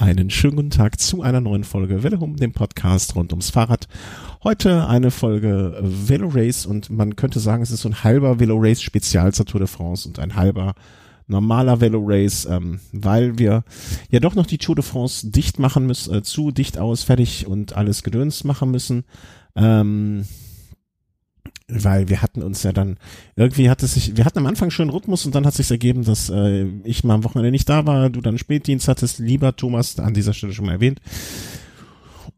Einen 0.00 0.30
schönen 0.30 0.54
guten 0.54 0.70
Tag 0.70 1.00
zu 1.00 1.22
einer 1.22 1.40
neuen 1.40 1.64
Folge 1.64 2.04
Velo 2.04 2.20
Home, 2.20 2.36
dem 2.36 2.52
Podcast 2.52 3.16
rund 3.16 3.32
ums 3.32 3.50
Fahrrad. 3.50 3.88
Heute 4.44 4.86
eine 4.86 5.10
Folge 5.10 5.76
Velo 5.82 6.28
Race 6.32 6.66
und 6.66 6.88
man 6.88 7.16
könnte 7.16 7.40
sagen, 7.40 7.64
es 7.64 7.72
ist 7.72 7.80
so 7.80 7.88
ein 7.88 8.04
halber 8.04 8.38
Velo 8.38 8.56
Race 8.60 8.80
Spezial 8.80 9.34
zur 9.34 9.46
Tour 9.46 9.58
de 9.58 9.66
France 9.66 10.06
und 10.06 10.20
ein 10.20 10.36
halber 10.36 10.76
normaler 11.26 11.80
Velo 11.80 12.00
Race, 12.06 12.46
ähm, 12.48 12.78
weil 12.92 13.40
wir 13.40 13.64
ja 14.08 14.20
doch 14.20 14.36
noch 14.36 14.46
die 14.46 14.58
Tour 14.58 14.76
de 14.76 14.84
France 14.84 15.32
dicht 15.32 15.58
machen 15.58 15.84
müssen, 15.84 16.14
äh, 16.14 16.22
zu 16.22 16.52
dicht 16.52 16.78
aus, 16.78 17.02
fertig 17.02 17.48
und 17.48 17.72
alles 17.72 18.04
gedöns 18.04 18.44
machen 18.44 18.70
müssen. 18.70 19.02
Ähm, 19.56 20.26
weil 21.68 22.08
wir 22.08 22.22
hatten 22.22 22.42
uns 22.42 22.62
ja 22.62 22.72
dann 22.72 22.96
irgendwie 23.36 23.68
hat 23.68 23.82
es 23.82 23.94
sich, 23.94 24.16
wir 24.16 24.24
hatten 24.24 24.38
am 24.38 24.46
Anfang 24.46 24.70
schon 24.70 24.90
Rhythmus 24.90 25.26
und 25.26 25.34
dann 25.34 25.46
hat 25.46 25.54
sich 25.54 25.70
ergeben, 25.70 26.04
dass 26.04 26.30
äh, 26.30 26.64
ich 26.84 27.04
mal 27.04 27.14
am 27.14 27.24
Wochenende 27.24 27.50
nicht 27.50 27.68
da 27.68 27.86
war, 27.86 28.10
du 28.10 28.20
dann 28.20 28.38
Spätdienst 28.38 28.88
hattest, 28.88 29.18
lieber 29.18 29.54
Thomas, 29.54 29.98
an 29.98 30.14
dieser 30.14 30.32
Stelle 30.32 30.52
schon 30.52 30.66
mal 30.66 30.72
erwähnt. 30.72 31.00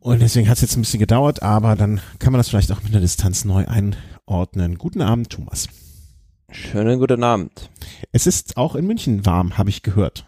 Und 0.01 0.21
deswegen 0.21 0.49
hat 0.49 0.57
es 0.57 0.63
jetzt 0.63 0.77
ein 0.77 0.81
bisschen 0.81 0.99
gedauert, 0.99 1.43
aber 1.43 1.77
dann 1.77 2.01
kann 2.19 2.33
man 2.33 2.39
das 2.39 2.49
vielleicht 2.49 2.73
auch 2.73 2.83
mit 2.83 2.93
der 2.93 3.01
Distanz 3.01 3.45
neu 3.45 3.67
einordnen. 3.67 4.79
Guten 4.79 5.03
Abend, 5.03 5.31
Thomas. 5.31 5.69
Schönen 6.51 6.99
guten 6.99 7.23
Abend. 7.23 7.71
Es 8.11 8.27
ist 8.27 8.57
auch 8.57 8.75
in 8.75 8.87
München 8.87 9.25
warm, 9.27 9.59
habe 9.59 9.71
ich 9.71 9.83
gehört. 9.83 10.27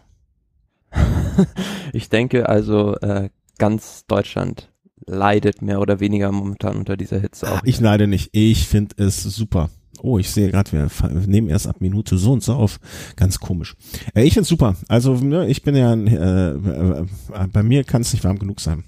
ich 1.93 2.09
denke 2.09 2.47
also 2.47 2.95
äh, 2.97 3.29
ganz 3.57 4.05
Deutschland 4.05 4.69
leidet 5.07 5.61
mehr 5.61 5.79
oder 5.79 5.99
weniger 5.99 6.31
momentan 6.31 6.77
unter 6.77 6.97
dieser 6.97 7.19
Hitze. 7.19 7.51
Auch. 7.51 7.61
Ich 7.63 7.79
leide 7.79 8.07
nicht. 8.07 8.29
Ich 8.33 8.67
finde 8.67 8.95
es 8.97 9.23
super. 9.23 9.69
Oh, 10.01 10.17
ich 10.17 10.31
sehe 10.31 10.51
gerade, 10.51 10.71
wir 10.71 10.89
nehmen 11.27 11.49
erst 11.49 11.67
ab 11.67 11.77
Minute 11.79 12.17
so 12.17 12.33
und 12.33 12.43
so 12.43 12.53
auf. 12.53 12.79
Ganz 13.15 13.39
komisch. 13.39 13.75
Äh, 14.13 14.23
ich 14.23 14.33
finde 14.33 14.47
super. 14.47 14.75
Also 14.87 15.15
ne, 15.15 15.47
ich 15.47 15.63
bin 15.63 15.75
ja, 15.75 15.93
äh, 15.93 16.49
äh, 16.51 17.05
bei 17.51 17.63
mir 17.63 17.83
kann 17.83 18.01
es 18.01 18.11
nicht 18.11 18.23
warm 18.23 18.39
genug 18.39 18.59
sein. 18.59 18.83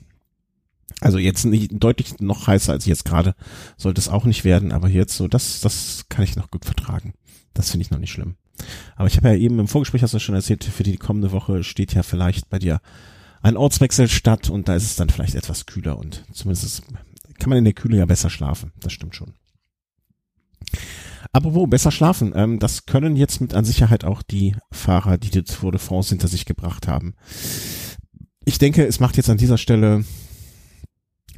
Also 1.01 1.17
jetzt 1.17 1.45
nicht 1.45 1.71
deutlich 1.73 2.20
noch 2.20 2.47
heißer 2.47 2.73
als 2.73 2.85
jetzt 2.85 3.05
gerade. 3.05 3.35
Sollte 3.77 4.01
es 4.01 4.09
auch 4.09 4.25
nicht 4.25 4.43
werden, 4.43 4.71
aber 4.71 4.90
jetzt 4.90 5.15
so, 5.15 5.27
das, 5.27 5.62
das 5.62 6.05
kann 6.09 6.23
ich 6.23 6.35
noch 6.35 6.51
gut 6.51 6.65
vertragen. 6.65 7.13
Das 7.53 7.70
finde 7.70 7.84
ich 7.84 7.91
noch 7.91 7.99
nicht 7.99 8.12
schlimm. 8.12 8.35
Aber 8.95 9.07
ich 9.07 9.18
habe 9.18 9.29
ja 9.29 9.35
eben 9.35 9.59
im 9.59 9.68
Vorgespräch 9.68 10.03
hast 10.03 10.13
du 10.13 10.20
schon 10.20 10.35
erzählt, 10.35 10.63
für 10.63 10.84
die 10.84 10.97
kommende 10.97 11.31
Woche 11.31 11.63
steht 11.63 11.93
ja 11.93 12.03
vielleicht 12.03 12.49
bei 12.49 12.59
dir 12.59 12.79
ein 13.46 13.57
Ortswechsel 13.57 14.07
statt 14.10 14.49
und 14.49 14.68
da 14.68 14.76
ist 14.76 14.85
es 14.85 14.96
dann 14.96 15.10
vielleicht 15.10 15.35
etwas 15.35 15.68
kühler 15.68 15.99
und 15.99 16.26
zumindest 16.34 16.82
kann 17.38 17.49
man 17.49 17.60
in 17.60 17.63
der 17.63 17.74
Kühle 17.74 17.98
ja 17.98 18.07
besser 18.07 18.32
schlafen. 18.32 18.71
Das 18.79 18.91
stimmt 18.91 19.15
schon. 19.15 19.35
Apropos 21.32 21.70
besser 21.70 21.91
schlafen, 21.91 22.34
ähm, 22.35 22.57
das 22.57 22.87
können 22.87 23.15
jetzt 23.15 23.41
mit 23.41 23.54
an 23.54 23.63
Sicherheit 23.63 24.04
auch 24.04 24.24
die 24.24 24.55
Fahrer, 24.71 25.20
die 25.20 25.29
die 25.29 25.43
Tour 25.43 25.71
de 25.71 25.79
France 25.79 26.10
hinter 26.10 26.27
sich 26.27 26.46
gebracht 26.46 26.87
haben. 26.87 27.13
Ich 28.46 28.57
denke, 28.57 28.84
es 28.84 28.99
macht 28.99 29.15
jetzt 29.15 29.29
an 29.29 29.37
dieser 29.37 29.59
Stelle 29.59 30.05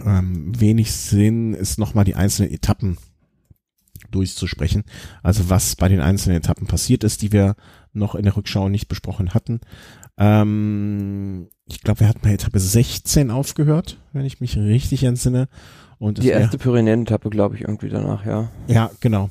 ähm, 0.05 0.57
wenig 0.57 0.93
Sinn, 0.93 1.53
es 1.55 1.77
nochmal 1.77 2.05
die 2.05 2.15
einzelnen 2.15 2.53
Etappen 2.53 2.97
durchzusprechen. 4.11 4.85
Also 5.23 5.49
was 5.49 5.75
bei 5.75 5.89
den 5.89 5.99
einzelnen 5.99 6.37
Etappen 6.37 6.67
passiert 6.67 7.03
ist, 7.03 7.21
die 7.21 7.33
wir 7.33 7.57
noch 7.91 8.15
in 8.15 8.23
der 8.23 8.37
Rückschau 8.37 8.69
nicht 8.69 8.87
besprochen 8.87 9.33
hatten. 9.33 9.59
Ähm, 10.17 11.49
ich 11.67 11.81
glaube, 11.81 12.01
wir 12.01 12.07
hatten 12.07 12.21
bei 12.21 12.33
Etappe 12.33 12.59
16 12.59 13.31
aufgehört, 13.31 13.97
wenn 14.13 14.25
ich 14.25 14.39
mich 14.39 14.57
richtig 14.57 15.03
entsinne. 15.03 15.47
Und 15.99 16.21
die 16.23 16.29
erste 16.29 16.57
Pyrenäen-Etappe, 16.57 17.29
glaube 17.29 17.55
ich, 17.55 17.61
irgendwie 17.61 17.89
danach, 17.89 18.25
ja. 18.25 18.49
Ja, 18.67 18.91
genau. 18.99 19.29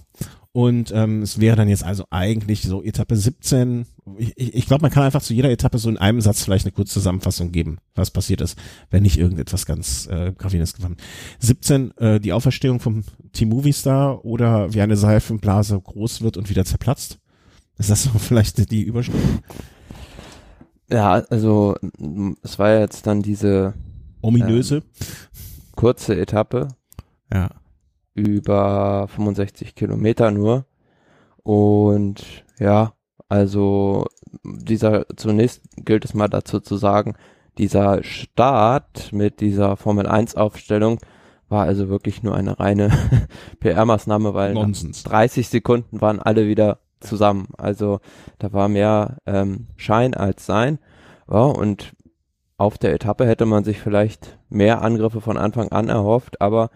Und 0.56 0.90
ähm, 0.94 1.20
es 1.20 1.38
wäre 1.38 1.54
dann 1.54 1.68
jetzt 1.68 1.84
also 1.84 2.04
eigentlich 2.10 2.62
so 2.62 2.82
Etappe 2.82 3.14
17. 3.14 3.84
Ich, 4.16 4.54
ich 4.54 4.66
glaube, 4.66 4.80
man 4.82 4.90
kann 4.90 5.02
einfach 5.02 5.20
zu 5.20 5.34
jeder 5.34 5.50
Etappe 5.50 5.76
so 5.76 5.90
in 5.90 5.98
einem 5.98 6.22
Satz 6.22 6.42
vielleicht 6.42 6.64
eine 6.64 6.72
kurze 6.72 6.94
Zusammenfassung 6.94 7.52
geben, 7.52 7.76
was 7.94 8.10
passiert 8.10 8.40
ist, 8.40 8.58
wenn 8.90 9.02
nicht 9.02 9.18
irgendetwas 9.18 9.66
ganz 9.66 10.06
äh, 10.06 10.32
Gravierendes 10.32 10.72
gefahren. 10.72 10.96
17, 11.40 11.90
äh, 11.98 12.20
die 12.20 12.32
Auferstehung 12.32 12.80
vom 12.80 13.04
Team 13.32 13.50
Movistar 13.50 14.24
oder 14.24 14.72
wie 14.72 14.80
eine 14.80 14.96
Seifenblase 14.96 15.78
groß 15.78 16.22
wird 16.22 16.38
und 16.38 16.48
wieder 16.48 16.64
zerplatzt. 16.64 17.18
Ist 17.76 17.90
das 17.90 18.04
so 18.04 18.10
vielleicht 18.18 18.70
die 18.70 18.82
Überschrift? 18.82 19.18
Ja, 20.90 21.14
also 21.30 21.76
es 22.42 22.58
war 22.58 22.78
jetzt 22.78 23.06
dann 23.06 23.22
diese 23.22 23.74
ominöse 24.22 24.76
ähm, 24.76 24.82
kurze 25.74 26.16
Etappe. 26.18 26.68
Ja. 27.32 27.50
Über 28.14 29.08
65 29.08 29.74
Kilometer 29.74 30.30
nur. 30.30 30.64
Und 31.42 32.24
ja, 32.58 32.94
also 33.28 34.06
dieser, 34.44 35.06
zunächst 35.16 35.62
gilt 35.76 36.04
es 36.04 36.14
mal 36.14 36.28
dazu 36.28 36.60
zu 36.60 36.76
sagen, 36.76 37.14
dieser 37.58 38.02
Start 38.02 39.12
mit 39.12 39.40
dieser 39.40 39.76
Formel 39.76 40.06
1 40.06 40.34
Aufstellung 40.36 41.00
war 41.48 41.64
also 41.64 41.88
wirklich 41.88 42.22
nur 42.22 42.34
eine 42.34 42.58
reine 42.58 42.90
PR-Maßnahme, 43.60 44.34
weil 44.34 44.54
Nonsens. 44.54 45.04
30 45.04 45.48
Sekunden 45.48 46.00
waren 46.00 46.20
alle 46.20 46.48
wieder 46.48 46.80
zusammen. 47.00 47.48
Also 47.58 48.00
da 48.38 48.52
war 48.52 48.68
mehr 48.68 49.18
ähm, 49.26 49.66
Schein 49.76 50.14
als 50.14 50.46
Sein. 50.46 50.78
Ja, 51.30 51.42
und 51.42 51.94
auf 52.58 52.78
der 52.78 52.94
Etappe 52.94 53.26
hätte 53.26 53.46
man 53.46 53.64
sich 53.64 53.80
vielleicht 53.80 54.38
mehr 54.48 54.82
Angriffe 54.82 55.20
von 55.20 55.36
Anfang 55.36 55.68
an 55.68 55.88
erhofft, 55.88 56.40
aber 56.40 56.70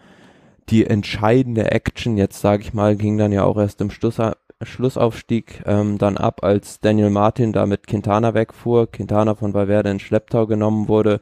die 0.68 0.86
entscheidende 0.86 1.70
Action, 1.70 2.16
jetzt 2.16 2.40
sage 2.40 2.62
ich 2.62 2.74
mal, 2.74 2.96
ging 2.96 3.16
dann 3.18 3.32
ja 3.32 3.44
auch 3.44 3.56
erst 3.56 3.80
im 3.80 3.90
Schluss, 3.90 4.18
Schlussaufstieg 4.62 5.62
ähm, 5.66 5.98
dann 5.98 6.16
ab, 6.16 6.44
als 6.44 6.80
Daniel 6.80 7.10
Martin 7.10 7.52
da 7.52 7.66
mit 7.66 7.86
Quintana 7.86 8.34
wegfuhr, 8.34 8.90
Quintana 8.90 9.34
von 9.34 9.54
Valverde 9.54 9.90
in 9.90 10.00
Schlepptau 10.00 10.46
genommen 10.46 10.88
wurde 10.88 11.20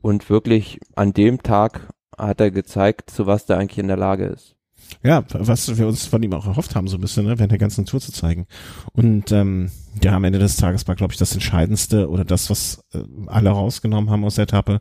und 0.00 0.30
wirklich 0.30 0.80
an 0.96 1.12
dem 1.12 1.42
Tag 1.42 1.88
hat 2.16 2.40
er 2.40 2.50
gezeigt, 2.50 3.10
zu 3.10 3.26
was 3.26 3.46
der 3.46 3.58
eigentlich 3.58 3.78
in 3.78 3.88
der 3.88 3.96
Lage 3.96 4.26
ist. 4.26 4.56
Ja, 5.02 5.24
was 5.32 5.76
wir 5.78 5.86
uns 5.86 6.06
von 6.06 6.22
ihm 6.22 6.32
auch 6.32 6.46
erhofft 6.46 6.74
haben, 6.74 6.88
so 6.88 6.96
ein 6.96 7.00
bisschen, 7.00 7.26
ne, 7.26 7.38
während 7.38 7.52
der 7.52 7.58
ganzen 7.58 7.86
Tour 7.86 8.00
zu 8.00 8.12
zeigen. 8.12 8.46
Und 8.92 9.32
ähm, 9.32 9.70
ja, 10.02 10.12
am 10.12 10.24
Ende 10.24 10.38
des 10.38 10.56
Tages 10.56 10.86
war, 10.88 10.96
glaube 10.96 11.12
ich, 11.12 11.18
das 11.18 11.32
Entscheidendste 11.32 12.08
oder 12.08 12.24
das, 12.24 12.50
was 12.50 12.84
äh, 12.92 12.98
alle 13.26 13.50
rausgenommen 13.50 14.10
haben 14.10 14.24
aus 14.24 14.36
der 14.36 14.44
Etappe. 14.44 14.80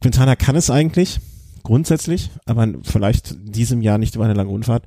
Quintana 0.00 0.36
kann 0.36 0.56
es 0.56 0.70
eigentlich, 0.70 1.20
grundsätzlich, 1.62 2.30
aber 2.46 2.68
vielleicht 2.82 3.36
diesem 3.42 3.82
Jahr 3.82 3.98
nicht 3.98 4.14
über 4.14 4.24
eine 4.24 4.34
lange 4.34 4.50
Unfahrt. 4.50 4.84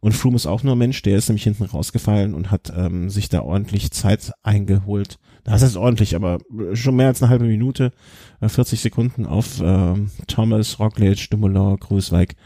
Und 0.00 0.12
Froome 0.12 0.36
ist 0.36 0.46
auch 0.46 0.62
nur 0.62 0.76
ein 0.76 0.78
Mensch, 0.78 1.02
der 1.02 1.16
ist 1.16 1.28
nämlich 1.28 1.42
hinten 1.42 1.64
rausgefallen 1.64 2.34
und 2.34 2.52
hat 2.52 2.72
ähm, 2.76 3.10
sich 3.10 3.28
da 3.28 3.42
ordentlich 3.42 3.90
Zeit 3.90 4.32
eingeholt. 4.44 5.18
Das 5.42 5.62
heißt 5.62 5.76
ordentlich, 5.76 6.14
aber 6.14 6.38
schon 6.74 6.94
mehr 6.94 7.08
als 7.08 7.22
eine 7.22 7.30
halbe 7.30 7.46
Minute, 7.46 7.90
äh, 8.40 8.48
40 8.48 8.80
Sekunden 8.80 9.26
auf 9.26 9.60
äh, 9.60 9.94
Thomas, 10.28 10.78
Roglic, 10.78 11.30
Dumoulin, 11.30 11.76
Grußweig 11.80 12.36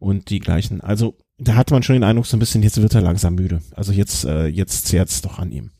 und 0.00 0.30
die 0.30 0.40
gleichen. 0.40 0.80
Also 0.80 1.14
da 1.38 1.54
hat 1.54 1.70
man 1.70 1.82
schon 1.82 1.94
den 1.94 2.04
Eindruck, 2.04 2.26
so 2.26 2.36
ein 2.36 2.40
bisschen, 2.40 2.62
jetzt 2.62 2.80
wird 2.80 2.94
er 2.94 3.00
langsam 3.00 3.36
müde. 3.36 3.60
Also 3.74 3.92
jetzt, 3.92 4.24
äh, 4.24 4.46
jetzt 4.46 4.86
zehrt's 4.86 5.22
doch 5.22 5.38
an 5.38 5.52
ihm. 5.52 5.70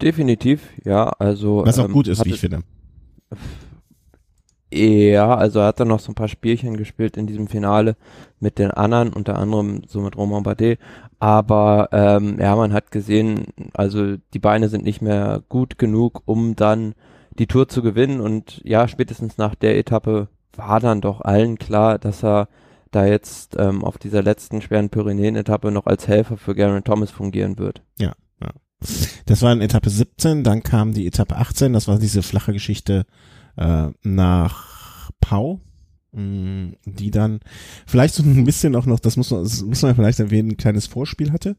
Definitiv, 0.00 0.62
ja, 0.84 1.10
also. 1.18 1.62
Was 1.66 1.78
auch 1.78 1.84
ähm, 1.84 1.92
gut 1.92 2.08
ist, 2.08 2.24
wie 2.24 2.30
ich 2.30 2.40
finde. 2.40 2.62
Ja, 4.72 5.34
also 5.34 5.58
er 5.58 5.66
hat 5.66 5.80
dann 5.80 5.88
noch 5.88 5.98
so 6.00 6.12
ein 6.12 6.14
paar 6.14 6.28
Spielchen 6.28 6.76
gespielt 6.76 7.16
in 7.16 7.26
diesem 7.26 7.48
Finale 7.48 7.96
mit 8.38 8.58
den 8.58 8.70
anderen, 8.70 9.12
unter 9.12 9.36
anderem 9.36 9.82
so 9.86 10.00
mit 10.00 10.16
Romain 10.16 10.44
Bardet. 10.44 10.78
Aber 11.18 11.88
ähm, 11.92 12.38
ja, 12.40 12.54
man 12.54 12.72
hat 12.72 12.92
gesehen, 12.92 13.48
also 13.74 14.16
die 14.32 14.38
Beine 14.38 14.68
sind 14.68 14.84
nicht 14.84 15.02
mehr 15.02 15.42
gut 15.48 15.76
genug, 15.76 16.22
um 16.24 16.54
dann 16.54 16.94
die 17.38 17.48
Tour 17.48 17.68
zu 17.68 17.82
gewinnen. 17.82 18.20
Und 18.20 18.62
ja, 18.64 18.86
spätestens 18.86 19.38
nach 19.38 19.56
der 19.56 19.76
Etappe 19.76 20.28
war 20.60 20.78
dann 20.80 21.00
doch 21.00 21.22
allen 21.22 21.58
klar, 21.58 21.98
dass 21.98 22.22
er 22.22 22.48
da 22.90 23.06
jetzt 23.06 23.56
ähm, 23.58 23.84
auf 23.84 23.98
dieser 23.98 24.22
letzten 24.22 24.60
schweren 24.60 24.90
Pyrenäen-Etappe 24.90 25.70
noch 25.70 25.86
als 25.86 26.06
Helfer 26.06 26.36
für 26.36 26.54
Garen 26.54 26.84
Thomas 26.84 27.10
fungieren 27.10 27.58
wird. 27.58 27.82
Ja, 27.98 28.12
ja. 28.42 28.50
Das 29.26 29.42
war 29.42 29.52
in 29.52 29.60
Etappe 29.60 29.90
17, 29.90 30.44
dann 30.44 30.62
kam 30.62 30.92
die 30.92 31.06
Etappe 31.06 31.36
18, 31.36 31.72
das 31.72 31.88
war 31.88 31.98
diese 31.98 32.22
flache 32.22 32.52
Geschichte 32.52 33.06
äh, 33.56 33.88
nach 34.02 35.10
Pau, 35.20 35.60
mm, 36.12 36.72
die 36.84 37.10
dann 37.10 37.40
vielleicht 37.86 38.14
so 38.14 38.22
ein 38.22 38.44
bisschen 38.44 38.76
auch 38.76 38.86
noch, 38.86 39.00
das 39.00 39.16
muss 39.16 39.30
man, 39.30 39.44
das 39.44 39.62
muss 39.62 39.82
man 39.82 39.94
vielleicht 39.94 40.20
erwähnen, 40.20 40.50
ein 40.50 40.56
kleines 40.56 40.86
Vorspiel 40.86 41.32
hatte. 41.32 41.56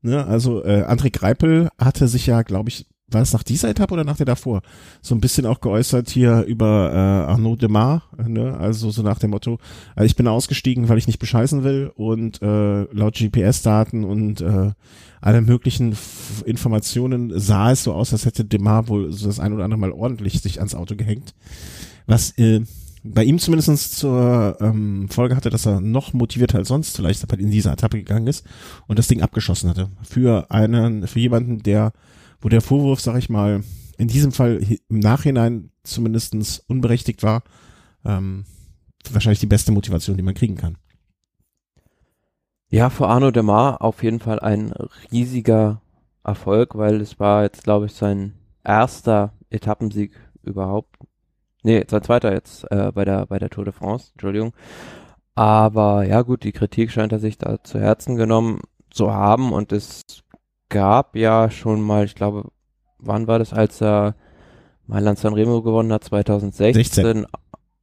Ne? 0.00 0.24
Also 0.26 0.64
äh, 0.64 0.84
André 0.86 1.10
Greipel 1.10 1.68
hatte 1.78 2.08
sich 2.08 2.26
ja, 2.26 2.42
glaube 2.42 2.68
ich, 2.70 2.86
war 3.10 3.22
es 3.22 3.32
nach 3.32 3.42
dieser 3.42 3.70
Etappe 3.70 3.94
oder 3.94 4.04
nach 4.04 4.16
der 4.16 4.26
davor, 4.26 4.62
so 5.00 5.14
ein 5.14 5.20
bisschen 5.20 5.46
auch 5.46 5.60
geäußert 5.60 6.10
hier 6.10 6.42
über 6.42 6.92
äh, 6.92 7.30
Arnaud 7.30 7.62
Demar, 7.62 8.02
ne? 8.16 8.56
also 8.58 8.90
so 8.90 9.02
nach 9.02 9.18
dem 9.18 9.30
Motto, 9.30 9.58
also 9.96 10.06
ich 10.06 10.16
bin 10.16 10.28
ausgestiegen, 10.28 10.88
weil 10.88 10.98
ich 10.98 11.06
nicht 11.06 11.18
bescheißen 11.18 11.64
will 11.64 11.90
und 11.94 12.42
äh, 12.42 12.82
laut 12.92 13.14
GPS-Daten 13.14 14.04
und 14.04 14.40
äh, 14.40 14.72
alle 15.20 15.40
möglichen 15.40 15.92
F 15.92 16.42
Informationen 16.44 17.32
sah 17.38 17.72
es 17.72 17.82
so 17.82 17.92
aus, 17.92 18.12
als 18.12 18.26
hätte 18.26 18.44
Demar 18.44 18.88
wohl 18.88 19.12
so 19.12 19.26
das 19.26 19.40
ein 19.40 19.52
oder 19.52 19.64
andere 19.64 19.80
Mal 19.80 19.92
ordentlich 19.92 20.40
sich 20.40 20.58
ans 20.58 20.74
Auto 20.74 20.94
gehängt, 20.94 21.34
was 22.06 22.36
äh, 22.38 22.60
bei 23.04 23.24
ihm 23.24 23.38
zumindest 23.38 23.96
zur 23.96 24.56
ähm, 24.60 25.08
Folge 25.08 25.36
hatte, 25.36 25.50
dass 25.50 25.66
er 25.66 25.80
noch 25.80 26.12
motivierter 26.12 26.58
als 26.58 26.68
sonst 26.68 26.96
vielleicht 26.96 27.32
in 27.32 27.50
dieser 27.50 27.72
Etappe 27.72 27.98
gegangen 27.98 28.26
ist 28.26 28.44
und 28.86 28.98
das 28.98 29.08
Ding 29.08 29.22
abgeschossen 29.22 29.70
hatte. 29.70 29.88
Für 30.02 30.50
einen, 30.50 31.06
für 31.06 31.20
jemanden, 31.20 31.62
der 31.62 31.92
wo 32.40 32.48
der 32.48 32.60
Vorwurf, 32.60 33.00
sag 33.00 33.16
ich 33.16 33.28
mal, 33.28 33.62
in 33.96 34.08
diesem 34.08 34.32
Fall 34.32 34.60
im 34.88 34.98
Nachhinein 34.98 35.70
zumindestens 35.82 36.60
unberechtigt 36.60 37.22
war, 37.22 37.42
ähm, 38.04 38.44
wahrscheinlich 39.10 39.40
die 39.40 39.46
beste 39.46 39.72
Motivation, 39.72 40.16
die 40.16 40.22
man 40.22 40.34
kriegen 40.34 40.56
kann. 40.56 40.76
Ja, 42.70 42.90
für 42.90 43.08
Arno 43.08 43.30
Demar 43.30 43.82
auf 43.82 44.02
jeden 44.02 44.20
Fall 44.20 44.40
ein 44.40 44.72
riesiger 45.10 45.80
Erfolg, 46.22 46.76
weil 46.76 47.00
es 47.00 47.18
war 47.18 47.42
jetzt, 47.42 47.64
glaube 47.64 47.86
ich, 47.86 47.92
sein 47.92 48.34
erster 48.62 49.32
Etappensieg 49.48 50.12
überhaupt. 50.42 50.96
Nee, 51.62 51.84
sein 51.88 52.02
zweiter 52.02 52.32
jetzt 52.32 52.70
äh, 52.70 52.92
bei 52.92 53.04
der 53.04 53.26
bei 53.26 53.38
der 53.38 53.50
Tour 53.50 53.64
de 53.64 53.72
France, 53.72 54.10
Entschuldigung. 54.12 54.52
Aber 55.34 56.04
ja 56.04 56.22
gut, 56.22 56.44
die 56.44 56.52
Kritik 56.52 56.90
scheint 56.90 57.12
er 57.12 57.18
sich 57.18 57.38
da 57.38 57.62
zu 57.62 57.80
Herzen 57.80 58.16
genommen 58.16 58.60
zu 58.90 59.12
haben 59.12 59.52
und 59.52 59.72
es 59.72 60.02
gab 60.68 61.16
ja 61.16 61.50
schon 61.50 61.80
mal, 61.80 62.04
ich 62.04 62.14
glaube, 62.14 62.50
wann 62.98 63.26
war 63.26 63.38
das, 63.38 63.52
als 63.52 63.80
er 63.80 64.14
Mailand 64.86 65.18
Sanremo 65.18 65.62
gewonnen 65.62 65.92
hat, 65.92 66.04
2016, 66.04 66.84
16. 66.84 67.26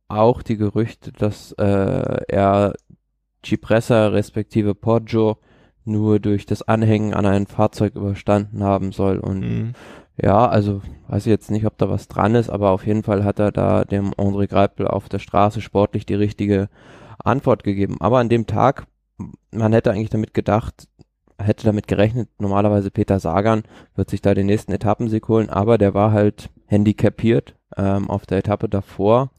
auch 0.08 0.42
die 0.42 0.58
Gerüchte, 0.58 1.12
dass 1.12 1.52
äh, 1.54 2.24
er 2.28 2.74
Cipressa 3.46 4.08
respektive 4.08 4.74
Poggio 4.76 5.38
nur 5.86 6.20
durch 6.20 6.46
das 6.46 6.64
Anhängen 6.64 7.14
an 7.14 7.26
ein 7.26 7.46
Fahrzeug 7.46 7.96
überstanden 7.96 8.64
haben 8.64 8.92
soll. 8.92 9.20
Und 9.20 9.40
mhm. 9.42 9.74
ja, 10.18 10.48
also 10.48 10.82
weiß 11.08 11.28
ich 11.28 11.30
jetzt 11.30 11.52
nicht, 11.52 11.66
ob 11.66 11.78
da 11.78 11.90
was 11.90 12.08
dran 12.08 12.34
ist, 12.34 12.50
aber 12.50 12.72
auf 12.72 12.86
jeden 12.88 13.04
Fall 13.04 13.24
hat 13.24 13.40
er 13.40 13.52
da 13.52 13.86
dem 13.86 14.12
André 14.14 14.48
Greipel 14.48 14.88
auf 14.88 15.10
der 15.10 15.20
Straße 15.20 15.62
sportlich 15.62 16.06
die 16.06 16.16
richtige 16.16 16.70
Antwort 17.24 17.64
gegeben. 17.64 17.98
Aber 18.00 18.18
an 18.18 18.30
dem 18.30 18.48
Tag, 18.48 18.88
man 19.52 19.74
hätte 19.74 19.92
eigentlich 19.92 20.10
damit 20.10 20.34
gedacht, 20.34 20.88
hätte 21.38 21.66
damit 21.66 21.88
gerechnet, 21.88 22.30
normalerweise 22.40 22.92
Peter 22.92 23.20
Sagan 23.20 23.64
wird 23.96 24.10
sich 24.10 24.22
da 24.22 24.34
den 24.34 24.46
nächsten 24.46 24.72
Etappensieg 24.72 25.28
holen, 25.28 25.50
aber 25.50 25.78
der 25.78 25.94
war 25.94 26.12
halt 26.12 26.50
handicapiert 26.68 27.56
ähm, 27.78 28.10
auf 28.10 28.26
der 28.26 28.40
Etappe 28.40 28.70
davor 28.70 29.32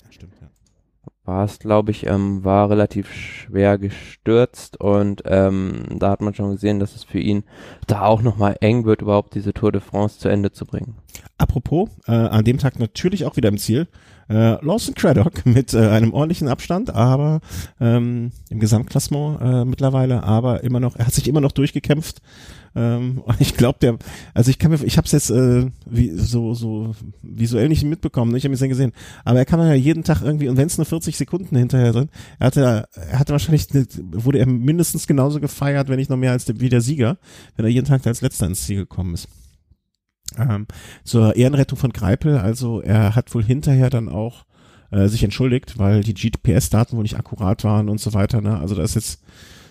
war 1.27 1.45
es, 1.45 1.59
glaube 1.59 1.91
ich, 1.91 2.07
ähm, 2.07 2.45
war 2.45 2.71
relativ 2.71 3.13
schwer 3.13 3.79
gestürzt 3.79 4.81
und 4.81 5.23
ähm, 5.27 5.85
da 5.99 6.11
hat 6.11 6.21
man 6.21 6.35
schon 6.35 6.53
gesehen, 6.53 6.79
dass 6.79 6.95
es 6.95 7.05
für 7.05 7.19
ihn 7.19 7.45
da 7.87 8.03
auch 8.03 8.23
nochmal 8.23 8.57
eng 8.61 8.85
wird, 8.85 9.03
überhaupt 9.03 9.35
diese 9.35 9.53
Tour 9.53 9.73
de 9.73 9.81
France 9.81 10.19
zu 10.19 10.29
Ende 10.29 10.53
zu 10.53 10.65
bringen. 10.65 10.95
Apropos, 11.37 11.91
äh, 12.07 12.13
an 12.13 12.45
dem 12.45 12.59
Tag 12.59 12.79
natürlich 12.79 13.25
auch 13.27 13.37
wieder 13.37 13.49
im 13.49 13.59
Ziel. 13.59 13.89
Äh, 14.29 14.65
Lawson 14.65 14.95
Craddock 14.95 15.47
mit 15.47 15.75
äh, 15.75 15.89
einem 15.89 16.13
ordentlichen 16.13 16.49
Abstand, 16.49 16.95
aber 16.95 17.41
ähm, 17.81 18.33
im 18.51 18.61
Gesamtklassement 18.61 19.41
äh, 19.41 19.65
mittlerweile, 19.65 20.23
aber 20.23 20.65
immer 20.65 20.81
noch, 20.81 20.97
er 20.97 21.07
hat 21.07 21.15
sich 21.15 21.29
immer 21.29 21.41
noch 21.41 21.53
durchgekämpft 21.53 22.21
ähm, 22.77 23.23
ich 23.39 23.57
glaube, 23.57 23.79
der, 23.81 23.97
also 24.35 24.51
ich 24.51 24.59
kann 24.59 24.71
mir, 24.71 24.85
ich 24.85 24.99
habe 24.99 25.07
es 25.07 25.13
jetzt 25.13 25.31
äh, 25.31 25.67
wie, 25.87 26.11
so 26.11 26.55
so 26.55 26.95
visuell 27.23 27.69
nicht 27.69 27.85
mitbekommen, 27.85 28.33
ne? 28.33 28.39
ich 28.39 28.45
habe 28.45 28.55
es 28.55 28.61
ja 28.61 28.67
gesehen, 28.67 28.93
aber 29.25 29.39
er 29.39 29.47
kann 29.47 29.61
ja 29.61 29.73
jeden 29.73 30.05
Tag 30.05 30.21
irgendwie 30.23 30.49
und 30.49 30.59
wenn 30.59 30.67
es 30.67 30.77
nur 30.77 30.85
40 30.85 31.17
Sekunden 31.17 31.57
hinterher 31.57 31.95
sind, 31.95 32.11
er 32.39 32.47
hatte, 32.47 32.89
er 32.95 33.19
hatte 33.19 33.33
wahrscheinlich, 33.33 33.69
eine, 33.73 33.87
wurde 34.13 34.39
er 34.39 34.47
mindestens 34.47 35.07
genauso 35.07 35.41
gefeiert, 35.41 35.89
wenn 35.89 35.97
nicht 35.97 36.11
noch 36.11 36.19
mehr 36.19 36.33
als 36.33 36.45
der, 36.45 36.61
wie 36.61 36.69
der 36.69 36.83
Sieger, 36.83 37.17
wenn 37.57 37.65
er 37.65 37.71
jeden 37.71 37.87
Tag 37.87 38.07
als 38.07 38.21
letzter 38.21 38.47
ins 38.47 38.65
Ziel 38.67 38.77
gekommen 38.77 39.15
ist. 39.15 39.29
Ähm, 40.37 40.67
zur 41.05 41.37
Ehrenrettung 41.37 41.79
von 41.79 41.93
Greipel, 41.93 42.39
also 42.39 42.81
er 42.81 43.15
hat 43.15 43.35
wohl 43.35 43.45
hinterher 43.45 43.91
dann 43.91 44.09
auch 44.09 44.45
äh, 44.91 45.09
sich 45.09 45.23
entschuldigt, 45.23 45.79
weil 45.79 46.03
die 46.03 46.15
GPS-Daten 46.15 46.97
wohl 46.97 47.03
nicht 47.03 47.17
akkurat 47.17 47.65
waren 47.65 47.89
und 47.89 48.01
so 48.01 48.13
weiter. 48.15 48.41
Ne? 48.41 48.59
Also 48.59 48.75
da 48.75 48.83
ist 48.83 48.95
jetzt 48.95 49.23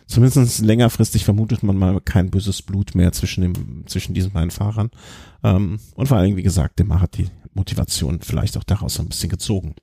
zumindest 0.07 0.61
längerfristig 0.61 1.25
vermutet 1.25 1.63
man 1.63 1.77
mal 1.77 1.99
kein 2.01 2.29
böses 2.29 2.61
Blut 2.61 2.95
mehr 2.95 3.11
zwischen 3.11 3.41
dem, 3.41 3.87
zwischen 3.87 4.13
diesen 4.13 4.31
beiden 4.31 4.51
Fahrern. 4.51 4.91
Ähm, 5.43 5.79
und 5.95 6.07
vor 6.07 6.17
allen 6.17 6.25
Dingen, 6.25 6.37
wie 6.37 6.43
gesagt, 6.43 6.79
Demar 6.79 7.01
hat 7.01 7.17
die 7.17 7.27
Motivation 7.53 8.19
vielleicht 8.21 8.57
auch 8.57 8.63
daraus 8.63 8.99
ein 8.99 9.07
bisschen 9.07 9.29
gezogen. 9.29 9.75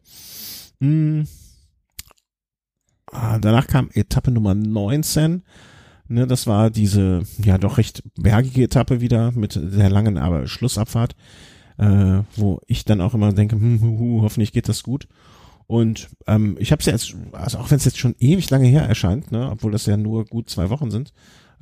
Ah, 3.13 3.39
danach 3.39 3.67
kam 3.67 3.91
Etappe 3.93 4.31
Nummer 4.31 4.55
19. 4.55 5.43
Ne, 6.09 6.27
das 6.27 6.47
war 6.47 6.71
diese, 6.71 7.23
ja, 7.43 7.59
doch 7.59 7.79
recht 7.79 8.03
bergige 8.17 8.65
Etappe 8.65 9.01
wieder 9.01 9.33
mit 9.33 9.57
der 9.57 9.91
langen, 9.91 10.19
aber 10.19 10.47
Schlussabfahrt, 10.47 11.15
äh, 11.79 12.21
wo 12.37 12.61
ich 12.67 12.85
dann 12.85 13.01
auch 13.01 13.15
immer 13.15 13.33
denke, 13.33 13.57
hm, 13.57 13.81
hu, 13.81 13.99
hu, 13.99 14.23
hoffentlich 14.23 14.53
geht 14.53 14.69
das 14.69 14.83
gut. 14.83 15.09
Und 15.67 16.11
ähm, 16.27 16.57
ich 16.59 16.71
habe 16.73 16.81
es 16.81 16.87
ja 16.87 16.93
jetzt, 16.93 17.17
also 17.33 17.59
auch 17.59 17.71
wenn 17.71 17.79
es 17.79 17.85
jetzt 17.85 17.99
schon 17.99 18.15
ewig 18.19 18.51
lange 18.51 18.67
her 18.67 18.83
erscheint, 18.83 19.33
ne, 19.33 19.51
obwohl 19.51 19.73
das 19.73 19.87
ja 19.87 19.97
nur 19.97 20.25
gut 20.27 20.51
zwei 20.51 20.69
Wochen 20.71 20.91
sind, 20.91 21.13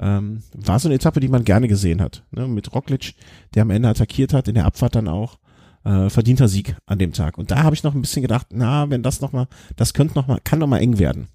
ähm, 0.00 0.42
war 0.52 0.78
so 0.78 0.88
eine 0.88 0.96
Etappe, 0.96 1.20
die 1.20 1.28
man 1.28 1.44
gerne 1.44 1.69
gesehen 1.69 2.00
hat. 2.00 2.25
Ne, 2.32 2.48
mit 2.48 2.75
Roglic, 2.75 3.14
der 3.54 3.62
am 3.62 3.70
Ende 3.70 3.88
attackiert 3.88 4.32
hat, 4.32 4.48
in 4.48 4.54
der 4.54 4.64
Abfahrt 4.64 4.94
dann 4.94 5.08
auch. 5.08 5.38
Äh, 5.84 6.10
verdienter 6.10 6.48
Sieg 6.48 6.76
an 6.87 6.98
dem 6.98 7.12
Tag. 7.12 7.38
Und 7.38 7.50
da 7.50 7.62
habe 7.62 7.75
ich 7.75 7.82
noch 7.82 7.94
ein 7.94 8.02
bisschen 8.02 8.20
gedacht, 8.20 8.48
na, 8.50 8.90
wenn 8.90 9.02
das 9.02 9.22
nochmal, 9.22 9.46
das 9.76 9.94
könnte 9.94 10.14
noch 10.14 10.26
mal, 10.26 10.38
kann 10.42 10.58
noch 10.58 10.66
mal 10.66 10.78
eng 10.78 10.98
werden. 10.98 11.28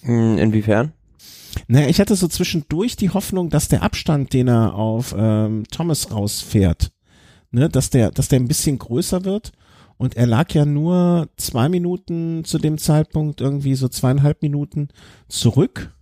Hm, 0.00 0.38
inwiefern? 0.38 0.92
Naja, 1.68 1.88
ich 1.88 2.00
hatte 2.00 2.16
so 2.16 2.28
zwischendurch 2.28 2.96
die 2.96 3.10
Hoffnung, 3.10 3.50
dass 3.50 3.68
der 3.68 3.82
Abstand, 3.82 4.32
den 4.32 4.48
er 4.48 4.74
auf 4.74 5.14
ähm, 5.16 5.64
Thomas 5.70 6.10
rausfährt, 6.10 6.92
ne, 7.50 7.68
dass 7.68 7.90
der, 7.90 8.10
dass 8.10 8.28
der 8.28 8.40
ein 8.40 8.48
bisschen 8.48 8.78
größer 8.78 9.24
wird 9.24 9.52
und 10.02 10.16
er 10.16 10.26
lag 10.26 10.52
ja 10.52 10.64
nur 10.64 11.28
zwei 11.36 11.68
Minuten 11.68 12.44
zu 12.44 12.58
dem 12.58 12.76
Zeitpunkt, 12.78 13.40
irgendwie 13.40 13.74
so 13.74 13.88
zweieinhalb 13.88 14.42
Minuten 14.42 14.88
zurück 15.28 15.92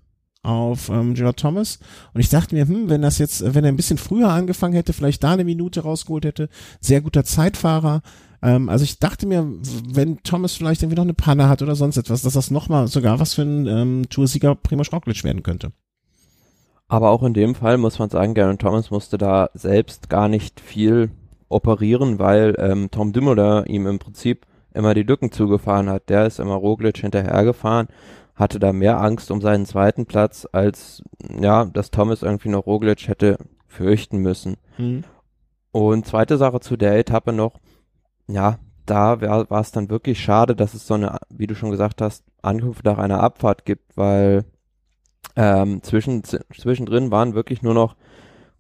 auf 0.42 0.88
ähm, 0.88 1.12
Gerard 1.12 1.38
Thomas. 1.38 1.78
Und 2.14 2.20
ich 2.20 2.30
dachte 2.30 2.54
mir, 2.54 2.66
hm, 2.66 2.88
wenn 2.88 3.02
das 3.02 3.18
jetzt, 3.18 3.54
wenn 3.54 3.62
er 3.62 3.70
ein 3.70 3.76
bisschen 3.76 3.98
früher 3.98 4.30
angefangen 4.30 4.72
hätte, 4.74 4.92
vielleicht 4.92 5.22
da 5.22 5.32
eine 5.32 5.44
Minute 5.44 5.82
rausgeholt 5.82 6.24
hätte, 6.24 6.48
sehr 6.80 7.02
guter 7.02 7.24
Zeitfahrer. 7.24 8.00
Ähm, 8.42 8.68
also 8.68 8.84
ich 8.84 8.98
dachte 8.98 9.26
mir, 9.26 9.46
wenn 9.88 10.22
Thomas 10.22 10.54
vielleicht 10.54 10.82
irgendwie 10.82 10.96
noch 10.96 11.04
eine 11.04 11.14
Panne 11.14 11.48
hat 11.48 11.62
oder 11.62 11.74
sonst 11.74 11.96
etwas, 11.96 12.22
dass 12.22 12.34
das 12.34 12.50
nochmal 12.50 12.88
sogar 12.88 13.20
was 13.20 13.34
für 13.34 13.42
ein 13.42 13.66
ähm, 13.66 14.08
Toursieger 14.08 14.54
Primoz 14.54 14.92
Roglic 14.92 15.22
werden 15.24 15.42
könnte. 15.42 15.72
Aber 16.88 17.10
auch 17.10 17.22
in 17.22 17.34
dem 17.34 17.54
Fall 17.54 17.78
muss 17.78 17.98
man 17.98 18.10
sagen, 18.10 18.34
Garen 18.34 18.58
Thomas 18.58 18.90
musste 18.90 19.16
da 19.16 19.50
selbst 19.54 20.08
gar 20.08 20.28
nicht 20.28 20.58
viel 20.58 21.10
operieren, 21.48 22.18
weil 22.18 22.56
ähm, 22.58 22.90
Tom 22.90 23.12
Dumoulin 23.12 23.64
ihm 23.66 23.86
im 23.86 23.98
Prinzip 23.98 24.46
immer 24.72 24.94
die 24.94 25.02
Lücken 25.02 25.30
zugefahren 25.30 25.88
hat. 25.88 26.08
Der 26.08 26.26
ist 26.26 26.40
immer 26.40 26.54
Roglic 26.54 26.98
hinterhergefahren, 26.98 27.88
hatte 28.34 28.58
da 28.58 28.72
mehr 28.72 29.00
Angst 29.00 29.30
um 29.30 29.40
seinen 29.40 29.66
zweiten 29.66 30.06
Platz, 30.06 30.48
als 30.50 31.02
ja, 31.40 31.64
dass 31.66 31.90
Thomas 31.90 32.22
irgendwie 32.22 32.48
noch 32.48 32.66
Roglic 32.66 33.06
hätte 33.06 33.38
fürchten 33.68 34.18
müssen. 34.18 34.56
Mhm. 34.78 35.04
Und 35.72 36.06
zweite 36.06 36.38
Sache 36.38 36.58
zu 36.58 36.76
der 36.76 36.98
Etappe 36.98 37.32
noch, 37.32 37.60
ja, 38.32 38.58
da 38.86 39.20
war 39.20 39.60
es 39.60 39.72
dann 39.72 39.90
wirklich 39.90 40.20
schade, 40.20 40.56
dass 40.56 40.74
es 40.74 40.86
so 40.86 40.94
eine, 40.94 41.18
wie 41.28 41.46
du 41.46 41.54
schon 41.54 41.70
gesagt 41.70 42.00
hast, 42.00 42.24
Ankunft 42.42 42.84
nach 42.84 42.98
einer 42.98 43.22
Abfahrt 43.22 43.64
gibt, 43.64 43.96
weil 43.96 44.44
ähm, 45.36 45.82
zwischen, 45.82 46.24
zwischendrin 46.24 47.10
waren 47.10 47.34
wirklich 47.34 47.62
nur 47.62 47.74
noch 47.74 47.96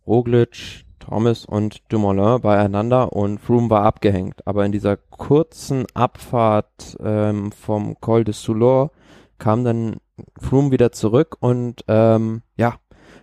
Roglic, 0.06 0.84
Thomas 0.98 1.44
und 1.44 1.82
Dumoulin 1.88 2.40
beieinander 2.40 3.12
und 3.12 3.40
Froome 3.40 3.70
war 3.70 3.82
abgehängt. 3.82 4.46
Aber 4.46 4.64
in 4.64 4.72
dieser 4.72 4.96
kurzen 4.96 5.86
Abfahrt 5.94 6.96
ähm, 7.02 7.50
vom 7.52 7.98
Col 8.00 8.22
de 8.22 8.34
Soulor 8.34 8.92
kam 9.38 9.64
dann 9.64 9.96
Froome 10.38 10.70
wieder 10.70 10.92
zurück 10.92 11.36
und 11.40 11.84
ähm, 11.88 12.42
ja, 12.56 12.74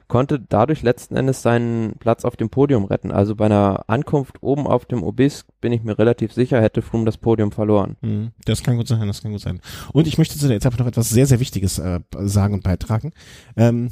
konnte 0.07 0.39
dadurch 0.39 0.83
letzten 0.83 1.15
Endes 1.15 1.41
seinen 1.41 1.97
Platz 1.99 2.25
auf 2.25 2.35
dem 2.35 2.49
Podium 2.49 2.85
retten. 2.85 3.11
Also 3.11 3.35
bei 3.35 3.45
einer 3.45 3.83
Ankunft 3.87 4.41
oben 4.41 4.67
auf 4.67 4.85
dem 4.85 5.03
Obisque 5.03 5.47
bin 5.59 5.73
ich 5.73 5.83
mir 5.83 5.97
relativ 5.99 6.33
sicher, 6.33 6.61
hätte 6.61 6.81
Froome 6.81 7.05
das 7.05 7.17
Podium 7.17 7.51
verloren. 7.51 7.97
Mhm, 8.01 8.31
das 8.45 8.63
kann 8.63 8.77
gut 8.77 8.87
sein, 8.87 9.05
das 9.07 9.21
kann 9.21 9.31
gut 9.31 9.41
sein. 9.41 9.59
Und 9.91 10.07
ich 10.07 10.17
möchte 10.17 10.37
zu 10.37 10.47
der 10.47 10.57
Etappe 10.57 10.77
noch 10.77 10.87
etwas 10.87 11.09
sehr, 11.09 11.25
sehr 11.25 11.39
Wichtiges 11.39 11.79
äh, 11.79 11.99
sagen 12.19 12.53
und 12.53 12.63
beitragen. 12.63 13.11
Ähm, 13.55 13.91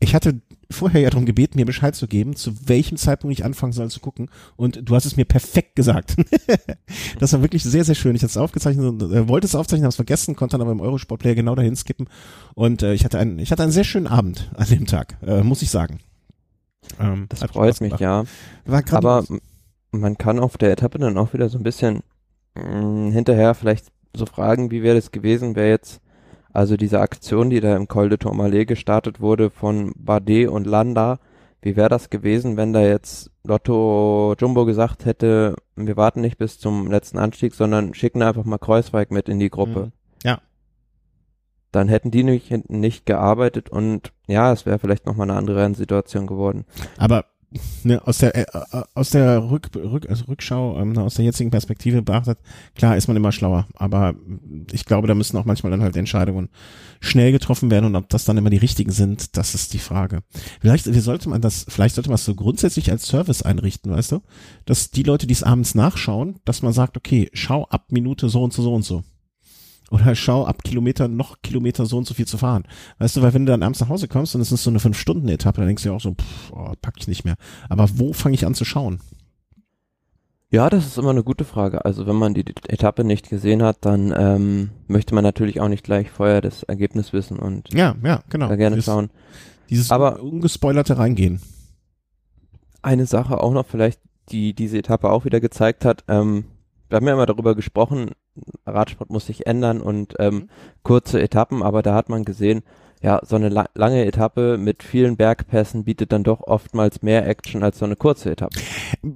ich 0.00 0.14
hatte 0.14 0.40
vorher 0.70 1.00
ja 1.00 1.10
darum 1.10 1.26
gebeten, 1.26 1.58
mir 1.58 1.66
Bescheid 1.66 1.94
zu 1.94 2.06
geben, 2.06 2.36
zu 2.36 2.68
welchem 2.68 2.96
Zeitpunkt 2.96 3.36
ich 3.36 3.44
anfangen 3.44 3.72
soll 3.72 3.90
zu 3.90 4.00
gucken. 4.00 4.30
Und 4.56 4.88
du 4.88 4.94
hast 4.94 5.04
es 5.04 5.16
mir 5.16 5.24
perfekt 5.24 5.76
gesagt. 5.76 6.16
das 7.18 7.32
war 7.32 7.42
wirklich 7.42 7.62
sehr, 7.62 7.84
sehr 7.84 7.94
schön. 7.94 8.14
Ich 8.14 8.22
hatte 8.22 8.30
es 8.30 8.36
aufgezeichnet 8.36 8.86
und 8.86 9.02
äh, 9.02 9.28
wollte 9.28 9.46
es 9.46 9.54
aufzeichnen, 9.54 9.84
habe 9.84 9.90
es 9.90 9.96
vergessen, 9.96 10.36
konnte 10.36 10.54
dann 10.54 10.62
aber 10.62 10.72
im 10.72 10.80
Eurosport-Player 10.80 11.34
genau 11.34 11.54
dahin 11.54 11.76
skippen. 11.76 12.08
Und 12.54 12.82
äh, 12.82 12.94
ich 12.94 13.04
hatte 13.04 13.18
einen, 13.18 13.38
ich 13.38 13.50
hatte 13.50 13.62
einen 13.62 13.72
sehr 13.72 13.84
schönen 13.84 14.06
Abend 14.06 14.50
an 14.54 14.68
dem 14.68 14.86
Tag, 14.86 15.16
äh, 15.26 15.42
muss 15.42 15.62
ich 15.62 15.70
sagen. 15.70 16.00
Ähm, 16.98 17.26
das 17.28 17.40
freut 17.40 17.80
mich, 17.80 17.98
ja. 17.98 18.24
aber 18.90 19.24
man 19.92 20.18
kann 20.18 20.38
auf 20.38 20.56
der 20.56 20.72
Etappe 20.72 20.98
dann 20.98 21.18
auch 21.18 21.32
wieder 21.32 21.48
so 21.48 21.58
ein 21.58 21.64
bisschen 21.64 22.02
mh, 22.54 23.08
mm, 23.08 23.12
hinterher 23.12 23.54
vielleicht 23.54 23.86
so 24.14 24.26
fragen, 24.26 24.70
wie 24.70 24.82
wäre 24.82 24.96
das 24.96 25.10
gewesen, 25.10 25.56
wäre 25.56 25.68
jetzt 25.68 26.00
also 26.52 26.76
diese 26.76 27.00
Aktion, 27.00 27.50
die 27.50 27.60
da 27.60 27.76
im 27.76 27.88
Col 27.88 28.08
de 28.08 28.18
Tourmalet 28.18 28.66
gestartet 28.66 29.20
wurde 29.20 29.50
von 29.50 29.92
Bardet 29.96 30.48
und 30.48 30.66
Landa, 30.66 31.18
wie 31.62 31.76
wäre 31.76 31.88
das 31.88 32.10
gewesen, 32.10 32.56
wenn 32.56 32.72
da 32.72 32.80
jetzt 32.80 33.30
Lotto 33.44 34.34
Jumbo 34.38 34.64
gesagt 34.64 35.04
hätte, 35.04 35.56
wir 35.76 35.96
warten 35.96 36.20
nicht 36.20 36.38
bis 36.38 36.58
zum 36.58 36.90
letzten 36.90 37.18
Anstieg, 37.18 37.54
sondern 37.54 37.94
schicken 37.94 38.22
einfach 38.22 38.44
mal 38.44 38.58
Kreuzweig 38.58 39.10
mit 39.10 39.28
in 39.28 39.38
die 39.38 39.50
Gruppe. 39.50 39.86
Mhm. 39.86 39.92
Ja. 40.24 40.40
Dann 41.70 41.88
hätten 41.88 42.10
die 42.10 42.24
nicht, 42.24 42.50
nicht 42.70 43.06
gearbeitet 43.06 43.68
und 43.68 44.12
ja, 44.26 44.52
es 44.52 44.66
wäre 44.66 44.78
vielleicht 44.78 45.06
nochmal 45.06 45.30
eine 45.30 45.38
andere 45.38 45.72
Situation 45.74 46.26
geworden. 46.26 46.64
Aber 46.96 47.26
ne, 47.82 48.06
aus 48.06 48.18
der 48.18 48.34
äh, 48.34 48.42
äh, 48.42 48.82
aus 48.94 49.10
der 49.10 49.50
Rück, 49.50 49.70
Rück, 49.74 50.08
also 50.08 50.24
Rückschau, 50.26 50.78
ähm, 50.80 50.96
aus 50.98 51.14
der 51.14 51.24
jetzigen 51.24 51.50
Perspektive 51.50 52.02
beachtet, 52.02 52.38
klar 52.74 52.96
ist 52.96 53.08
man 53.08 53.16
immer 53.16 53.32
schlauer, 53.32 53.66
aber 53.74 54.14
ich 54.72 54.84
glaube, 54.84 55.08
da 55.08 55.14
müssen 55.14 55.36
auch 55.36 55.44
manchmal 55.44 55.70
dann 55.70 55.82
halt 55.82 55.96
Entscheidungen 55.96 56.48
schnell 57.00 57.32
getroffen 57.32 57.70
werden 57.70 57.86
und 57.86 57.96
ob 57.96 58.08
das 58.08 58.24
dann 58.24 58.36
immer 58.36 58.50
die 58.50 58.56
richtigen 58.56 58.92
sind, 58.92 59.36
das 59.36 59.54
ist 59.54 59.72
die 59.74 59.78
Frage. 59.78 60.22
Vielleicht 60.60 60.86
wie 60.86 61.00
sollte 61.00 61.28
man 61.28 61.40
das, 61.40 61.66
vielleicht 61.68 61.94
sollte 61.94 62.10
man 62.10 62.16
es 62.16 62.24
so 62.24 62.34
grundsätzlich 62.34 62.90
als 62.90 63.06
Service 63.06 63.42
einrichten, 63.42 63.92
weißt 63.92 64.12
du, 64.12 64.22
dass 64.66 64.90
die 64.90 65.02
Leute, 65.02 65.26
die 65.26 65.34
es 65.34 65.42
abends 65.42 65.74
nachschauen, 65.74 66.40
dass 66.44 66.62
man 66.62 66.72
sagt, 66.72 66.96
okay, 66.96 67.30
schau 67.32 67.64
ab 67.64 67.86
Minute 67.90 68.28
so 68.28 68.42
und 68.42 68.52
so 68.52 68.62
so 68.62 68.74
und 68.74 68.84
so. 68.84 69.02
Oder 69.90 70.14
schau 70.14 70.46
ab 70.46 70.62
Kilometer 70.62 71.08
noch 71.08 71.42
Kilometer 71.42 71.84
so 71.84 71.98
und 71.98 72.06
so 72.06 72.14
viel 72.14 72.26
zu 72.26 72.38
fahren. 72.38 72.62
Weißt 72.98 73.16
du, 73.16 73.22
weil 73.22 73.34
wenn 73.34 73.44
du 73.44 73.52
dann 73.52 73.64
abends 73.64 73.80
nach 73.80 73.88
Hause 73.88 74.06
kommst 74.06 74.36
und 74.36 74.40
es 74.40 74.52
ist 74.52 74.62
so 74.62 74.70
eine 74.70 74.78
Fünf-Stunden-Etappe, 74.78 75.58
dann 75.58 75.66
denkst 75.66 75.82
du 75.82 75.88
ja 75.88 75.94
auch 75.96 76.00
so, 76.00 76.14
pff, 76.14 76.52
oh, 76.52 76.72
pack 76.80 76.94
ich 76.98 77.08
nicht 77.08 77.24
mehr. 77.24 77.34
Aber 77.68 77.88
wo 77.94 78.12
fange 78.12 78.36
ich 78.36 78.46
an 78.46 78.54
zu 78.54 78.64
schauen? 78.64 79.00
Ja, 80.52 80.70
das 80.70 80.86
ist 80.86 80.98
immer 80.98 81.10
eine 81.10 81.24
gute 81.24 81.44
Frage. 81.44 81.84
Also 81.84 82.06
wenn 82.06 82.16
man 82.16 82.34
die 82.34 82.44
Etappe 82.68 83.02
nicht 83.04 83.28
gesehen 83.28 83.62
hat, 83.62 83.78
dann 83.84 84.14
ähm, 84.16 84.70
möchte 84.86 85.14
man 85.14 85.24
natürlich 85.24 85.60
auch 85.60 85.68
nicht 85.68 85.84
gleich 85.84 86.10
vorher 86.10 86.40
das 86.40 86.62
Ergebnis 86.62 87.12
wissen 87.12 87.38
und 87.38 87.72
ja, 87.72 87.96
ja, 88.02 88.22
genau. 88.30 88.48
da 88.48 88.56
gerne 88.56 88.76
dieses, 88.76 88.86
schauen. 88.86 89.10
Dieses 89.70 89.90
Aber 89.90 90.22
ungespoilerte 90.22 90.98
reingehen. 90.98 91.40
Eine 92.82 93.06
Sache 93.06 93.40
auch 93.40 93.52
noch 93.52 93.66
vielleicht, 93.66 94.00
die 94.30 94.54
diese 94.54 94.78
Etappe 94.78 95.10
auch 95.10 95.24
wieder 95.24 95.40
gezeigt 95.40 95.84
hat, 95.84 96.04
ähm, 96.08 96.44
wir 96.90 96.96
haben 96.96 97.06
ja 97.06 97.14
immer 97.14 97.26
darüber 97.26 97.54
gesprochen, 97.54 98.10
Radsport 98.66 99.10
muss 99.10 99.26
sich 99.26 99.46
ändern 99.46 99.80
und 99.80 100.14
ähm, 100.18 100.34
mhm. 100.34 100.48
kurze 100.82 101.20
Etappen, 101.20 101.62
aber 101.62 101.82
da 101.82 101.94
hat 101.94 102.08
man 102.08 102.24
gesehen, 102.24 102.62
ja, 103.02 103.20
so 103.24 103.36
eine 103.36 103.48
la 103.48 103.66
lange 103.74 104.04
Etappe 104.04 104.58
mit 104.58 104.82
vielen 104.82 105.16
Bergpässen 105.16 105.84
bietet 105.84 106.12
dann 106.12 106.22
doch 106.22 106.42
oftmals 106.42 107.00
mehr 107.00 107.26
Action 107.26 107.62
als 107.62 107.78
so 107.78 107.86
eine 107.86 107.96
kurze 107.96 108.30
Etappe. 108.30 108.58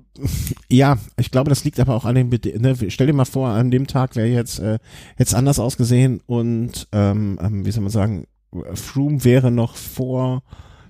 Ja, 0.70 0.96
ich 1.18 1.30
glaube, 1.30 1.50
das 1.50 1.64
liegt 1.64 1.78
aber 1.78 1.94
auch 1.94 2.04
an 2.04 2.14
dem, 2.14 2.30
ne, 2.30 2.76
stell 2.88 3.06
dir 3.06 3.12
mal 3.12 3.24
vor, 3.24 3.48
an 3.48 3.70
dem 3.70 3.86
Tag 3.86 4.16
wäre 4.16 4.28
jetzt, 4.28 4.58
äh, 4.58 4.78
jetzt 5.18 5.34
anders 5.34 5.58
ausgesehen 5.58 6.20
und, 6.26 6.88
ähm, 6.92 7.38
ähm, 7.42 7.66
wie 7.66 7.70
soll 7.70 7.82
man 7.82 7.90
sagen, 7.90 8.26
Froome 8.74 9.24
wäre 9.24 9.50
noch 9.50 9.74
vor 9.74 10.42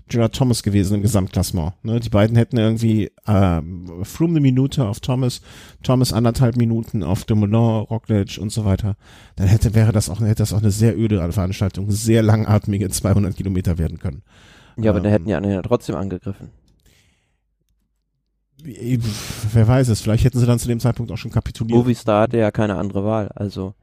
Gerard 0.09 0.35
Thomas 0.35 0.63
gewesen 0.63 0.97
im 0.97 1.03
Gesamtklassement. 1.03 1.73
Ne? 1.83 1.99
Die 1.99 2.11
beiden 2.11 2.37
hätten 2.37 2.59
irgendwie 2.59 3.11
äh, 3.27 3.63
Froome 4.03 4.33
eine 4.33 4.41
Minute 4.41 4.87
auf 4.87 5.01
Thomas, 5.01 5.41
Thomas 5.83 6.13
anderthalb 6.13 6.57
Minuten 6.57 7.03
auf 7.03 7.25
Dumoulin, 7.25 7.55
Roglic 7.55 8.39
und 8.39 8.51
so 8.51 8.65
weiter. 8.65 8.97
Dann 9.37 9.47
hätte 9.47 9.75
wäre 9.75 9.93
das 9.93 10.11
auch 10.11 10.21
hätte 10.21 10.43
das 10.43 10.53
auch 10.53 10.61
eine 10.61 10.71
sehr 10.71 10.97
öde 10.99 11.33
Veranstaltung, 11.33 11.91
sehr 11.91 12.23
langatmige 12.23 12.91
200 12.91 13.35
Kilometer 13.35 13.79
werden 13.79 13.99
können. 13.99 14.23
Ja, 14.77 14.91
aber 14.91 14.99
ähm, 14.99 15.05
dann 15.05 15.13
hätten 15.13 15.27
die 15.27 15.35
anderen 15.35 15.55
ja 15.55 15.63
trotzdem 15.63 15.97
angegriffen. 15.97 16.51
Wer 18.63 19.69
weiß 19.69 19.89
es, 19.89 20.01
vielleicht 20.01 20.25
hätten 20.25 20.39
sie 20.39 20.47
dann 20.47 20.59
zu 20.59 20.69
dem 20.69 20.81
Zeitpunkt 20.81 21.13
auch 21.13 21.19
schon 21.19 21.31
kapituliert. 21.31 21.77
Movistar 21.77 22.23
hatte 22.23 22.39
ja 22.39 22.51
keine 22.51 22.77
andere 22.77 23.05
Wahl, 23.05 23.29
also 23.35 23.75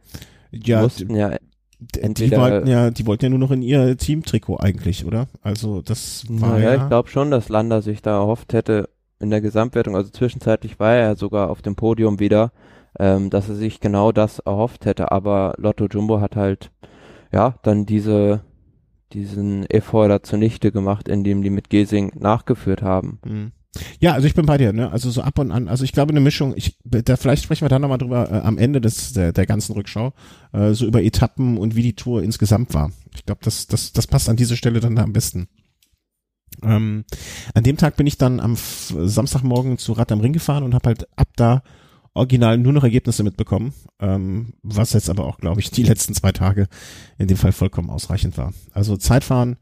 ja, 0.51 0.81
mussten 0.81 1.15
ja 1.15 1.35
die 1.81 2.31
wollten 2.31 2.67
ja, 2.67 2.91
die 2.91 3.07
wollten 3.07 3.25
ja 3.25 3.29
nur 3.29 3.39
noch 3.39 3.51
in 3.51 3.61
ihr 3.61 3.97
Teamtrikot 3.97 4.57
eigentlich, 4.57 5.05
oder? 5.05 5.27
Also 5.41 5.81
das 5.81 6.25
war 6.29 6.51
naja, 6.51 6.73
ja. 6.73 6.81
ich 6.83 6.87
glaube 6.87 7.09
schon, 7.09 7.31
dass 7.31 7.49
Landa 7.49 7.81
sich 7.81 8.01
da 8.01 8.19
erhofft 8.19 8.53
hätte 8.53 8.89
in 9.19 9.29
der 9.29 9.41
Gesamtwertung, 9.41 9.95
also 9.95 10.09
zwischenzeitlich 10.09 10.79
war 10.79 10.93
er 10.93 11.07
ja 11.07 11.15
sogar 11.15 11.49
auf 11.49 11.61
dem 11.61 11.75
Podium 11.75 12.19
wieder, 12.19 12.51
ähm, 12.99 13.29
dass 13.29 13.49
er 13.49 13.55
sich 13.55 13.79
genau 13.79 14.11
das 14.11 14.39
erhofft 14.39 14.85
hätte, 14.85 15.11
aber 15.11 15.55
Lotto 15.57 15.87
Jumbo 15.87 16.21
hat 16.21 16.35
halt 16.35 16.71
ja 17.31 17.55
dann 17.63 17.85
diese 17.85 18.41
diesen 19.13 19.69
Effort 19.69 20.07
da 20.07 20.23
zunichte 20.23 20.71
gemacht, 20.71 21.07
indem 21.07 21.41
die 21.41 21.49
mit 21.49 21.69
Gesing 21.69 22.13
nachgeführt 22.17 22.81
haben. 22.81 23.19
Mhm. 23.25 23.51
Ja, 23.99 24.13
also 24.13 24.27
ich 24.27 24.33
bin 24.33 24.45
bei 24.45 24.57
dir, 24.57 24.73
ne? 24.73 24.91
Also 24.91 25.09
so 25.09 25.21
ab 25.21 25.39
und 25.39 25.51
an, 25.51 25.69
also 25.69 25.85
ich 25.85 25.93
glaube 25.93 26.11
eine 26.11 26.19
Mischung, 26.19 26.53
ich 26.57 26.77
da 26.83 27.15
vielleicht 27.15 27.43
sprechen 27.43 27.63
wir 27.63 27.69
da 27.69 27.79
nochmal 27.79 27.97
drüber 27.97 28.29
äh, 28.29 28.41
am 28.41 28.57
Ende 28.57 28.81
des 28.81 29.13
der, 29.13 29.31
der 29.31 29.45
ganzen 29.45 29.73
Rückschau, 29.73 30.13
äh, 30.51 30.73
so 30.73 30.85
über 30.85 31.01
Etappen 31.01 31.57
und 31.57 31.75
wie 31.75 31.83
die 31.83 31.95
Tour 31.95 32.21
insgesamt 32.21 32.73
war. 32.73 32.91
Ich 33.15 33.25
glaube, 33.25 33.41
das, 33.43 33.67
das, 33.67 33.93
das 33.93 34.07
passt 34.07 34.27
an 34.27 34.35
dieser 34.35 34.57
Stelle 34.57 34.81
dann 34.81 34.97
am 34.97 35.13
besten. 35.13 35.47
Ähm, 36.63 37.05
an 37.53 37.63
dem 37.63 37.77
Tag 37.77 37.95
bin 37.95 38.07
ich 38.07 38.17
dann 38.17 38.41
am 38.41 38.53
F 38.53 38.93
Samstagmorgen 38.97 39.77
zu 39.77 39.93
Rad 39.93 40.11
am 40.11 40.19
Ring 40.19 40.33
gefahren 40.33 40.63
und 40.63 40.73
habe 40.73 40.89
halt 40.89 41.07
ab 41.17 41.29
da 41.37 41.63
original 42.13 42.57
nur 42.57 42.73
noch 42.73 42.83
Ergebnisse 42.83 43.23
mitbekommen, 43.23 43.73
ähm, 43.99 44.53
was 44.63 44.91
jetzt 44.91 45.09
aber 45.09 45.25
auch, 45.25 45.37
glaube 45.37 45.61
ich, 45.61 45.71
die 45.71 45.83
letzten 45.83 46.13
zwei 46.13 46.33
Tage 46.33 46.67
in 47.17 47.27
dem 47.27 47.37
Fall 47.37 47.53
vollkommen 47.53 47.89
ausreichend 47.89 48.37
war. 48.37 48.53
Also 48.73 48.97
Zeitfahren, 48.97 49.55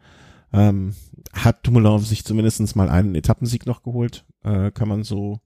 ähm, 0.51 0.95
hat 1.33 1.65
Dumoulin 1.65 1.99
sich 1.99 2.25
zumindestens 2.25 2.75
mal 2.75 2.89
einen 2.89 3.15
Etappensieg 3.15 3.65
noch 3.65 3.83
geholt, 3.83 4.25
äh, 4.43 4.71
kann 4.71 4.87
man 4.87 5.03
so 5.03 5.39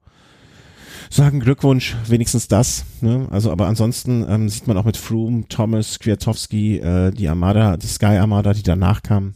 sagen. 1.10 1.40
Glückwunsch, 1.40 1.96
wenigstens 2.08 2.48
das. 2.48 2.86
Ne? 3.02 3.28
Also, 3.30 3.52
aber 3.52 3.68
ansonsten 3.68 4.26
ähm, 4.28 4.50
sieht 4.50 4.68
man 4.68 4.78
auch 4.78 4.86
mit 4.86 4.98
Froome, 4.98 5.48
Thomas, 5.48 6.00
Kwiatowski, 6.00 6.78
äh, 6.78 7.12
die 7.12 7.28
Armada, 7.28 7.78
die 7.78 7.88
Sky 7.88 8.18
Armada, 8.18 8.54
die 8.54 8.64
danach 8.64 9.04
kam, 9.04 9.36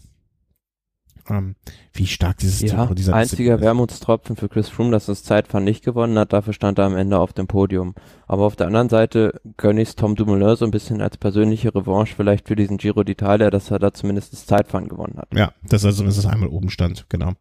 ähm, 1.30 1.56
wie 1.94 2.08
stark 2.08 2.38
dieses 2.38 2.62
ja, 2.62 2.86
dieser 2.94 3.16
einziger 3.16 3.60
Wermutstropfen 3.60 4.36
für 4.36 4.50
Chris 4.50 4.70
Froome, 4.70 4.92
dass 4.92 5.08
das 5.08 5.24
Zeitfahren 5.24 5.64
nicht 5.64 5.84
gewonnen 5.84 6.18
hat, 6.18 6.34
dafür 6.34 6.54
stand 6.54 6.78
er 6.78 6.86
am 6.86 6.96
Ende 6.96 7.20
auf 7.20 7.34
dem 7.34 7.48
Podium. 7.48 7.96
Aber 8.28 8.44
auf 8.46 8.56
der 8.56 8.68
anderen 8.68 8.90
Seite 8.90 9.40
gönne 9.58 9.82
ich 9.82 9.96
Tom 9.96 10.16
Dumoulin 10.16 10.56
so 10.56 10.66
ein 10.66 10.72
bisschen 10.72 11.02
als 11.02 11.18
persönliche 11.18 11.74
Revanche 11.74 12.16
vielleicht 12.16 12.48
für 12.48 12.56
diesen 12.56 12.78
Giro 12.78 13.02
d'Italia, 13.02 13.50
dass 13.50 13.72
er 13.72 13.80
da 13.80 13.94
zumindest 13.94 14.34
das 14.34 14.46
Zeitfahren 14.46 14.88
gewonnen 14.88 15.18
hat. 15.18 15.28
Ja, 15.34 15.52
dass 15.64 15.84
er 15.84 15.94
zumindest 15.94 16.26
einmal 16.26 16.50
oben 16.50 16.70
stand, 16.70 17.06
genau. 17.10 17.34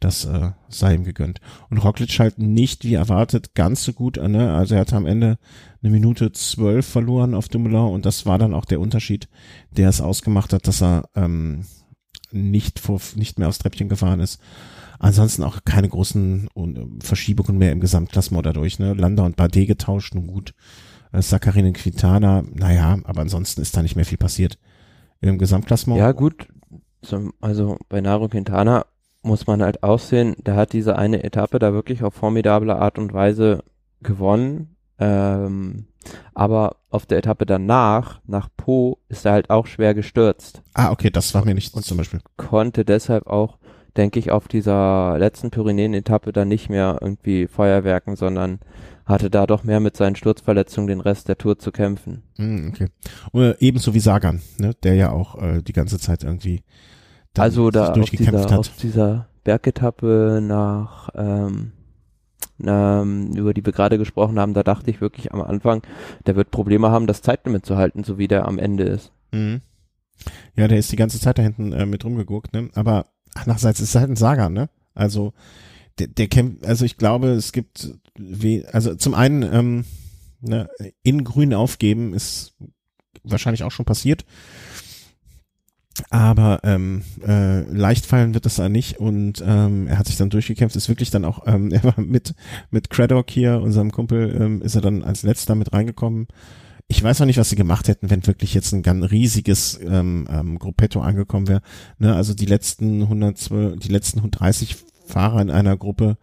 Das 0.00 0.24
äh, 0.24 0.52
sei 0.68 0.94
ihm 0.94 1.04
gegönnt. 1.04 1.40
Und 1.70 1.78
Roglic 1.78 2.18
halt 2.18 2.38
nicht, 2.38 2.84
wie 2.84 2.94
erwartet, 2.94 3.54
ganz 3.54 3.84
so 3.84 3.92
gut, 3.92 4.16
ne? 4.16 4.54
also 4.54 4.74
er 4.74 4.82
hatte 4.82 4.96
am 4.96 5.06
Ende 5.06 5.38
eine 5.82 5.92
Minute 5.92 6.32
zwölf 6.32 6.86
verloren 6.86 7.34
auf 7.34 7.48
Dumoulin 7.48 7.94
und 7.94 8.06
das 8.06 8.26
war 8.26 8.38
dann 8.38 8.54
auch 8.54 8.64
der 8.64 8.80
Unterschied, 8.80 9.28
der 9.70 9.88
es 9.88 10.00
ausgemacht 10.00 10.52
hat, 10.52 10.66
dass 10.66 10.82
er 10.82 11.08
ähm, 11.14 11.64
nicht 12.30 12.78
vor, 12.78 13.00
nicht 13.14 13.38
mehr 13.38 13.48
aufs 13.48 13.58
Treppchen 13.58 13.88
gefahren 13.88 14.20
ist. 14.20 14.40
Ansonsten 14.98 15.44
auch 15.44 15.60
keine 15.64 15.88
großen 15.88 16.48
Verschiebungen 17.00 17.56
mehr 17.58 17.72
im 17.72 17.80
Gesamtklassement 17.80 18.44
dadurch. 18.44 18.78
Ne? 18.78 18.94
Landa 18.94 19.24
und 19.24 19.36
Bardet 19.36 19.68
getauscht, 19.68 20.14
nun 20.14 20.26
gut. 20.26 20.54
Äh, 21.12 21.22
Sakarin 21.22 21.66
und 21.66 21.76
Quintana, 21.76 22.42
naja, 22.52 22.98
aber 23.04 23.22
ansonsten 23.22 23.60
ist 23.60 23.76
da 23.76 23.82
nicht 23.82 23.96
mehr 23.96 24.04
viel 24.04 24.18
passiert 24.18 24.58
im 25.20 25.38
Gesamtklassement. 25.38 25.98
Ja, 25.98 26.12
gut. 26.12 26.48
Also 27.40 27.78
bei 27.88 28.00
Nairo 28.00 28.28
Quintana 28.28 28.86
muss 29.22 29.46
man 29.46 29.62
halt 29.62 29.82
aussehen, 29.82 30.34
der 30.44 30.56
hat 30.56 30.72
diese 30.72 30.96
eine 30.96 31.22
Etappe 31.22 31.58
da 31.58 31.72
wirklich 31.72 32.02
auf 32.02 32.14
formidable 32.14 32.74
Art 32.76 32.98
und 32.98 33.12
Weise 33.12 33.62
gewonnen. 34.00 34.76
Ähm, 34.98 35.86
aber 36.34 36.76
auf 36.90 37.06
der 37.06 37.18
Etappe 37.18 37.46
danach, 37.46 38.20
nach 38.26 38.48
Po, 38.56 38.98
ist 39.08 39.26
er 39.26 39.32
halt 39.32 39.50
auch 39.50 39.66
schwer 39.66 39.94
gestürzt. 39.94 40.62
Ah, 40.74 40.90
okay, 40.90 41.10
das 41.10 41.34
war 41.34 41.44
mir 41.44 41.54
nicht 41.54 41.74
und 41.74 41.84
zum 41.84 41.98
Beispiel. 41.98 42.20
Konnte 42.36 42.84
deshalb 42.84 43.26
auch, 43.26 43.58
denke 43.96 44.18
ich, 44.18 44.30
auf 44.30 44.48
dieser 44.48 45.18
letzten 45.18 45.50
Pyrenäen-Etappe 45.50 46.32
dann 46.32 46.48
nicht 46.48 46.70
mehr 46.70 46.98
irgendwie 47.00 47.46
Feuerwerken, 47.46 48.16
sondern 48.16 48.60
hatte 49.04 49.30
da 49.30 49.46
doch 49.46 49.64
mehr 49.64 49.80
mit 49.80 49.96
seinen 49.96 50.16
Sturzverletzungen 50.16 50.86
den 50.86 51.00
Rest 51.00 51.28
der 51.28 51.38
Tour 51.38 51.58
zu 51.58 51.72
kämpfen. 51.72 52.22
Mm, 52.36 52.68
okay. 52.68 52.88
Oder 53.32 53.60
ebenso 53.60 53.94
wie 53.94 54.00
Sagan, 54.00 54.42
ne, 54.58 54.74
der 54.82 54.94
ja 54.94 55.10
auch 55.12 55.40
äh, 55.40 55.62
die 55.62 55.72
ganze 55.72 55.98
Zeit 55.98 56.24
irgendwie 56.24 56.62
also 57.36 57.70
da 57.70 57.92
auf 57.92 58.10
dieser, 58.10 58.58
auf 58.58 58.68
dieser 58.76 59.28
Bergetappe 59.44 60.40
nach 60.42 61.08
ähm, 61.14 61.72
ähm, 62.64 63.32
über 63.34 63.54
die 63.54 63.64
wir 63.64 63.72
gerade 63.72 63.98
gesprochen 63.98 64.38
haben, 64.38 64.54
da 64.54 64.62
dachte 64.62 64.90
ich 64.90 65.00
wirklich 65.00 65.32
am 65.32 65.40
Anfang, 65.40 65.82
der 66.26 66.36
wird 66.36 66.50
Probleme 66.50 66.90
haben, 66.90 67.06
das 67.06 67.22
Zeitlimit 67.22 67.64
zu 67.64 67.76
halten, 67.76 68.04
so 68.04 68.18
wie 68.18 68.28
der 68.28 68.46
am 68.46 68.58
Ende 68.58 68.84
ist. 68.84 69.12
Mhm. 69.32 69.60
Ja, 70.56 70.66
der 70.68 70.78
ist 70.78 70.90
die 70.90 70.96
ganze 70.96 71.20
Zeit 71.20 71.38
da 71.38 71.42
hinten 71.42 71.72
äh, 71.72 71.86
mit 71.86 72.04
rumgeguckt, 72.04 72.52
ne? 72.52 72.70
Aber 72.74 73.06
andererseits 73.34 73.80
ist 73.80 73.90
es 73.90 73.94
halt 73.94 74.10
ein 74.10 74.16
Saga, 74.16 74.48
ne? 74.48 74.68
Also 74.94 75.32
der, 75.98 76.08
der 76.08 76.28
kämpft, 76.28 76.66
also 76.66 76.84
ich 76.84 76.96
glaube, 76.96 77.28
es 77.28 77.52
gibt, 77.52 77.94
we 78.18 78.64
also 78.72 78.94
zum 78.94 79.14
einen 79.14 79.42
ähm, 79.42 79.84
ne, 80.40 80.68
in 81.02 81.24
Grün 81.24 81.54
aufgeben 81.54 82.14
ist 82.14 82.56
wahrscheinlich 83.22 83.62
auch 83.62 83.72
schon 83.72 83.86
passiert. 83.86 84.24
Aber 86.10 86.60
ähm, 86.62 87.02
äh, 87.26 87.60
leicht 87.62 88.06
fallen 88.06 88.34
wird 88.34 88.46
das 88.46 88.56
da 88.56 88.68
nicht 88.68 88.98
und 88.98 89.42
ähm, 89.46 89.86
er 89.88 89.98
hat 89.98 90.06
sich 90.06 90.16
dann 90.16 90.30
durchgekämpft, 90.30 90.76
ist 90.76 90.88
wirklich 90.88 91.10
dann 91.10 91.24
auch, 91.24 91.46
ähm, 91.46 91.70
er 91.72 91.84
war 91.84 92.00
mit, 92.00 92.34
mit 92.70 92.90
Craddock 92.90 93.30
hier, 93.30 93.60
unserem 93.60 93.90
Kumpel, 93.90 94.36
ähm, 94.40 94.62
ist 94.62 94.74
er 94.74 94.80
dann 94.80 95.02
als 95.02 95.22
letzter 95.22 95.54
mit 95.54 95.72
reingekommen. 95.72 96.28
Ich 96.90 97.02
weiß 97.02 97.18
noch 97.18 97.26
nicht, 97.26 97.38
was 97.38 97.50
sie 97.50 97.56
gemacht 97.56 97.88
hätten, 97.88 98.10
wenn 98.10 98.26
wirklich 98.26 98.54
jetzt 98.54 98.72
ein 98.72 98.82
ganz 98.82 99.10
riesiges 99.10 99.78
ähm, 99.82 100.26
ähm, 100.30 100.58
Gruppetto 100.58 101.00
angekommen 101.00 101.46
wäre. 101.46 101.60
Ne, 101.98 102.14
also 102.14 102.32
die 102.32 102.46
letzten 102.46 103.02
112, 103.02 103.78
die 103.78 103.88
letzten 103.88 104.20
130 104.20 104.76
Fahrer 105.06 105.42
in 105.42 105.50
einer 105.50 105.76
Gruppe, 105.76 106.16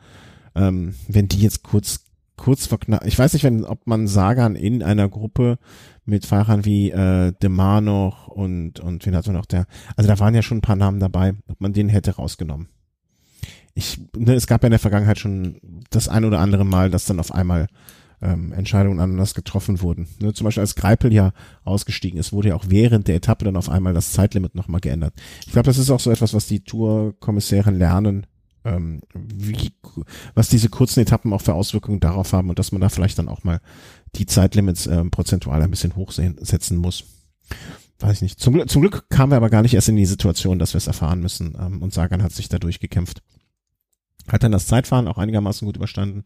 ähm, 0.56 0.96
wenn 1.08 1.28
die 1.28 1.42
jetzt 1.42 1.64
kurz 1.64 2.06
kurz 2.38 2.68
vor 2.68 2.80
knapp, 2.80 3.06
ich 3.06 3.18
weiß 3.18 3.34
nicht, 3.34 3.44
wenn, 3.44 3.64
ob 3.64 3.88
man 3.88 4.08
Sagan 4.08 4.56
in 4.56 4.84
einer 4.84 5.08
Gruppe 5.10 5.58
mit 6.06 6.26
Fahrern 6.26 6.66
wie 6.66 6.92
äh, 6.92 7.34
Demar 7.42 7.82
noch 7.82 8.28
und, 8.28 8.80
und 8.80 9.06
wen 9.06 9.16
hat 9.16 9.26
man 9.26 9.36
noch 9.36 9.46
der, 9.46 9.66
also 9.96 10.08
da 10.08 10.20
waren 10.20 10.36
ja 10.36 10.42
schon 10.42 10.60
ein 10.60 10.62
paar 10.62 10.76
Namen 10.76 11.00
dabei, 11.00 11.34
ob 11.48 11.60
man 11.62 11.74
den 11.74 11.90
hätte 11.90 12.16
rausgenommen. 12.16 12.68
ich, 13.74 14.00
ne, 14.16 14.34
es 14.34 14.48
gab 14.48 14.64
ja 14.64 14.68
in 14.68 14.72
der 14.72 14.80
Vergangenheit 14.80 15.20
schon 15.20 15.60
das 15.90 16.08
ein 16.08 16.26
oder 16.26 16.40
andere 16.40 16.66
Mal, 16.66 16.90
dass 16.90 17.06
dann 17.06 17.20
auf 17.20 17.34
einmal 17.34 17.68
ähm, 18.22 18.54
Entscheidungen 18.54 19.00
anders 19.00 19.34
getroffen 19.34 19.82
wurden. 19.82 20.08
Ne, 20.20 20.34
zum 20.34 20.46
Beispiel 20.46 20.62
als 20.62 20.76
Greipel 20.76 21.14
ja 21.14 21.34
ausgestiegen 21.64 22.20
ist, 22.20 22.34
wurde 22.34 22.50
ja 22.50 22.56
auch 22.56 22.66
während 22.68 23.08
der 23.08 23.16
Etappe 23.16 23.46
dann 23.46 23.58
auf 23.58 23.70
einmal 23.70 23.94
das 23.94 24.12
Zeitlimit 24.12 24.56
nochmal 24.56 24.82
geändert. 24.82 25.14
Ich 25.46 25.52
glaube, 25.52 25.66
das 25.66 25.78
ist 25.78 25.92
auch 25.92 26.00
so 26.00 26.12
etwas, 26.12 26.34
was 26.34 26.48
die 26.48 26.64
Tourkommissäre 26.64 27.72
lernen, 27.72 28.26
ähm, 28.66 29.02
wie, 29.14 29.72
was 30.34 30.50
diese 30.50 30.70
kurzen 30.70 31.00
Etappen 31.00 31.32
auch 31.32 31.42
für 31.42 31.54
Auswirkungen 31.54 32.00
darauf 32.00 32.34
haben 32.34 32.50
und 32.50 32.60
dass 32.60 32.72
man 32.72 32.82
da 32.82 32.90
vielleicht 32.90 33.18
dann 33.20 33.30
auch 33.30 33.44
mal 33.44 33.62
die 34.16 34.26
Zeitlimits 34.26 34.88
ähm, 34.88 35.12
prozentual 35.12 35.62
ein 35.62 35.70
bisschen 35.70 35.96
hochsetzen 35.96 36.78
muss. 36.78 37.06
Weiß 38.00 38.18
ich 38.18 38.22
nicht. 38.24 38.40
Zum, 38.40 38.68
zum 38.68 38.82
Glück 38.82 39.10
kamen 39.10 39.32
wir 39.32 39.38
aber 39.38 39.50
gar 39.50 39.62
nicht 39.62 39.74
erst 39.74 39.88
in 39.88 39.96
die 39.96 40.06
Situation, 40.06 40.60
dass 40.60 40.74
wir 40.74 40.80
es 40.80 40.88
erfahren 40.88 41.22
müssen. 41.22 41.56
Ähm, 41.60 41.82
und 41.82 41.94
Sagan 41.94 42.24
hat 42.24 42.34
sich 42.34 42.50
da 42.50 42.60
durchgekämpft. 42.60 43.22
Hat 44.28 44.44
dann 44.44 44.52
das 44.52 44.68
Zeitfahren 44.68 45.08
auch 45.08 45.18
einigermaßen 45.18 45.66
gut 45.66 45.78
überstanden. 45.78 46.26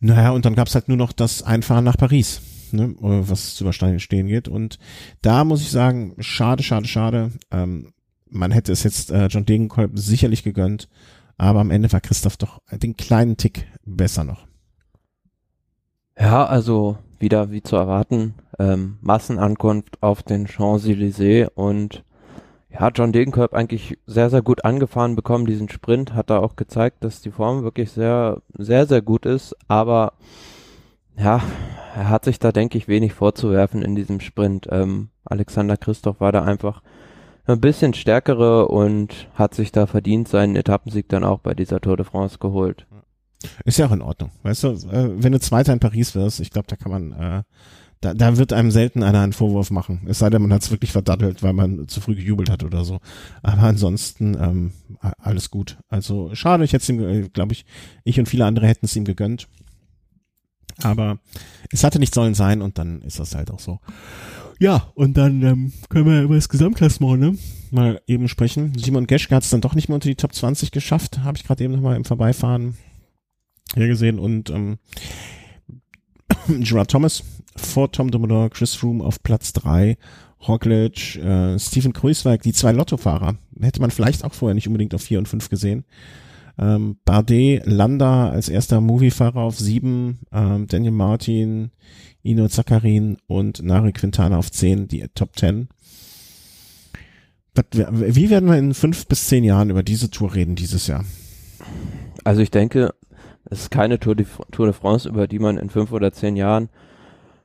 Naja, 0.00 0.30
und 0.30 0.44
dann 0.44 0.54
gab's 0.54 0.74
halt 0.74 0.88
nur 0.88 0.96
noch 0.96 1.12
das 1.12 1.42
Einfahren 1.42 1.84
nach 1.84 1.96
Paris, 1.96 2.42
ne, 2.70 2.94
was 2.98 3.54
zu 3.54 3.64
überstehen 3.64 4.28
geht. 4.28 4.46
Und 4.46 4.78
da 5.22 5.44
muss 5.44 5.62
ich 5.62 5.70
sagen, 5.70 6.14
schade, 6.20 6.62
schade, 6.62 6.86
schade. 6.86 7.32
Ähm, 7.50 7.92
man 8.28 8.50
hätte 8.50 8.72
es 8.72 8.82
jetzt 8.82 9.10
äh, 9.10 9.26
John 9.26 9.46
Degenkolb 9.46 9.98
sicherlich 9.98 10.42
gegönnt, 10.42 10.88
aber 11.36 11.60
am 11.60 11.70
Ende 11.70 11.92
war 11.92 12.00
Christoph 12.00 12.36
doch 12.36 12.60
den 12.70 12.96
kleinen 12.96 13.36
Tick 13.36 13.66
besser 13.84 14.24
noch. 14.24 14.46
Ja, 16.18 16.46
also 16.46 16.98
wieder 17.18 17.50
wie 17.50 17.62
zu 17.62 17.76
erwarten, 17.76 18.34
ähm, 18.58 18.98
Massenankunft 19.00 20.02
auf 20.02 20.22
den 20.22 20.46
Champs-Élysées 20.46 21.48
und 21.54 22.04
ja, 22.70 22.88
John 22.88 23.12
Degenkolb 23.12 23.54
eigentlich 23.54 23.98
sehr, 24.06 24.28
sehr 24.28 24.42
gut 24.42 24.64
angefahren 24.64 25.16
bekommen, 25.16 25.46
diesen 25.46 25.68
Sprint, 25.68 26.14
hat 26.14 26.30
da 26.30 26.38
auch 26.38 26.56
gezeigt, 26.56 27.04
dass 27.04 27.22
die 27.22 27.30
Form 27.30 27.62
wirklich 27.62 27.90
sehr, 27.90 28.42
sehr, 28.56 28.86
sehr 28.86 29.02
gut 29.02 29.24
ist, 29.24 29.54
aber 29.68 30.14
ja, 31.16 31.42
er 31.94 32.10
hat 32.10 32.24
sich 32.26 32.38
da, 32.38 32.52
denke 32.52 32.76
ich, 32.76 32.88
wenig 32.88 33.14
vorzuwerfen 33.14 33.80
in 33.80 33.94
diesem 33.94 34.20
Sprint. 34.20 34.68
Ähm, 34.70 35.08
Alexander 35.24 35.78
Christoph 35.78 36.20
war 36.20 36.30
da 36.32 36.42
einfach 36.42 36.82
ein 37.46 37.60
bisschen 37.60 37.94
stärkere 37.94 38.68
und 38.68 39.28
hat 39.34 39.54
sich 39.54 39.72
da 39.72 39.86
verdient 39.86 40.28
seinen 40.28 40.56
Etappensieg 40.56 41.08
dann 41.08 41.24
auch 41.24 41.40
bei 41.40 41.54
dieser 41.54 41.80
Tour 41.80 41.96
de 41.96 42.06
France 42.06 42.38
geholt. 42.38 42.86
Ist 43.64 43.78
ja 43.78 43.86
auch 43.86 43.92
in 43.92 44.02
Ordnung. 44.02 44.30
Weißt 44.42 44.64
du, 44.64 44.68
äh, 44.68 45.22
wenn 45.22 45.32
du 45.32 45.40
Zweiter 45.40 45.72
in 45.72 45.80
Paris 45.80 46.14
wirst, 46.14 46.40
ich 46.40 46.50
glaube, 46.50 46.66
da 46.68 46.76
kann 46.76 46.90
man, 46.90 47.12
äh, 47.12 47.42
da, 48.00 48.14
da 48.14 48.36
wird 48.36 48.52
einem 48.52 48.70
selten 48.70 49.02
einer 49.02 49.20
einen 49.20 49.32
Vorwurf 49.32 49.70
machen. 49.70 50.06
Es 50.08 50.18
sei 50.18 50.30
denn, 50.30 50.42
man 50.42 50.52
hat 50.52 50.62
es 50.62 50.70
wirklich 50.70 50.92
verdattelt, 50.92 51.42
weil 51.42 51.52
man 51.52 51.86
zu 51.88 52.00
früh 52.00 52.14
gejubelt 52.14 52.50
hat 52.50 52.64
oder 52.64 52.84
so. 52.84 52.98
Aber 53.42 53.62
ansonsten 53.62 54.36
ähm, 54.40 54.72
alles 55.18 55.50
gut. 55.50 55.78
Also 55.88 56.34
schade, 56.34 56.64
ich 56.64 56.72
hätte 56.72 56.92
ihm, 56.92 57.00
äh, 57.00 57.28
glaube 57.28 57.52
ich, 57.52 57.64
ich 58.04 58.18
und 58.18 58.28
viele 58.28 58.44
andere 58.44 58.66
hätten 58.66 58.86
es 58.86 58.96
ihm 58.96 59.04
gegönnt. 59.04 59.48
Aber 60.82 61.18
es 61.70 61.84
hatte 61.84 61.98
nicht 61.98 62.14
sollen 62.14 62.34
sein 62.34 62.62
und 62.62 62.78
dann 62.78 63.02
ist 63.02 63.18
das 63.18 63.34
halt 63.34 63.50
auch 63.50 63.60
so. 63.60 63.80
Ja, 64.58 64.90
und 64.94 65.16
dann 65.16 65.42
ähm, 65.42 65.72
können 65.88 66.06
wir 66.06 66.22
über 66.22 66.34
das 66.34 66.48
Gesamtklassement 66.48 67.20
ne, 67.20 67.38
mal 67.70 68.00
eben 68.06 68.28
sprechen. 68.28 68.72
Simon 68.76 69.06
Geschke 69.06 69.34
hat 69.34 69.42
es 69.42 69.50
dann 69.50 69.60
doch 69.60 69.74
nicht 69.74 69.88
mehr 69.88 69.96
unter 69.96 70.08
die 70.08 70.14
Top 70.14 70.34
20 70.34 70.70
geschafft, 70.70 71.18
habe 71.18 71.36
ich 71.36 71.44
gerade 71.44 71.62
eben 71.62 71.74
nochmal 71.74 71.96
im 71.96 72.04
Vorbeifahren 72.04 72.76
hier 73.74 73.88
gesehen. 73.88 74.18
Und 74.18 74.50
ähm, 74.50 74.78
Gerard 76.48 76.90
Thomas 76.90 77.22
vor 77.56 77.92
Tom 77.92 78.10
Dumoulin, 78.10 78.50
Chris 78.50 78.74
Froome 78.74 79.04
auf 79.04 79.22
Platz 79.22 79.52
drei, 79.52 79.98
Roglic, 80.46 81.16
äh, 81.16 81.58
Stephen 81.58 81.92
Kruiswijk, 81.92 82.42
die 82.42 82.52
zwei 82.52 82.72
Lottofahrer. 82.72 83.36
Hätte 83.60 83.80
man 83.80 83.90
vielleicht 83.90 84.24
auch 84.24 84.34
vorher 84.34 84.54
nicht 84.54 84.68
unbedingt 84.68 84.94
auf 84.94 85.02
vier 85.02 85.18
und 85.18 85.28
fünf 85.28 85.48
gesehen. 85.48 85.84
Ähm, 86.58 86.96
Bardet, 87.04 87.66
Landa 87.66 88.30
als 88.30 88.48
erster 88.48 88.80
Moviefahrer 88.80 89.40
auf 89.40 89.58
sieben, 89.58 90.20
ähm, 90.32 90.66
Daniel 90.66 90.92
Martin, 90.92 91.70
Ino 92.22 92.48
Zakarin 92.48 93.18
und 93.26 93.62
Nari 93.62 93.92
Quintana 93.92 94.38
auf 94.38 94.50
zehn, 94.50 94.88
die 94.88 95.04
Top 95.14 95.36
Ten. 95.36 95.68
Wie 97.72 98.30
werden 98.30 98.48
wir 98.48 98.58
in 98.58 98.74
fünf 98.74 99.06
bis 99.06 99.28
zehn 99.28 99.44
Jahren 99.44 99.70
über 99.70 99.82
diese 99.82 100.10
Tour 100.10 100.34
reden 100.34 100.56
dieses 100.56 100.86
Jahr? 100.86 101.04
Also 102.24 102.42
ich 102.42 102.50
denke, 102.50 102.94
es 103.48 103.62
ist 103.62 103.70
keine 103.70 103.98
Tour 103.98 104.14
de, 104.14 104.26
Tour 104.50 104.66
de 104.66 104.74
France, 104.74 105.08
über 105.08 105.26
die 105.26 105.38
man 105.38 105.56
in 105.56 105.70
fünf 105.70 105.92
oder 105.92 106.12
zehn 106.12 106.36
Jahren 106.36 106.68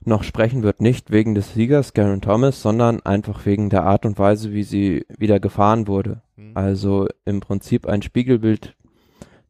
noch 0.04 0.24
sprechen 0.24 0.64
wird, 0.64 0.82
nicht 0.82 1.12
wegen 1.12 1.36
des 1.36 1.54
Siegers 1.54 1.94
Garen 1.94 2.22
Thomas, 2.22 2.62
sondern 2.62 3.02
einfach 3.02 3.46
wegen 3.46 3.70
der 3.70 3.84
Art 3.84 4.06
und 4.06 4.18
Weise, 4.18 4.52
wie 4.52 4.64
sie 4.64 5.06
wieder 5.16 5.40
gefahren 5.40 5.88
wurde. 5.88 6.22
Mhm. 6.36 6.52
Also 6.56 7.08
im 7.26 7.40
Prinzip 7.40 7.86
ein 7.86 8.02
Spiegelbild 8.02 8.76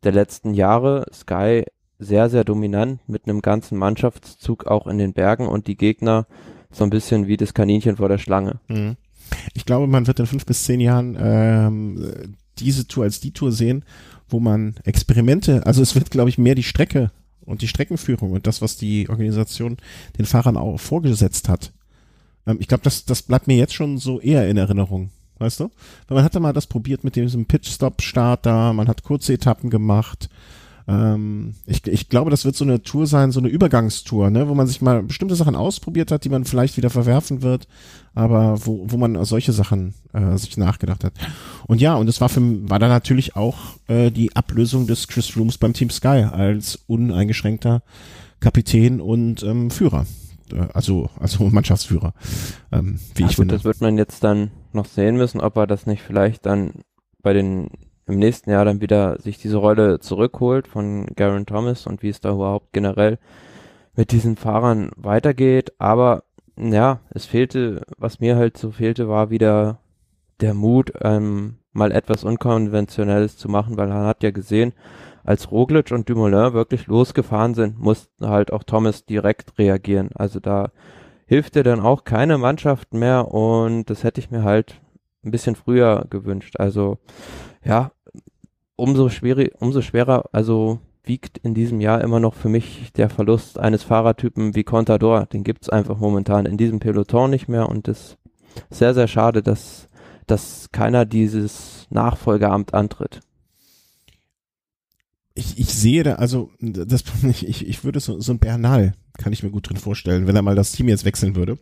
der 0.04 0.12
letzten 0.12 0.54
Jahre. 0.54 1.06
Sky 1.14 1.64
sehr, 2.00 2.30
sehr 2.30 2.44
dominant 2.44 3.00
mit 3.08 3.28
einem 3.28 3.42
ganzen 3.42 3.78
Mannschaftszug 3.78 4.66
auch 4.66 4.88
in 4.88 4.98
den 4.98 5.14
Bergen 5.14 5.48
und 5.48 5.68
die 5.68 5.78
Gegner 5.78 6.26
so 6.72 6.84
ein 6.84 6.90
bisschen 6.90 7.28
wie 7.28 7.38
das 7.38 7.54
Kaninchen 7.54 7.98
vor 7.98 8.10
der 8.10 8.18
Schlange. 8.18 8.60
Mhm. 8.68 8.96
Ich 9.54 9.66
glaube, 9.66 9.88
man 9.88 10.08
wird 10.08 10.20
in 10.20 10.26
fünf 10.26 10.46
bis 10.46 10.64
zehn 10.64 10.80
Jahren 10.80 11.16
ähm, 11.20 12.36
diese 12.58 12.88
Tour 12.88 13.04
als 13.04 13.20
die 13.20 13.32
Tour 13.32 13.52
sehen, 13.52 13.86
wo 14.28 14.40
man 14.40 14.76
Experimente, 14.84 15.66
also 15.66 15.82
es 15.82 15.96
wird, 15.96 16.12
glaube 16.12 16.30
ich, 16.30 16.38
mehr 16.38 16.56
die 16.56 16.64
Strecke 16.64 17.12
und 17.46 17.62
die 17.62 17.68
Streckenführung 17.68 18.32
und 18.32 18.48
das, 18.48 18.62
was 18.62 18.78
die 18.78 19.10
Organisation 19.10 19.78
den 20.18 20.26
Fahrern 20.26 20.58
auch 20.58 20.78
vorgesetzt 20.78 21.50
hat. 21.50 21.72
Ähm, 22.48 22.58
ich 22.60 22.68
glaube, 22.68 22.84
das, 22.84 23.06
das 23.06 23.22
bleibt 23.22 23.48
mir 23.48 23.58
jetzt 23.58 23.74
schon 23.74 23.98
so 23.98 24.20
eher 24.20 24.50
in 24.50 24.58
Erinnerung. 24.58 25.12
Weißt 25.42 25.60
du? 25.60 25.72
Weil 26.08 26.16
man 26.16 26.24
hatte 26.24 26.40
mal 26.40 26.54
das 26.54 26.68
probiert 26.68 27.04
mit 27.04 27.16
diesem 27.16 27.46
Pitch-Stop-Start 27.46 28.46
da, 28.46 28.74
man 28.74 28.88
hat 28.88 29.04
kurze 29.04 29.34
Etappen 29.34 29.70
gemacht, 29.70 30.30
ähm, 30.88 31.54
ich, 31.66 31.86
ich 31.88 32.10
glaube, 32.10 32.32
das 32.32 32.46
wird 32.46 32.56
so 32.56 32.66
eine 32.66 32.82
Tour 32.82 33.08
sein, 33.08 33.32
so 33.32 33.40
eine 33.40 33.50
Übergangstour, 33.50 34.30
ne, 34.30 34.48
wo 34.48 34.56
man 34.56 34.68
sich 34.68 34.82
mal 34.82 35.04
bestimmte 35.04 35.36
Sachen 35.36 35.56
ausprobiert 35.56 36.12
hat, 36.12 36.26
die 36.26 36.30
man 36.30 36.46
vielleicht 36.46 36.78
wieder 36.78 36.90
verwerfen 36.90 37.42
wird, 37.42 37.68
aber 38.14 38.66
wo, 38.66 38.86
wo 38.88 38.98
man 38.98 39.24
solche 39.26 39.54
Sachen 39.54 39.94
äh, 40.14 40.38
sich 40.38 40.58
nachgedacht 40.58 41.04
hat. 41.04 41.14
Und 41.68 41.82
ja, 41.82 41.96
und 41.96 42.08
es 42.08 42.20
war 42.20 42.30
für 42.30 42.42
war 42.70 42.80
da 42.80 42.88
natürlich 42.88 43.36
auch 43.36 43.58
äh, 43.88 44.12
die 44.12 44.36
Ablösung 44.36 44.88
des 44.88 45.08
Chris 45.08 45.38
Rooms 45.38 45.58
beim 45.58 45.74
Team 45.74 45.90
Sky 45.90 46.26
als 46.32 46.80
uneingeschränkter 46.88 47.84
Kapitän 48.40 49.00
und 49.00 49.44
ähm, 49.44 49.70
Führer 49.70 50.06
äh, 50.52 50.68
also 50.74 51.10
also 51.20 51.44
Mannschaftsführer, 51.52 52.14
ähm, 52.72 53.00
wie 53.16 53.24
ja, 53.24 53.30
ich 53.30 53.36
finde. 53.36 53.56
Das 53.56 53.64
wird 53.64 53.82
man 53.82 53.98
jetzt 53.98 54.24
dann 54.24 54.52
noch 54.74 54.86
sehen 54.86 55.18
müssen, 55.18 55.42
ob 55.42 55.58
er 55.58 55.68
das 55.68 55.86
nicht 55.86 56.02
vielleicht 56.02 56.46
dann 56.46 56.84
bei 57.22 57.34
den 57.34 57.70
im 58.08 58.18
nächsten 58.18 58.50
Jahr 58.50 58.66
dann 58.66 58.82
wieder 58.82 59.20
sich 59.20 59.38
diese 59.38 59.58
Rolle 59.58 60.00
zurückholt 60.00 60.68
von 60.68 61.06
Garen 61.16 61.46
Thomas 61.46 61.88
und 61.88 62.04
wie 62.04 62.10
es 62.10 62.20
da 62.20 62.32
überhaupt 62.32 62.74
generell 62.74 63.20
mit 63.96 64.12
diesen 64.12 64.36
Fahrern 64.36 64.92
weitergeht. 64.98 65.74
Aber 65.80 66.24
ja, 66.58 67.00
es 67.12 67.26
fehlte, 67.26 67.84
was 67.98 68.20
mir 68.20 68.36
halt 68.36 68.58
so 68.58 68.72
fehlte, 68.72 69.08
war 69.08 69.30
wieder 69.30 69.80
der 70.42 70.54
Mut, 70.54 70.92
ähm, 71.02 71.58
mal 71.72 71.92
etwas 71.92 72.24
Unkonventionelles 72.24 73.38
zu 73.38 73.48
machen, 73.48 73.78
weil 73.78 73.88
man 73.88 74.06
hat 74.06 74.24
ja 74.24 74.32
gesehen, 74.32 74.74
als 75.24 75.52
Roglic 75.52 75.92
und 75.92 76.10
Dumoulin 76.10 76.54
wirklich 76.54 76.88
losgefahren 76.88 77.54
sind, 77.54 77.80
mussten 77.80 78.28
halt 78.28 78.52
auch 78.52 78.64
Thomas 78.64 79.06
direkt 79.06 79.58
reagieren. 79.60 80.10
Also 80.16 80.40
da 80.40 80.72
hilft 81.32 81.56
dir 81.56 81.63
dann 81.63 81.80
auch 81.80 82.04
keine 82.04 82.38
Mannschaft 82.38 82.94
mehr 82.94 83.34
und 83.34 83.86
das 83.86 84.04
hätte 84.04 84.20
ich 84.20 84.32
mir 84.32 84.44
halt 84.44 84.82
ein 85.24 85.32
bisschen 85.32 85.56
früher 85.56 86.06
gewünscht. 86.10 86.56
Also 86.60 86.98
ja, 87.63 87.94
umso 88.76 89.08
schwerer, 89.08 89.46
umso 89.62 89.82
schwerer, 89.82 90.26
also 90.34 90.80
wiegt 91.06 91.38
in 91.38 91.54
diesem 91.54 91.80
Jahr 91.80 92.02
immer 92.02 92.20
noch 92.20 92.34
für 92.34 92.50
mich 92.50 92.91
der 92.98 93.10
Verlust 93.10 93.58
eines 93.58 93.82
Fahrertypen 93.82 94.56
wie 94.56 94.65
Contador. 94.65 95.26
Den 95.26 95.46
gibt's 95.46 95.70
einfach 95.70 95.98
momentan 96.00 96.46
in 96.46 96.58
diesem 96.58 96.82
Peloton 96.82 97.30
nicht 97.30 97.48
mehr 97.48 97.70
und 97.70 97.88
es 97.88 98.17
ist 98.70 98.80
sehr, 98.80 98.94
sehr 98.94 99.08
schade, 99.08 99.41
dass, 99.41 99.88
dass 100.28 100.67
keiner 100.74 101.06
dieses 101.06 101.88
Nachfolgeamt 101.91 102.74
antritt. 102.74 103.22
Ich, 105.34 105.58
ich 105.58 105.74
sehe 105.74 106.04
da, 106.04 106.15
also 106.15 106.50
das, 106.60 107.04
ich, 107.24 107.67
ich 107.67 107.84
würde 107.84 108.00
so, 108.00 108.20
so 108.20 108.34
ein 108.34 108.39
Bernal, 108.39 108.94
kann 109.17 109.34
ich 109.34 109.44
mir 109.44 109.52
gut 109.52 109.70
drin 109.70 109.78
vorstellen, 109.78 110.28
wenn 110.28 110.36
er 110.36 110.41
mal 110.41 110.56
das 110.56 110.72
Team 110.72 110.89
jetzt 110.89 111.06
wechseln 111.06 111.36
würde. 111.36 111.58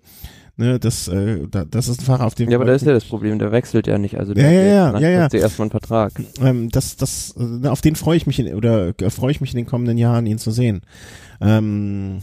Ne, 0.60 0.78
das, 0.78 1.08
äh, 1.08 1.48
da, 1.50 1.64
das 1.64 1.88
ist 1.88 2.02
ein 2.02 2.06
Fahrer, 2.06 2.26
auf 2.26 2.36
dem. 2.36 2.50
Ja, 2.50 2.58
aber 2.58 2.66
da 2.66 2.74
ist 2.74 2.86
ja 2.86 2.92
das 2.92 3.06
Problem, 3.06 3.40
der 3.40 3.54
wechselt 3.54 3.88
ja 3.88 3.98
nicht. 3.98 4.20
Also 4.20 4.34
der 4.34 4.52
ja, 4.52 4.62
ja, 4.62 5.00
ja, 5.00 5.10
ja, 5.10 5.28
ja. 5.32 5.40
erstmal 5.40 5.68
einen 5.68 5.72
Vertrag. 5.72 6.12
Ähm, 6.42 6.70
das, 6.70 6.98
das, 6.98 7.34
äh, 7.38 7.66
auf 7.68 7.80
den 7.80 7.96
freue 7.96 8.18
ich 8.18 8.28
mich 8.28 8.40
in, 8.40 8.54
oder 8.54 8.90
äh, 9.00 9.10
freue 9.10 9.32
ich 9.32 9.40
mich 9.40 9.54
in 9.54 9.58
den 9.58 9.66
kommenden 9.66 9.98
Jahren, 9.98 10.26
ihn 10.26 10.38
zu 10.38 10.52
sehen. 10.52 10.82
Ähm, 11.40 12.20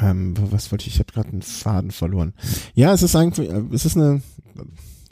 ähm, 0.00 0.34
was 0.50 0.72
wollte 0.72 0.86
ich? 0.86 0.94
Ich 0.94 0.98
habe 0.98 1.12
gerade 1.12 1.28
einen 1.28 1.42
Faden 1.42 1.90
verloren. 1.90 2.32
Ja, 2.74 2.94
es 2.94 3.02
ist 3.02 3.14
eigentlich, 3.16 3.50
äh, 3.50 3.62
es 3.72 3.84
ist 3.84 3.98
eine, 3.98 4.22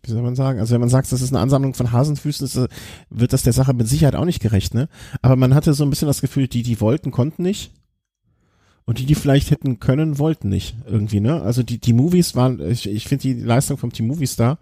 wie 0.06 0.12
soll 0.12 0.22
man 0.22 0.36
sagen? 0.36 0.60
Also 0.60 0.74
wenn 0.74 0.80
man 0.80 0.88
sagt, 0.88 1.10
das 1.12 1.20
ist 1.20 1.32
eine 1.32 1.40
Ansammlung 1.40 1.74
von 1.74 1.92
Hasenfüßen, 1.92 2.46
ist, 2.46 2.60
wird 3.10 3.32
das 3.32 3.42
der 3.42 3.52
Sache 3.52 3.74
mit 3.74 3.88
Sicherheit 3.88 4.14
auch 4.14 4.24
nicht 4.24 4.40
gerecht, 4.40 4.74
ne? 4.74 4.88
Aber 5.22 5.36
man 5.36 5.54
hatte 5.54 5.74
so 5.74 5.84
ein 5.84 5.90
bisschen 5.90 6.08
das 6.08 6.20
Gefühl, 6.20 6.48
die, 6.48 6.62
die 6.62 6.80
wollten, 6.80 7.10
konnten 7.10 7.42
nicht. 7.42 7.72
Und 8.84 8.98
die, 8.98 9.06
die 9.06 9.16
vielleicht 9.16 9.50
hätten 9.50 9.80
können, 9.80 10.18
wollten 10.18 10.48
nicht 10.48 10.76
irgendwie, 10.86 11.20
ne? 11.20 11.42
Also 11.42 11.62
die, 11.62 11.78
die 11.78 11.92
Movies 11.92 12.36
waren, 12.36 12.60
ich, 12.70 12.88
ich 12.88 13.08
finde 13.08 13.22
die 13.22 13.34
Leistung 13.34 13.78
vom 13.78 13.92
Team 13.92 14.06
Movies 14.06 14.36
da, 14.36 14.58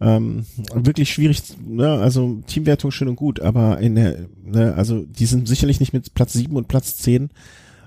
Ähm, 0.00 0.44
wirklich 0.74 1.08
schwierig, 1.12 1.40
ne? 1.64 1.88
also 1.88 2.42
Teamwertung 2.48 2.90
schön 2.90 3.06
und 3.08 3.14
gut, 3.14 3.38
aber 3.38 3.78
in 3.78 3.94
der, 3.94 4.28
ne, 4.42 4.74
also 4.74 5.04
die 5.04 5.24
sind 5.24 5.46
sicherlich 5.46 5.78
nicht 5.78 5.92
mit 5.92 6.14
Platz 6.14 6.32
sieben 6.32 6.56
und 6.56 6.66
Platz 6.66 6.96
zehn. 6.96 7.30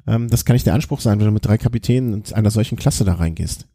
Ähm, 0.07 0.29
das 0.29 0.45
kann 0.45 0.53
nicht 0.53 0.65
der 0.65 0.73
Anspruch 0.73 1.01
sein, 1.01 1.19
wenn 1.19 1.25
du 1.27 1.33
mit 1.33 1.45
drei 1.45 1.57
Kapitänen 1.57 2.13
und 2.13 2.33
einer 2.33 2.49
solchen 2.49 2.77
Klasse 2.77 3.03
da 3.03 3.15
reingehst. 3.15 3.67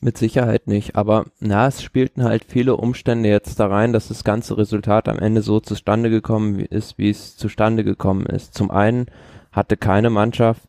Mit 0.00 0.18
Sicherheit 0.18 0.66
nicht, 0.66 0.94
aber 0.94 1.24
na, 1.40 1.66
es 1.66 1.82
spielten 1.82 2.22
halt 2.22 2.44
viele 2.44 2.76
Umstände 2.76 3.30
jetzt 3.30 3.58
da 3.58 3.66
rein, 3.66 3.94
dass 3.94 4.08
das 4.08 4.24
ganze 4.24 4.58
Resultat 4.58 5.08
am 5.08 5.18
Ende 5.18 5.40
so 5.40 5.58
zustande 5.58 6.10
gekommen 6.10 6.60
ist, 6.60 6.98
wie 6.98 7.08
es 7.08 7.36
zustande 7.36 7.82
gekommen 7.82 8.26
ist. 8.26 8.54
Zum 8.54 8.70
einen 8.70 9.06
hatte 9.52 9.78
keine 9.78 10.10
Mannschaft, 10.10 10.68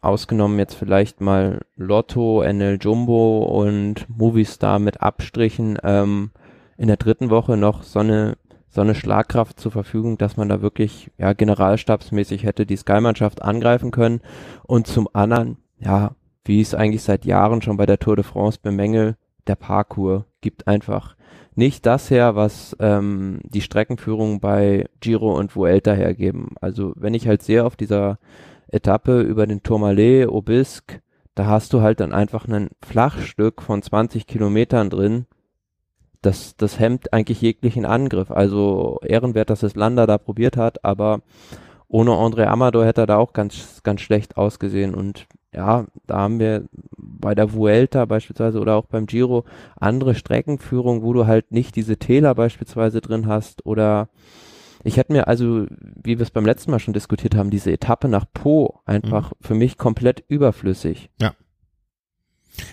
ausgenommen 0.00 0.58
jetzt 0.58 0.74
vielleicht 0.74 1.20
mal 1.20 1.60
Lotto, 1.76 2.42
NL 2.42 2.78
Jumbo 2.80 3.42
und 3.44 4.06
Movistar 4.08 4.78
mit 4.78 5.00
Abstrichen, 5.00 5.78
ähm, 5.82 6.30
in 6.76 6.88
der 6.88 6.96
dritten 6.96 7.30
Woche 7.30 7.56
noch 7.56 7.82
so 7.82 7.98
eine, 8.00 8.36
so 8.68 8.80
eine 8.80 8.94
Schlagkraft 8.94 9.58
zur 9.58 9.72
Verfügung, 9.72 10.18
dass 10.18 10.36
man 10.36 10.48
da 10.48 10.62
wirklich, 10.62 11.10
ja, 11.18 11.32
generalstabsmäßig 11.32 12.44
hätte 12.44 12.66
die 12.66 12.76
Sky-Mannschaft 12.76 13.42
angreifen 13.42 13.90
können. 13.90 14.20
Und 14.64 14.86
zum 14.86 15.08
anderen, 15.12 15.56
ja, 15.80 16.12
wie 16.48 16.60
es 16.60 16.74
eigentlich 16.74 17.02
seit 17.02 17.24
Jahren 17.24 17.62
schon 17.62 17.76
bei 17.76 17.86
der 17.86 17.98
Tour 17.98 18.16
de 18.16 18.24
France 18.24 18.58
bemängelt, 18.60 19.16
der 19.46 19.54
Parcours 19.54 20.24
gibt 20.40 20.66
einfach 20.66 21.14
nicht 21.54 21.86
das 21.86 22.10
her, 22.10 22.36
was 22.36 22.76
ähm, 22.80 23.40
die 23.42 23.60
Streckenführung 23.60 24.40
bei 24.40 24.88
Giro 25.00 25.36
und 25.36 25.54
Vuelta 25.54 25.92
hergeben. 25.92 26.54
Also 26.60 26.92
wenn 26.96 27.14
ich 27.14 27.26
halt 27.26 27.42
sehe 27.42 27.64
auf 27.64 27.76
dieser 27.76 28.18
Etappe 28.68 29.20
über 29.20 29.46
den 29.46 29.62
Tourmalet, 29.62 30.28
Obisque, 30.28 31.02
da 31.34 31.46
hast 31.46 31.72
du 31.72 31.82
halt 31.82 32.00
dann 32.00 32.12
einfach 32.12 32.46
ein 32.48 32.70
Flachstück 32.82 33.60
von 33.60 33.82
20 33.82 34.26
Kilometern 34.26 34.88
drin. 34.88 35.26
Das, 36.22 36.56
das 36.56 36.78
hemmt 36.78 37.12
eigentlich 37.12 37.40
jeglichen 37.40 37.84
Angriff. 37.84 38.30
Also 38.30 39.00
ehrenwert, 39.04 39.50
dass 39.50 39.62
es 39.62 39.76
Landa 39.76 40.06
da 40.06 40.16
probiert 40.18 40.56
hat, 40.56 40.84
aber 40.84 41.20
ohne 41.88 42.12
André 42.12 42.44
Amador 42.44 42.84
hätte 42.84 43.02
er 43.02 43.06
da 43.06 43.16
auch 43.16 43.32
ganz, 43.32 43.82
ganz 43.82 44.00
schlecht 44.00 44.36
ausgesehen. 44.36 44.94
Und 44.94 45.26
ja, 45.58 45.86
da 46.06 46.18
haben 46.18 46.38
wir 46.38 46.68
bei 46.96 47.34
der 47.34 47.52
Vuelta 47.52 48.04
beispielsweise 48.04 48.60
oder 48.60 48.76
auch 48.76 48.86
beim 48.86 49.06
Giro 49.06 49.44
andere 49.74 50.14
Streckenführung, 50.14 51.02
wo 51.02 51.12
du 51.12 51.26
halt 51.26 51.50
nicht 51.50 51.74
diese 51.74 51.96
Täler 51.96 52.36
beispielsweise 52.36 53.00
drin 53.00 53.26
hast 53.26 53.66
oder 53.66 54.08
ich 54.84 54.96
hätte 54.96 55.12
mir 55.12 55.26
also, 55.26 55.66
wie 56.00 56.16
wir 56.18 56.20
es 56.20 56.30
beim 56.30 56.46
letzten 56.46 56.70
Mal 56.70 56.78
schon 56.78 56.94
diskutiert 56.94 57.34
haben, 57.34 57.50
diese 57.50 57.72
Etappe 57.72 58.06
nach 58.06 58.24
Po 58.32 58.78
einfach 58.86 59.32
mhm. 59.32 59.36
für 59.40 59.54
mich 59.56 59.78
komplett 59.78 60.22
überflüssig. 60.28 61.10
Ja. 61.20 61.34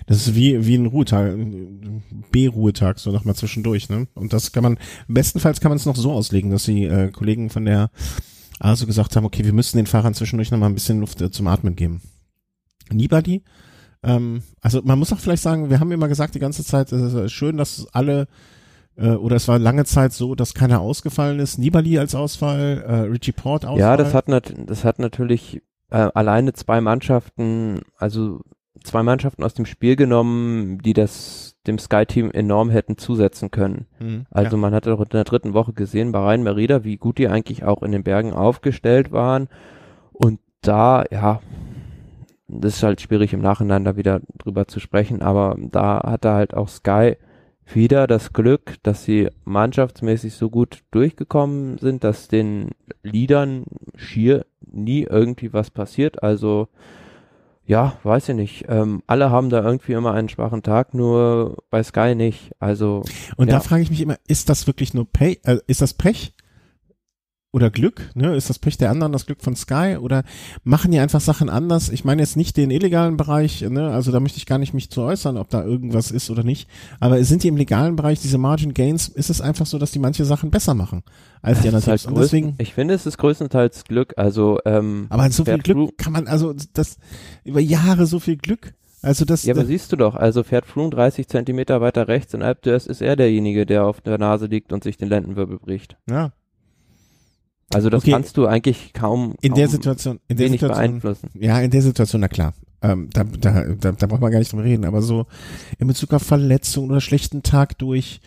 Das 0.06 0.17
ist 0.17 0.36
wie, 0.36 0.63
wie 0.67 0.76
ein 0.76 0.86
Ruhetag, 0.86 1.36
B-Ruhetag, 2.32 3.00
so 3.00 3.12
nochmal 3.12 3.36
zwischendurch, 3.36 3.89
ne? 3.89 4.08
Und 4.13 4.32
das 4.32 4.52
kann 4.52 4.62
man, 4.63 4.78
bestenfalls 5.08 5.60
kann 5.60 5.69
man 5.69 5.78
es 5.78 5.88
noch 5.88 5.95
so 5.95 6.12
auslegen, 6.12 6.52
dass 6.52 6.65
die 6.65 6.86
äh, 6.86 7.10
Kollegen 7.12 7.50
von 7.50 7.65
der 7.65 7.89
ASO 8.60 8.86
gesagt 8.86 9.15
haben, 9.15 9.26
okay, 9.26 9.43
wir 9.43 9.54
müssen 9.54 9.78
den 9.78 9.88
Fahrern 9.88 10.13
zwischendurch 10.13 10.52
nochmal 10.52 10.69
ein 10.69 10.76
bisschen 10.76 11.00
Luft 11.00 11.21
äh, 11.21 11.32
zum 11.32 11.48
Atmen 11.48 11.76
geben. 11.76 12.02
Nibali, 12.91 13.43
ähm, 14.04 14.43
also 14.62 14.82
man 14.84 15.00
muss 15.00 15.12
auch 15.12 15.19
vielleicht 15.19 15.43
sagen, 15.43 15.69
wir 15.69 15.80
haben 15.80 15.91
immer 15.91 16.08
gesagt 16.08 16.36
die 16.36 16.39
ganze 16.39 16.63
Zeit, 16.63 16.91
es 16.91 17.13
ist 17.13 17.32
schön, 17.32 17.58
dass 17.58 17.88
alle 17.91 18.28
äh, 18.98 19.10
oder 19.10 19.36
es 19.36 19.48
war 19.48 19.60
lange 19.60 19.86
Zeit 19.86 20.13
so, 20.13 20.36
dass 20.36 20.54
keiner 20.54 20.80
ausgefallen 20.80 21.39
ist. 21.39 21.58
Nibali 21.58 22.00
als 22.00 22.15
Ausfall, 22.15 22.84
äh, 22.88 22.95
Richie 23.12 23.32
Port 23.32 23.65
Ausfall. 23.65 23.80
Ja, 23.80 23.98
das 23.98 24.13
hat, 24.13 24.28
nat 24.28 24.54
das 24.65 24.84
hat 24.86 25.00
natürlich 25.00 25.62
äh, 25.89 26.10
alleine 26.13 26.54
zwei 26.54 26.82
Mannschaften, 26.82 27.82
also 27.98 28.41
zwei 28.84 29.04
Mannschaften 29.04 29.43
aus 29.43 29.54
dem 29.54 29.65
Spiel 29.65 29.95
genommen, 29.95 30.80
die 30.80 30.93
das 30.93 31.56
dem 31.67 31.80
Sky-Team 31.80 32.30
enorm 32.32 32.69
hätten 32.69 32.98
zusetzen 32.98 33.50
können. 33.50 33.88
Mhm, 34.00 34.28
also 34.30 34.56
ja. 34.56 34.62
man 34.62 34.74
hat 34.74 34.88
auch 34.88 35.00
in 35.00 35.10
der 35.10 35.24
dritten 35.24 35.54
Woche 35.56 35.74
gesehen 35.74 36.12
bei 36.12 36.19
Rhein 36.19 36.43
Merida, 36.43 36.84
wie 36.84 36.98
gut 36.98 37.17
die 37.17 37.28
eigentlich 37.28 37.63
auch 37.63 37.82
in 37.82 37.91
den 37.91 38.04
Bergen 38.04 38.34
aufgestellt 38.34 39.12
waren. 39.12 39.48
Und 40.13 40.39
da, 40.62 41.04
ja, 41.12 41.41
das 42.47 42.77
ist 42.77 42.84
halt 42.84 43.01
schwierig 43.01 43.34
im 43.34 43.41
Nachhinein 43.41 43.84
da 43.84 43.95
wieder 43.95 44.21
drüber 44.38 44.67
zu 44.67 44.79
sprechen, 44.79 45.21
aber 45.21 45.55
da 45.58 46.01
hatte 46.05 46.31
halt 46.31 46.53
auch 46.53 46.67
Sky 46.67 47.15
wieder 47.65 48.05
das 48.05 48.34
Glück, 48.34 48.75
dass 48.84 49.03
sie 49.03 49.29
mannschaftsmäßig 49.43 50.34
so 50.36 50.49
gut 50.49 50.84
durchgekommen 50.91 51.77
sind, 51.79 52.03
dass 52.03 52.27
den 52.27 52.69
Liedern 53.01 53.65
schier 53.95 54.45
nie 54.71 55.03
irgendwie 55.03 55.51
was 55.51 55.71
passiert. 55.71 56.21
Also 56.21 56.67
ja, 57.65 57.97
weiß 58.03 58.29
ich 58.29 58.36
nicht. 58.36 58.65
Ähm, 58.67 59.01
alle 59.08 59.31
haben 59.31 59.49
da 59.49 59.63
irgendwie 59.63 59.93
immer 59.93 60.13
einen 60.13 60.29
schwachen 60.29 60.62
Tag, 60.62 60.93
nur 60.93 61.63
bei 61.71 61.81
Sky 61.81 62.13
nicht. 62.13 62.51
Also 62.60 63.03
und 63.38 63.47
ja. 63.47 63.55
da 63.55 63.60
frage 63.60 63.81
ich 63.81 63.89
mich 63.89 64.01
immer, 64.01 64.17
ist 64.27 64.49
das 64.49 64.67
wirklich 64.67 64.93
nur 64.93 65.12
Pech? 65.12 65.39
Äh, 65.43 65.58
ist 65.65 65.81
das 65.81 65.95
Pech? 65.95 66.35
Oder 67.56 67.70
Glück, 67.70 68.12
ne? 68.15 68.36
Ist 68.36 68.50
das 68.50 68.60
Pech 68.60 68.78
der 68.78 68.91
anderen 68.91 69.13
das 69.13 69.26
Glück 69.26 69.41
von 69.41 69.56
Sky 69.56 69.96
oder 69.98 70.24
machen 70.65 70.91
die 70.91 71.00
einfach 71.00 71.22
Sachen 71.22 71.50
anders? 71.50 71.88
Ich 71.88 72.04
meine 72.04 72.22
jetzt 72.22 72.36
nicht 72.36 72.58
den 72.58 72.70
illegalen 72.70 73.15
Bereich, 73.15 73.62
ne? 73.62 73.91
Also 73.91 74.12
da 74.12 74.20
möchte 74.20 74.38
ich 74.38 74.46
gar 74.46 74.58
nicht 74.58 74.74
mich 74.74 74.89
zu 74.89 75.02
äußern, 75.02 75.38
ob 75.38 75.50
da 75.50 75.63
irgendwas 75.63 76.12
ist 76.12 76.30
oder 76.30 76.44
nicht. 76.44 76.70
Aber 77.00 77.24
sind 77.24 77.44
die 77.44 77.48
im 77.48 77.56
legalen 77.56 77.96
Bereich 77.96 78.20
diese 78.20 78.38
Margin 78.38 78.74
Gains? 78.74 79.08
Ist 79.08 79.30
es 79.30 79.39
einfach 79.39 79.65
so, 79.65 79.80
dass 79.80 79.91
die 79.91 80.00
manche 80.00 80.26
Sachen 80.26 80.52
besser 80.52 80.74
machen 80.74 81.04
als 81.41 81.62
die 81.62 81.70
anderen? 81.70 81.86
Halt 81.86 82.06
deswegen. 82.18 82.56
Ich 82.58 82.74
finde, 82.74 82.94
es 82.94 83.06
ist 83.06 83.18
größtenteils 83.18 83.86
Glück. 83.86 84.15
Also 84.18 84.60
ähm, 84.65 85.06
aber 85.08 85.32
so 85.32 85.46
viel 85.46 85.60
Glück 85.60 85.98
kann 85.98 86.12
man 86.12 86.28
also 86.28 86.54
das 86.74 86.98
über 87.46 87.62
Jahre 87.62 88.06
so 88.06 88.20
viel 88.20 88.36
Glück. 88.36 88.74
Also 89.02 89.24
das, 89.24 89.44
ja, 89.46 89.54
aber 89.54 89.63
siehst 89.63 89.94
du 89.94 89.96
doch, 89.96 90.15
also 90.15 90.44
fährt 90.44 90.65
Froome 90.65 90.89
30 90.89 91.30
Zentimeter 91.30 91.80
weiter 91.80 92.08
rechts 92.10 92.34
in 92.34 92.41
Alp 92.41 92.65
d'Huez 92.65 92.89
ist 92.89 93.02
er 93.02 93.15
derjenige, 93.15 93.65
der 93.65 93.86
auf 93.86 94.02
der 94.02 94.18
Nase 94.18 94.48
liegt 94.48 94.74
und 94.74 94.84
sich 94.84 94.98
den 94.98 95.08
Lendenwirbel 95.08 95.60
bricht. 95.60 95.96
Ja, 96.10 96.32
also 97.73 97.89
das 97.89 98.04
okay. 98.04 98.12
kannst 98.12 98.38
du 98.38 98.45
eigentlich 98.45 98.93
kaum, 98.93 99.36
in 99.41 99.54
der 99.54 99.67
Situation, 99.67 100.19
in 100.28 100.38
der 100.38 100.49
Situation, 100.49 100.78
beeinflussen. 100.78 101.30
Ja, 101.34 101.60
in 101.60 101.71
der 101.71 101.82
Situation, 101.82 102.21
na 102.21 102.28
klar. 102.28 102.54
Ähm, 102.82 103.10
da, 103.12 103.23
da, 103.23 103.63
da, 103.73 103.91
da 103.93 104.08
braucht 104.08 104.21
man 104.21 104.32
gar 104.32 104.39
nicht 104.39 104.51
drüber 104.51 104.63
reden, 104.63 104.86
aber 104.86 105.01
so 105.01 105.25
in 105.80 105.88
Bezug 105.88 106.13
auf 106.13 106.21
Verletzung 106.21 106.89
oder 106.89 107.01
schlechten 107.01 107.41
Tag 107.41 107.78
durch, 107.80 108.21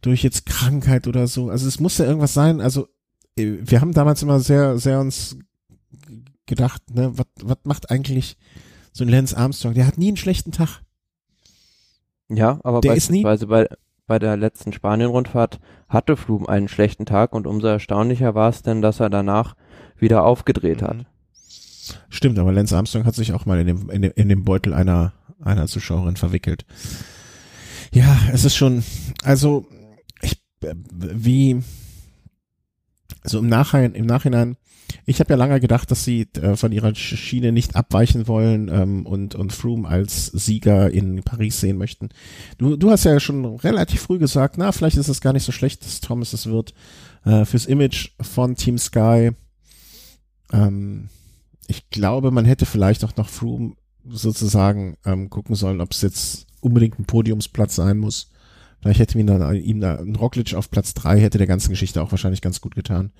durch 0.00 0.22
jetzt 0.22 0.46
Krankheit 0.46 1.06
oder 1.06 1.26
so. 1.26 1.50
Also 1.50 1.68
es 1.68 1.80
muss 1.80 1.98
ja 1.98 2.06
irgendwas 2.06 2.32
sein. 2.32 2.60
Also 2.60 2.88
äh, 3.36 3.58
wir 3.60 3.80
haben 3.80 3.92
damals 3.92 4.22
immer 4.22 4.40
sehr, 4.40 4.78
sehr 4.78 5.00
uns 5.00 5.36
gedacht, 6.46 6.82
ne, 6.90 7.12
was, 7.16 7.26
was 7.42 7.58
macht 7.64 7.90
eigentlich 7.90 8.38
so 8.92 9.04
ein 9.04 9.08
Lance 9.08 9.36
Armstrong? 9.36 9.74
Der 9.74 9.86
hat 9.86 9.98
nie 9.98 10.08
einen 10.08 10.16
schlechten 10.16 10.52
Tag. 10.52 10.82
Ja, 12.28 12.60
aber 12.62 12.80
der 12.80 12.90
beispielsweise 12.90 13.46
bei, 13.46 13.68
bei 14.10 14.18
der 14.18 14.36
letzten 14.36 14.72
Spanien-Rundfahrt 14.72 15.60
hatte 15.88 16.16
Froome 16.16 16.48
einen 16.48 16.66
schlechten 16.66 17.06
Tag 17.06 17.32
und 17.32 17.46
umso 17.46 17.68
erstaunlicher 17.68 18.34
war 18.34 18.48
es 18.48 18.62
denn, 18.62 18.82
dass 18.82 18.98
er 18.98 19.08
danach 19.08 19.54
wieder 19.96 20.24
aufgedreht 20.24 20.82
hat. 20.82 20.96
Mhm. 20.96 21.06
Stimmt, 22.08 22.40
aber 22.40 22.50
Lance 22.50 22.76
Armstrong 22.76 23.04
hat 23.04 23.14
sich 23.14 23.32
auch 23.32 23.46
mal 23.46 23.60
in 23.60 23.68
dem, 23.68 23.88
in 23.88 24.02
dem, 24.02 24.12
in 24.16 24.28
dem 24.28 24.44
Beutel 24.44 24.74
einer, 24.74 25.12
einer 25.40 25.68
Zuschauerin 25.68 26.16
verwickelt. 26.16 26.66
Ja, 27.92 28.18
es 28.32 28.44
ist 28.44 28.56
schon, 28.56 28.82
also, 29.22 29.68
ich, 30.22 30.42
wie, 30.60 31.62
so 33.22 33.38
im 33.38 33.46
Nachhinein, 33.48 33.94
im 33.94 34.06
Nachhinein 34.06 34.56
ich 35.06 35.20
habe 35.20 35.32
ja 35.32 35.36
lange 35.36 35.60
gedacht, 35.60 35.90
dass 35.90 36.04
sie 36.04 36.28
äh, 36.40 36.56
von 36.56 36.72
ihrer 36.72 36.94
Schiene 36.94 37.52
nicht 37.52 37.76
abweichen 37.76 38.28
wollen 38.28 38.68
ähm, 38.68 39.06
und, 39.06 39.34
und 39.34 39.52
Froome 39.52 39.88
als 39.88 40.26
Sieger 40.26 40.90
in 40.90 41.22
Paris 41.22 41.60
sehen 41.60 41.78
möchten. 41.78 42.08
Du, 42.58 42.76
du 42.76 42.90
hast 42.90 43.04
ja 43.04 43.18
schon 43.20 43.44
relativ 43.44 44.02
früh 44.02 44.18
gesagt, 44.18 44.58
na, 44.58 44.72
vielleicht 44.72 44.96
ist 44.96 45.08
es 45.08 45.20
gar 45.20 45.32
nicht 45.32 45.44
so 45.44 45.52
schlecht, 45.52 45.84
dass 45.84 46.00
Thomas 46.00 46.32
es 46.32 46.46
wird. 46.46 46.74
Äh, 47.24 47.44
fürs 47.44 47.66
Image 47.66 48.10
von 48.20 48.56
Team 48.56 48.78
Sky. 48.78 49.32
Ähm, 50.52 51.08
ich 51.66 51.90
glaube, 51.90 52.30
man 52.30 52.44
hätte 52.44 52.66
vielleicht 52.66 53.04
auch 53.04 53.16
noch 53.16 53.28
Froome 53.28 53.74
sozusagen 54.08 54.96
ähm, 55.04 55.30
gucken 55.30 55.54
sollen, 55.54 55.80
ob 55.80 55.92
es 55.92 56.02
jetzt 56.02 56.46
unbedingt 56.60 56.98
ein 56.98 57.04
Podiumsplatz 57.04 57.76
sein 57.76 57.98
muss. 57.98 58.30
Vielleicht 58.80 59.00
hätte 59.00 59.18
ihm 59.18 59.26
da, 59.26 59.52
ihm 59.52 59.80
da 59.80 59.96
ein 59.96 60.16
Roglic 60.16 60.54
auf 60.54 60.70
Platz 60.70 60.94
drei 60.94 61.20
hätte 61.20 61.38
der 61.38 61.46
ganzen 61.46 61.70
Geschichte 61.70 62.02
auch 62.02 62.10
wahrscheinlich 62.10 62.40
ganz 62.40 62.60
gut 62.60 62.74
getan. 62.74 63.12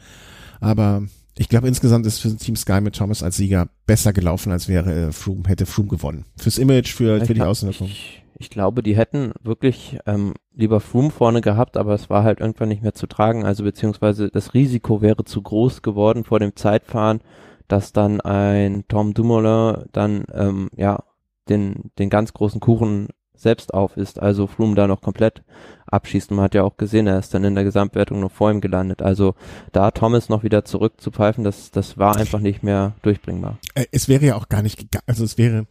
Aber 0.61 1.07
ich 1.37 1.49
glaube, 1.49 1.69
insgesamt 1.69 2.07
ist 2.07 2.19
für 2.19 2.37
Team 2.37 2.57
Sky 2.57 2.81
mit 2.81 2.97
Thomas 2.97 3.23
als 3.23 3.37
Sieger 3.37 3.69
besser 3.87 4.12
gelaufen, 4.12 4.53
als 4.53 4.69
wäre 4.69 5.09
äh, 5.09 5.12
Froome, 5.12 5.49
hätte 5.49 5.66
Froome 5.66 5.88
gewonnen. 5.88 6.25
Fürs 6.37 6.59
Image, 6.59 6.93
für, 6.93 7.25
für 7.25 7.35
die 7.35 7.43
Außenwirkung. 7.43 7.87
Ich, 7.87 8.23
ich, 8.38 8.51
glaube, 8.51 8.83
die 8.83 8.97
hätten 8.97 9.33
wirklich 9.43 9.99
ähm, 10.07 10.35
lieber 10.55 10.81
Froome 10.81 11.11
vorne 11.11 11.40
gehabt, 11.40 11.77
aber 11.77 11.95
es 11.95 12.11
war 12.11 12.25
halt 12.25 12.40
irgendwann 12.40 12.69
nicht 12.69 12.83
mehr 12.83 12.95
zu 12.95 13.07
tragen. 13.07 13.45
Also 13.45 13.64
beziehungsweise 13.64 14.31
das 14.31 14.55
Risiko 14.55 15.01
wäre 15.03 15.25
zu 15.25 15.40
groß 15.40 15.83
geworden 15.83 16.25
vor 16.25 16.40
dem 16.40 16.57
Zeitfahren, 16.57 17.21
dass 17.69 17.93
dann 17.93 18.21
ein 18.21 18.85
Tom 18.88 19.14
Dumoulin 19.14 19.85
dann 19.93 20.25
ähm, 20.35 20.71
ja 20.77 21.05
den, 21.49 21.90
den 21.99 22.11
ganz 22.11 22.33
großen 22.33 22.61
Kuchen 22.61 23.09
selbst 23.40 23.73
auf 23.73 23.97
ist, 23.97 24.21
also 24.21 24.47
Froome 24.47 24.75
da 24.75 24.87
noch 24.87 25.01
komplett 25.01 25.43
abschießt. 25.90 26.31
Man 26.31 26.44
hat 26.44 26.55
ja 26.55 26.62
auch 26.62 26.76
gesehen, 26.76 27.07
er 27.07 27.18
ist 27.18 27.35
dann 27.35 27.44
in 27.44 27.55
der 27.55 27.64
Gesamtwertung 27.64 28.20
noch 28.20 28.33
vor 28.33 28.50
ihm 28.50 28.61
gelandet. 28.61 29.03
Also 29.03 29.35
da 29.72 29.90
Thomas 29.90 30.29
noch 30.29 30.42
wieder 30.42 30.64
zurückzupfeifen, 30.64 31.44
das, 31.44 31.70
das 31.70 31.98
war 31.98 32.16
einfach 32.16 32.40
nicht 32.40 32.62
mehr 32.62 32.94
durchbringbar. 33.03 33.59
Äh, 33.74 33.87
es 33.92 34.09
wäre 34.09 34.24
ja 34.24 34.37
auch 34.37 34.48
gar 34.48 34.62
nicht, 34.62 34.87
also 35.07 35.24
es 35.24 35.38
wäre, 35.38 35.66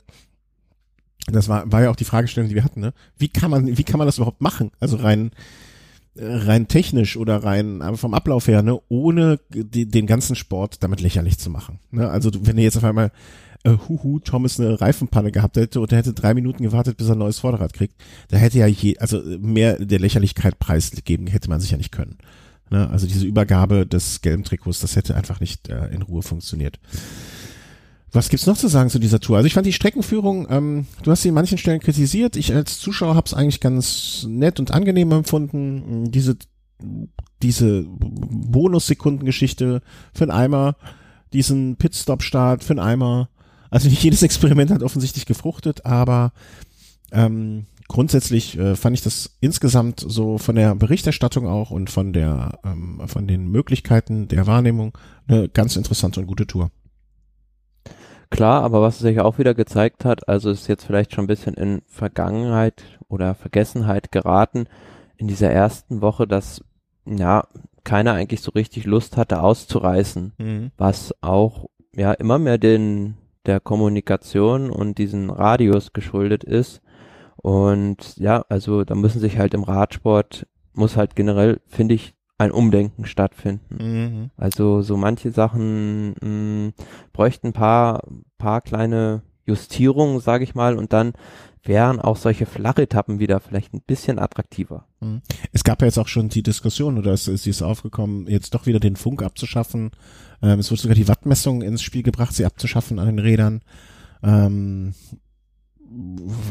das 1.27 1.49
war, 1.49 1.71
war 1.71 1.84
ja 1.84 1.89
auch 1.89 1.95
die 1.95 2.05
Fragestellung, 2.05 2.49
die 2.49 2.55
wir 2.55 2.63
hatten, 2.63 2.79
ne? 2.79 2.93
Wie 3.17 3.29
kann 3.29 3.51
man, 3.51 3.77
wie 3.77 3.84
kann 3.84 3.97
man 3.97 4.08
das 4.08 4.17
überhaupt 4.17 4.41
machen? 4.41 4.71
Also 4.79 4.97
rein, 4.97 5.32
äh, 6.15 6.25
rein 6.25 6.67
technisch 6.67 7.17
oder 7.17 7.43
rein 7.43 7.82
vom 7.95 8.13
Ablauf 8.13 8.47
her, 8.47 8.62
ne, 8.62 8.79
ohne 8.89 9.39
die, 9.49 9.88
den 9.88 10.08
ganzen 10.08 10.36
Sport 10.36 10.84
damit 10.84 11.01
lächerlich 11.01 11.38
zu 11.38 11.49
machen. 11.49 11.79
Ne? 11.91 12.10
Also 12.10 12.32
wenn 12.41 12.58
ihr 12.58 12.63
jetzt 12.63 12.77
auf 12.77 12.84
einmal 12.84 13.12
äh, 13.63 13.76
huhu, 13.88 14.19
Thomas 14.19 14.60
eine 14.60 14.80
Reifenpanne 14.80 15.32
gehabt 15.32 15.58
hätte 15.58 15.82
und 15.82 15.91
er 15.91 16.00
hätte 16.00 16.13
drei 16.13 16.34
Minuten 16.34 16.63
gewartet, 16.63 16.98
bis 16.98 17.08
er 17.08 17.13
ein 17.13 17.19
neues 17.19 17.39
Vorderrad 17.39 17.74
kriegt, 17.74 17.95
da 18.30 18.38
hätte 18.38 18.60
ja 18.60 18.67
je, 18.67 18.98
also 18.98 19.22
mehr 19.39 19.78
der 19.84 20.00
Lächerlichkeit 20.00 20.60
preisgeben 20.60 21.28
hätte 21.28 21.50
man 21.50 21.60
sich 21.60 21.72
ja 21.72 21.78
nicht 21.78 21.91
können. 21.91 22.17
Ne? 22.69 22.89
Also 22.89 23.08
diese 23.08 23.26
Übergabe 23.26 23.86
des 23.86 24.22
gelben 24.22 24.43
Trikots, 24.43 24.80
das 24.80 24.95
hätte 24.95 25.15
einfach 25.15 25.39
nicht 25.39 25.69
äh, 25.69 25.88
in 25.88 26.02
Ruhe 26.02 26.22
funktioniert. 26.22 26.80
Was 28.12 28.30
gibt's 28.30 28.48
noch 28.48 28.58
zu 28.58 28.67
sagen 28.67 28.89
zu 28.89 28.98
dieser 28.98 29.19
Tour? 29.19 29.38
Also 29.38 29.45
ich 29.45 29.54
fand 29.54 29.67
die 29.67 29.74
Streckenführung, 29.74 30.48
ähm, 30.50 30.88
du 31.04 31.12
hast 31.12 31.22
sie 31.22 31.28
in 31.28 31.36
manchen 31.36 31.60
Stellen 31.60 31.80
kritisiert. 31.80 32.36
Ich 32.38 32.54
als 32.56 32.80
Zuschauer 32.80 33.15
habe 33.15 33.28
es 33.28 33.36
eigentlich 33.36 33.60
ganz 33.60 34.26
nett 34.28 34.60
und 34.60 34.72
angenehm 34.72 35.12
empfunden. 35.12 36.12
Diese 36.12 36.36
diese 37.41 37.86
Bonussekundengeschichte 37.88 39.82
für 40.13 40.24
einen 40.24 40.32
Eimer, 40.32 40.76
diesen 41.34 41.76
Pitstop-Start 41.78 42.63
für 42.63 42.74
einen 42.74 42.80
Eimer. 42.80 43.30
Also 43.69 43.89
nicht 43.89 44.03
jedes 44.03 44.23
Experiment 44.23 44.71
hat 44.71 44.84
offensichtlich 44.84 45.25
gefruchtet, 45.25 45.86
aber 45.86 46.32
ähm, 47.12 47.65
grundsätzlich 47.88 48.58
äh, 48.58 48.75
fand 48.75 48.95
ich 48.95 49.03
das 49.03 49.38
insgesamt 49.41 50.03
so 50.05 50.38
von 50.38 50.55
der 50.55 50.75
Berichterstattung 50.75 51.47
auch 51.47 51.71
und 51.71 51.89
von 51.89 52.13
der 52.13 52.60
ähm, 52.63 53.01
von 53.08 53.27
den 53.27 53.49
Möglichkeiten 53.49 54.27
der 54.27 54.47
Wahrnehmung 54.47 54.97
eine 55.27 55.49
ganz 55.49 55.75
interessante 55.75 56.19
und 56.19 56.27
gute 56.27 56.47
Tour. 56.47 56.71
Klar, 58.29 58.63
aber 58.63 58.82
was 58.82 58.99
sich 58.99 59.19
auch 59.19 59.39
wieder 59.39 59.55
gezeigt 59.55 60.05
hat, 60.05 60.29
also 60.29 60.51
ist 60.51 60.67
jetzt 60.67 60.86
vielleicht 60.86 61.13
schon 61.13 61.23
ein 61.23 61.27
bisschen 61.27 61.55
in 61.55 61.82
Vergangenheit 61.88 62.84
oder 63.08 63.34
Vergessenheit 63.34 64.12
geraten, 64.12 64.67
in 65.17 65.27
dieser 65.27 65.49
ersten 65.51 66.01
Woche, 66.01 66.27
dass 66.27 66.63
ja 67.05 67.47
keiner 67.84 68.13
eigentlich 68.13 68.41
so 68.41 68.51
richtig 68.51 68.86
Lust 68.86 69.17
hatte 69.17 69.41
auszureißen, 69.41 70.34
mhm. 70.38 70.71
was 70.77 71.15
auch 71.21 71.65
ja 71.95 72.13
immer 72.13 72.38
mehr 72.38 72.60
den 72.60 73.17
der 73.45 73.60
Kommunikation 73.60 74.69
und 74.69 74.97
diesen 74.97 75.30
Radius 75.30 75.93
geschuldet 75.93 76.43
ist. 76.43 76.82
Und 77.38 78.17
ja, 78.17 78.45
also 78.49 78.84
da 78.84 78.95
müssen 78.95 79.19
sich 79.19 79.38
halt 79.38 79.54
im 79.54 79.63
Radsport 79.63 80.45
muss 80.73 80.97
halt 80.97 81.15
generell, 81.15 81.62
finde 81.67 81.93
ich, 81.93 82.15
ein 82.39 82.52
Umdenken 82.52 83.06
stattfinden. 83.06 83.75
Mhm. 83.84 84.32
Also 84.38 84.82
so 84.82 84.95
manche 84.97 85.32
Sachen 85.32 86.15
mh, 86.21 86.28
mm, 86.28 86.73
bräuchten 87.12 87.47
ein 87.47 87.54
paar, 87.54 88.04
paar 88.38 88.62
kleine 88.62 89.21
Justierungen, 89.45 90.21
sage 90.21 90.45
ich 90.45 90.56
mal, 90.56 90.78
und 90.78 90.93
dann 90.93 91.13
wären 91.63 91.99
auch 91.99 92.15
solche 92.15 92.45
Flachetappen 92.45 93.19
wieder 93.19 93.41
vielleicht 93.41 93.73
ein 93.73 93.82
bisschen 93.86 94.19
attraktiver. 94.19 94.86
Mhm. 95.02 95.21
Es 95.52 95.65
gab 95.65 95.82
ja 95.82 95.88
jetzt 95.88 95.99
auch 95.99 96.08
schon 96.08 96.30
die 96.30 96.43
Diskussion, 96.43 96.97
oder 96.97 97.12
es, 97.12 97.28
es 97.28 97.45
ist 97.45 97.62
aufgekommen, 97.62 98.28
jetzt 98.28 98.54
doch 98.54 98.65
wieder 98.65 98.80
den 98.80 98.95
Funk 98.95 99.21
abzuschaffen. 99.21 99.91
Ähm, 100.41 100.60
es 100.60 100.71
wurde 100.71 100.82
sogar 100.82 100.95
die 100.95 101.08
Wattmessung 101.08 101.62
ins 101.62 101.82
Spiel 101.82 102.04
gebracht, 102.04 102.34
sie 102.34 102.45
abzuschaffen 102.45 102.99
an 102.99 103.08
den 103.08 103.19
Rädern. 103.19 103.62
Ähm, 104.23 104.93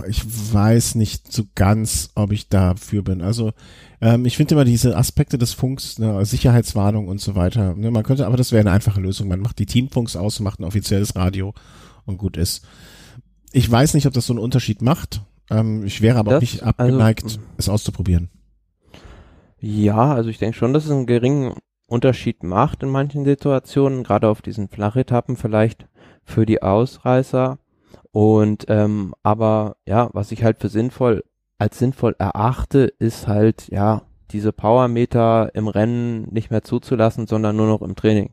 ich 0.09 0.25
weiß 0.53 0.97
nicht 0.97 1.33
so 1.33 1.45
ganz, 1.55 2.11
ob 2.15 2.33
ich 2.33 2.49
dafür 2.49 3.03
bin. 3.03 3.23
Also 3.23 3.53
ähm, 4.01 4.25
ich 4.25 4.37
finde 4.37 4.55
immer 4.55 4.65
diese 4.65 4.97
Aspekte 4.97 5.39
des 5.39 5.53
Funks, 5.53 5.99
ne, 5.99 6.25
Sicherheitswarnung 6.25 7.09
und 7.09 7.21
so 7.21 7.35
weiter. 7.35 7.75
Ne, 7.75 7.91
man 7.91 8.03
könnte, 8.03 8.27
aber 8.27 8.37
das 8.37 8.53
wäre 8.53 8.61
eine 8.61 8.73
einfache 8.73 9.01
Lösung. 9.01 9.29
Man 9.29 9.41
macht 9.41 9.59
die 9.59 9.67
Teamfunks 9.67 10.17
aus, 10.17 10.41
macht 10.41 10.59
ein 10.59 10.65
offizielles 10.65 11.15
Radio 11.15 11.55
und 12.05 12.19
gut 12.19 12.37
ist. 12.37 12.67
Ich 13.53 13.71
weiß 13.71 13.95
nicht, 13.95 14.07
ob 14.07 14.13
das 14.13 14.27
so 14.27 14.33
einen 14.33 14.43
Unterschied 14.43 14.83
macht. 14.83 15.23
Ähm, 15.51 15.85
ich 15.85 16.01
wäre 16.01 16.19
aber 16.19 16.33
das, 16.33 16.39
auch 16.39 16.41
nicht 16.41 16.63
abgeneigt, 16.65 17.25
also, 17.25 17.39
es 17.57 17.69
auszuprobieren. 17.69 18.31
Ja, 19.61 20.15
also 20.15 20.31
ich 20.31 20.39
denke 20.39 20.57
schon, 20.57 20.73
dass 20.73 20.85
es 20.85 20.91
einen 20.91 21.07
geringen 21.07 21.55
Unterschied 21.89 22.43
macht 22.43 22.83
in 22.83 22.91
manchen 22.91 23.25
Situationen, 23.25 24.05
gerade 24.05 24.29
auf 24.29 24.43
diesen 24.43 24.69
Flachetappen 24.69 25.37
vielleicht 25.37 25.87
für 26.23 26.45
die 26.45 26.63
Ausreißer. 26.63 27.59
Und 28.13 28.67
ähm, 28.69 29.15
aber 29.23 29.77
ja, 29.87 30.11
was 30.13 30.31
ich 30.31 30.45
halt 30.45 30.59
für 30.59 30.69
sinnvoll 30.69 31.25
als 31.59 31.79
sinnvoll 31.79 32.15
erachte, 32.19 32.93
ist 32.99 33.27
halt 33.27 33.69
ja 33.69 34.03
diese 34.31 34.53
Powermeter 34.53 35.51
im 35.55 35.67
Rennen 35.67 36.29
nicht 36.31 36.51
mehr 36.51 36.63
zuzulassen, 36.63 37.27
sondern 37.27 37.57
nur 37.57 37.67
noch 37.67 37.83
im 37.83 37.97
Training. 37.97 38.31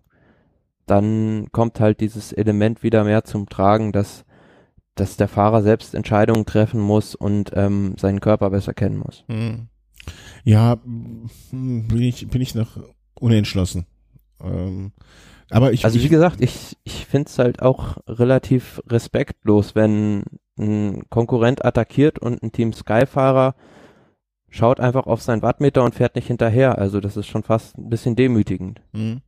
Dann 0.85 1.47
kommt 1.51 1.79
halt 1.79 2.01
dieses 2.01 2.33
Element 2.33 2.83
wieder 2.83 3.03
mehr 3.03 3.23
zum 3.23 3.47
Tragen, 3.47 3.91
dass 3.91 4.25
dass 4.95 5.17
der 5.17 5.27
Fahrer 5.27 5.61
selbst 5.61 5.93
Entscheidungen 5.93 6.45
treffen 6.45 6.79
muss 6.79 7.15
und 7.15 7.51
ähm, 7.53 7.95
seinen 7.97 8.21
Körper 8.21 8.49
besser 8.49 8.73
kennen 8.73 8.97
muss. 8.97 9.25
Hm. 9.27 9.67
Ja, 10.43 10.77
hm, 10.83 11.87
bin 11.87 12.01
ich 12.01 12.27
bin 12.27 12.41
ich 12.41 12.55
noch 12.55 12.77
unentschlossen. 13.19 13.86
Ähm, 14.43 14.91
aber 15.49 15.73
ich, 15.73 15.86
also 15.86 16.01
wie 16.01 16.10
gesagt, 16.10 16.41
ich, 16.41 16.78
ich 16.84 17.06
finde 17.06 17.30
es 17.30 17.38
halt 17.38 17.62
auch 17.62 17.97
relativ 18.08 18.82
respektlos, 18.88 19.75
wenn 19.75 20.23
ein 20.58 21.04
Konkurrent 21.10 21.63
attackiert 21.63 22.19
und 22.19 22.41
ein 22.41 22.51
Team 22.51 22.73
Sky-Fahrer 22.73 23.56
schaut 24.49 24.80
einfach 24.80 25.06
auf 25.06 25.21
sein 25.21 25.41
Wattmeter 25.41 25.84
und 25.84 25.95
fährt 25.95 26.15
nicht 26.15 26.28
hinterher. 26.28 26.78
Also 26.78 26.99
das 27.01 27.17
ist 27.17 27.28
schon 27.28 27.43
fast 27.43 27.78
ein 27.78 27.89
bisschen 27.89 28.15
demütigend. 28.15 28.82
Mhm. 28.93 29.21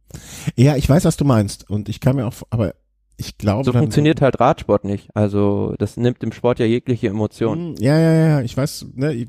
Ja, 0.56 0.76
ich 0.76 0.88
weiß, 0.90 1.06
was 1.06 1.18
du 1.18 1.26
meinst. 1.26 1.70
Und 1.70 1.90
ich 1.90 2.00
kann 2.00 2.16
mir 2.16 2.26
auch, 2.26 2.34
aber 2.50 2.76
ich 3.18 3.38
glaube. 3.40 3.64
So 3.66 3.74
funktioniert 3.74 4.22
halt 4.22 4.40
Radsport 4.40 4.86
nicht. 4.86 5.10
Also 5.16 5.74
das 5.80 5.98
nimmt 5.98 6.22
im 6.24 6.32
Sport 6.32 6.60
ja 6.60 6.66
jegliche 6.66 7.08
Emotion. 7.08 7.72
Mhm. 7.72 7.76
Ja, 7.80 7.98
ja, 7.98 8.14
ja, 8.14 8.42
ich 8.42 8.56
weiß, 8.56 8.88
ne, 8.96 9.26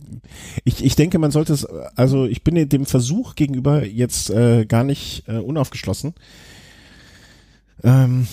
ich, 0.64 0.84
ich 0.84 0.94
denke, 0.94 1.18
man 1.18 1.30
sollte 1.30 1.54
es, 1.54 1.64
also 1.96 2.26
ich 2.26 2.44
bin 2.44 2.68
dem 2.68 2.84
Versuch 2.84 3.34
gegenüber 3.34 3.84
jetzt 3.84 4.28
äh, 4.30 4.66
gar 4.66 4.84
nicht 4.84 5.24
äh, 5.26 5.38
unaufgeschlossen. 5.38 6.14
Ähm, 7.82 8.26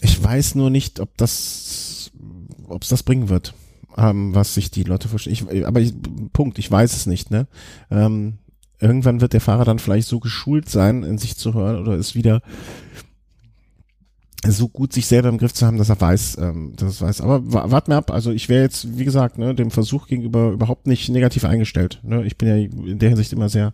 ich 0.00 0.22
weiß 0.22 0.54
nur 0.54 0.70
nicht, 0.70 0.98
ob 0.98 1.14
das, 1.18 2.10
ob 2.66 2.82
es 2.82 2.88
das 2.88 3.02
bringen 3.02 3.28
wird, 3.28 3.52
ähm, 3.98 4.34
was 4.34 4.54
sich 4.54 4.70
die 4.70 4.84
Leute 4.84 5.08
verstehen. 5.08 5.32
Ich, 5.32 5.66
aber 5.66 5.80
ich, 5.80 5.92
Punkt, 6.32 6.58
ich 6.58 6.70
weiß 6.70 6.94
es 6.94 7.04
nicht. 7.04 7.30
Ne? 7.30 7.48
Ähm, 7.90 8.38
irgendwann 8.80 9.20
wird 9.20 9.34
der 9.34 9.42
Fahrer 9.42 9.66
dann 9.66 9.78
vielleicht 9.78 10.08
so 10.08 10.20
geschult 10.20 10.70
sein, 10.70 11.02
in 11.02 11.18
sich 11.18 11.36
zu 11.36 11.52
hören 11.52 11.80
oder 11.80 11.96
ist 11.96 12.14
wieder 12.14 12.40
so 14.46 14.68
gut 14.68 14.92
sich 14.92 15.06
selber 15.06 15.28
im 15.28 15.38
Griff 15.38 15.54
zu 15.54 15.66
haben, 15.66 15.78
dass 15.78 15.88
er 15.88 16.00
weiß, 16.00 16.38
ähm, 16.40 16.72
dass 16.76 17.00
er 17.00 17.08
weiß. 17.08 17.20
Aber 17.20 17.40
wart 17.44 17.88
mir 17.88 17.96
ab. 17.96 18.10
Also 18.10 18.32
ich 18.32 18.48
wäre 18.48 18.62
jetzt, 18.62 18.98
wie 18.98 19.04
gesagt, 19.04 19.38
ne, 19.38 19.54
dem 19.54 19.70
Versuch 19.70 20.06
gegenüber 20.06 20.50
überhaupt 20.50 20.86
nicht 20.86 21.08
negativ 21.08 21.44
eingestellt. 21.44 22.00
Ne? 22.02 22.24
Ich 22.24 22.36
bin 22.36 22.48
ja 22.48 22.56
in 22.56 22.98
der 22.98 23.10
Hinsicht 23.10 23.32
immer 23.32 23.48
sehr 23.48 23.72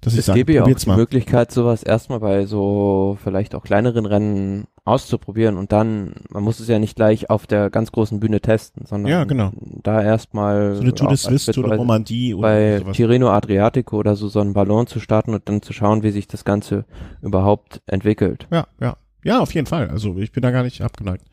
dass 0.00 0.12
ich 0.12 0.20
es 0.20 0.26
sage, 0.26 0.40
gäbe 0.40 0.52
ja 0.52 0.62
auch 0.62 0.68
die 0.68 0.88
mal. 0.88 0.96
Möglichkeit, 0.96 1.50
sowas 1.50 1.82
erstmal 1.82 2.20
bei 2.20 2.46
so 2.46 3.18
vielleicht 3.22 3.54
auch 3.54 3.62
kleineren 3.62 4.06
Rennen 4.06 4.66
auszuprobieren 4.84 5.56
und 5.56 5.72
dann, 5.72 6.14
man 6.30 6.44
muss 6.44 6.60
es 6.60 6.68
ja 6.68 6.78
nicht 6.78 6.94
gleich 6.94 7.28
auf 7.28 7.46
der 7.46 7.70
ganz 7.70 7.90
großen 7.90 8.20
Bühne 8.20 8.40
testen, 8.40 8.86
sondern 8.86 9.10
ja, 9.10 9.24
genau. 9.24 9.50
da 9.82 10.02
erstmal 10.02 10.76
so 10.76 10.82
eine 10.82 10.94
Tour 10.94 11.08
de 11.08 11.16
Suisse 11.16 11.58
oder 11.58 11.76
Romandie 11.76 12.34
oder 12.34 12.48
bei 12.48 12.78
sowas. 12.78 12.96
Tirreno 12.96 13.30
Adriatico 13.30 13.96
oder 13.96 14.14
so 14.14 14.28
so 14.28 14.40
einen 14.40 14.52
Ballon 14.52 14.86
zu 14.86 15.00
starten 15.00 15.34
und 15.34 15.48
dann 15.48 15.62
zu 15.62 15.72
schauen, 15.72 16.02
wie 16.02 16.12
sich 16.12 16.28
das 16.28 16.44
Ganze 16.44 16.84
überhaupt 17.20 17.82
entwickelt. 17.86 18.46
Ja, 18.52 18.66
ja. 18.80 18.96
Ja, 19.24 19.40
auf 19.40 19.54
jeden 19.54 19.66
Fall. 19.66 19.88
Also 19.90 20.16
ich 20.18 20.32
bin 20.32 20.42
da 20.42 20.50
gar 20.50 20.62
nicht 20.62 20.82
abgeneigt. 20.82 21.26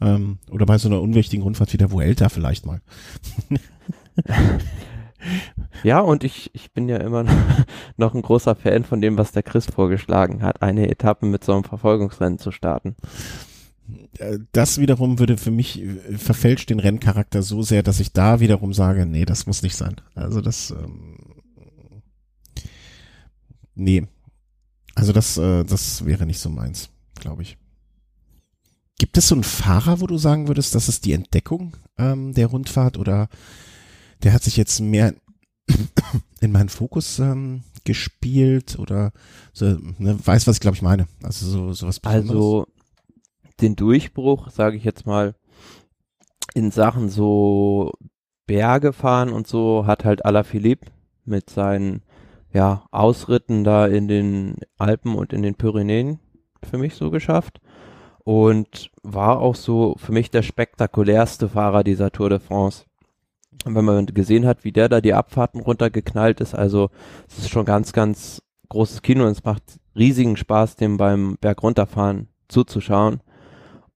Ähm, 0.00 0.38
oder 0.50 0.66
bei 0.66 0.78
so 0.78 0.88
einer 0.88 1.00
unwichtigen 1.02 1.42
Rundfahrt 1.42 1.72
wie 1.72 1.78
der 1.78 1.90
Vuelta 1.90 2.28
vielleicht 2.28 2.66
mal. 2.66 2.80
Ja, 5.82 6.00
und 6.00 6.24
ich, 6.24 6.50
ich 6.54 6.72
bin 6.72 6.88
ja 6.88 6.98
immer 6.98 7.24
noch 7.96 8.14
ein 8.14 8.22
großer 8.22 8.54
Fan 8.54 8.84
von 8.84 9.00
dem, 9.00 9.18
was 9.18 9.32
der 9.32 9.42
Chris 9.42 9.66
vorgeschlagen 9.66 10.42
hat, 10.42 10.62
eine 10.62 10.88
Etappe 10.90 11.26
mit 11.26 11.44
so 11.44 11.52
einem 11.52 11.64
Verfolgungsrennen 11.64 12.38
zu 12.38 12.50
starten. 12.50 12.96
Äh, 14.18 14.38
das 14.52 14.78
wiederum 14.78 15.18
würde 15.18 15.36
für 15.36 15.50
mich 15.50 15.82
äh, 15.82 16.18
verfälscht 16.18 16.70
den 16.70 16.80
Renncharakter 16.80 17.42
so 17.42 17.62
sehr, 17.62 17.82
dass 17.82 18.00
ich 18.00 18.12
da 18.12 18.40
wiederum 18.40 18.72
sage, 18.72 19.06
nee, 19.06 19.24
das 19.24 19.46
muss 19.46 19.62
nicht 19.62 19.76
sein. 19.76 19.96
Also 20.14 20.40
das, 20.40 20.70
ähm, 20.70 21.42
nee. 23.74 24.06
Also 24.94 25.12
das, 25.12 25.36
äh, 25.38 25.64
das 25.64 26.04
wäre 26.04 26.26
nicht 26.26 26.40
so 26.40 26.50
meins, 26.50 26.90
glaube 27.20 27.42
ich. 27.42 27.58
Gibt 28.98 29.16
es 29.16 29.28
so 29.28 29.34
einen 29.34 29.44
Fahrer, 29.44 30.00
wo 30.00 30.06
du 30.06 30.18
sagen 30.18 30.48
würdest, 30.48 30.74
das 30.74 30.88
ist 30.88 31.04
die 31.04 31.12
Entdeckung 31.12 31.76
ähm, 31.98 32.32
der 32.34 32.48
Rundfahrt 32.48 32.98
oder 32.98 33.28
der 34.22 34.32
hat 34.32 34.42
sich 34.42 34.56
jetzt 34.56 34.80
mehr 34.80 35.14
in 36.40 36.52
meinen 36.52 36.68
Fokus 36.68 37.18
ähm, 37.18 37.62
gespielt 37.84 38.78
oder 38.78 39.12
so, 39.52 39.78
ne, 39.98 40.18
weiß, 40.24 40.46
was 40.46 40.56
ich 40.56 40.60
glaube 40.60 40.76
ich 40.76 40.82
meine. 40.82 41.06
Also 41.22 41.46
so 41.46 41.72
sowas 41.72 42.00
Besonderes. 42.00 42.30
Also 42.30 42.66
den 43.60 43.76
Durchbruch, 43.76 44.50
sage 44.50 44.76
ich 44.76 44.84
jetzt 44.84 45.06
mal, 45.06 45.34
in 46.54 46.70
Sachen 46.70 47.08
so 47.08 47.92
Berge 48.46 48.92
fahren 48.92 49.32
und 49.32 49.46
so 49.46 49.86
hat 49.86 50.04
halt 50.04 50.24
Alaphilippe 50.24 50.90
mit 51.24 51.50
seinen 51.50 52.02
ja, 52.52 52.86
Ausritten 52.90 53.62
da 53.62 53.86
in 53.86 54.08
den 54.08 54.56
Alpen 54.78 55.14
und 55.14 55.32
in 55.32 55.42
den 55.42 55.54
Pyrenäen 55.54 56.18
für 56.68 56.78
mich 56.78 56.94
so 56.94 57.10
geschafft. 57.10 57.60
und 58.28 58.90
war 59.02 59.40
auch 59.40 59.54
so 59.54 59.94
für 59.96 60.12
mich 60.12 60.30
der 60.30 60.42
spektakulärste 60.42 61.48
Fahrer 61.48 61.82
dieser 61.82 62.10
Tour 62.12 62.28
de 62.28 62.40
France. 62.40 62.84
Und 63.64 63.74
wenn 63.74 63.86
man 63.86 64.04
gesehen 64.04 64.44
hat, 64.46 64.64
wie 64.64 64.72
der 64.72 64.90
da 64.90 65.00
die 65.00 65.14
Abfahrten 65.14 65.62
runtergeknallt 65.62 66.42
ist, 66.42 66.54
also 66.54 66.90
es 67.26 67.38
ist 67.38 67.48
schon 67.48 67.64
ganz, 67.64 67.94
ganz 67.94 68.42
großes 68.68 69.00
Kino 69.00 69.24
und 69.24 69.30
es 69.30 69.44
macht 69.44 69.62
riesigen 69.96 70.36
Spaß, 70.36 70.76
dem 70.76 70.98
beim 70.98 71.38
Bergrunterfahren 71.40 72.28
zuzuschauen. 72.48 73.22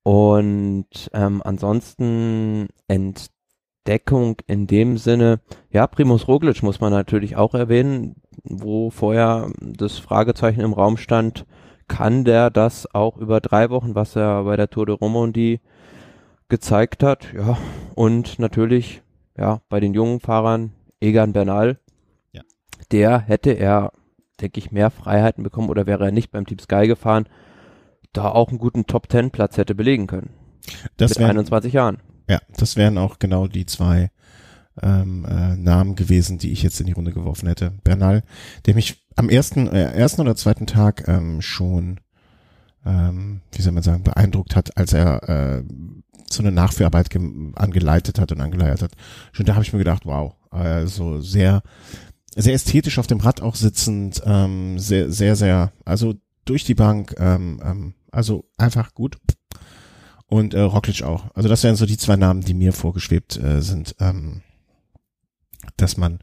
Und 0.02 1.10
ähm, 1.12 1.42
ansonsten 1.44 2.68
Entdeckung 2.88 4.36
in 4.46 4.66
dem 4.66 4.96
Sinne, 4.96 5.40
ja, 5.70 5.86
Primus 5.86 6.26
Roglic 6.26 6.62
muss 6.62 6.80
man 6.80 6.92
natürlich 6.92 7.36
auch 7.36 7.52
erwähnen, 7.52 8.14
wo 8.44 8.88
vorher 8.88 9.52
das 9.60 9.98
Fragezeichen 9.98 10.62
im 10.62 10.72
Raum 10.72 10.96
stand, 10.96 11.44
kann 11.92 12.24
der 12.24 12.48
das 12.48 12.92
auch 12.94 13.18
über 13.18 13.42
drei 13.42 13.68
Wochen, 13.68 13.94
was 13.94 14.16
er 14.16 14.44
bei 14.44 14.56
der 14.56 14.70
Tour 14.70 14.86
de 14.86 14.94
Romandie 14.94 15.60
gezeigt 16.48 17.02
hat, 17.02 17.34
ja, 17.34 17.58
und 17.94 18.38
natürlich, 18.38 19.02
ja, 19.36 19.60
bei 19.68 19.78
den 19.78 19.92
jungen 19.92 20.18
Fahrern, 20.18 20.72
Egan 21.02 21.34
Bernal, 21.34 21.78
ja. 22.32 22.40
der 22.92 23.20
hätte 23.20 23.50
er, 23.50 23.92
denke 24.40 24.58
ich, 24.58 24.72
mehr 24.72 24.90
Freiheiten 24.90 25.44
bekommen 25.44 25.68
oder 25.68 25.86
wäre 25.86 26.06
er 26.06 26.12
nicht 26.12 26.30
beim 26.30 26.46
Team 26.46 26.58
Sky 26.60 26.86
gefahren, 26.86 27.28
da 28.14 28.30
auch 28.30 28.48
einen 28.48 28.58
guten 28.58 28.86
Top 28.86 29.10
Ten 29.10 29.30
Platz 29.30 29.58
hätte 29.58 29.74
belegen 29.74 30.06
können. 30.06 30.30
Das 30.96 31.10
mit 31.10 31.18
wären, 31.18 31.30
21 31.32 31.74
Jahren. 31.74 31.98
Ja, 32.26 32.40
das 32.56 32.76
wären 32.76 32.96
auch 32.96 33.18
genau 33.18 33.48
die 33.48 33.66
zwei 33.66 34.10
ähm, 34.80 35.26
äh, 35.26 35.56
Namen 35.56 35.94
gewesen, 35.94 36.38
die 36.38 36.52
ich 36.52 36.62
jetzt 36.62 36.80
in 36.80 36.86
die 36.86 36.92
Runde 36.92 37.12
geworfen 37.12 37.48
hätte. 37.48 37.72
Bernal, 37.84 38.22
der 38.64 38.74
mich 38.74 39.01
am 39.16 39.28
ersten, 39.28 39.68
äh, 39.68 39.92
ersten 39.92 40.20
oder 40.20 40.36
zweiten 40.36 40.66
Tag 40.66 41.06
ähm, 41.08 41.42
schon, 41.42 42.00
ähm, 42.84 43.40
wie 43.52 43.62
soll 43.62 43.72
man 43.72 43.82
sagen, 43.82 44.02
beeindruckt 44.02 44.56
hat, 44.56 44.76
als 44.76 44.92
er 44.92 45.28
äh, 45.28 45.64
so 46.30 46.42
eine 46.42 46.52
Nachführarbeit 46.52 47.14
angeleitet 47.54 48.18
hat 48.18 48.32
und 48.32 48.40
angeleiert 48.40 48.82
hat. 48.82 48.92
Schon 49.32 49.46
da 49.46 49.54
habe 49.54 49.64
ich 49.64 49.72
mir 49.72 49.78
gedacht, 49.78 50.06
wow, 50.06 50.34
also 50.50 51.20
sehr, 51.20 51.62
sehr 52.34 52.54
ästhetisch 52.54 52.98
auf 52.98 53.06
dem 53.06 53.20
Rad 53.20 53.42
auch 53.42 53.54
sitzend, 53.54 54.22
ähm, 54.24 54.78
sehr, 54.78 55.10
sehr, 55.10 55.36
sehr, 55.36 55.72
also 55.84 56.14
durch 56.44 56.64
die 56.64 56.74
Bank, 56.74 57.14
ähm, 57.18 57.60
ähm, 57.64 57.94
also 58.10 58.44
einfach 58.56 58.94
gut. 58.94 59.18
Und 60.26 60.54
äh, 60.54 60.60
Roglic 60.60 61.02
auch. 61.02 61.26
Also 61.34 61.50
das 61.50 61.62
wären 61.62 61.76
so 61.76 61.84
die 61.84 61.98
zwei 61.98 62.16
Namen, 62.16 62.40
die 62.40 62.54
mir 62.54 62.72
vorgeschwebt 62.72 63.36
äh, 63.36 63.60
sind, 63.60 63.94
ähm, 64.00 64.40
dass 65.76 65.98
man, 65.98 66.20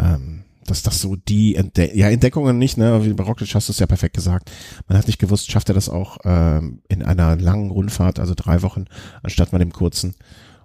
ähm, 0.00 0.45
dass 0.66 0.82
das 0.82 1.00
so 1.00 1.16
die 1.16 1.54
Entde 1.54 1.96
ja 1.96 2.08
Entdeckungen 2.08 2.58
nicht, 2.58 2.76
ne? 2.76 3.04
Wie 3.04 3.12
bei 3.12 3.24
Roglic 3.24 3.54
hast 3.54 3.68
du 3.68 3.72
es 3.72 3.78
ja 3.78 3.86
perfekt 3.86 4.14
gesagt. 4.14 4.50
Man 4.88 4.98
hat 4.98 5.06
nicht 5.06 5.18
gewusst, 5.18 5.50
schafft 5.50 5.68
er 5.68 5.74
das 5.74 5.88
auch 5.88 6.18
ähm, 6.24 6.82
in 6.88 7.02
einer 7.02 7.36
langen 7.36 7.70
Rundfahrt, 7.70 8.18
also 8.18 8.34
drei 8.36 8.62
Wochen, 8.62 8.84
anstatt 9.22 9.52
mal 9.52 9.58
dem 9.58 9.72
kurzen. 9.72 10.14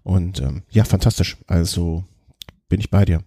Und 0.03 0.41
ähm, 0.41 0.63
ja, 0.71 0.83
fantastisch. 0.83 1.37
Also 1.47 2.03
bin 2.69 2.79
ich 2.79 2.89
bei 2.89 3.05
dir. 3.05 3.21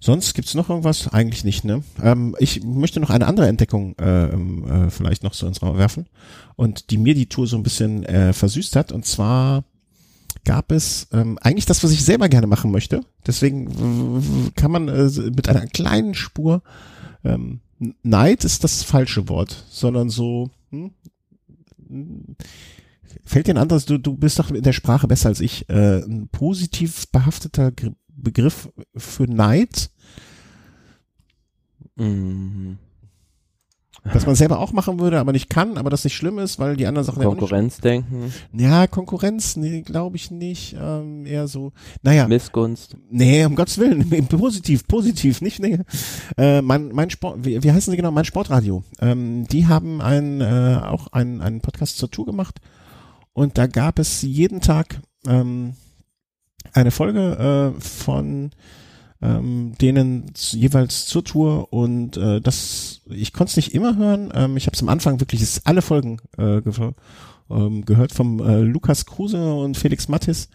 Sonst 0.00 0.34
gibt's 0.34 0.54
noch 0.54 0.68
irgendwas? 0.68 1.06
Eigentlich 1.12 1.44
nicht, 1.44 1.64
ne? 1.64 1.84
Ähm, 2.02 2.34
ich 2.40 2.64
möchte 2.64 2.98
noch 2.98 3.10
eine 3.10 3.26
andere 3.26 3.46
Entdeckung 3.46 3.94
äh, 3.98 4.26
äh, 4.26 4.90
vielleicht 4.90 5.22
noch 5.22 5.32
so 5.32 5.46
ins 5.46 5.62
Raum 5.62 5.78
werfen 5.78 6.08
und 6.56 6.90
die 6.90 6.98
mir 6.98 7.14
die 7.14 7.28
Tour 7.28 7.46
so 7.46 7.56
ein 7.56 7.62
bisschen 7.62 8.04
äh, 8.04 8.32
versüßt 8.32 8.74
hat. 8.74 8.90
Und 8.90 9.06
zwar 9.06 9.62
gab 10.44 10.72
es 10.72 11.08
ähm, 11.12 11.38
eigentlich 11.40 11.66
das, 11.66 11.82
was 11.84 11.92
ich 11.92 12.04
selber 12.04 12.28
gerne 12.28 12.46
machen 12.46 12.70
möchte. 12.70 13.02
Deswegen 13.26 14.52
kann 14.56 14.70
man 14.70 14.88
äh, 14.88 15.08
mit 15.30 15.48
einer 15.48 15.66
kleinen 15.66 16.14
Spur 16.14 16.62
ähm, 17.24 17.60
Neid 18.02 18.44
ist 18.44 18.62
das 18.62 18.84
falsche 18.84 19.28
Wort, 19.28 19.64
sondern 19.68 20.08
so 20.08 20.50
hm, 20.70 20.92
fällt 23.24 23.48
dir 23.48 23.54
ein 23.54 23.58
anderes, 23.58 23.86
du, 23.86 23.98
du 23.98 24.16
bist 24.16 24.38
doch 24.38 24.50
in 24.50 24.62
der 24.62 24.72
Sprache 24.72 25.08
besser 25.08 25.28
als 25.28 25.40
ich, 25.40 25.68
äh, 25.68 25.98
ein 25.98 26.28
positiv 26.28 27.08
behafteter 27.08 27.72
Begriff 28.08 28.68
für 28.96 29.24
Neid 29.24 29.90
Mhm. 31.96 32.78
Was 34.04 34.26
man 34.26 34.34
selber 34.34 34.58
auch 34.58 34.72
machen 34.72 34.98
würde, 34.98 35.20
aber 35.20 35.30
nicht 35.30 35.48
kann, 35.48 35.78
aber 35.78 35.88
das 35.88 36.02
nicht 36.02 36.16
schlimm 36.16 36.40
ist, 36.40 36.58
weil 36.58 36.76
die 36.76 36.86
anderen 36.86 37.06
Sachen 37.06 37.22
Konkurrenzdenken. 37.22 38.32
Ja, 38.52 38.88
Konkurrenz, 38.88 39.56
nee, 39.56 39.82
glaube 39.82 40.16
ich 40.16 40.32
nicht. 40.32 40.76
Ähm, 40.80 41.24
eher 41.24 41.46
so, 41.46 41.72
naja. 42.02 42.26
Missgunst. 42.26 42.96
Nee, 43.10 43.44
um 43.44 43.54
Gottes 43.54 43.78
Willen, 43.78 44.26
positiv, 44.28 44.88
positiv, 44.88 45.40
nicht, 45.40 45.60
nee. 45.60 45.78
Äh, 46.36 46.62
mein, 46.62 46.88
mein 46.88 47.10
Sport, 47.10 47.44
wie, 47.44 47.62
wie 47.62 47.70
heißen 47.70 47.92
sie 47.92 47.96
genau? 47.96 48.10
Mein 48.10 48.24
Sportradio. 48.24 48.82
Ähm, 49.00 49.46
die 49.46 49.68
haben 49.68 50.00
ein, 50.00 50.40
äh, 50.40 50.80
auch 50.82 51.12
einen, 51.12 51.40
einen 51.40 51.60
Podcast 51.60 51.96
zur 51.98 52.10
Tour 52.10 52.26
gemacht 52.26 52.60
und 53.32 53.56
da 53.56 53.68
gab 53.68 54.00
es 54.00 54.22
jeden 54.22 54.60
Tag 54.60 55.00
ähm, 55.28 55.74
eine 56.72 56.90
Folge 56.90 57.74
äh, 57.76 57.80
von 57.80 58.50
ähm, 59.22 59.72
denen 59.80 60.32
jeweils 60.34 61.06
zur 61.06 61.24
Tour 61.24 61.72
und 61.72 62.16
äh, 62.16 62.40
das, 62.40 63.02
ich 63.08 63.32
konnte 63.32 63.50
es 63.50 63.56
nicht 63.56 63.74
immer 63.74 63.96
hören. 63.96 64.32
Ähm, 64.34 64.56
ich 64.56 64.66
habe 64.66 64.74
es 64.74 64.82
am 64.82 64.88
Anfang 64.88 65.20
wirklich 65.20 65.42
alle 65.64 65.82
Folgen 65.82 66.18
äh, 66.36 66.60
ge 66.60 66.72
ähm, 67.50 67.84
gehört 67.84 68.12
vom 68.12 68.40
äh, 68.40 68.60
Lukas 68.60 69.06
Kruse 69.06 69.54
und 69.54 69.76
Felix 69.76 70.08
Mattis. 70.08 70.48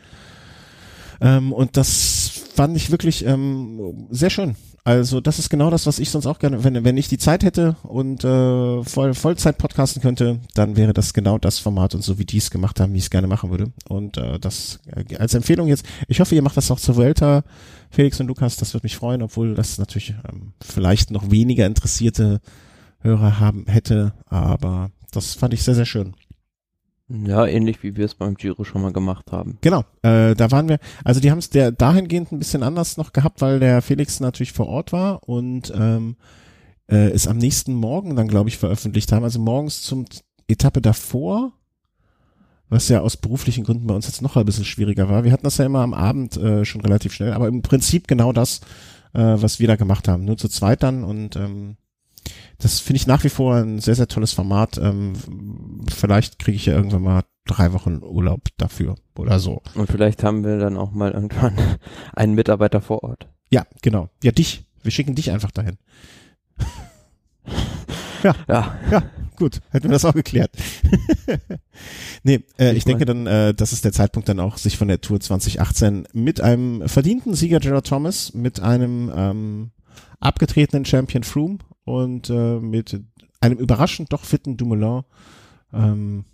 Ähm, 1.22 1.52
und 1.52 1.78
das 1.78 2.32
fand 2.56 2.76
ich 2.78 2.92
wirklich 2.92 3.26
ähm, 3.26 4.08
sehr 4.10 4.30
schön. 4.30 4.56
Also 4.88 5.20
das 5.20 5.38
ist 5.38 5.50
genau 5.50 5.70
das, 5.70 5.86
was 5.86 6.00
ich 6.00 6.10
sonst 6.10 6.28
auch 6.28 6.40
gerne, 6.40 6.64
wenn, 6.64 6.86
wenn 6.86 6.96
ich 6.96 7.10
die 7.10 7.18
Zeit 7.18 7.44
hätte 7.44 7.76
und 7.84 8.24
äh, 8.24 8.84
voll, 8.86 9.14
Vollzeit 9.14 9.58
podcasten 9.58 10.02
könnte, 10.02 10.40
dann 10.54 10.78
wäre 10.78 10.94
das 10.94 11.14
genau 11.14 11.38
das 11.38 11.60
Format 11.60 11.94
und 11.94 12.06
so 12.06 12.18
wie 12.20 12.24
die 12.24 12.38
es 12.38 12.52
gemacht 12.52 12.80
haben, 12.80 12.94
wie 12.94 13.00
ich 13.00 13.04
es 13.04 13.10
gerne 13.10 13.28
machen 13.28 13.50
würde. 13.50 13.74
Und 13.90 14.16
äh, 14.16 14.40
das 14.40 14.80
äh, 14.96 15.18
als 15.18 15.34
Empfehlung 15.34 15.68
jetzt, 15.68 15.86
ich 16.08 16.22
hoffe, 16.22 16.36
ihr 16.36 16.42
macht 16.42 16.56
das 16.56 16.72
auch 16.72 16.80
zur 16.80 16.96
Vuelta, 16.96 17.44
Felix 17.90 18.18
und 18.22 18.28
Lukas, 18.28 18.56
das 18.56 18.74
würde 18.74 18.86
mich 18.86 18.96
freuen, 18.96 19.22
obwohl 19.22 19.56
das 19.56 19.78
natürlich 19.78 20.16
ähm, 20.32 20.54
vielleicht 20.62 21.12
noch 21.12 21.32
weniger 21.32 21.66
interessierte 21.66 22.40
Hörer 23.02 23.42
haben 23.42 23.66
hätte, 23.68 24.14
aber 24.28 24.92
das 25.12 25.34
fand 25.34 25.54
ich 25.54 25.64
sehr, 25.64 25.76
sehr 25.76 25.86
schön. 25.86 26.14
Ja, 27.10 27.46
ähnlich 27.46 27.84
wie 27.84 27.96
wir 27.96 28.06
es 28.06 28.16
beim 28.16 28.36
Giro 28.36 28.66
schon 28.66 28.82
mal 28.82 28.92
gemacht 28.92 29.32
haben. 29.32 29.58
Genau, 29.62 29.86
äh, 30.02 30.36
da 30.36 30.52
waren 30.52 30.68
wir, 30.68 30.78
also 31.06 31.22
die 31.22 31.32
haben 31.32 31.38
es 31.38 31.50
der 31.50 31.72
dahingehend 31.72 32.32
ein 32.34 32.40
bisschen 32.40 32.64
anders 32.64 32.98
noch 32.98 33.14
gehabt, 33.14 33.40
weil 33.40 33.60
der 33.60 33.82
Felix 33.82 34.20
natürlich 34.20 34.52
vor 34.52 34.68
Ort 34.68 34.92
war 34.92 35.28
und 35.28 35.72
ähm, 35.74 36.18
äh, 36.88 37.10
es 37.12 37.28
am 37.28 37.38
nächsten 37.38 37.74
Morgen 37.74 38.18
dann, 38.18 38.28
glaube 38.28 38.50
ich, 38.50 38.58
veröffentlicht 38.58 39.12
haben. 39.14 39.24
Also 39.24 39.40
morgens 39.40 39.82
zum 39.82 40.06
Etappe 40.50 40.82
davor, 40.82 41.54
was 42.68 42.90
ja 42.90 43.00
aus 43.00 43.16
beruflichen 43.16 43.64
Gründen 43.64 43.88
bei 43.88 43.96
uns 43.96 44.08
jetzt 44.08 44.22
noch 44.22 44.36
ein 44.36 44.46
bisschen 44.46 44.66
schwieriger 44.66 45.08
war. 45.10 45.24
Wir 45.24 45.32
hatten 45.32 45.46
das 45.46 45.58
ja 45.58 45.66
immer 45.66 45.82
am 45.82 45.94
Abend 45.94 46.36
äh, 46.36 46.66
schon 46.66 46.82
relativ 46.82 47.14
schnell, 47.14 47.32
aber 47.32 47.48
im 47.48 47.62
Prinzip 47.62 48.10
genau 48.10 48.34
das, 48.34 48.60
äh, 49.14 49.22
was 49.22 49.62
wir 49.62 49.68
da 49.68 49.78
gemacht 49.78 50.10
haben. 50.10 50.26
Nur 50.26 50.38
zu 50.38 50.50
zweit 50.50 50.84
dann 50.84 51.06
und 51.06 51.38
ähm, 51.38 51.78
das 52.60 52.80
finde 52.80 52.98
ich 52.98 53.08
nach 53.08 53.24
wie 53.24 53.30
vor 53.30 53.56
ein 53.56 53.80
sehr, 53.80 53.96
sehr 53.96 54.08
tolles 54.08 54.34
Format. 54.34 54.78
Ähm, 54.78 55.14
vielleicht 55.94 56.40
kriege 56.40 56.56
ich 56.56 56.66
ja 56.66 56.74
irgendwann 56.74 57.04
mal 57.04 57.24
drei 57.46 57.72
Wochen 57.74 58.02
Urlaub 58.04 58.50
dafür 58.58 58.96
oder 59.16 59.40
so. 59.40 59.62
Und 59.76 59.90
vielleicht 59.90 60.24
haben 60.24 60.44
wir 60.44 60.58
dann 60.58 60.78
auch 60.78 60.92
mal 60.92 61.12
irgendwann 61.12 61.56
einen 62.16 62.34
Mitarbeiter 62.34 62.82
vor 62.82 63.04
Ort. 63.04 63.28
Ja, 63.50 63.66
genau. 63.82 64.10
Ja, 64.24 64.32
dich. 64.32 64.66
Wir 64.82 64.92
schicken 64.92 65.16
dich 65.16 65.32
einfach 65.32 65.52
dahin. 65.52 65.78
ja. 68.24 68.36
Ja. 68.48 68.78
Ja. 68.92 69.04
Gut, 69.38 69.62
hätten 69.70 69.86
wir 69.86 69.92
das 69.92 70.06
auch 70.06 70.16
geklärt. 70.16 70.50
nee, 72.24 72.44
äh, 72.58 72.72
ich, 72.72 72.78
ich 72.78 72.86
denke 72.86 73.06
dann, 73.06 73.28
äh, 73.28 73.54
das 73.54 73.72
ist 73.72 73.86
der 73.86 73.92
Zeitpunkt 73.92 74.28
dann 74.30 74.40
auch, 74.40 74.58
sich 74.58 74.78
von 74.78 74.88
der 74.88 75.00
Tour 75.00 75.20
2018 75.20 76.08
mit 76.12 76.42
einem 76.42 76.90
verdienten 76.90 77.36
Sieger 77.36 77.60
Gerard 77.60 77.86
Thomas, 77.86 78.34
mit 78.34 78.60
einem 78.60 79.12
ähm, 79.16 79.72
abgetretenen 80.20 80.86
Champion 80.86 81.24
Froome 81.24 81.60
und 81.88 82.30
äh, 82.30 82.60
mit 82.60 83.00
einem 83.40 83.58
überraschend 83.58 84.12
doch 84.12 84.26
fitten 84.26 84.58
Dumoulin, 84.58 85.04
ähm, 85.72 86.26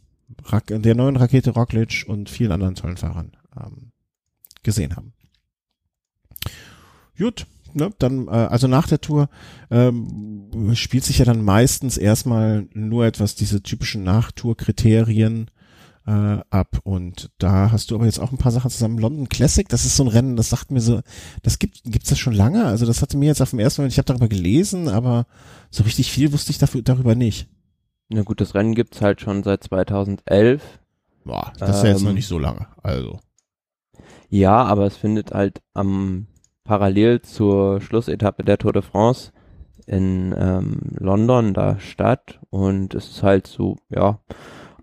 der 0.68 0.96
neuen 0.96 1.16
Rakete 1.16 1.52
Roglic 1.52 2.06
und 2.08 2.28
vielen 2.28 2.52
anderen 2.52 2.74
tollen 2.74 2.98
Fahrern 2.98 3.34
ähm, 3.56 3.92
gesehen 4.63 4.96
haben. 4.96 5.13
Gut, 7.16 7.46
ne, 7.74 7.92
dann, 8.00 8.28
äh, 8.28 8.32
also 8.32 8.68
nach 8.68 8.88
der 8.88 9.00
Tour 9.00 9.30
ähm, 9.70 10.72
spielt 10.74 11.04
sich 11.04 11.20
ja 11.20 11.26
dann 11.26 11.46
meistens 11.46 11.97
erstmal 11.97 12.68
nur 12.74 13.06
etwas 13.06 13.36
diese 13.36 13.62
typischen 13.62 14.01
Nachtour-Kriterien 14.04 15.51
äh, 16.06 16.39
ab. 16.49 16.80
Und 16.84 17.32
da 17.38 17.72
hast 17.72 17.91
du 17.91 17.95
aber 17.95 18.06
jetzt 18.06 18.20
auch 18.20 18.32
ein 18.32 18.38
paar 18.38 18.51
Sachen 18.51 18.72
zusammen. 18.72 18.97
London 18.97 19.30
Classic, 19.30 19.68
das 19.68 19.86
ist 19.86 19.95
so 19.95 20.04
ein 20.04 20.10
Rennen, 20.10 20.36
das 20.36 20.49
sagt 20.49 20.72
mir 20.72 20.82
so, 20.82 21.01
das 21.41 21.60
gibt 21.60 21.84
gibt's 21.84 22.10
das 22.10 22.20
schon 22.20 22.34
lange. 22.34 22.66
Also 22.66 22.86
das 22.86 23.01
hatte 23.01 23.18
mir 23.18 23.28
jetzt 23.28 23.41
auf 23.41 23.51
dem 23.51 23.60
ersten 23.60 23.82
Moment, 23.82 23.93
ich 23.93 23.97
habe 23.97 24.06
darüber 24.06 24.28
gelesen, 24.28 24.89
aber 24.89 25.26
so 25.70 25.84
richtig 25.84 26.12
viel 26.12 26.34
wusste 26.34 26.51
ich 26.51 26.58
dafür, 26.58 26.82
darüber 26.82 27.16
nicht. 27.16 27.47
Na 28.10 28.22
gut, 28.22 28.41
das 28.41 28.54
Rennen 28.54 28.76
gibt's 28.76 29.01
halt 29.01 29.22
schon 29.22 29.43
seit 29.43 29.64
2011. 29.64 30.62
Boah, 31.26 31.54
das 31.58 31.78
ist 31.78 31.84
ja 31.84 31.89
jetzt 31.89 32.01
noch 32.01 32.10
ähm, 32.10 32.16
nicht 32.16 32.28
so 32.28 32.38
lange, 32.38 32.68
also. 32.82 33.20
Ja, 34.30 34.64
aber 34.64 34.86
es 34.86 34.97
findet 34.97 35.32
halt 35.32 35.62
am 35.74 36.28
parallel 36.64 37.22
zur 37.22 37.82
Schlussetappe 37.82 38.43
der 38.43 38.58
Tour 38.58 38.74
de 38.74 38.82
France 38.82 39.32
in 39.86 40.34
ähm, 40.38 40.80
London 40.97 41.54
da 41.54 41.80
statt 41.80 42.39
und 42.49 42.93
es 42.93 43.10
ist 43.10 43.24
halt 43.24 43.47
so, 43.47 43.78
ja, 43.89 44.20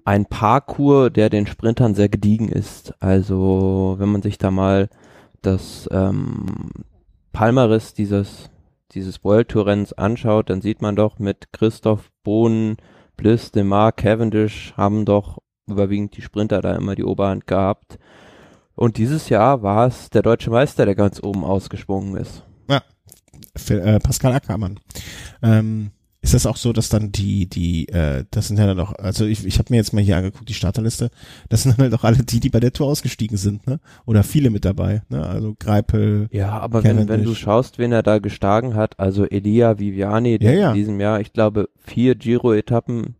ein 0.05 0.27
Parcours, 0.27 1.13
der 1.13 1.31
den 1.31 1.47
Sprintern 1.47 1.95
sehr 1.95 2.09
gediegen 2.09 2.49
ist. 2.49 2.95
Also 3.01 3.97
wenn 3.99 4.09
man 4.09 4.23
sich 4.23 4.39
da 4.39 4.51
mal 4.51 4.89
das 5.43 5.89
ähm, 5.93 6.71
Palmaris 7.33 7.95
dieses 7.95 8.51
dieses 8.93 9.23
World 9.23 9.49
Tour 9.49 9.67
Rennens 9.67 9.93
anschaut, 9.93 10.51
dann 10.51 10.61
sieht 10.61 10.83
man 10.83 10.97
doch 10.97 11.19
mit 11.19 11.53
Christoph 11.53 12.11
Bohnen, 12.25 12.77
Bliss, 13.17 13.53
Demar, 13.53 13.93
Cavendish 13.93 14.75
haben 14.77 15.05
doch 15.05 15.39
überwiegend 15.69 16.17
die 16.17 16.23
Sprinter 16.23 16.61
da 16.61 16.75
immer 16.75 16.97
die 16.97 17.05
Oberhand 17.05 17.47
gehabt. 17.47 17.99
Und 18.75 18.97
dieses 18.97 19.29
Jahr 19.29 19.63
war 19.63 19.87
es 19.87 20.11
der 20.11 20.23
deutsche 20.23 20.51
Meister, 20.51 20.87
der 20.87 20.95
ganz 20.95 21.23
oben 21.23 21.45
ausgesprungen 21.45 22.17
ist. 22.17 22.45
Ja, 22.69 22.83
äh, 23.69 24.01
Pascal 24.01 24.33
Ackermann. 24.33 24.81
Ähm, 25.43 25.93
ist 26.23 26.35
das 26.35 26.45
auch 26.47 26.57
so, 26.57 26.73
dass 26.73 26.89
dann 26.91 27.13
die, 27.13 27.49
die, 27.49 27.89
äh, 27.89 28.25
das 28.31 28.49
sind 28.49 28.59
ja 28.59 28.67
dann 28.67 28.79
auch, 28.81 28.93
also 28.93 29.25
ich, 29.25 29.47
ich 29.47 29.59
habe 29.59 29.69
mir 29.73 29.77
jetzt 29.79 29.93
mal 29.95 30.03
hier 30.03 30.17
angeguckt, 30.19 30.49
die 30.49 30.55
Starterliste, 30.55 31.11
das 31.49 31.63
sind 31.63 31.79
halt 31.79 31.95
auch 31.95 32.05
alle 32.05 32.19
die, 32.19 32.41
die 32.41 32.51
bei 32.51 32.61
der 32.61 32.73
Tour 32.73 32.89
ausgestiegen 32.89 33.39
sind, 33.39 33.67
ne? 33.67 33.81
Oder 34.05 34.23
viele 34.23 34.51
mit 34.51 34.65
dabei, 34.67 35.03
ne? 35.09 35.27
Also 35.27 35.55
Greipel. 35.59 36.29
Ja, 36.31 36.59
aber 36.59 36.85
wenn, 36.85 37.09
wenn 37.09 37.25
du 37.25 37.35
schaust, 37.35 37.79
wen 37.79 37.93
er 37.93 38.03
da 38.03 38.19
gestagen 38.19 38.75
hat, 38.75 38.99
also 39.01 39.25
Elia 39.25 39.79
Viviani, 39.79 40.39
Ja, 40.43 40.51
ja. 40.53 40.69
in 40.71 40.75
diesem 40.75 41.01
Jahr, 41.01 41.21
ich 41.21 41.33
glaube, 41.33 41.69
vier 41.79 42.15
Giro-Etappen, 42.17 43.17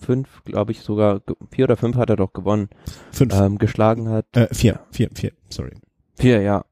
fünf, 0.00 0.42
glaube 0.44 0.72
ich 0.72 0.80
sogar, 0.80 1.20
vier 1.50 1.66
oder 1.66 1.76
fünf 1.76 1.96
hat 1.96 2.10
er 2.10 2.16
doch 2.16 2.32
gewonnen, 2.32 2.68
Fünf, 3.12 3.32
ähm, 3.38 3.58
geschlagen 3.58 4.08
hat. 4.08 4.26
äh, 4.34 4.48
vier, 4.52 4.80
vier, 4.90 5.10
vier, 5.14 5.32
sorry. 5.50 5.72
Vier, 6.16 6.40
ja. 6.42 6.64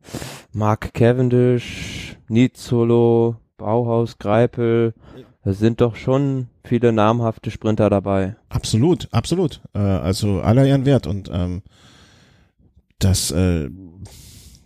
Mark 0.53 0.93
Cavendish, 0.93 2.17
Nizzolo, 2.29 3.37
Bauhaus, 3.57 4.19
Greipel, 4.19 4.95
da 5.49 5.55
sind 5.55 5.81
doch 5.81 5.97
schon 5.97 6.49
viele 6.63 6.93
namhafte 6.93 7.51
Sprinter 7.51 7.89
dabei. 7.89 8.37
Absolut, 8.51 9.09
absolut. 9.13 9.63
Äh, 9.73 9.79
also 9.79 10.43
aller 10.43 10.67
Ehren 10.67 10.85
wert 10.85 11.07
und 11.07 11.31
ähm, 11.33 11.63
das, 12.99 13.31
äh, 13.31 13.71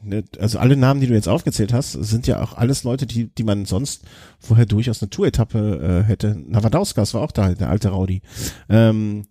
ne, 0.03 0.25
also 0.41 0.59
alle 0.59 0.77
Namen, 0.77 1.01
die 1.01 1.07
du 1.07 1.15
jetzt 1.15 1.29
aufgezählt 1.29 1.73
hast, 1.73 1.93
sind 1.93 2.27
ja 2.27 2.43
auch 2.43 2.55
alles 2.55 2.83
Leute, 2.83 3.07
die, 3.07 3.33
die 3.33 3.45
man 3.45 3.65
sonst 3.65 4.03
vorher 4.41 4.67
durchaus 4.67 5.01
eine 5.01 5.11
Tour-Etappe 5.11 6.03
äh, 6.03 6.09
hätte. 6.09 6.37
Navadauskas 6.49 7.15
war 7.15 7.23
auch 7.23 7.31
da, 7.31 7.55
der 7.55 7.71
alte 7.71 7.91
Rowdy. 7.91 8.21
Ähm, 8.69 9.27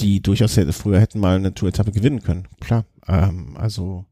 die 0.00 0.20
durchaus 0.20 0.56
hätte, 0.56 0.72
früher 0.72 0.98
hätten 0.98 1.20
mal 1.20 1.36
eine 1.36 1.54
Tour-Etappe 1.54 1.92
gewinnen 1.92 2.24
können. 2.24 2.48
Klar. 2.58 2.84
Ähm, 3.06 3.56
also 3.56 4.06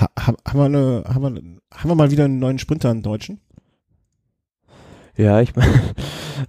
ha, 0.00 0.08
ha, 0.16 0.32
haben 0.46 0.58
wir 0.60 0.64
eine, 0.64 1.02
haben 1.08 1.22
wir, 1.22 1.76
haben 1.76 1.90
wir 1.90 1.96
mal 1.96 2.12
wieder 2.12 2.26
einen 2.26 2.38
neuen 2.38 2.60
Sprinter, 2.60 2.90
einen 2.90 3.02
Deutschen? 3.02 3.40
Ja, 5.18 5.40
ich 5.40 5.56
meine, 5.56 5.72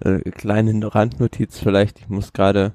äh, 0.04 0.30
kleine 0.30 0.94
Randnotiz 0.94 1.58
vielleicht, 1.58 1.98
ich 1.98 2.08
muss 2.08 2.32
gerade 2.32 2.72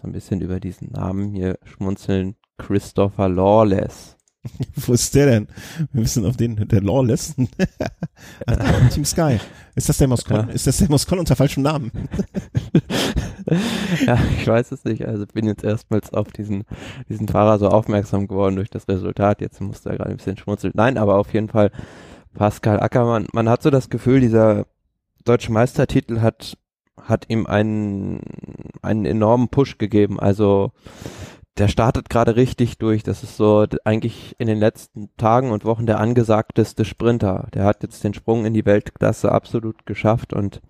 so 0.00 0.06
ein 0.06 0.12
bisschen 0.12 0.40
über 0.40 0.60
diesen 0.60 0.92
Namen 0.92 1.34
hier 1.34 1.58
schmunzeln. 1.64 2.36
Christopher 2.56 3.28
Lawless. 3.28 4.16
Wo 4.76 4.92
ist 4.92 5.12
der 5.16 5.26
denn? 5.26 5.48
Wir 5.90 6.02
müssen 6.02 6.24
auf 6.24 6.36
den, 6.36 6.68
der 6.68 6.82
Lawless. 6.82 7.34
Ach, 8.46 8.56
da, 8.56 8.88
Team 8.90 9.04
Sky. 9.04 9.40
Ist 9.74 9.88
das 9.88 9.98
der 9.98 10.06
Moskau? 10.06 10.36
Ja. 10.36 10.42
Ist 10.44 10.68
das 10.68 10.76
der 10.76 10.88
Moskau 10.88 11.16
unter 11.18 11.34
falschem 11.34 11.64
Namen? 11.64 11.90
ja, 14.06 14.16
ich 14.38 14.46
weiß 14.46 14.70
es 14.70 14.84
nicht. 14.84 15.04
Also 15.04 15.26
bin 15.26 15.46
jetzt 15.46 15.64
erstmals 15.64 16.14
auf 16.14 16.30
diesen, 16.30 16.62
diesen 17.08 17.26
Fahrer 17.26 17.58
so 17.58 17.70
aufmerksam 17.70 18.28
geworden 18.28 18.54
durch 18.54 18.70
das 18.70 18.86
Resultat. 18.86 19.40
Jetzt 19.40 19.60
musste 19.60 19.90
er 19.90 19.96
gerade 19.96 20.10
ein 20.10 20.18
bisschen 20.18 20.36
schmunzeln. 20.36 20.74
Nein, 20.76 20.96
aber 20.96 21.16
auf 21.16 21.34
jeden 21.34 21.48
Fall 21.48 21.72
Pascal 22.34 22.78
Ackermann. 22.78 23.26
Man 23.32 23.48
hat 23.48 23.64
so 23.64 23.70
das 23.70 23.90
Gefühl, 23.90 24.20
dieser 24.20 24.66
deutsche 25.24 25.52
Meistertitel 25.52 26.20
hat, 26.20 26.56
hat 27.00 27.26
ihm 27.28 27.46
einen, 27.46 28.20
einen 28.82 29.06
enormen 29.06 29.48
Push 29.48 29.78
gegeben. 29.78 30.20
Also, 30.20 30.72
der 31.56 31.68
startet 31.68 32.08
gerade 32.10 32.36
richtig 32.36 32.78
durch. 32.78 33.02
Das 33.02 33.22
ist 33.22 33.36
so 33.36 33.66
eigentlich 33.84 34.34
in 34.38 34.46
den 34.46 34.58
letzten 34.58 35.10
Tagen 35.16 35.50
und 35.50 35.64
Wochen 35.64 35.86
der 35.86 36.00
angesagteste 36.00 36.84
Sprinter. 36.84 37.48
Der 37.54 37.64
hat 37.64 37.82
jetzt 37.82 38.02
den 38.02 38.14
Sprung 38.14 38.44
in 38.44 38.54
die 38.54 38.66
Weltklasse 38.66 39.30
absolut 39.30 39.86
geschafft 39.86 40.32
und 40.32 40.60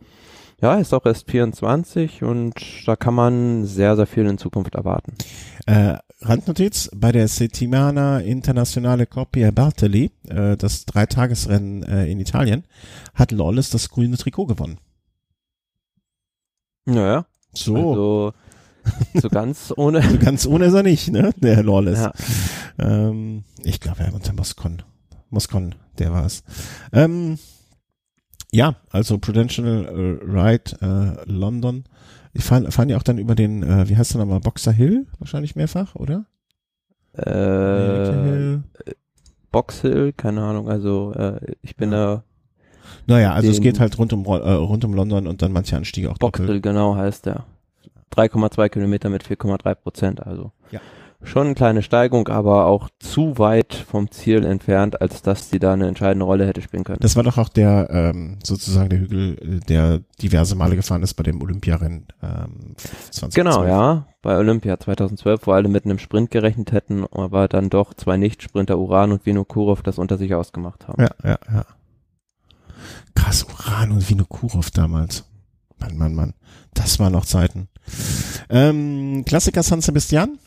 ja, 0.60 0.76
ist 0.76 0.94
auch 0.94 1.04
erst 1.04 1.30
24 1.30 2.22
und 2.22 2.54
da 2.86 2.96
kann 2.96 3.14
man 3.14 3.64
sehr, 3.64 3.96
sehr 3.96 4.06
viel 4.06 4.26
in 4.26 4.38
Zukunft 4.38 4.74
erwarten. 4.74 5.14
Äh, 5.66 5.98
Randnotiz, 6.20 6.90
bei 6.94 7.12
der 7.12 7.28
Settimana 7.28 8.20
Internazionale 8.20 9.06
Coppia 9.06 9.50
Bartoli, 9.50 10.10
äh, 10.28 10.56
das 10.56 10.86
Dreitagesrennen 10.86 11.82
äh, 11.82 12.06
in 12.06 12.20
Italien, 12.20 12.64
hat 13.14 13.30
Lawless 13.32 13.70
das 13.70 13.88
grüne 13.90 14.16
Trikot 14.16 14.46
gewonnen. 14.46 14.78
Naja, 16.86 17.26
So, 17.54 17.74
also 17.76 18.32
so 19.14 19.28
ganz 19.30 19.72
ohne. 19.76 20.02
so 20.02 20.18
ganz 20.18 20.46
ohne 20.46 20.66
ist 20.66 20.74
er 20.74 20.82
nicht, 20.82 21.10
ne? 21.10 21.32
Der 21.36 21.62
Lawless. 21.62 22.00
Ja. 22.00 22.12
Ähm, 22.78 23.44
ich 23.62 23.80
glaube, 23.80 24.02
er 24.02 24.14
unter 24.14 24.32
Moskon. 24.32 24.82
Moskon, 25.30 25.74
der 25.98 26.12
war 26.12 26.26
es. 26.26 26.42
Ähm, 26.92 27.38
ja, 28.52 28.76
also 28.90 29.18
Prudential 29.18 29.84
äh, 29.86 30.24
Ride 30.24 30.76
äh, 31.26 31.30
London. 31.30 31.84
Ich 32.34 32.44
fahren, 32.44 32.70
fahren 32.70 32.88
ja 32.88 32.96
auch 32.96 33.02
dann 33.02 33.18
über 33.18 33.34
den, 33.34 33.62
äh, 33.62 33.88
wie 33.88 33.96
heißt 33.96 34.14
der 34.14 34.20
nochmal, 34.20 34.40
Boxer 34.40 34.72
Hill 34.72 35.06
wahrscheinlich 35.18 35.56
mehrfach, 35.56 35.94
oder? 35.94 36.26
Äh, 37.16 37.24
Hill. 37.24 38.62
Box 39.52 39.82
Hill, 39.82 40.12
keine 40.12 40.42
Ahnung, 40.42 40.68
also 40.68 41.12
äh, 41.14 41.54
ich 41.62 41.76
bin 41.76 41.92
da 41.92 42.24
Naja, 43.06 43.32
also 43.34 43.50
es 43.50 43.60
geht 43.60 43.78
halt 43.78 43.96
rund 43.98 44.12
um, 44.12 44.24
äh, 44.24 44.30
rund 44.30 44.84
um 44.84 44.94
London 44.94 45.28
und 45.28 45.42
dann 45.42 45.52
manche 45.52 45.76
Anstiege 45.76 46.10
auch 46.10 46.18
Box. 46.18 46.40
Hill, 46.40 46.60
genau 46.60 46.96
heißt 46.96 47.26
der. 47.26 47.44
3,2 48.12 48.68
Kilometer 48.68 49.10
mit 49.10 49.22
4,3 49.24 49.74
Prozent, 49.76 50.26
also 50.26 50.50
Ja. 50.72 50.80
Schon 51.24 51.46
eine 51.46 51.54
kleine 51.54 51.82
Steigung, 51.82 52.28
aber 52.28 52.66
auch 52.66 52.88
zu 52.98 53.38
weit 53.38 53.74
vom 53.74 54.10
Ziel 54.10 54.44
entfernt, 54.44 55.00
als 55.00 55.22
dass 55.22 55.50
sie 55.50 55.58
da 55.58 55.72
eine 55.72 55.88
entscheidende 55.88 56.24
Rolle 56.24 56.46
hätte 56.46 56.62
spielen 56.62 56.84
können. 56.84 56.98
Das 57.00 57.16
war 57.16 57.22
doch 57.22 57.38
auch 57.38 57.48
der, 57.48 57.88
ähm, 57.90 58.38
sozusagen 58.42 58.88
der 58.88 59.00
Hügel, 59.00 59.60
der 59.68 60.00
diverse 60.20 60.54
Male 60.54 60.76
gefahren 60.76 61.02
ist 61.02 61.14
bei 61.14 61.22
dem 61.22 61.42
Olympiarennen 61.42 62.06
ähm, 62.22 62.76
2012. 63.10 63.34
Genau, 63.34 63.64
ja, 63.64 64.06
bei 64.22 64.36
Olympia 64.36 64.78
2012, 64.78 65.46
wo 65.46 65.52
alle 65.52 65.68
mit 65.68 65.84
einem 65.84 65.98
Sprint 65.98 66.30
gerechnet 66.30 66.72
hätten, 66.72 67.04
aber 67.10 67.48
dann 67.48 67.70
doch 67.70 67.94
zwei 67.94 68.16
Nicht-Sprinter 68.16 68.78
Uran 68.78 69.12
und 69.12 69.26
Vinokurov 69.26 69.82
das 69.82 69.98
unter 69.98 70.18
sich 70.18 70.34
ausgemacht 70.34 70.88
haben. 70.88 71.02
Ja, 71.02 71.10
ja, 71.22 71.38
ja. 71.52 71.66
Krass, 73.14 73.44
Uran 73.44 73.92
und 73.92 74.08
Vinokurov 74.08 74.70
damals. 74.70 75.24
Mann, 75.78 75.96
Mann, 75.96 76.14
Mann. 76.14 76.34
Das 76.74 76.98
waren 76.98 77.12
noch 77.12 77.24
Zeiten. 77.24 77.68
Ähm, 78.48 79.24
Klassiker 79.26 79.62
San 79.62 79.80
Sebastian. 79.80 80.38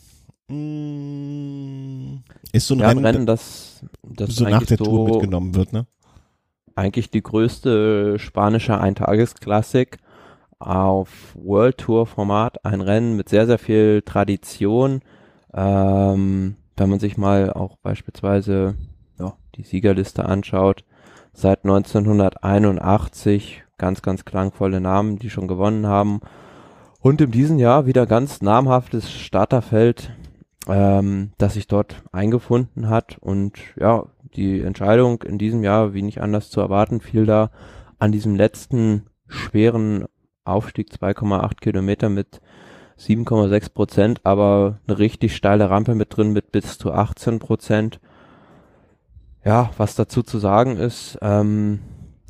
Mm, 0.49 2.19
ist 2.53 2.67
so 2.67 2.75
ein 2.75 2.79
Ja, 2.79 2.87
ein 2.87 2.97
Rennen, 2.97 3.05
Rennen, 3.05 3.25
das, 3.25 3.81
das 4.03 4.35
so 4.35 4.45
nach 4.45 4.63
der 4.63 4.77
Tour 4.77 4.87
so 4.87 5.13
mitgenommen 5.13 5.55
wird, 5.55 5.73
ne? 5.73 5.87
eigentlich 6.77 7.09
die 7.09 7.23
größte 7.23 8.19
spanische 8.19 8.79
Eintagesklassik 8.79 9.97
auf 10.59 11.35
World 11.35 11.79
Tour 11.79 12.05
Format, 12.05 12.63
ein 12.65 12.81
Rennen 12.81 13.15
mit 13.17 13.29
sehr, 13.29 13.47
sehr 13.47 13.57
viel 13.57 14.03
Tradition. 14.03 15.01
Ähm, 15.53 16.55
wenn 16.77 16.89
man 16.89 16.99
sich 16.99 17.17
mal 17.17 17.51
auch 17.51 17.77
beispielsweise 17.77 18.75
ja, 19.19 19.33
die 19.55 19.63
Siegerliste 19.63 20.25
anschaut, 20.25 20.83
seit 21.33 21.65
1981 21.65 23.63
ganz, 23.77 24.01
ganz 24.01 24.25
klangvolle 24.25 24.79
Namen, 24.81 25.17
die 25.19 25.29
schon 25.29 25.47
gewonnen 25.47 25.87
haben. 25.87 26.21
Und 26.99 27.21
in 27.21 27.31
diesem 27.31 27.57
Jahr 27.59 27.85
wieder 27.85 28.05
ganz 28.05 28.41
namhaftes 28.41 29.11
Starterfeld, 29.11 30.11
ähm, 30.67 31.31
das 31.37 31.53
sich 31.53 31.67
dort 31.67 32.03
eingefunden 32.11 32.89
hat. 32.89 33.17
Und 33.19 33.53
ja, 33.79 34.05
die 34.35 34.61
Entscheidung 34.61 35.23
in 35.23 35.37
diesem 35.37 35.63
Jahr, 35.63 35.93
wie 35.93 36.01
nicht 36.01 36.21
anders 36.21 36.49
zu 36.49 36.61
erwarten, 36.61 37.01
fiel 37.01 37.25
da 37.25 37.51
an 37.99 38.11
diesem 38.11 38.35
letzten 38.35 39.07
schweren 39.27 40.05
Aufstieg 40.43 40.89
2,8 40.91 41.59
Kilometer 41.59 42.09
mit 42.09 42.41
7,6 42.99 43.73
Prozent, 43.73 44.21
aber 44.23 44.79
eine 44.87 44.97
richtig 44.97 45.35
steile 45.35 45.69
Rampe 45.69 45.93
mit 45.95 46.15
drin 46.15 46.33
mit 46.33 46.51
bis 46.51 46.77
zu 46.77 46.91
18 46.91 47.39
Prozent. 47.39 47.99
Ja, 49.45 49.69
was 49.77 49.95
dazu 49.95 50.23
zu 50.23 50.39
sagen 50.39 50.77
ist, 50.77 51.17
ähm, 51.21 51.79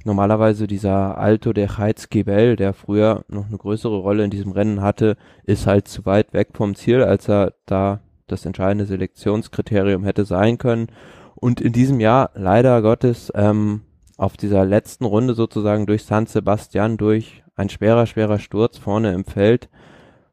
normalerweise 0.04 0.68
dieser 0.68 1.18
Alto 1.18 1.54
de 1.54 1.68
Heizgebel, 1.68 2.56
der 2.56 2.74
früher 2.74 3.24
noch 3.28 3.48
eine 3.48 3.58
größere 3.58 3.98
Rolle 3.98 4.24
in 4.24 4.30
diesem 4.30 4.52
Rennen 4.52 4.82
hatte, 4.82 5.16
ist 5.44 5.68
halt 5.68 5.88
zu 5.88 6.06
weit 6.06 6.34
weg 6.34 6.50
vom 6.54 6.76
Ziel, 6.76 7.04
als 7.04 7.30
er 7.30 7.54
da 7.66 8.02
das 8.28 8.46
entscheidende 8.46 8.86
Selektionskriterium 8.86 10.04
hätte 10.04 10.26
sein 10.26 10.58
können. 10.58 10.88
Und 11.36 11.62
in 11.62 11.74
diesem 11.74 12.00
Jahr, 12.00 12.32
leider 12.36 12.82
Gottes, 12.82 13.32
ähm, 13.36 13.82
auf 14.18 14.36
dieser 14.36 14.66
letzten 14.66 15.06
Runde 15.06 15.36
sozusagen 15.36 15.86
durch 15.86 16.04
San 16.04 16.26
Sebastian, 16.26 16.98
durch 16.98 17.44
ein 17.56 17.70
schwerer, 17.70 18.06
schwerer 18.06 18.40
Sturz 18.40 18.78
vorne 18.78 19.14
im 19.14 19.26
Feld, 19.26 19.70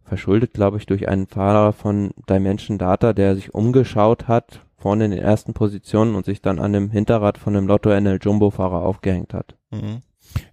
verschuldet, 0.04 0.52
glaube 0.52 0.78
ich, 0.78 0.86
durch 0.86 1.08
einen 1.08 1.26
Fahrer 1.26 1.72
von 1.72 2.12
Dimension 2.28 2.78
Data, 2.78 3.12
der 3.12 3.34
sich 3.34 3.54
umgeschaut 3.54 4.28
hat, 4.28 4.60
vorne 4.76 5.06
in 5.06 5.10
den 5.12 5.20
ersten 5.20 5.54
Positionen 5.54 6.14
und 6.14 6.26
sich 6.26 6.42
dann 6.42 6.58
an 6.58 6.72
dem 6.72 6.90
Hinterrad 6.90 7.38
von 7.38 7.54
dem 7.54 7.66
Lotto 7.66 7.90
NL 7.90 8.18
Jumbo 8.22 8.50
Fahrer 8.50 8.82
aufgehängt 8.82 9.32
hat. 9.32 9.56
Mhm. 9.70 10.00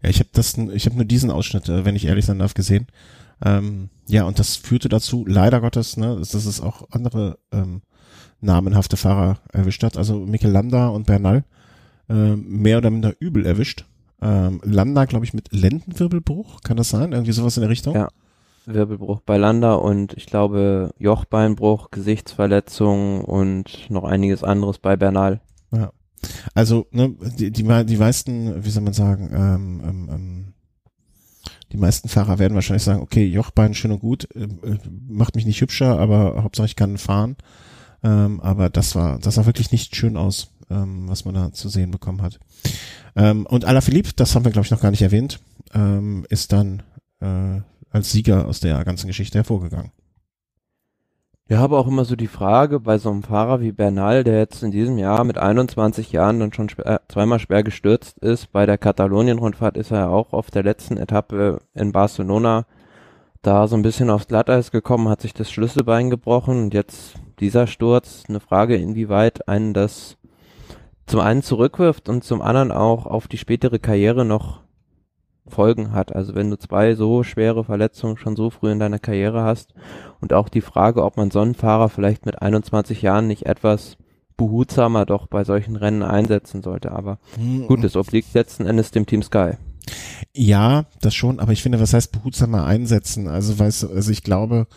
Ja, 0.02 0.10
ich 0.10 0.20
habe 0.20 0.30
das, 0.34 0.58
ich 0.58 0.86
habe 0.86 0.96
nur 0.96 1.06
diesen 1.06 1.32
Ausschnitt, 1.32 1.68
äh, 1.70 1.86
wenn 1.86 1.96
ich 1.96 2.06
ehrlich 2.06 2.26
sein 2.26 2.40
darf, 2.40 2.54
gesehen. 2.54 2.88
Ähm, 3.44 3.90
ja, 4.08 4.24
und 4.24 4.40
das 4.40 4.56
führte 4.56 4.90
dazu, 4.90 5.26
leider 5.28 5.62
Gottes, 5.62 5.98
ne, 5.98 6.18
dass 6.18 6.34
es 6.34 6.62
auch 6.62 6.88
andere 6.92 7.40
ähm, 7.52 7.82
namenhafte 8.42 8.98
Fahrer 8.98 9.38
erwischt 9.52 9.84
hat. 9.84 9.98
Also 9.98 10.20
Mikel 10.20 10.52
Landa 10.52 10.90
und 10.90 11.06
Bernal 11.06 11.44
äh, 12.10 12.36
mehr 12.36 12.78
oder 12.78 12.90
minder 12.90 13.14
übel 13.20 13.46
erwischt. 13.46 13.86
Ähm, 14.22 14.62
Landa, 14.64 15.06
glaube 15.06 15.26
ich, 15.26 15.34
mit 15.34 15.52
Lendenwirbelbruch, 15.52 16.62
kann 16.62 16.78
das 16.78 16.90
sein? 16.90 17.12
Irgendwie 17.12 17.32
sowas 17.32 17.58
in 17.58 17.62
der 17.62 17.70
Richtung? 17.70 17.96
Ja. 17.96 18.10
Wirbelbruch 18.66 19.22
bei 19.22 19.38
Landa 19.38 19.74
und 19.74 20.14
ich 20.14 20.28
glaube 20.28 20.92
Jochbeinbruch, 21.00 21.90
Gesichtsverletzung 21.90 23.24
und 23.26 23.90
noch 23.90 24.04
einiges 24.04 24.44
anderes 24.44 24.78
bei 24.78 24.96
Bernal. 24.96 25.42
Ja. 25.72 25.92
Also, 26.54 26.86
ne, 26.92 27.16
die, 27.40 27.52
die, 27.52 27.64
die 27.64 27.98
meisten, 27.98 28.64
wie 28.64 28.70
soll 28.70 28.84
man 28.84 28.94
sagen, 28.94 29.32
ähm, 29.34 29.82
ähm, 29.84 30.10
ähm, 30.12 30.51
die 31.72 31.78
meisten 31.78 32.10
Fahrer 32.10 32.40
werden 32.40 32.56
wahrscheinlich 32.56 32.84
sagen, 32.84 33.02
okay, 33.02 33.26
Jochbein 33.26 33.74
schön 33.74 33.92
und 33.92 34.00
gut, 34.00 34.28
äh, 34.36 34.44
äh, 34.44 34.78
macht 35.08 35.36
mich 35.36 35.46
nicht 35.46 35.62
hübscher, 35.62 35.98
aber 36.00 36.44
Hauptsache 36.44 36.68
ich 36.68 36.76
kann 36.76 36.98
fahren. 36.98 37.38
Ähm, 38.04 38.40
aber 38.42 38.70
das 38.70 38.96
war, 38.96 39.20
das 39.20 39.36
sah 39.36 39.46
wirklich 39.46 39.72
nicht 39.72 39.96
schön 39.96 40.18
aus, 40.18 40.52
ähm, 40.70 41.08
was 41.08 41.26
man 41.26 41.36
da 41.36 41.54
zu 41.54 41.70
sehen 41.70 41.92
bekommen 41.92 42.22
hat. 42.22 42.40
Ähm, 43.16 43.46
und 43.46 43.66
Alaphilippe, 43.66 44.12
das 44.16 44.36
haben 44.36 44.46
wir 44.46 44.52
glaube 44.52 44.66
ich 44.66 44.72
noch 44.72 44.82
gar 44.82 44.92
nicht 44.92 45.02
erwähnt, 45.02 45.40
ähm, 45.74 46.26
ist 46.30 46.52
dann 46.52 46.84
äh, 47.20 47.62
als 47.90 48.12
Sieger 48.12 48.48
aus 48.48 48.60
der 48.60 48.84
ganzen 48.84 49.08
Geschichte 49.08 49.38
hervorgegangen. 49.38 49.92
Wir 51.48 51.60
haben 51.60 51.74
auch 51.74 51.88
immer 51.88 52.06
so 52.06 52.16
die 52.16 52.28
Frage 52.28 52.80
bei 52.80 52.98
so 52.98 53.10
einem 53.10 53.24
Fahrer 53.24 53.60
wie 53.60 53.74
Bernal, 53.74 54.24
der 54.24 54.38
jetzt 54.38 54.64
in 54.64 54.72
diesem 54.72 54.98
Jahr 54.98 55.24
mit 55.26 55.38
21 55.38 56.12
Jahren 56.12 56.40
dann 56.40 56.54
schon 56.54 56.70
schwer, 56.70 56.86
äh, 56.88 57.00
zweimal 57.10 57.40
schwer 57.40 57.64
gestürzt 57.64 58.18
ist. 58.20 58.52
Bei 58.52 58.66
der 58.66 58.78
Katalonien-Rundfahrt 58.78 59.76
ist 59.76 59.92
er 59.92 59.98
ja 59.98 60.08
auch 60.08 60.32
auf 60.32 60.50
der 60.50 60.64
letzten 60.64 60.98
Etappe 60.98 61.60
in 61.74 61.92
Barcelona 61.92 62.66
da 63.42 63.68
so 63.68 63.76
ein 63.76 63.82
bisschen 63.82 64.10
aufs 64.10 64.28
Glatteis 64.28 64.72
gekommen, 64.72 65.10
hat 65.10 65.22
sich 65.22 65.34
das 65.34 65.52
Schlüsselbein 65.52 66.10
gebrochen 66.10 66.64
und 66.64 66.74
jetzt 66.74 67.16
dieser 67.40 67.68
Sturz, 67.68 68.24
eine 68.30 68.40
Frage, 68.40 68.76
inwieweit 68.76 69.48
einen 69.48 69.74
das 69.74 70.18
zum 71.08 71.20
einen 71.20 71.42
zurückwirft 71.42 72.08
und 72.08 72.24
zum 72.24 72.42
anderen 72.42 72.72
auch 72.72 73.06
auf 73.06 73.28
die 73.28 73.38
spätere 73.38 73.80
Karriere 73.80 74.24
noch 74.24 74.61
Folgen 75.48 75.92
hat. 75.92 76.16
Also 76.16 76.36
wenn 76.36 76.50
du 76.50 76.58
zwei 76.58 76.96
so 76.96 77.24
schwere 77.24 77.64
Verletzungen 77.64 78.18
schon 78.18 78.36
so 78.36 78.50
früh 78.50 78.72
in 78.72 78.80
deiner 78.80 79.00
Karriere 79.00 79.44
hast 79.44 79.74
und 80.20 80.34
auch 80.34 80.50
die 80.50 80.62
Frage, 80.62 81.04
ob 81.04 81.18
man 81.18 81.32
so 81.32 81.40
einen 81.40 81.56
Fahrer 81.56 81.90
vielleicht 81.90 82.26
mit 82.26 82.42
21 82.42 83.02
Jahren 83.02 83.28
nicht 83.28 83.46
etwas 83.46 83.98
behutsamer 84.38 85.06
doch 85.06 85.28
bei 85.28 85.44
solchen 85.44 85.76
Rennen 85.76 86.04
einsetzen 86.04 86.62
sollte. 86.62 86.92
Aber 86.92 87.20
hm, 87.36 87.68
gut, 87.68 87.84
es 87.84 87.96
obliegt 87.96 88.34
letzten 88.34 88.66
Endes 88.66 88.92
dem 88.92 89.06
Team 89.06 89.24
Sky. 89.24 89.54
Ja, 90.34 90.86
das 91.02 91.16
schon, 91.16 91.40
aber 91.40 91.52
ich 91.52 91.62
finde, 91.64 91.80
was 91.80 91.94
heißt 91.94 92.12
behutsamer 92.12 92.66
einsetzen? 92.66 93.28
Also 93.28 93.58
weißt 93.58 93.84
du, 93.84 93.90
also 93.90 94.12
ich 94.12 94.24
glaube, 94.24 94.68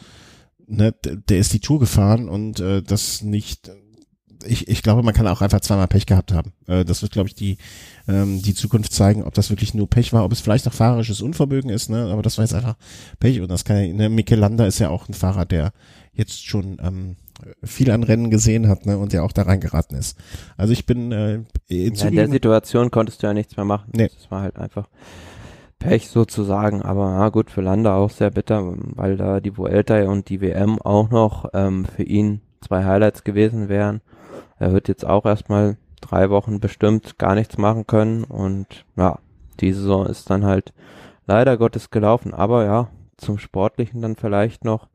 ne, 0.66 0.92
der 1.02 1.38
ist 1.38 1.52
die 1.52 1.60
Tour 1.60 1.78
gefahren 1.78 2.28
und 2.28 2.60
äh, 2.60 2.82
das 2.82 3.22
nicht 3.22 3.70
ich, 4.46 4.68
ich 4.68 4.82
glaube, 4.82 5.02
man 5.02 5.14
kann 5.14 5.26
auch 5.26 5.40
einfach 5.40 5.60
zweimal 5.60 5.88
Pech 5.88 6.06
gehabt 6.06 6.32
haben. 6.32 6.52
Äh, 6.66 6.84
das 6.84 7.02
wird, 7.02 7.12
glaube 7.12 7.28
ich, 7.28 7.34
die, 7.34 7.58
ähm, 8.06 8.42
die 8.42 8.54
Zukunft 8.54 8.92
zeigen, 8.92 9.22
ob 9.22 9.34
das 9.34 9.50
wirklich 9.50 9.74
nur 9.74 9.88
Pech 9.88 10.12
war, 10.12 10.24
ob 10.24 10.32
es 10.32 10.40
vielleicht 10.40 10.68
auch 10.68 10.72
fahrerisches 10.72 11.22
Unvermögen 11.22 11.70
ist, 11.70 11.88
ne? 11.88 12.10
Aber 12.10 12.22
das 12.22 12.38
war 12.38 12.44
jetzt 12.44 12.54
einfach 12.54 12.76
Pech 13.20 13.40
und 13.40 13.50
das 13.50 13.64
kann 13.64 13.76
ja, 13.84 13.92
ne, 13.92 14.08
Mikel 14.08 14.38
Landa 14.38 14.66
ist 14.66 14.78
ja 14.78 14.90
auch 14.90 15.08
ein 15.08 15.14
Fahrer, 15.14 15.44
der 15.44 15.72
jetzt 16.12 16.46
schon 16.46 16.76
ähm, 16.82 17.16
viel 17.62 17.90
an 17.90 18.02
Rennen 18.02 18.30
gesehen 18.30 18.68
hat, 18.68 18.86
ne, 18.86 18.98
und 18.98 19.12
der 19.12 19.24
auch 19.24 19.32
da 19.32 19.42
reingeraten 19.42 19.96
ist. 19.96 20.18
Also 20.56 20.72
ich 20.72 20.86
bin 20.86 21.12
äh, 21.12 21.42
in, 21.66 21.94
ja, 21.94 22.08
in 22.08 22.16
der 22.16 22.28
Situation 22.28 22.90
konntest 22.90 23.22
du 23.22 23.26
ja 23.26 23.34
nichts 23.34 23.56
mehr 23.56 23.66
machen. 23.66 23.90
Nee. 23.94 24.10
Das 24.14 24.30
war 24.30 24.42
halt 24.42 24.56
einfach 24.56 24.88
Pech 25.78 26.08
sozusagen, 26.08 26.82
aber 26.82 27.16
na 27.18 27.28
gut, 27.28 27.50
für 27.50 27.60
Landa 27.60 27.94
auch 27.94 28.10
sehr 28.10 28.30
bitter, 28.30 28.74
weil 28.94 29.16
da 29.16 29.40
die 29.40 29.56
Vuelta 29.56 30.02
und 30.04 30.28
die 30.28 30.40
WM 30.40 30.80
auch 30.80 31.10
noch 31.10 31.50
ähm, 31.52 31.84
für 31.84 32.04
ihn 32.04 32.40
zwei 32.60 32.84
Highlights 32.84 33.24
gewesen 33.24 33.68
wären. 33.68 34.00
Er 34.58 34.72
wird 34.72 34.88
jetzt 34.88 35.04
auch 35.04 35.26
erstmal 35.26 35.76
drei 36.04 36.30
Wochen 36.30 36.60
bestimmt 36.60 37.18
gar 37.18 37.34
nichts 37.34 37.58
machen 37.58 37.86
können 37.86 38.24
und 38.24 38.84
ja, 38.96 39.18
die 39.60 39.72
Saison 39.72 40.06
ist 40.06 40.30
dann 40.30 40.44
halt 40.44 40.72
leider 41.26 41.56
Gottes 41.56 41.90
gelaufen, 41.90 42.34
aber 42.34 42.64
ja, 42.64 42.88
zum 43.16 43.38
Sportlichen 43.38 44.02
dann 44.02 44.16
vielleicht 44.16 44.64
noch. 44.64 44.88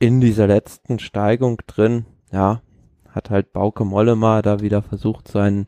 In 0.00 0.20
dieser 0.20 0.46
letzten 0.46 1.00
Steigung 1.00 1.60
drin, 1.66 2.06
ja, 2.30 2.62
hat 3.10 3.30
halt 3.30 3.52
Bauke 3.52 3.84
Mollema 3.84 4.42
da 4.42 4.60
wieder 4.60 4.80
versucht, 4.80 5.26
seinen 5.26 5.66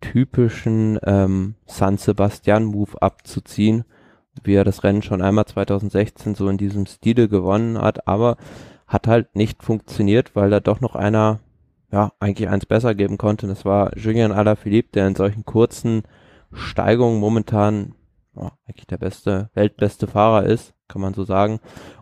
typischen 0.00 0.98
ähm, 1.04 1.54
San 1.66 1.96
Sebastian 1.96 2.64
Move 2.64 3.00
abzuziehen, 3.00 3.84
wie 4.42 4.54
er 4.54 4.64
das 4.64 4.82
Rennen 4.82 5.02
schon 5.02 5.22
einmal 5.22 5.44
2016 5.44 6.34
so 6.34 6.48
in 6.48 6.56
diesem 6.56 6.86
Stile 6.86 7.28
gewonnen 7.28 7.80
hat, 7.80 8.08
aber 8.08 8.36
hat 8.86 9.06
halt 9.06 9.36
nicht 9.36 9.62
funktioniert, 9.62 10.34
weil 10.34 10.50
da 10.50 10.58
doch 10.58 10.80
noch 10.80 10.96
einer 10.96 11.38
ja, 11.92 12.12
eigentlich 12.20 12.48
eins 12.48 12.66
besser 12.66 12.94
geben 12.94 13.18
konnte. 13.18 13.46
Das 13.46 13.64
war 13.64 13.96
Julien 13.96 14.32
Alaphilippe, 14.32 14.90
der 14.94 15.08
in 15.08 15.14
solchen 15.14 15.44
kurzen 15.44 16.02
Steigungen 16.52 17.20
momentan 17.20 17.94
oh, 18.34 18.50
eigentlich 18.66 18.86
der 18.86 18.98
beste, 18.98 19.50
weltbeste 19.54 20.06
Fahrer 20.06 20.44
ist, 20.44 20.74
kann 20.88 21.02
man 21.02 21.14
so 21.14 21.24
sagen. 21.24 21.60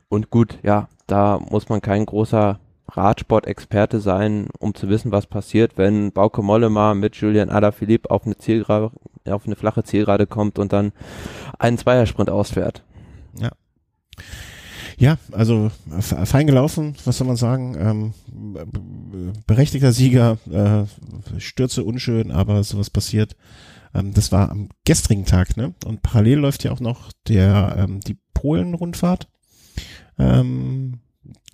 Und 0.09 0.31
gut, 0.31 0.59
ja, 0.63 0.89
da 1.07 1.39
muss 1.39 1.69
man 1.69 1.81
kein 1.81 2.07
großer 2.07 2.61
Radsport-Experte 2.91 4.01
sein, 4.01 4.49
um 4.59 4.75
zu 4.75 4.89
wissen, 4.89 5.13
was 5.13 5.27
passiert, 5.27 5.77
wenn 5.77 6.13
Bauke 6.13 6.43
Mollema 6.43 6.95
mit 6.95 7.17
Julian 7.17 7.51
Alaphilippe 7.51 8.11
auf 8.11 8.25
eine 8.25 8.37
Zielgerade, 8.39 8.93
auf 9.27 9.47
eine 9.47 9.57
flache 9.57 9.85
Zielgerade 9.85 10.27
kommt 10.27 10.59
und 10.59 10.73
dann 10.73 10.93
einen 11.59 11.77
Zweiersprint 11.77 12.31
ausfährt. 12.31 12.83
Ja. 13.39 13.51
Ja, 14.99 15.17
also 15.31 15.71
fein 16.01 16.49
gelaufen, 16.49 16.97
was 17.05 17.19
soll 17.19 17.29
man 17.29 17.37
sagen? 17.37 17.77
Ähm, 17.79 18.15
berechtigter 19.47 19.93
Sieger, 19.93 20.39
äh, 20.51 21.41
Stürze 21.41 21.85
unschön, 21.85 22.33
aber 22.33 22.65
sowas 22.65 22.91
passiert. 22.91 23.37
Ähm, 23.95 24.13
das 24.13 24.33
war 24.33 24.51
am 24.51 24.71
gestrigen 24.85 25.25
Tag, 25.25 25.57
ne? 25.57 25.73
Und 25.85 26.03
parallel 26.03 26.39
läuft 26.39 26.65
ja 26.65 26.73
auch 26.73 26.81
noch 26.81 27.13
der 27.29 27.77
ähm, 27.79 28.01
die 28.01 28.19
Polen-Rundfahrt, 28.35 29.29
ähm, 30.19 30.99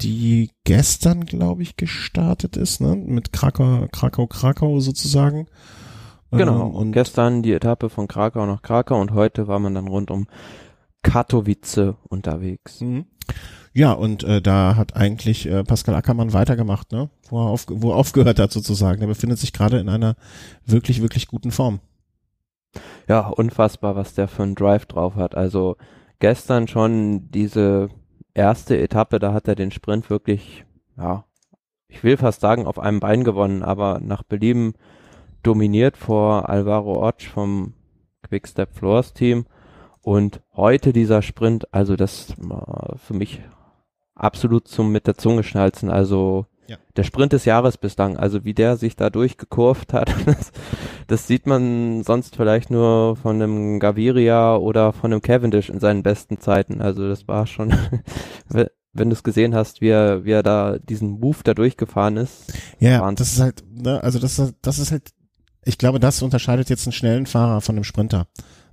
die 0.00 0.50
gestern, 0.64 1.26
glaube 1.26 1.62
ich, 1.62 1.76
gestartet 1.76 2.56
ist, 2.56 2.80
ne? 2.80 2.96
Mit 2.96 3.34
Krakau, 3.34 3.88
Krakau, 3.92 4.26
Krakau 4.26 4.80
sozusagen. 4.80 5.48
Genau. 6.30 6.68
Ähm, 6.68 6.74
und 6.74 6.92
gestern 6.92 7.42
die 7.42 7.52
Etappe 7.52 7.90
von 7.90 8.08
Krakau 8.08 8.46
nach 8.46 8.62
Krakau 8.62 9.00
und 9.00 9.12
heute 9.12 9.48
war 9.48 9.58
man 9.58 9.74
dann 9.74 9.88
rund 9.88 10.10
um 10.10 10.26
Katowice 11.04 11.94
unterwegs. 12.08 12.80
Mhm. 12.80 13.06
Ja, 13.72 13.92
und 13.92 14.24
äh, 14.24 14.40
da 14.40 14.76
hat 14.76 14.96
eigentlich 14.96 15.46
äh, 15.46 15.62
Pascal 15.62 15.94
Ackermann 15.94 16.32
weitergemacht, 16.32 16.92
ne? 16.92 17.10
Wo 17.28 17.44
er, 17.44 17.50
auf, 17.50 17.66
wo 17.68 17.90
er 17.90 17.96
aufgehört 17.96 18.38
hat 18.38 18.52
sozusagen. 18.52 19.00
Er 19.00 19.08
befindet 19.08 19.38
sich 19.38 19.52
gerade 19.52 19.78
in 19.78 19.88
einer 19.88 20.16
wirklich, 20.64 21.02
wirklich 21.02 21.26
guten 21.26 21.50
Form. 21.50 21.80
Ja, 23.08 23.28
unfassbar, 23.28 23.96
was 23.96 24.14
der 24.14 24.28
für 24.28 24.42
einen 24.42 24.54
Drive 24.54 24.86
drauf 24.86 25.16
hat. 25.16 25.36
Also 25.36 25.76
gestern 26.20 26.68
schon 26.68 27.30
diese 27.30 27.90
erste 28.32 28.78
Etappe, 28.80 29.18
da 29.18 29.32
hat 29.32 29.46
er 29.46 29.54
den 29.54 29.70
Sprint 29.70 30.08
wirklich, 30.10 30.64
ja, 30.96 31.24
ich 31.88 32.02
will 32.02 32.16
fast 32.16 32.40
sagen, 32.40 32.66
auf 32.66 32.78
einem 32.78 33.00
Bein 33.00 33.22
gewonnen, 33.22 33.62
aber 33.62 34.00
nach 34.00 34.22
Belieben 34.22 34.74
dominiert 35.42 35.96
vor 35.96 36.48
Alvaro 36.48 36.94
Orch 36.94 37.28
vom 37.28 37.74
Quickstep 38.22 38.74
Floors 38.74 39.12
Team 39.12 39.46
und 40.04 40.42
heute 40.54 40.92
dieser 40.92 41.22
Sprint, 41.22 41.72
also 41.72 41.96
das 41.96 42.34
war 42.36 42.96
für 42.98 43.14
mich 43.14 43.40
absolut 44.14 44.68
zum 44.68 44.92
mit 44.92 45.06
der 45.06 45.16
Zunge 45.16 45.42
schnalzen. 45.42 45.90
Also 45.90 46.44
ja. 46.66 46.76
der 46.94 47.04
Sprint 47.04 47.32
des 47.32 47.46
Jahres 47.46 47.78
bislang, 47.78 48.18
also 48.18 48.44
wie 48.44 48.52
der 48.52 48.76
sich 48.76 48.96
da 48.96 49.08
durchgekurvt 49.08 49.94
hat, 49.94 50.14
das, 50.26 50.52
das 51.06 51.26
sieht 51.26 51.46
man 51.46 52.02
sonst 52.02 52.36
vielleicht 52.36 52.70
nur 52.70 53.16
von 53.16 53.40
einem 53.40 53.80
Gaviria 53.80 54.56
oder 54.56 54.92
von 54.92 55.10
einem 55.10 55.22
Cavendish 55.22 55.70
in 55.70 55.80
seinen 55.80 56.02
besten 56.02 56.38
Zeiten. 56.38 56.82
Also 56.82 57.08
das 57.08 57.26
war 57.26 57.46
schon, 57.46 57.74
wenn 58.48 59.08
du 59.08 59.14
es 59.14 59.22
gesehen 59.22 59.54
hast, 59.54 59.80
wie 59.80 59.88
er, 59.88 60.26
wie 60.26 60.32
er 60.32 60.42
da 60.42 60.76
diesen 60.78 61.18
Move 61.18 61.38
da 61.44 61.54
durchgefahren 61.54 62.18
ist. 62.18 62.52
Ja, 62.78 63.00
Wahnsinn. 63.00 63.16
das 63.16 63.32
ist 63.32 63.40
halt, 63.40 63.64
ne, 63.72 64.02
also 64.02 64.18
das, 64.18 64.52
das 64.60 64.78
ist 64.78 64.92
halt, 64.92 65.12
ich 65.64 65.78
glaube, 65.78 65.98
das 65.98 66.20
unterscheidet 66.20 66.68
jetzt 66.68 66.86
einen 66.86 66.92
schnellen 66.92 67.24
Fahrer 67.24 67.62
von 67.62 67.74
einem 67.74 67.84
Sprinter 67.84 68.26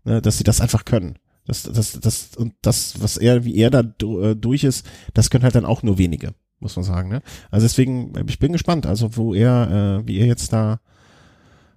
ne, 0.04 0.22
dass 0.22 0.38
sie 0.38 0.44
das 0.44 0.62
einfach 0.62 0.86
können. 0.86 1.18
Das, 1.46 1.64
das, 1.64 2.00
das, 2.00 2.36
und 2.38 2.54
das, 2.62 3.02
was 3.02 3.18
er, 3.18 3.46
wie 3.46 3.58
er 3.58 3.70
da 3.72 3.80
äh, 3.82 4.36
durch 4.36 4.64
ist, 4.64 4.86
das 5.14 5.30
können 5.30 5.44
halt 5.44 5.56
dann 5.56 5.66
auch 5.66 5.84
nur 5.84 5.98
wenige, 5.98 6.34
muss 6.60 6.76
man 6.76 6.86
sagen. 6.86 7.10
Ne? 7.10 7.22
Also 7.50 7.66
deswegen, 7.66 8.14
ich 8.28 8.40
bin 8.40 8.52
gespannt, 8.52 8.86
also 8.86 9.18
wo 9.18 9.34
er, 9.34 10.02
äh, 10.02 10.08
wie 10.08 10.20
er 10.20 10.28
jetzt 10.28 10.54
da 10.54 10.80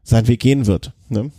seinen 0.02 0.28
Weg 0.28 0.40
gehen 0.40 0.66
wird. 0.66 0.92
Ne? 1.08 1.30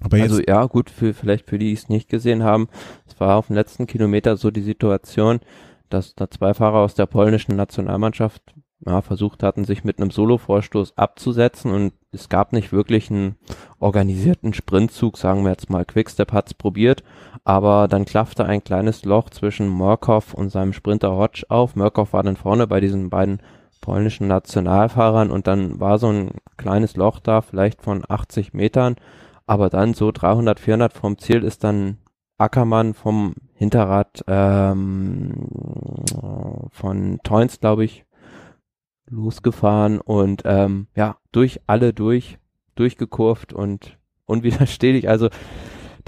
Aber 0.00 0.18
jetzt, 0.18 0.30
also 0.30 0.42
ja, 0.46 0.64
gut, 0.66 0.90
für, 0.90 1.14
vielleicht 1.14 1.48
für 1.48 1.58
die, 1.58 1.66
die 1.66 1.72
es 1.72 1.88
nicht 1.88 2.08
gesehen 2.08 2.42
haben, 2.42 2.68
es 3.06 3.18
war 3.20 3.36
auf 3.36 3.46
dem 3.46 3.56
letzten 3.56 3.86
Kilometer 3.86 4.36
so 4.36 4.50
die 4.50 4.62
Situation, 4.62 5.40
dass 5.88 6.14
da 6.14 6.30
zwei 6.30 6.54
Fahrer 6.54 6.78
aus 6.78 6.94
der 6.94 7.06
polnischen 7.06 7.56
Nationalmannschaft 7.56 8.42
ja, 8.86 9.02
versucht 9.02 9.42
hatten, 9.42 9.64
sich 9.64 9.84
mit 9.84 10.00
einem 10.00 10.10
Solo-Vorstoß 10.10 10.96
abzusetzen 10.96 11.72
und 11.72 11.92
es 12.12 12.28
gab 12.28 12.52
nicht 12.52 12.72
wirklich 12.72 13.10
einen 13.10 13.36
organisierten 13.80 14.54
Sprintzug, 14.54 15.18
sagen 15.18 15.42
wir 15.42 15.50
jetzt 15.50 15.68
mal, 15.68 15.84
Quickstep 15.84 16.32
hat's 16.32 16.54
probiert, 16.54 17.02
aber 17.44 17.88
dann 17.88 18.04
klaffte 18.04 18.44
ein 18.44 18.62
kleines 18.62 19.04
Loch 19.04 19.30
zwischen 19.30 19.68
Murkoff 19.68 20.32
und 20.32 20.50
seinem 20.50 20.72
Sprinter 20.72 21.16
Hodge 21.16 21.44
auf. 21.48 21.76
Murkoff 21.76 22.12
war 22.12 22.22
dann 22.22 22.36
vorne 22.36 22.66
bei 22.66 22.80
diesen 22.80 23.10
beiden 23.10 23.40
polnischen 23.80 24.28
Nationalfahrern 24.28 25.30
und 25.30 25.46
dann 25.46 25.80
war 25.80 25.98
so 25.98 26.08
ein 26.08 26.30
kleines 26.56 26.96
Loch 26.96 27.18
da, 27.20 27.40
vielleicht 27.40 27.82
von 27.82 28.04
80 28.08 28.54
Metern, 28.54 28.96
aber 29.46 29.70
dann 29.70 29.94
so 29.94 30.12
300, 30.12 30.60
400 30.60 30.92
vom 30.92 31.18
Ziel 31.18 31.42
ist 31.42 31.64
dann 31.64 31.98
Ackermann 32.38 32.94
vom 32.94 33.34
Hinterrad 33.54 34.24
ähm, 34.28 35.48
von 36.70 37.18
Toins, 37.24 37.58
glaube 37.60 37.84
ich, 37.84 38.04
losgefahren 39.10 40.00
und 40.00 40.42
ähm, 40.44 40.86
ja, 40.94 41.16
durch 41.32 41.60
alle 41.66 41.92
durch, 41.92 42.38
durchgekurft 42.74 43.52
und 43.52 43.98
unwiderstehlich. 44.26 45.08
Also 45.08 45.28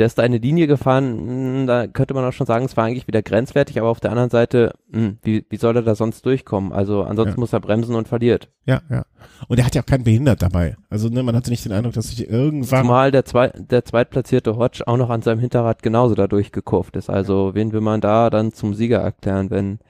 der 0.01 0.07
ist 0.07 0.17
da 0.17 0.23
eine 0.23 0.39
Linie 0.39 0.67
gefahren, 0.67 1.05
hm, 1.05 1.67
da 1.67 1.87
könnte 1.87 2.15
man 2.15 2.25
auch 2.25 2.33
schon 2.33 2.47
sagen, 2.47 2.65
es 2.65 2.75
war 2.75 2.85
eigentlich 2.85 3.07
wieder 3.07 3.23
grenzwertig, 3.23 3.79
aber 3.79 3.91
auf 3.91 4.01
der 4.01 4.11
anderen 4.11 4.31
Seite, 4.31 4.73
mh, 4.91 4.99
hm, 4.99 5.19
wie, 5.23 5.45
wie 5.51 5.57
soll 5.59 5.77
er 5.77 5.83
da 5.83 5.95
sonst 5.95 6.25
durchkommen? 6.25 6.73
Also 6.73 7.03
ansonsten 7.03 7.37
ja. 7.37 7.41
muss 7.41 7.53
er 7.53 7.61
bremsen 7.61 7.95
und 7.95 8.09
verliert. 8.09 8.49
Ja, 8.65 8.81
ja. 8.89 9.05
Und 9.49 9.59
er 9.59 9.67
hat 9.67 9.75
ja 9.75 9.83
auch 9.83 9.87
keinen 9.87 10.05
behindert 10.05 10.41
dabei. 10.41 10.77
Also 10.89 11.11
ne, 11.11 11.23
man 11.23 11.37
hatte 11.37 11.51
nicht 11.51 11.67
den 11.67 11.73
Eindruck, 11.73 11.93
dass 11.93 12.09
sich 12.09 12.31
irgendwann... 12.31 12.83
Zumal 12.83 13.11
der, 13.11 13.27
zwei, 13.27 13.49
der 13.49 13.85
zweitplatzierte 13.85 14.57
Hodge 14.57 14.85
auch 14.87 14.97
noch 14.97 15.11
an 15.11 15.21
seinem 15.21 15.39
Hinterrad 15.39 15.83
genauso 15.83 16.15
da 16.15 16.27
durchgekurft 16.27 16.97
ist. 16.97 17.11
Also 17.11 17.49
ja. 17.49 17.55
wen 17.55 17.73
will 17.73 17.83
man 17.83 18.01
da 18.01 18.31
dann 18.31 18.55
zum 18.55 18.73
Sieger 18.73 19.01
erklären, 19.01 19.51
wenn, 19.51 19.81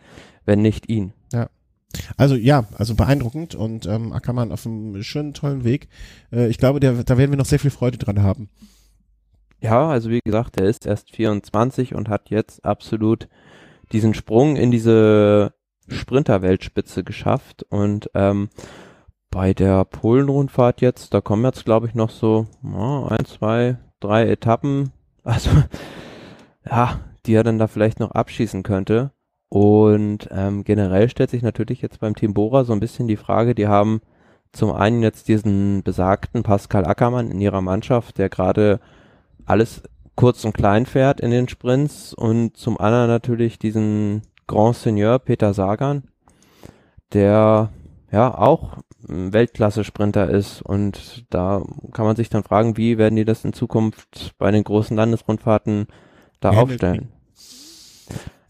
wenn 0.44 0.60
nicht 0.60 0.88
ihn? 0.88 1.12
Ja. 1.32 1.50
Also 2.16 2.36
ja, 2.36 2.64
also 2.76 2.94
beeindruckend 2.94 3.54
und 3.54 3.86
ähm, 3.86 4.12
Ackermann 4.12 4.52
auf 4.52 4.66
einem 4.66 5.02
schönen, 5.02 5.34
tollen 5.34 5.64
Weg. 5.64 5.88
Äh, 6.32 6.48
ich 6.48 6.58
glaube, 6.58 6.80
der, 6.80 6.92
da 7.04 7.18
werden 7.18 7.30
wir 7.30 7.38
noch 7.38 7.46
sehr 7.46 7.58
viel 7.58 7.70
Freude 7.70 7.98
dran 7.98 8.22
haben. 8.22 8.48
Ja, 9.60 9.88
also 9.88 10.10
wie 10.10 10.20
gesagt, 10.24 10.58
er 10.58 10.68
ist 10.68 10.86
erst 10.86 11.10
24 11.10 11.94
und 11.94 12.08
hat 12.08 12.30
jetzt 12.30 12.64
absolut 12.64 13.28
diesen 13.92 14.14
Sprung 14.14 14.56
in 14.56 14.70
diese 14.70 15.52
Sprinter-Weltspitze 15.88 17.04
geschafft 17.04 17.64
und 17.68 18.10
ähm, 18.14 18.48
bei 19.30 19.52
der 19.52 19.84
Polen-Rundfahrt 19.84 20.80
jetzt, 20.80 21.12
da 21.14 21.20
kommen 21.20 21.44
jetzt 21.44 21.64
glaube 21.64 21.88
ich 21.88 21.94
noch 21.94 22.10
so 22.10 22.46
oh, 22.64 23.06
ein, 23.08 23.24
zwei, 23.26 23.78
drei 23.98 24.28
Etappen, 24.28 24.92
also 25.24 25.50
ja, 26.64 27.00
die 27.26 27.34
er 27.34 27.44
dann 27.44 27.58
da 27.58 27.66
vielleicht 27.66 28.00
noch 28.00 28.12
abschießen 28.12 28.62
könnte. 28.62 29.12
Und 29.50 30.28
ähm, 30.30 30.62
generell 30.62 31.08
stellt 31.08 31.30
sich 31.30 31.42
natürlich 31.42 31.82
jetzt 31.82 31.98
beim 32.00 32.14
Team 32.14 32.34
Bora 32.34 32.64
so 32.64 32.72
ein 32.72 32.80
bisschen 32.80 33.08
die 33.08 33.16
Frage, 33.16 33.54
die 33.54 33.66
haben 33.66 34.00
zum 34.52 34.72
einen 34.72 35.02
jetzt 35.02 35.26
diesen 35.28 35.82
besagten 35.82 36.44
Pascal 36.44 36.86
Ackermann 36.86 37.30
in 37.30 37.40
ihrer 37.40 37.60
Mannschaft, 37.60 38.18
der 38.18 38.28
gerade 38.28 38.80
alles 39.46 39.82
kurz 40.14 40.44
und 40.44 40.54
klein 40.54 40.86
fährt 40.86 41.20
in 41.20 41.32
den 41.32 41.48
Sprints 41.48 42.14
und 42.14 42.56
zum 42.56 42.78
anderen 42.78 43.08
natürlich 43.08 43.58
diesen 43.58 44.22
Grand 44.46 44.76
Seigneur 44.76 45.18
Peter 45.18 45.52
Sagan, 45.52 46.04
der 47.12 47.70
ja 48.12 48.36
auch 48.36 48.78
Weltklasse-Sprinter 49.02 50.30
ist 50.30 50.62
und 50.62 51.24
da 51.30 51.62
kann 51.92 52.04
man 52.04 52.16
sich 52.16 52.28
dann 52.28 52.44
fragen, 52.44 52.76
wie 52.76 52.98
werden 52.98 53.16
die 53.16 53.24
das 53.24 53.44
in 53.44 53.52
Zukunft 53.52 54.34
bei 54.38 54.50
den 54.52 54.62
großen 54.62 54.96
Landesrundfahrten 54.96 55.88
da 56.40 56.52
ja, 56.52 56.60
aufstellen? 56.60 57.08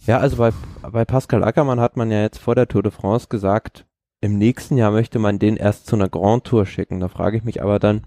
Ja, 0.07 0.19
also 0.19 0.39
bei, 0.39 0.51
bei 0.91 1.05
Pascal 1.05 1.45
Ackermann 1.45 1.81
hat 1.81 1.97
man 1.97 2.11
ja 2.11 2.23
jetzt 2.23 2.39
vor 2.39 2.55
der 2.55 2.69
Tour 2.69 2.83
de 2.83 2.91
France 2.91 3.29
gesagt, 3.29 3.87
im 4.23 4.39
nächsten 4.39 4.77
Jahr 4.77 4.91
möchte 4.91 5.19
man 5.19 5.39
den 5.39 5.57
erst 5.57 5.87
zu 5.87 5.97
einer 5.97 6.09
Grand 6.09 6.45
Tour 6.45 6.67
schicken. 6.67 7.01
Da 7.01 7.09
frage 7.09 7.37
ich 7.37 7.45
mich 7.45 7.63
aber 7.63 7.79
dann, 7.79 8.03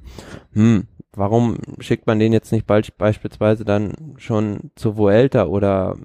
hm, 0.53 0.87
warum 1.15 1.57
schickt 1.79 2.07
man 2.07 2.19
den 2.19 2.33
jetzt 2.33 2.51
nicht 2.51 2.67
bald 2.67 2.97
beispielsweise 2.97 3.65
dann 3.65 4.15
schon 4.17 4.71
zur 4.75 4.97
Vuelta 4.97 5.45
oder 5.45 5.97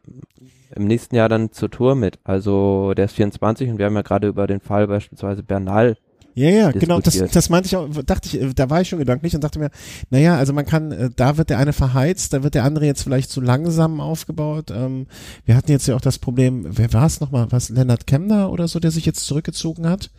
im 0.74 0.86
nächsten 0.86 1.16
Jahr 1.16 1.28
dann 1.28 1.52
zur 1.52 1.70
Tour 1.70 1.94
mit? 1.94 2.18
Also 2.24 2.94
der 2.94 3.06
ist 3.06 3.16
24 3.16 3.70
und 3.70 3.78
wir 3.78 3.86
haben 3.86 3.96
ja 3.96 4.02
gerade 4.02 4.28
über 4.28 4.46
den 4.46 4.60
Fall 4.60 4.86
beispielsweise 4.86 5.42
Bernal 5.42 5.96
ja, 6.38 6.50
ja, 6.50 6.70
genau, 6.70 7.00
das, 7.00 7.18
das 7.18 7.50
meinte 7.50 7.66
ich 7.66 7.76
auch, 7.76 7.88
dachte 8.04 8.28
ich, 8.36 8.54
da 8.54 8.70
war 8.70 8.80
ich 8.80 8.88
schon 8.88 9.00
gedanklich 9.00 9.34
und 9.34 9.42
dachte 9.42 9.58
mir, 9.58 9.70
naja, 10.10 10.36
also 10.36 10.52
man 10.52 10.64
kann, 10.64 10.92
äh, 10.92 11.10
da 11.14 11.36
wird 11.36 11.50
der 11.50 11.58
eine 11.58 11.72
verheizt, 11.72 12.32
da 12.32 12.44
wird 12.44 12.54
der 12.54 12.62
andere 12.62 12.86
jetzt 12.86 13.02
vielleicht 13.02 13.30
zu 13.30 13.40
langsam 13.40 14.00
aufgebaut. 14.00 14.70
Ähm, 14.70 15.06
wir 15.44 15.56
hatten 15.56 15.72
jetzt 15.72 15.88
ja 15.88 15.96
auch 15.96 16.00
das 16.00 16.20
Problem, 16.20 16.64
wer 16.68 16.92
war 16.92 17.06
es 17.06 17.20
nochmal, 17.20 17.48
was, 17.50 17.70
Lennart 17.70 18.06
Kemner 18.06 18.52
oder 18.52 18.68
so, 18.68 18.78
der 18.78 18.92
sich 18.92 19.04
jetzt 19.04 19.26
zurückgezogen 19.26 19.88
hat? 19.88 20.10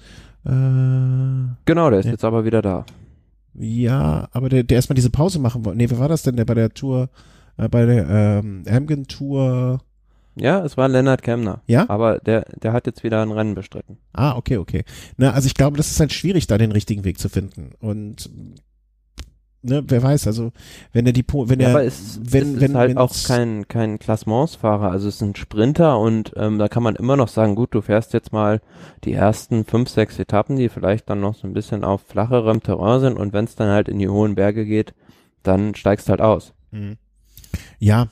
Äh, 0.46 0.50
genau, 1.66 1.90
der 1.90 2.00
ist 2.00 2.06
ja. 2.06 2.12
jetzt 2.12 2.26
aber 2.26 2.44
wieder 2.44 2.62
da. 2.62 2.86
Ja, 3.54 4.28
aber 4.34 4.50
der, 4.50 4.64
der 4.64 4.76
erstmal 4.76 4.96
diese 4.96 5.10
Pause 5.10 5.40
machen 5.40 5.64
wollte. 5.64 5.78
Nee, 5.78 5.90
wer 5.90 6.00
war 6.00 6.10
das 6.10 6.24
denn, 6.24 6.36
der 6.36 6.46
bei 6.46 6.54
der 6.54 6.74
Tour, 6.74 7.10
äh, 7.58 7.70
bei 7.70 7.86
der 7.86 8.10
ähm, 8.10 8.64
Amgen 8.68 9.08
Tour? 9.08 9.80
Ja, 10.36 10.64
es 10.64 10.78
war 10.78 10.88
Lennart 10.88 11.22
Kemner. 11.22 11.62
Ja? 11.68 11.90
Aber 11.90 12.20
der, 12.20 12.46
der 12.62 12.74
hat 12.74 12.88
jetzt 12.88 13.04
wieder 13.04 13.22
ein 13.22 13.32
Rennen 13.32 13.56
bestritten. 13.56 13.98
Ah, 14.14 14.36
okay, 14.36 14.58
okay. 14.58 14.84
Na, 15.18 15.32
also 15.32 15.48
ich 15.48 15.54
glaube, 15.54 15.78
das 15.78 15.92
ist 15.92 16.00
halt 16.00 16.14
schwierig, 16.14 16.48
da 16.48 16.58
den 16.58 16.72
richtigen 16.72 17.04
Weg 17.04 17.20
zu 17.20 17.30
finden. 17.30 17.72
Und 17.80 18.30
ne, 19.62 19.84
wer 19.88 20.02
weiß, 20.02 20.28
also 20.28 20.52
wenn 20.94 21.06
er 21.06 21.14
die 21.14 21.26
wenn 21.28 21.60
ja, 21.60 21.68
er 21.68 21.76
aber 21.76 21.84
es, 21.84 22.20
wenn, 22.24 22.56
es 22.56 22.62
wenn, 22.62 22.72
ist 22.72 22.78
halt 22.78 22.98
auch 22.98 23.14
kein 23.26 23.68
kein 23.68 24.00
Klassementsfahrer, 24.00 24.92
also 24.92 25.08
es 25.08 25.16
ist 25.16 25.22
ein 25.22 25.36
Sprinter 25.36 26.00
und 26.00 26.34
ähm, 26.38 26.58
da 26.58 26.68
kann 26.68 26.84
man 26.84 26.96
immer 26.96 27.18
noch 27.18 27.28
sagen, 27.28 27.56
gut, 27.56 27.74
du 27.74 27.82
fährst 27.82 28.14
jetzt 28.14 28.32
mal 28.32 28.62
die 29.04 29.14
ersten 29.14 29.66
fünf, 29.66 29.90
sechs 29.90 30.20
Etappen, 30.20 30.56
die 30.56 30.70
vielleicht 30.70 31.10
dann 31.10 31.20
noch 31.20 31.36
so 31.36 31.48
ein 31.48 31.54
bisschen 31.54 31.84
auf 31.84 32.02
flacherem 32.02 32.64
Terrain 32.64 33.02
sind 33.02 33.18
und 33.18 33.34
wenn 33.34 33.46
es 33.46 33.56
dann 33.56 33.70
halt 33.70 33.90
in 33.90 34.00
die 34.00 34.10
hohen 34.10 34.36
Berge 34.36 34.66
geht, 34.66 34.94
dann 35.44 35.76
steigst 35.76 36.10
halt 36.10 36.22
aus. 36.22 36.54
Mhm. 36.72 36.98
Ja, 37.80 38.08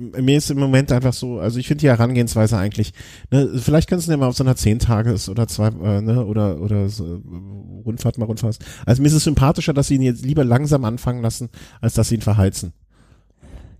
mir 0.00 0.38
ist 0.38 0.50
im 0.50 0.58
Moment 0.58 0.92
einfach 0.92 1.12
so, 1.12 1.38
also 1.38 1.58
ich 1.58 1.66
finde 1.68 1.82
die 1.82 1.88
Herangehensweise 1.88 2.56
eigentlich, 2.56 2.92
ne, 3.30 3.50
vielleicht 3.56 3.88
kannst 3.88 4.06
du 4.06 4.10
ja 4.12 4.16
mal 4.16 4.28
auf 4.28 4.36
so 4.36 4.44
einer 4.44 4.56
zehn 4.56 4.78
Tages 4.78 5.28
oder 5.28 5.46
zwei, 5.48 5.68
äh, 5.68 6.00
ne, 6.00 6.24
oder 6.24 6.60
oder 6.60 6.88
so, 6.88 7.20
Rundfahrt 7.84 8.18
mal 8.18 8.26
Rundfahrt. 8.26 8.58
Also 8.86 9.02
mir 9.02 9.08
ist 9.08 9.14
es 9.14 9.24
sympathischer, 9.24 9.72
dass 9.72 9.88
sie 9.88 9.96
ihn 9.96 10.02
jetzt 10.02 10.24
lieber 10.24 10.44
langsam 10.44 10.84
anfangen 10.84 11.22
lassen, 11.22 11.48
als 11.80 11.94
dass 11.94 12.08
sie 12.08 12.16
ihn 12.16 12.22
verheizen. 12.22 12.72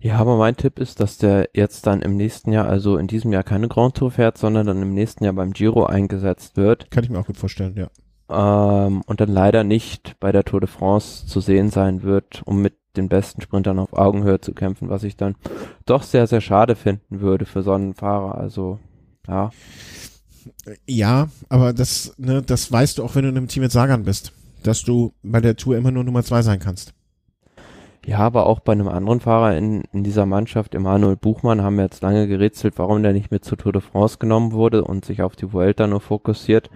Ja, 0.01 0.17
aber 0.17 0.37
mein 0.37 0.57
Tipp 0.57 0.81
ist, 0.81 0.99
dass 0.99 1.17
der 1.17 1.51
jetzt 1.55 1.87
dann 1.87 2.03
im 2.03 2.17
nächsten 2.17 2.51
Jahr, 2.53 2.67
also 2.67 2.97
in 2.97 3.07
diesem 3.07 3.33
Jahr 3.33 3.45
keine 3.45 3.69
Grand 3.69 3.95
Tour 3.95 4.11
fährt, 4.11 4.37
sondern 4.37 4.67
dann 4.67 4.83
im 4.83 4.95
nächsten 4.95 5.23
Jahr 5.23 5.33
beim 5.33 5.53
Giro 5.53 5.87
eingesetzt 5.87 6.57
wird. 6.57 6.91
Kann 6.91 7.05
ich 7.05 7.11
mir 7.11 7.21
auch 7.21 7.27
gut 7.27 7.37
vorstellen, 7.37 7.77
ja. 7.77 7.89
Ähm, 8.29 9.03
und 9.07 9.21
dann 9.21 9.29
leider 9.29 9.63
nicht 9.63 10.17
bei 10.19 10.33
der 10.33 10.43
Tour 10.43 10.59
de 10.59 10.69
France 10.69 11.27
zu 11.27 11.41
sehen 11.41 11.71
sein 11.71 12.03
wird, 12.03 12.43
um 12.47 12.61
mit 12.61 12.75
den 12.97 13.09
besten 13.09 13.41
Sprintern 13.41 13.79
auf 13.79 13.93
Augenhöhe 13.93 14.41
zu 14.41 14.53
kämpfen, 14.53 14.89
was 14.89 15.05
ich 15.05 15.17
dann 15.17 15.35
doch 15.87 16.03
sehr, 16.03 16.27
sehr 16.27 16.41
schade 16.41 16.77
finden 16.77 17.21
würde 17.21 17.45
für 17.45 17.63
so 17.63 17.73
einen 17.73 17.95
Fahrer. 17.95 18.39
Also, 18.39 18.79
ja. 19.27 19.51
Ja, 20.87 21.29
aber 21.49 21.73
das, 21.73 22.15
ne, 22.19 22.43
das 22.43 22.71
weißt 22.71 22.99
du 22.99 23.05
auch, 23.05 23.15
wenn 23.15 23.23
du 23.23 23.29
in 23.31 23.37
einem 23.37 23.49
Team 23.49 23.63
mit 23.63 23.73
Sagan 23.73 24.05
bist, 24.05 24.33
dass 24.63 24.83
du 24.83 25.13
bei 25.23 25.41
der 25.41 25.57
Tour 25.57 25.77
immer 25.77 25.91
nur 25.91 26.05
Nummer 26.05 26.23
zwei 26.23 26.43
sein 26.43 26.59
kannst. 26.59 26.95
Ja, 28.05 28.19
aber 28.19 28.47
auch 28.47 28.59
bei 28.59 28.73
einem 28.73 28.89
anderen 28.89 29.21
Fahrer 29.21 29.57
in, 29.57 29.85
in 29.93 30.03
dieser 30.03 30.27
Mannschaft, 30.27 30.75
Emanuel 30.75 31.17
Buchmann, 31.17 31.63
haben 31.63 31.77
wir 31.77 31.85
jetzt 31.85 32.03
lange 32.03 32.27
gerätselt, 32.27 32.75
warum 32.77 33.03
der 33.05 33.13
nicht 33.13 33.31
mit 33.31 33.45
zur 33.45 33.59
Tour 33.59 33.73
de 33.73 33.81
France 33.81 34.19
genommen 34.19 34.51
wurde 34.51 34.85
und 34.85 35.05
sich 35.05 35.23
auf 35.23 35.37
die 35.37 35.53
Vuelta 35.53 35.87
nur 35.87 36.01
fokussiert. 36.01 36.69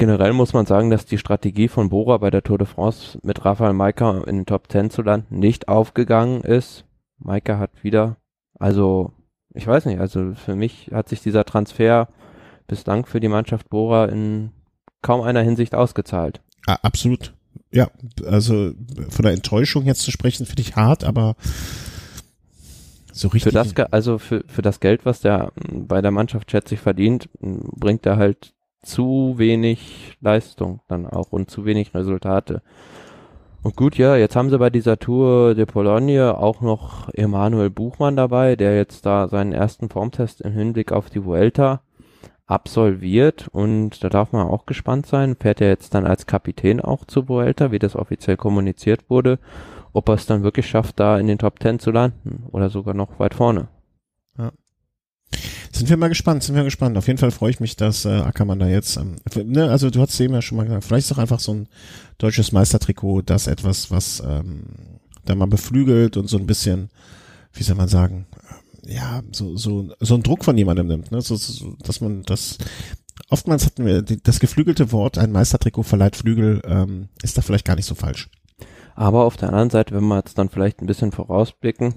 Generell 0.00 0.32
muss 0.32 0.54
man 0.54 0.64
sagen, 0.64 0.88
dass 0.88 1.04
die 1.04 1.18
Strategie 1.18 1.68
von 1.68 1.90
Bora 1.90 2.16
bei 2.16 2.30
der 2.30 2.42
Tour 2.42 2.56
de 2.56 2.66
France 2.66 3.18
mit 3.22 3.44
Rafael 3.44 3.74
Maika 3.74 4.22
in 4.26 4.36
den 4.36 4.46
Top 4.46 4.72
10 4.72 4.88
zu 4.88 5.02
landen 5.02 5.38
nicht 5.38 5.68
aufgegangen 5.68 6.40
ist. 6.40 6.86
Maika 7.18 7.58
hat 7.58 7.84
wieder, 7.84 8.16
also 8.58 9.12
ich 9.52 9.66
weiß 9.66 9.84
nicht, 9.84 10.00
also 10.00 10.32
für 10.32 10.56
mich 10.56 10.90
hat 10.90 11.10
sich 11.10 11.20
dieser 11.20 11.44
Transfer 11.44 12.08
bislang 12.66 13.04
für 13.04 13.20
die 13.20 13.28
Mannschaft 13.28 13.68
Bora 13.68 14.06
in 14.06 14.52
kaum 15.02 15.20
einer 15.20 15.42
Hinsicht 15.42 15.74
ausgezahlt. 15.74 16.40
Ah, 16.66 16.78
absolut. 16.80 17.34
Ja, 17.70 17.90
also 18.24 18.72
von 19.10 19.22
der 19.22 19.34
Enttäuschung 19.34 19.84
jetzt 19.84 20.00
zu 20.00 20.10
sprechen, 20.10 20.46
finde 20.46 20.62
ich 20.62 20.76
hart, 20.76 21.04
aber 21.04 21.36
so 23.12 23.28
richtig. 23.28 23.52
Für 23.52 23.58
das, 23.58 23.74
also 23.92 24.16
für, 24.16 24.44
für 24.46 24.62
das 24.62 24.80
Geld, 24.80 25.04
was 25.04 25.20
der 25.20 25.52
bei 25.70 26.00
der 26.00 26.10
Mannschaft 26.10 26.50
schätzlich 26.50 26.80
verdient, 26.80 27.28
bringt 27.42 28.06
er 28.06 28.16
halt 28.16 28.54
zu 28.82 29.34
wenig 29.36 30.16
Leistung 30.20 30.80
dann 30.88 31.06
auch 31.06 31.32
und 31.32 31.50
zu 31.50 31.64
wenig 31.64 31.94
Resultate. 31.94 32.62
Und 33.62 33.76
gut, 33.76 33.98
ja, 33.98 34.16
jetzt 34.16 34.36
haben 34.36 34.48
sie 34.48 34.58
bei 34.58 34.70
dieser 34.70 34.98
Tour 34.98 35.54
de 35.54 35.66
Pologne 35.66 36.36
auch 36.38 36.62
noch 36.62 37.10
Emanuel 37.12 37.68
Buchmann 37.68 38.16
dabei, 38.16 38.56
der 38.56 38.74
jetzt 38.76 39.04
da 39.04 39.28
seinen 39.28 39.52
ersten 39.52 39.90
Formtest 39.90 40.40
im 40.40 40.52
Hinblick 40.52 40.92
auf 40.92 41.10
die 41.10 41.24
Vuelta 41.24 41.82
absolviert 42.46 43.48
und 43.52 44.02
da 44.02 44.08
darf 44.08 44.32
man 44.32 44.48
auch 44.48 44.66
gespannt 44.66 45.06
sein, 45.06 45.36
fährt 45.38 45.60
er 45.60 45.68
jetzt 45.68 45.94
dann 45.94 46.06
als 46.06 46.26
Kapitän 46.26 46.80
auch 46.80 47.04
zur 47.04 47.28
Vuelta, 47.28 47.70
wie 47.70 47.78
das 47.78 47.94
offiziell 47.94 48.36
kommuniziert 48.36 49.08
wurde, 49.08 49.38
ob 49.92 50.08
er 50.08 50.14
es 50.14 50.26
dann 50.26 50.42
wirklich 50.42 50.66
schafft, 50.66 50.98
da 50.98 51.18
in 51.18 51.28
den 51.28 51.38
Top 51.38 51.60
Ten 51.60 51.78
zu 51.78 51.92
landen 51.92 52.44
oder 52.50 52.70
sogar 52.70 52.94
noch 52.94 53.18
weit 53.20 53.34
vorne. 53.34 53.68
Sind 55.80 55.88
wir 55.88 55.96
mal 55.96 56.08
gespannt, 56.08 56.42
sind 56.42 56.56
wir 56.56 56.64
gespannt. 56.64 56.98
Auf 56.98 57.06
jeden 57.06 57.18
Fall 57.18 57.30
freue 57.30 57.52
ich 57.52 57.58
mich, 57.58 57.74
dass 57.74 58.04
äh, 58.04 58.10
Ackermann 58.10 58.58
da 58.58 58.68
jetzt, 58.68 58.98
ähm, 58.98 59.16
ne, 59.34 59.70
also 59.70 59.88
du 59.88 60.02
hast 60.02 60.20
eben 60.20 60.34
ja 60.34 60.42
schon 60.42 60.58
mal 60.58 60.64
gesagt, 60.64 60.84
vielleicht 60.84 61.04
ist 61.04 61.10
doch 61.10 61.16
einfach 61.16 61.40
so 61.40 61.54
ein 61.54 61.68
deutsches 62.18 62.52
Meistertrikot 62.52 63.22
das 63.22 63.46
etwas, 63.46 63.90
was 63.90 64.22
ähm, 64.22 64.64
da 65.24 65.34
mal 65.34 65.46
beflügelt 65.46 66.18
und 66.18 66.28
so 66.28 66.36
ein 66.36 66.44
bisschen, 66.44 66.90
wie 67.54 67.62
soll 67.62 67.76
man 67.76 67.88
sagen, 67.88 68.26
äh, 68.84 68.94
ja, 68.94 69.22
so, 69.32 69.56
so, 69.56 69.88
so 70.00 70.16
ein 70.16 70.22
Druck 70.22 70.44
von 70.44 70.58
jemandem 70.58 70.86
nimmt, 70.86 71.12
ne? 71.12 71.22
so, 71.22 71.34
so, 71.36 71.74
dass 71.82 72.02
man 72.02 72.24
das, 72.24 72.58
oftmals 73.30 73.64
hatten 73.64 73.86
wir 73.86 74.02
das 74.02 74.38
geflügelte 74.38 74.92
Wort, 74.92 75.16
ein 75.16 75.32
Meistertrikot 75.32 75.84
verleiht 75.84 76.14
Flügel, 76.14 76.60
ähm, 76.66 77.08
ist 77.22 77.38
da 77.38 77.40
vielleicht 77.40 77.64
gar 77.64 77.76
nicht 77.76 77.86
so 77.86 77.94
falsch. 77.94 78.28
Aber 78.96 79.24
auf 79.24 79.38
der 79.38 79.48
anderen 79.48 79.70
Seite, 79.70 79.94
wenn 79.94 80.04
wir 80.04 80.16
jetzt 80.16 80.36
dann 80.36 80.50
vielleicht 80.50 80.82
ein 80.82 80.86
bisschen 80.86 81.10
vorausblicken, 81.10 81.94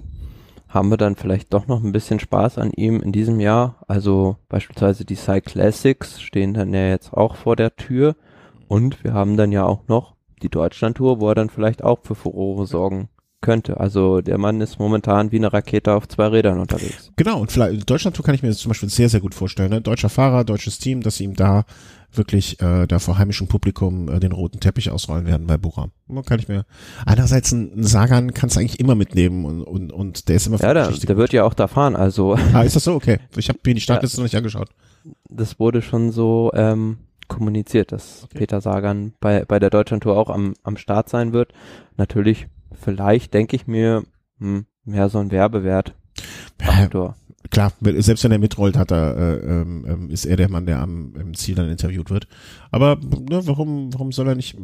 haben 0.74 0.90
wir 0.90 0.96
dann 0.96 1.14
vielleicht 1.14 1.54
doch 1.54 1.68
noch 1.68 1.82
ein 1.84 1.92
bisschen 1.92 2.18
Spaß 2.18 2.58
an 2.58 2.72
ihm 2.72 3.00
in 3.00 3.12
diesem 3.12 3.38
Jahr. 3.38 3.76
Also 3.86 4.36
beispielsweise 4.48 5.04
die 5.04 5.14
Cy 5.14 5.40
Classics 5.40 6.20
stehen 6.20 6.52
dann 6.52 6.74
ja 6.74 6.88
jetzt 6.88 7.14
auch 7.14 7.36
vor 7.36 7.54
der 7.54 7.76
Tür. 7.76 8.16
Und 8.66 9.04
wir 9.04 9.14
haben 9.14 9.36
dann 9.36 9.52
ja 9.52 9.64
auch 9.64 9.86
noch 9.86 10.16
die 10.42 10.48
Deutschlandtour, 10.48 11.20
wo 11.20 11.28
er 11.28 11.36
dann 11.36 11.48
vielleicht 11.48 11.84
auch 11.84 12.00
für 12.02 12.16
Furore 12.16 12.66
sorgen 12.66 13.08
könnte. 13.40 13.78
Also 13.78 14.20
der 14.20 14.38
Mann 14.38 14.60
ist 14.60 14.80
momentan 14.80 15.30
wie 15.30 15.36
eine 15.36 15.52
Rakete 15.52 15.94
auf 15.94 16.08
zwei 16.08 16.26
Rädern 16.26 16.58
unterwegs. 16.58 17.12
Genau, 17.14 17.40
und 17.40 17.52
vielleicht 17.52 17.88
Deutschlandtour 17.88 18.24
kann 18.24 18.34
ich 18.34 18.42
mir 18.42 18.48
das 18.48 18.58
zum 18.58 18.70
Beispiel 18.70 18.88
sehr, 18.88 19.08
sehr 19.08 19.20
gut 19.20 19.34
vorstellen. 19.34 19.70
Ne? 19.70 19.80
Deutscher 19.80 20.08
Fahrer, 20.08 20.44
deutsches 20.44 20.78
Team, 20.78 21.02
dass 21.02 21.20
ihm 21.20 21.34
da 21.36 21.64
wirklich 22.16 22.60
äh, 22.60 22.86
da 22.86 22.98
vor 22.98 23.18
heimischem 23.18 23.48
Publikum 23.48 24.08
äh, 24.08 24.20
den 24.20 24.32
roten 24.32 24.60
Teppich 24.60 24.90
ausrollen 24.90 25.26
werden 25.26 25.46
bei 25.46 25.56
Bora. 25.56 25.88
Kann 26.26 26.38
ich 26.38 26.48
mir. 26.48 26.64
Einerseits 27.06 27.52
ein, 27.52 27.82
Sagan 27.82 28.34
kannst 28.34 28.56
du 28.56 28.60
eigentlich 28.60 28.80
immer 28.80 28.94
mitnehmen 28.94 29.44
und, 29.44 29.62
und, 29.62 29.92
und 29.92 30.28
der 30.28 30.36
ist 30.36 30.46
immer 30.46 30.60
Ja, 30.60 30.74
der, 30.74 30.90
der 30.90 31.16
wird 31.16 31.32
ja 31.32 31.44
auch 31.44 31.54
da 31.54 31.66
fahren, 31.66 31.96
also. 31.96 32.36
Ah, 32.52 32.62
ist 32.62 32.76
das 32.76 32.84
so? 32.84 32.94
Okay. 32.94 33.18
Ich 33.36 33.48
habe 33.48 33.58
mir 33.64 33.74
die 33.74 33.80
Startliste 33.80 34.16
ja, 34.16 34.20
noch 34.20 34.24
nicht 34.26 34.36
angeschaut. 34.36 34.70
Das 35.28 35.58
wurde 35.58 35.82
schon 35.82 36.12
so 36.12 36.50
ähm, 36.54 36.98
kommuniziert, 37.28 37.92
dass 37.92 38.24
okay. 38.24 38.38
Peter 38.38 38.60
Sagan 38.60 39.14
bei, 39.20 39.44
bei 39.44 39.58
der 39.58 39.70
Deutschlandtour 39.70 40.16
auch 40.16 40.30
am, 40.30 40.54
am 40.62 40.76
Start 40.76 41.08
sein 41.08 41.32
wird. 41.32 41.52
Natürlich, 41.96 42.48
vielleicht 42.72 43.34
denke 43.34 43.56
ich 43.56 43.66
mir, 43.66 44.04
hm, 44.38 44.66
mehr 44.84 45.08
so 45.08 45.18
ein 45.18 45.30
Werbewert. 45.30 45.94
Faktor 46.58 47.16
klar, 47.50 47.72
selbst 47.80 48.24
wenn 48.24 48.32
er 48.32 48.38
mitrollt, 48.38 48.76
hat 48.76 48.90
er, 48.90 49.16
äh, 49.16 49.36
ähm, 49.36 49.84
ähm, 49.86 50.10
ist 50.10 50.24
er 50.24 50.36
der 50.36 50.50
Mann, 50.50 50.66
der 50.66 50.80
am 50.80 51.34
Ziel 51.34 51.54
dann 51.54 51.70
interviewt 51.70 52.10
wird. 52.10 52.26
Aber 52.70 52.96
ne, 52.96 53.46
warum, 53.46 53.92
warum 53.92 54.12
soll 54.12 54.28
er 54.28 54.34
nicht? 54.34 54.56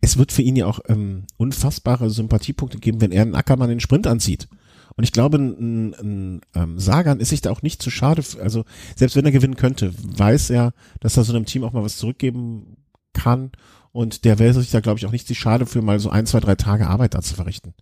Es 0.00 0.18
wird 0.18 0.32
für 0.32 0.42
ihn 0.42 0.56
ja 0.56 0.66
auch 0.66 0.80
ähm, 0.88 1.24
unfassbare 1.36 2.10
Sympathiepunkte 2.10 2.78
geben, 2.78 3.00
wenn 3.00 3.12
er 3.12 3.22
einen 3.22 3.34
Ackermann 3.34 3.68
den 3.68 3.80
Sprint 3.80 4.06
anzieht. 4.06 4.48
Und 4.96 5.04
ich 5.04 5.12
glaube, 5.12 5.38
ein, 5.38 5.52
ein, 5.60 5.94
ein 5.94 6.40
ähm, 6.54 6.78
Sagan 6.80 7.20
ist 7.20 7.28
sich 7.28 7.40
da 7.40 7.52
auch 7.52 7.62
nicht 7.62 7.80
zu 7.80 7.90
schade. 7.90 8.22
Also 8.42 8.64
selbst 8.96 9.14
wenn 9.14 9.24
er 9.24 9.30
gewinnen 9.30 9.54
könnte, 9.54 9.92
weiß 9.96 10.50
er, 10.50 10.72
dass 11.00 11.16
er 11.16 11.24
so 11.24 11.32
einem 11.32 11.44
Team 11.44 11.62
auch 11.62 11.72
mal 11.72 11.84
was 11.84 11.98
zurückgeben 11.98 12.78
kann. 13.12 13.52
Und 13.92 14.24
der 14.24 14.40
wäre 14.40 14.54
sich 14.54 14.72
da, 14.72 14.80
glaube 14.80 14.98
ich, 14.98 15.06
auch 15.06 15.12
nicht 15.12 15.28
zu 15.28 15.36
schade 15.36 15.66
für 15.66 15.82
mal 15.82 16.00
so 16.00 16.10
ein, 16.10 16.26
zwei, 16.26 16.40
drei 16.40 16.56
Tage 16.56 16.88
Arbeit 16.88 17.14
da 17.14 17.22
zu 17.22 17.34
verrichten. 17.34 17.74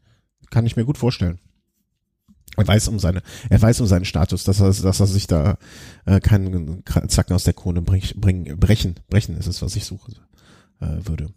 Kann 0.50 0.66
ich 0.66 0.76
mir 0.76 0.84
gut 0.84 0.98
vorstellen. 0.98 1.38
Er 2.56 2.66
weiß 2.66 2.88
um 2.88 2.98
seine, 2.98 3.22
er 3.50 3.60
weiß 3.60 3.80
um 3.80 3.86
seinen 3.86 4.04
Status, 4.04 4.44
dass 4.44 4.60
er, 4.60 4.72
dass 4.72 5.00
er 5.00 5.06
sich 5.06 5.26
da 5.26 5.58
äh, 6.06 6.20
keinen 6.20 6.82
Zacken 7.08 7.34
aus 7.34 7.44
der 7.44 7.52
Krone 7.52 7.82
brich, 7.82 8.14
bring, 8.16 8.58
brechen, 8.58 8.94
brechen 9.08 9.36
ist 9.36 9.46
es, 9.46 9.62
was 9.62 9.76
ich 9.76 9.84
suche 9.84 10.12
äh, 10.80 10.86
würde. 11.04 11.28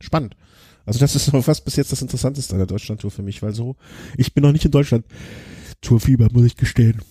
Spannend. 0.00 0.36
Also 0.84 1.00
das 1.00 1.14
ist 1.14 1.30
fast 1.44 1.64
bis 1.64 1.76
jetzt 1.76 1.92
das 1.92 2.02
Interessanteste 2.02 2.54
an 2.54 2.58
der 2.58 2.66
Deutschlandtour 2.66 3.10
für 3.10 3.22
mich, 3.22 3.42
weil 3.42 3.52
so, 3.52 3.76
ich 4.16 4.32
bin 4.32 4.42
noch 4.42 4.52
nicht 4.52 4.64
in 4.64 4.70
Deutschland. 4.70 5.04
Tourfieber, 5.80 6.28
muss 6.32 6.44
ich 6.44 6.56
gestehen. 6.56 7.02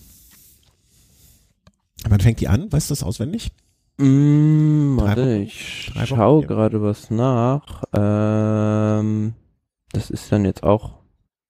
Wann 2.08 2.20
fängt 2.20 2.40
die 2.40 2.48
an? 2.48 2.70
Weißt 2.70 2.90
du 2.90 2.92
das 2.92 3.02
auswendig? 3.02 3.50
Mm, 3.98 4.96
warte, 4.96 5.38
ich 5.38 5.92
schau 6.04 6.42
gerade 6.42 6.82
was 6.82 7.10
nach. 7.10 7.84
Ähm, 7.92 9.34
das 9.92 10.10
ist 10.10 10.30
dann 10.30 10.44
jetzt 10.44 10.62
auch 10.62 10.97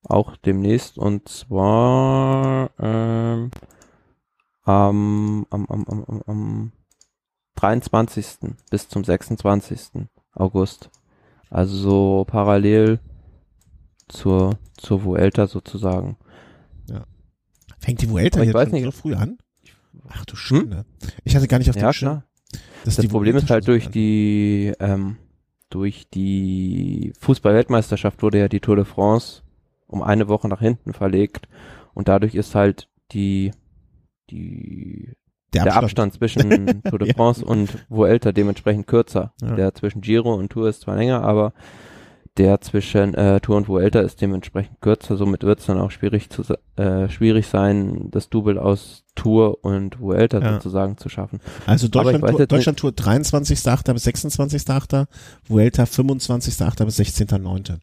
auch 0.08 0.36
demnächst 0.36 0.98
und 0.98 1.28
zwar 1.28 2.70
ähm, 2.78 3.50
am, 4.64 5.46
am, 5.50 5.66
am, 5.66 5.84
am, 5.86 6.22
am 6.26 6.72
23. 7.56 8.54
bis 8.70 8.88
zum 8.88 9.04
26. 9.04 10.06
August. 10.34 10.90
Also 11.50 11.76
so 11.76 12.24
parallel 12.26 13.00
zur, 14.08 14.58
zur 14.76 15.04
Vuelta 15.04 15.46
sozusagen. 15.46 16.16
Ja. 16.88 17.04
Fängt 17.78 18.02
die 18.02 18.10
Vuelta 18.10 18.42
jetzt 18.42 18.54
weiß 18.54 18.72
nicht, 18.72 18.84
so 18.84 18.90
früh 18.90 19.14
an? 19.14 19.38
Ach 20.08 20.24
du 20.24 20.36
Schande. 20.36 20.78
Hm? 20.78 21.10
Ich 21.24 21.34
hatte 21.34 21.48
gar 21.48 21.58
nicht 21.58 21.70
auf 21.70 21.76
ja, 21.76 21.92
Schirm. 21.92 22.22
Das, 22.84 22.96
das 22.96 23.08
Problem 23.08 23.36
ist 23.36 23.50
halt 23.50 23.66
durch 23.66 23.88
die, 23.90 24.72
ähm, 24.78 25.16
durch 25.70 26.08
die 26.08 27.12
Fußball-Weltmeisterschaft 27.18 28.22
wurde 28.22 28.38
ja 28.38 28.48
die 28.48 28.60
Tour 28.60 28.76
de 28.76 28.84
France 28.84 29.42
um 29.88 30.02
eine 30.02 30.28
Woche 30.28 30.48
nach 30.48 30.60
hinten 30.60 30.92
verlegt 30.92 31.48
und 31.94 32.06
dadurch 32.06 32.36
ist 32.36 32.54
halt 32.54 32.88
die 33.12 33.50
die 34.30 35.14
der, 35.54 35.64
der 35.64 35.76
Abstand. 35.76 36.14
zwischen 36.14 36.82
Tour 36.84 36.98
de 36.98 37.12
France 37.14 37.42
ja. 37.42 37.48
und 37.48 37.86
Vuelta 37.88 38.32
dementsprechend 38.32 38.86
kürzer. 38.86 39.32
Ja. 39.40 39.54
Der 39.54 39.74
zwischen 39.74 40.02
Giro 40.02 40.34
und 40.34 40.50
Tour 40.50 40.68
ist 40.68 40.82
zwar 40.82 40.96
länger, 40.96 41.22
aber 41.22 41.54
der 42.36 42.60
zwischen 42.60 43.14
äh, 43.14 43.40
Tour 43.40 43.56
und 43.56 43.68
Vuelta 43.68 44.00
ist 44.00 44.20
dementsprechend 44.20 44.80
kürzer. 44.80 45.16
Somit 45.16 45.42
wird 45.42 45.58
es 45.60 45.66
dann 45.66 45.80
auch 45.80 45.90
schwierig 45.90 46.30
zu 46.30 46.42
äh, 46.76 47.08
schwierig 47.08 47.48
sein, 47.48 48.10
das 48.10 48.28
Double 48.28 48.58
aus 48.58 49.04
Tour 49.14 49.64
und 49.64 50.00
Vuelta 50.00 50.38
ja. 50.38 50.52
sozusagen 50.54 50.98
zu 50.98 51.08
schaffen. 51.08 51.40
Also 51.66 51.88
Deutschland, 51.88 52.24
Tour, 52.24 52.46
Deutschland 52.46 52.78
Tour 52.78 52.90
23.8. 52.90 53.92
bis 53.92 54.06
26.8., 54.06 55.06
Vuelta 55.48 55.82
25.8. 55.82 56.84
bis 56.84 57.00
16.9 57.00 57.78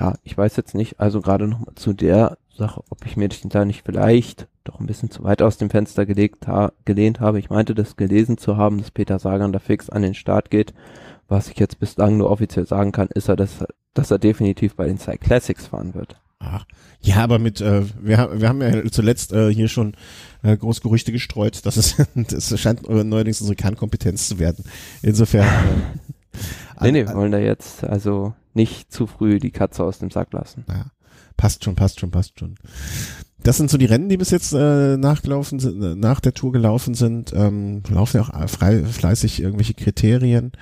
ja, 0.00 0.14
ich 0.24 0.36
weiß 0.36 0.56
jetzt 0.56 0.74
nicht, 0.74 0.98
also 0.98 1.20
gerade 1.20 1.46
noch 1.46 1.58
mal 1.60 1.74
zu 1.74 1.92
der 1.92 2.38
Sache, 2.56 2.82
ob 2.88 3.04
ich 3.04 3.18
mir 3.18 3.28
da 3.28 3.66
nicht 3.66 3.82
vielleicht 3.84 4.48
doch 4.64 4.80
ein 4.80 4.86
bisschen 4.86 5.10
zu 5.10 5.24
weit 5.24 5.42
aus 5.42 5.58
dem 5.58 5.68
Fenster 5.68 6.06
gelegt 6.06 6.46
ha 6.46 6.72
gelehnt 6.86 7.20
habe. 7.20 7.38
Ich 7.38 7.50
meinte 7.50 7.74
das 7.74 7.96
gelesen 7.96 8.38
zu 8.38 8.56
haben, 8.56 8.78
dass 8.78 8.90
Peter 8.90 9.18
Sagan 9.18 9.52
da 9.52 9.58
fix 9.58 9.90
an 9.90 10.00
den 10.00 10.14
Start 10.14 10.50
geht. 10.50 10.72
Was 11.28 11.48
ich 11.48 11.58
jetzt 11.58 11.78
bislang 11.78 12.16
nur 12.16 12.30
offiziell 12.30 12.66
sagen 12.66 12.92
kann, 12.92 13.08
ist 13.08 13.28
er, 13.28 13.36
dass, 13.36 13.64
dass 13.92 14.10
er 14.10 14.18
definitiv 14.18 14.74
bei 14.74 14.86
den 14.86 14.98
Cy 14.98 15.18
Classics 15.18 15.66
fahren 15.66 15.94
wird. 15.94 16.18
Ach, 16.38 16.64
ja, 17.02 17.16
aber 17.16 17.38
mit, 17.38 17.60
äh, 17.60 17.82
wir, 18.00 18.40
wir 18.40 18.48
haben 18.48 18.62
ja 18.62 18.90
zuletzt 18.90 19.34
äh, 19.34 19.52
hier 19.52 19.68
schon 19.68 19.94
äh, 20.42 20.56
groß 20.56 20.80
Gerüchte 20.80 21.12
gestreut, 21.12 21.66
dass 21.66 21.76
es, 21.76 21.96
das 22.14 22.58
scheint 22.58 22.88
neuerdings 22.88 23.42
unsere 23.42 23.56
Kernkompetenz 23.56 24.28
zu 24.28 24.38
werden. 24.38 24.64
Insofern. 25.02 25.46
Äh, 25.46 26.84
nee, 26.84 26.92
nee, 26.92 27.06
wir 27.06 27.14
wollen 27.14 27.32
da 27.32 27.38
jetzt, 27.38 27.84
also 27.84 28.32
nicht 28.54 28.92
zu 28.92 29.06
früh 29.06 29.38
die 29.38 29.50
Katze 29.50 29.84
aus 29.84 29.98
dem 29.98 30.10
Sack 30.10 30.32
lassen. 30.32 30.64
Ja, 30.68 30.86
passt 31.36 31.64
schon, 31.64 31.76
passt 31.76 32.00
schon, 32.00 32.10
passt 32.10 32.38
schon. 32.38 32.56
Das 33.42 33.56
sind 33.56 33.70
so 33.70 33.78
die 33.78 33.86
Rennen, 33.86 34.08
die 34.08 34.18
bis 34.18 34.30
jetzt 34.30 34.52
äh, 34.52 34.96
nachgelaufen 34.96 35.60
sind, 35.60 35.82
äh, 35.82 35.94
nach 35.94 36.20
der 36.20 36.34
Tour 36.34 36.52
gelaufen 36.52 36.94
sind. 36.94 37.32
Ähm, 37.34 37.82
laufen 37.88 38.18
ja 38.18 38.22
auch 38.22 38.48
frei, 38.48 38.84
fleißig 38.84 39.40
irgendwelche 39.40 39.74
Kriterien. 39.74 40.52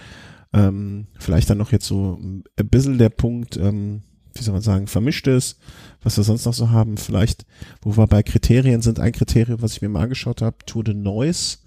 Ähm, 0.53 1.09
vielleicht 1.19 1.51
dann 1.51 1.59
noch 1.59 1.73
jetzt 1.73 1.87
so 1.87 2.19
ein 2.21 2.45
bisschen 2.69 2.99
der 2.99 3.11
Punkt, 3.11 3.57
ähm, 3.57 4.03
wie 4.35 4.43
soll 4.43 4.53
man 4.53 4.63
sagen, 4.63 4.87
vermischtes, 4.87 5.59
was 6.03 6.17
wir 6.17 6.25
sonst 6.25 6.45
noch 6.45 6.55
so 6.55 6.71
haben. 6.71 6.97
Vielleicht, 6.97 7.45
wo 7.83 7.97
wir 7.97 8.07
bei 8.07 8.23
Kriterien 8.23 8.81
sind, 8.81 9.01
ein 9.01 9.13
Kriterium, 9.13 9.61
was 9.61 9.73
ich 9.73 9.83
mir 9.83 9.89
mal 9.89 10.05
angeschaut 10.05 10.41
habe, 10.41 10.57
Tour 10.65 10.85
de 10.85 10.95
Neuss 10.95 11.65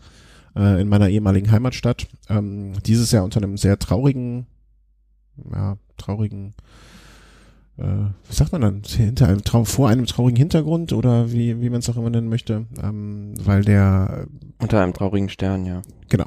äh, 0.55 0.81
in 0.81 0.87
meiner 0.87 1.09
ehemaligen 1.09 1.51
Heimatstadt. 1.51 2.07
Ähm, 2.29 2.73
dieses 2.85 3.11
Jahr 3.11 3.25
unter 3.25 3.41
einem 3.41 3.57
sehr 3.57 3.77
traurigen 3.77 4.47
ja, 5.51 5.77
traurigen, 6.01 6.53
äh, 7.77 7.83
wie 7.83 8.33
sagt 8.33 8.51
man 8.51 8.61
dann, 8.61 8.81
hinter 8.83 9.27
einem 9.27 9.43
Trau 9.43 9.63
vor 9.63 9.89
einem 9.89 10.05
traurigen 10.05 10.37
Hintergrund 10.37 10.93
oder 10.93 11.31
wie, 11.31 11.61
wie 11.61 11.69
man 11.69 11.79
es 11.79 11.89
auch 11.89 11.97
immer 11.97 12.09
nennen 12.09 12.29
möchte, 12.29 12.65
ähm, 12.81 13.33
weil 13.43 13.63
der 13.63 14.27
unter 14.59 14.81
einem 14.81 14.93
traurigen 14.93 15.29
Stern, 15.29 15.65
ja. 15.65 15.81
Genau. 16.09 16.25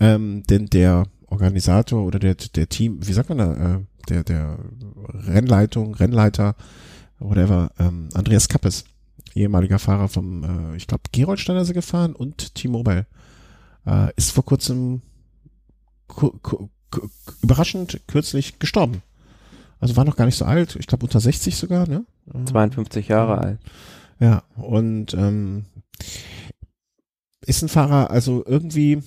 Ähm, 0.00 0.42
denn 0.48 0.66
der 0.66 1.04
Organisator 1.26 2.04
oder 2.04 2.18
der, 2.18 2.34
der 2.34 2.68
Team, 2.68 2.98
wie 3.06 3.12
sagt 3.12 3.28
man 3.28 3.38
da, 3.38 3.52
äh, 3.52 3.80
der, 4.08 4.24
der 4.24 4.58
Rennleitung, 5.08 5.94
Rennleiter, 5.94 6.56
whatever, 7.18 7.70
ähm, 7.78 8.08
Andreas 8.14 8.48
Kappes, 8.48 8.84
ehemaliger 9.34 9.78
Fahrer 9.78 10.08
vom, 10.08 10.44
äh, 10.44 10.76
ich 10.76 10.86
glaube, 10.86 11.04
Geroldsteiner 11.12 11.62
ist 11.62 11.68
er 11.68 11.74
gefahren 11.74 12.14
und 12.14 12.54
T-Mobile, 12.54 13.06
äh, 13.86 14.12
ist 14.16 14.32
vor 14.32 14.44
kurzem 14.44 15.02
überraschend 17.42 18.00
kürzlich 18.06 18.58
gestorben. 18.58 19.02
Also 19.80 19.96
war 19.96 20.04
noch 20.04 20.16
gar 20.16 20.26
nicht 20.26 20.38
so 20.38 20.44
alt, 20.44 20.76
ich 20.78 20.86
glaube 20.86 21.04
unter 21.04 21.20
60 21.20 21.56
sogar, 21.56 21.88
ne? 21.88 22.04
52 22.46 23.08
Jahre 23.08 23.38
alt. 23.38 23.58
Ja, 24.20 24.44
und 24.56 25.14
ähm, 25.14 25.64
ist 27.44 27.62
ein 27.62 27.68
Fahrer, 27.68 28.10
also 28.10 28.44
irgendwie, 28.46 29.02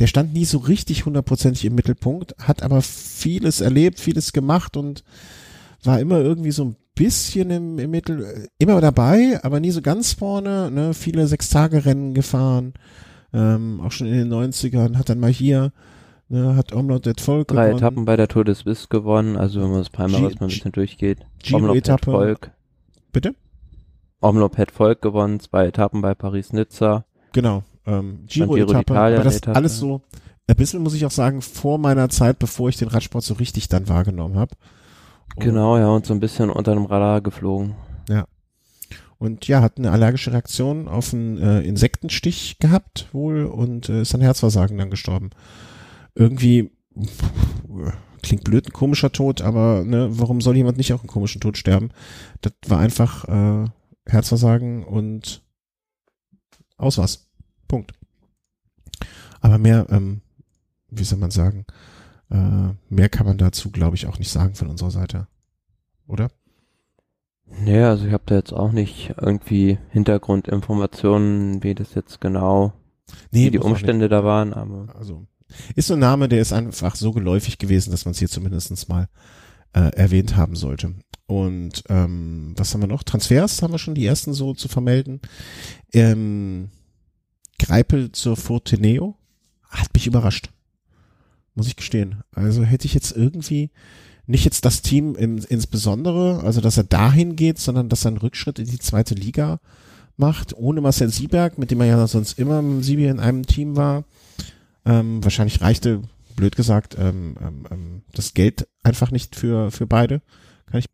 der 0.00 0.08
stand 0.08 0.32
nie 0.34 0.44
so 0.44 0.58
richtig 0.58 1.06
hundertprozentig 1.06 1.64
im 1.64 1.76
Mittelpunkt, 1.76 2.34
hat 2.38 2.62
aber 2.62 2.82
vieles 2.82 3.60
erlebt, 3.60 4.00
vieles 4.00 4.32
gemacht 4.32 4.76
und 4.76 5.04
war 5.84 6.00
immer 6.00 6.18
irgendwie 6.18 6.50
so 6.50 6.64
ein 6.64 6.76
bisschen 6.94 7.50
im, 7.50 7.78
im 7.78 7.90
Mittel, 7.90 8.48
immer 8.58 8.80
dabei, 8.80 9.38
aber 9.42 9.60
nie 9.60 9.70
so 9.70 9.80
ganz 9.80 10.12
vorne, 10.12 10.70
ne, 10.70 10.94
viele 10.94 11.26
Sechs-Tage-Rennen 11.26 12.14
gefahren, 12.14 12.74
ähm, 13.32 13.80
auch 13.80 13.92
schon 13.92 14.08
in 14.08 14.14
den 14.14 14.32
90ern, 14.32 14.96
hat 14.96 15.08
dann 15.08 15.20
mal 15.20 15.32
hier, 15.32 15.72
ne, 16.32 16.56
hat 16.56 16.72
Omlot 16.72 17.06
et 17.06 17.20
Volk 17.20 17.48
Drei 17.48 17.66
gewonnen. 17.66 17.78
Etappen 17.78 18.04
bei 18.04 18.16
der 18.16 18.28
Tour 18.28 18.44
de 18.44 18.54
Suisse 18.54 18.88
gewonnen, 18.88 19.36
also 19.36 19.60
wenn 19.60 19.70
man 19.70 19.78
das 19.78 19.90
Palmares 19.90 20.32
G- 20.32 20.38
mal 20.40 20.46
ein 20.46 20.48
bisschen 20.48 20.72
durchgeht. 20.72 21.18
Giro-Etappe. 21.42 22.10
Volk. 22.10 22.50
Bitte? 23.12 23.34
Omlop 24.20 24.56
hat 24.58 24.70
Volk 24.70 25.02
gewonnen, 25.02 25.40
zwei 25.40 25.66
Etappen 25.66 26.00
bei 26.00 26.14
Paris-Nizza. 26.14 27.04
Genau, 27.32 27.62
ähm, 27.86 28.20
Giro 28.26 28.54
Giro-Etappe, 28.54 28.98
aber 28.98 29.24
das 29.24 29.36
Etappe. 29.36 29.56
alles 29.56 29.78
so, 29.78 30.00
ein 30.48 30.56
bisschen 30.56 30.82
muss 30.82 30.94
ich 30.94 31.06
auch 31.06 31.10
sagen, 31.10 31.42
vor 31.42 31.78
meiner 31.78 32.08
Zeit, 32.08 32.38
bevor 32.38 32.68
ich 32.68 32.76
den 32.76 32.88
Radsport 32.88 33.24
so 33.24 33.34
richtig 33.34 33.68
dann 33.68 33.88
wahrgenommen 33.88 34.36
habe. 34.38 34.54
Genau, 35.36 35.78
ja, 35.78 35.88
und 35.88 36.04
so 36.04 36.12
ein 36.12 36.20
bisschen 36.20 36.50
unter 36.50 36.74
dem 36.74 36.86
Radar 36.86 37.20
geflogen. 37.20 37.74
Und 39.18 39.46
ja, 39.46 39.62
hat 39.62 39.78
eine 39.78 39.92
allergische 39.92 40.32
Reaktion 40.32 40.88
auf 40.88 41.14
einen 41.14 41.38
äh, 41.38 41.60
Insektenstich 41.60 42.58
gehabt 42.58 43.06
wohl 43.12 43.44
und 43.44 43.88
äh, 43.88 44.02
ist 44.02 44.16
an 44.16 44.20
Herzversagen 44.20 44.76
dann 44.78 44.90
gestorben. 44.90 45.30
Irgendwie 46.14 46.70
pff, 46.98 47.30
klingt 48.22 48.44
blöd, 48.44 48.66
ein 48.66 48.72
komischer 48.72 49.12
Tod, 49.12 49.42
aber 49.42 49.84
ne, 49.84 50.08
warum 50.12 50.40
soll 50.40 50.56
jemand 50.56 50.78
nicht 50.78 50.92
auch 50.92 51.00
einen 51.00 51.08
komischen 51.08 51.40
Tod 51.40 51.56
sterben? 51.56 51.90
Das 52.40 52.52
war 52.66 52.78
einfach 52.78 53.24
äh, 53.28 53.68
Herzversagen 54.06 54.84
und 54.84 55.42
aus 56.76 56.98
was. 56.98 57.28
Punkt. 57.68 57.92
Aber 59.40 59.58
mehr, 59.58 59.86
ähm, 59.90 60.20
wie 60.90 61.04
soll 61.04 61.18
man 61.18 61.30
sagen, 61.30 61.64
äh, 62.30 62.74
mehr 62.88 63.08
kann 63.08 63.26
man 63.26 63.38
dazu, 63.38 63.70
glaube 63.70 63.96
ich, 63.96 64.06
auch 64.06 64.18
nicht 64.18 64.30
sagen 64.30 64.54
von 64.54 64.68
unserer 64.68 64.90
Seite. 64.90 65.26
Oder? 66.06 66.28
Nee, 67.46 67.82
also 67.82 68.06
ich 68.06 68.12
habe 68.12 68.24
da 68.26 68.34
jetzt 68.36 68.52
auch 68.52 68.72
nicht 68.72 69.14
irgendwie 69.20 69.78
Hintergrundinformationen, 69.90 71.62
wie 71.62 71.74
das 71.74 71.94
jetzt 71.94 72.20
genau, 72.20 72.72
wie 73.30 73.50
die. 73.50 73.58
Umstände 73.58 74.08
da 74.08 74.24
waren, 74.24 74.54
aber 74.54 74.94
Also 74.96 75.26
ist 75.74 75.88
so 75.88 75.94
ein 75.94 76.00
Name, 76.00 76.28
der 76.28 76.40
ist 76.40 76.52
einfach 76.52 76.94
so 76.94 77.12
geläufig 77.12 77.58
gewesen, 77.58 77.90
dass 77.90 78.04
man 78.04 78.12
es 78.12 78.18
hier 78.18 78.28
zumindest 78.28 78.88
mal 78.88 79.08
äh, 79.72 79.90
erwähnt 79.94 80.36
haben 80.36 80.56
sollte. 80.56 80.94
Und 81.26 81.84
ähm, 81.88 82.52
was 82.56 82.74
haben 82.74 82.82
wir 82.82 82.88
noch? 82.88 83.02
Transfers 83.02 83.62
haben 83.62 83.72
wir 83.72 83.78
schon 83.78 83.94
die 83.94 84.06
ersten 84.06 84.34
so 84.34 84.54
zu 84.54 84.68
vermelden. 84.68 85.20
Ähm, 85.92 86.68
Greipel 87.58 88.12
zur 88.12 88.36
Forteneo 88.36 89.16
hat 89.70 89.94
mich 89.94 90.06
überrascht. 90.06 90.50
Muss 91.54 91.68
ich 91.68 91.76
gestehen. 91.76 92.22
Also 92.32 92.64
hätte 92.64 92.86
ich 92.86 92.94
jetzt 92.94 93.16
irgendwie 93.16 93.70
nicht 94.26 94.44
jetzt 94.44 94.64
das 94.64 94.82
Team 94.82 95.14
im, 95.14 95.38
insbesondere, 95.48 96.42
also 96.42 96.60
dass 96.60 96.76
er 96.76 96.84
dahin 96.84 97.36
geht, 97.36 97.58
sondern 97.58 97.88
dass 97.88 98.04
er 98.04 98.08
einen 98.08 98.18
Rückschritt 98.18 98.58
in 98.58 98.66
die 98.66 98.78
zweite 98.78 99.14
Liga 99.14 99.60
macht, 100.16 100.56
ohne 100.56 100.80
Marcel 100.80 101.08
Sieberg, 101.10 101.58
mit 101.58 101.70
dem 101.70 101.80
er 101.80 101.86
ja 101.86 102.06
sonst 102.06 102.38
immer 102.38 102.62
mit 102.62 102.84
Siebi 102.84 103.06
in 103.06 103.20
einem 103.20 103.44
Team 103.44 103.76
war. 103.76 104.04
Ähm, 104.84 105.22
wahrscheinlich 105.22 105.60
reichte, 105.60 106.02
blöd 106.36 106.56
gesagt, 106.56 106.96
ähm, 106.98 107.36
ähm, 107.40 107.64
ähm, 107.70 108.02
das 108.12 108.34
Geld 108.34 108.68
einfach 108.82 109.10
nicht 109.10 109.36
für, 109.36 109.70
für 109.70 109.86
beide. 109.86 110.22
Kann 110.66 110.80
ich. 110.80 110.86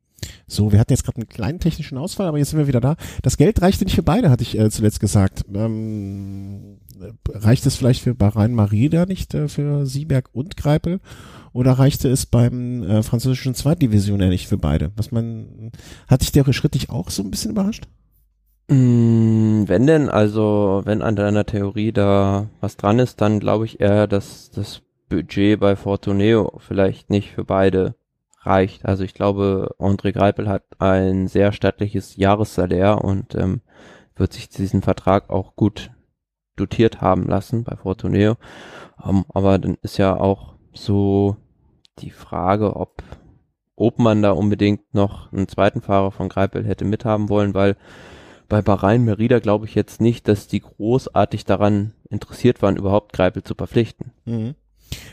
So, 0.47 0.73
wir 0.73 0.81
hatten 0.81 0.93
jetzt 0.93 1.05
gerade 1.05 1.19
einen 1.19 1.29
kleinen 1.29 1.61
technischen 1.61 1.97
Ausfall, 1.97 2.27
aber 2.27 2.39
jetzt 2.39 2.51
sind 2.51 2.59
wir 2.59 2.67
wieder 2.67 2.81
da. 2.81 2.97
Das 3.23 3.37
Geld 3.37 3.63
reichte 3.63 3.85
nicht 3.85 3.95
für 3.95 4.03
beide, 4.03 4.31
hatte 4.31 4.43
ich 4.43 4.59
äh, 4.59 4.71
zuletzt 4.71 5.01
gesagt. 5.01 5.45
Ähm, 5.55 6.79
äh, 7.01 7.13
reicht 7.31 7.65
es 7.67 7.77
vielleicht 7.77 8.03
für 8.03 8.15
Bahrain 8.15 8.55
Marida 8.55 9.07
nicht, 9.07 9.35
äh, 9.35 9.49
für 9.49 9.87
Sieberg 9.87 10.29
und 10.33 10.57
Greipel? 10.57 11.01
Oder 11.53 11.73
reichte 11.73 12.09
es 12.09 12.27
beim 12.27 12.83
äh, 12.83 13.03
französischen 13.03 13.55
Zweitdivisionär 13.55 14.29
nicht 14.29 14.49
für 14.49 14.59
beide? 14.59 14.93
Was 14.97 15.13
man, 15.13 15.71
hat 16.09 16.23
dich 16.23 16.33
der 16.33 16.51
Schritt 16.53 16.75
dich 16.75 16.91
auch 16.91 17.11
so 17.11 17.23
ein 17.23 17.31
bisschen 17.31 17.53
überrascht? 17.53 17.89
Mm, 18.69 19.28
Wenn 19.69 19.87
denn, 19.87 20.09
also 20.09 20.81
wenn 20.85 21.03
an 21.03 21.15
deiner 21.15 21.45
Theorie 21.45 21.93
da 21.93 22.47
was 22.61 22.79
dran 22.79 22.99
ist, 22.99 23.21
dann 23.21 23.39
glaube 23.39 23.67
ich 23.67 23.81
eher, 23.81 24.07
dass 24.07 24.51
das 24.51 24.81
Budget 25.11 25.61
bei 25.61 25.77
Fortuneo 25.77 26.59
vielleicht 26.59 27.11
nicht 27.11 27.33
für 27.33 27.45
beide 27.45 27.95
reicht. 28.41 28.87
Also 28.87 29.05
ich 29.05 29.13
glaube, 29.13 29.75
André 29.79 30.13
Greipel 30.13 30.49
hat 30.49 30.63
ein 30.79 31.29
sehr 31.29 31.53
stattliches 31.53 32.17
Jahressalär 32.17 33.05
und 33.05 33.35
ähm, 33.35 33.61
wird 34.17 34.33
sich 34.33 34.49
diesen 34.49 34.81
Vertrag 34.81 35.29
auch 35.29 35.55
gut 35.55 35.91
dotiert 36.57 37.03
haben 37.03 37.25
lassen 37.25 37.65
bei 37.65 37.77
Fortuneo. 37.77 38.37
Ähm, 39.05 39.27
aber 39.29 39.59
dann 39.59 39.77
ist 39.83 39.99
ja 39.99 40.17
auch 40.17 40.55
so 40.73 41.37
die 41.99 42.11
Frage, 42.11 42.75
ob 42.77 43.03
ob 43.81 44.01
man 44.01 44.23
da 44.23 44.33
unbedingt 44.33 44.93
noch 44.93 45.31
einen 45.31 45.47
zweiten 45.47 45.83
Fahrer 45.83 46.11
von 46.11 46.29
Greipel 46.29 46.67
hätte 46.67 46.85
mithaben 46.85 47.29
wollen, 47.29 47.55
weil 47.55 47.77
bei 48.49 48.63
Bahrain 48.63 49.05
Merida 49.05 49.39
glaube 49.39 49.67
ich 49.67 49.75
jetzt 49.75 50.01
nicht, 50.01 50.29
dass 50.29 50.49
die 50.49 50.61
großartig 50.61 51.45
daran 51.45 51.93
interessiert 52.09 52.63
waren, 52.63 52.77
überhaupt 52.77 53.13
Greipel 53.13 53.43
zu 53.43 53.55
verpflichten. 53.55 54.13
Mhm. 54.25 54.55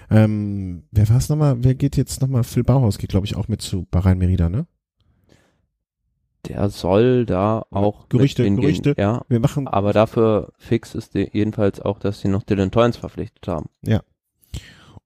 Ähm, 0.09 0.83
wer 0.91 1.09
war 1.09 1.17
es 1.17 1.29
nochmal? 1.29 1.57
Wer 1.59 1.75
geht 1.75 1.97
jetzt 1.97 2.21
nochmal? 2.21 2.43
Phil 2.43 2.63
Bauhaus 2.63 2.97
geht, 2.97 3.09
glaube 3.09 3.25
ich, 3.25 3.35
auch 3.35 3.47
mit 3.47 3.61
zu 3.61 3.85
Bahrain 3.91 4.17
Merida, 4.17 4.49
ne? 4.49 4.67
Der 6.47 6.69
soll 6.69 7.25
da 7.25 7.65
auch 7.71 8.07
Gerüchte. 8.07 8.49
Gerüchte. 8.49 8.93
Ja, 8.97 9.23
Wir 9.27 9.39
machen, 9.39 9.67
aber 9.67 9.93
dafür 9.93 10.53
fix 10.57 10.93
ist 10.93 11.15
jedenfalls 11.15 11.81
auch, 11.81 11.99
dass 11.99 12.21
sie 12.21 12.27
noch 12.27 12.43
Dylan 12.43 12.71
Toynes 12.71 12.97
verpflichtet 12.97 13.47
haben. 13.47 13.67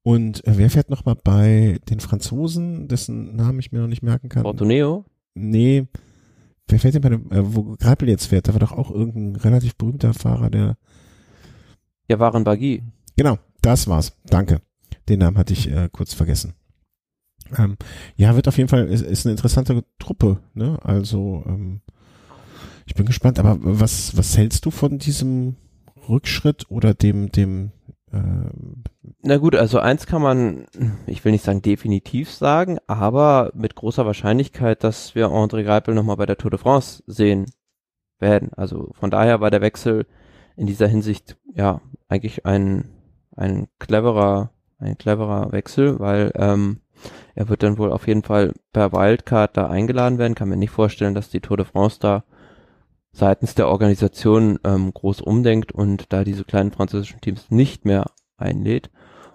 und 0.03 0.45
äh, 0.45 0.57
wer 0.57 0.69
fährt 0.69 0.89
nochmal 0.89 1.15
bei 1.23 1.79
den 1.89 1.99
Franzosen, 1.99 2.87
dessen 2.87 3.35
Namen 3.35 3.59
ich 3.59 3.71
mir 3.71 3.79
noch 3.79 3.87
nicht 3.87 4.03
merken 4.03 4.29
kann? 4.29 4.43
Fortuneo? 4.43 5.05
Nee. 5.33 5.87
Wer 6.69 6.79
fährt 6.79 6.93
denn 6.93 7.01
bei 7.01 7.09
dem, 7.09 7.31
äh, 7.31 7.55
wo 7.55 7.75
Greipel 7.77 8.07
jetzt 8.09 8.27
fährt? 8.27 8.47
Da 8.47 8.53
war 8.53 8.59
doch 8.59 8.71
auch 8.71 8.91
irgendein 8.91 9.35
relativ 9.41 9.75
berühmter 9.75 10.13
Fahrer, 10.13 10.49
der, 10.49 10.77
Ja, 12.07 12.19
waren 12.19 12.43
Bagui. 12.43 12.83
genau, 13.17 13.37
das 13.61 13.87
war's. 13.87 14.13
Danke. 14.25 14.61
Den 15.09 15.19
Namen 15.19 15.37
hatte 15.37 15.53
ich 15.53 15.69
äh, 15.71 15.89
kurz 15.91 16.13
vergessen. 16.13 16.53
Ähm, 17.57 17.77
ja, 18.15 18.35
wird 18.35 18.47
auf 18.47 18.57
jeden 18.57 18.69
Fall, 18.69 18.85
ist, 18.87 19.01
ist 19.01 19.25
eine 19.25 19.31
interessante 19.31 19.83
Truppe, 19.97 20.39
ne? 20.53 20.77
Also, 20.83 21.43
ähm, 21.47 21.81
ich 22.85 22.93
bin 22.93 23.07
gespannt, 23.07 23.39
aber 23.39 23.57
was, 23.59 24.15
was 24.15 24.37
hältst 24.37 24.65
du 24.65 24.71
von 24.71 24.99
diesem 24.99 25.55
Rückschritt 26.07 26.69
oder 26.69 26.93
dem, 26.93 27.31
dem, 27.31 27.71
Na 28.11 29.37
gut, 29.37 29.55
also 29.55 29.79
eins 29.79 30.07
kann 30.07 30.21
man, 30.21 30.65
ich 31.05 31.23
will 31.23 31.31
nicht 31.31 31.43
sagen 31.43 31.61
definitiv 31.61 32.31
sagen, 32.31 32.79
aber 32.87 33.51
mit 33.53 33.75
großer 33.75 34.05
Wahrscheinlichkeit, 34.05 34.83
dass 34.83 35.13
wir 35.13 35.27
André 35.27 35.63
Greipel 35.63 35.93
nochmal 35.93 36.17
bei 36.17 36.25
der 36.25 36.37
Tour 36.37 36.51
de 36.51 36.59
France 36.59 37.03
sehen 37.05 37.45
werden. 38.19 38.51
Also 38.55 38.91
von 38.93 39.11
daher 39.11 39.41
war 39.41 39.51
der 39.51 39.61
Wechsel 39.61 40.07
in 40.55 40.65
dieser 40.65 40.87
Hinsicht 40.87 41.37
ja 41.53 41.81
eigentlich 42.07 42.45
ein, 42.45 42.89
ein 43.35 43.67
cleverer, 43.77 44.51
ein 44.79 44.97
cleverer 44.97 45.51
Wechsel, 45.51 45.99
weil 45.99 46.31
ähm, 46.35 46.81
er 47.35 47.47
wird 47.47 47.63
dann 47.63 47.77
wohl 47.77 47.91
auf 47.91 48.07
jeden 48.07 48.23
Fall 48.23 48.53
per 48.73 48.91
Wildcard 48.91 49.55
da 49.55 49.67
eingeladen 49.67 50.17
werden. 50.17 50.35
Kann 50.35 50.49
mir 50.49 50.57
nicht 50.57 50.71
vorstellen, 50.71 51.13
dass 51.13 51.29
die 51.29 51.41
Tour 51.41 51.57
de 51.57 51.65
France 51.65 51.99
da 51.99 52.23
seitens 53.11 53.55
der 53.55 53.67
Organisation 53.67 54.59
ähm, 54.63 54.93
groß 54.93 55.21
umdenkt 55.21 55.71
und 55.71 56.11
da 56.13 56.23
diese 56.23 56.43
kleinen 56.43 56.71
französischen 56.71 57.21
Teams 57.21 57.49
nicht 57.49 57.85
mehr 57.85 58.05
einlädt. 58.37 58.89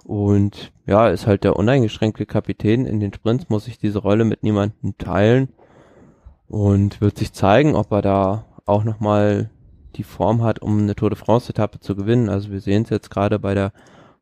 Und 0.05 0.72
ja, 0.87 1.09
ist 1.09 1.27
halt 1.27 1.45
der 1.45 1.57
uneingeschränkte 1.57 2.27
Kapitän. 2.27 2.87
In 2.87 3.01
den 3.01 3.12
Sprints 3.12 3.49
muss 3.49 3.68
ich 3.68 3.79
diese 3.79 3.99
Rolle 3.99 4.25
mit 4.25 4.43
niemandem 4.43 4.97
teilen 4.99 5.49
und 6.47 7.01
wird 7.01 7.18
sich 7.18 7.33
zeigen, 7.33 7.75
ob 7.75 7.91
er 7.91 8.03
da 8.03 8.45
auch 8.66 8.85
nochmal 8.85 9.51
die 9.97 10.05
Form 10.05 10.43
hat, 10.43 10.61
um 10.61 10.81
eine 10.81 10.95
Tour 10.95 11.11
de 11.11 11.18
France-Etappe 11.18 11.81
zu 11.81 11.97
gewinnen. 11.97 12.29
Also 12.29 12.51
wir 12.51 12.61
sehen 12.61 12.83
es 12.83 12.91
jetzt 12.91 13.11
gerade 13.11 13.39
bei 13.39 13.55
der 13.55 13.72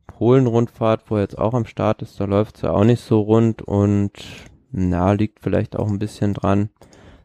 Polen-Rundfahrt, 0.07 1.11
wo 1.11 1.17
er 1.17 1.23
jetzt 1.23 1.39
auch 1.39 1.55
am 1.55 1.65
Start 1.65 2.03
ist, 2.03 2.21
da 2.21 2.25
läuft 2.25 2.57
es 2.57 2.63
ja 2.63 2.71
auch 2.73 2.85
nicht 2.85 3.01
so 3.01 3.21
rund 3.21 3.63
und 3.63 4.13
na, 4.71 5.13
liegt 5.13 5.41
vielleicht 5.41 5.77
auch 5.77 5.89
ein 5.89 5.99
bisschen 5.99 6.35
dran, 6.35 6.71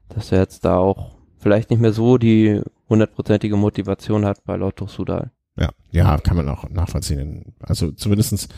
dass 0.09 0.31
er 0.31 0.39
jetzt 0.39 0.65
da 0.65 0.77
auch 0.77 1.16
vielleicht 1.47 1.69
nicht 1.69 1.79
mehr 1.79 1.93
so 1.93 2.17
die 2.17 2.61
hundertprozentige 2.89 3.55
Motivation 3.55 4.25
hat 4.25 4.43
bei 4.43 4.57
Lotto 4.57 4.85
Sudal. 4.85 5.31
ja, 5.57 5.69
ja, 5.91 6.17
kann 6.17 6.35
man 6.35 6.49
auch 6.49 6.69
nachvollziehen. 6.69 7.55
Also 7.61 7.91
zumindestens 7.91 8.49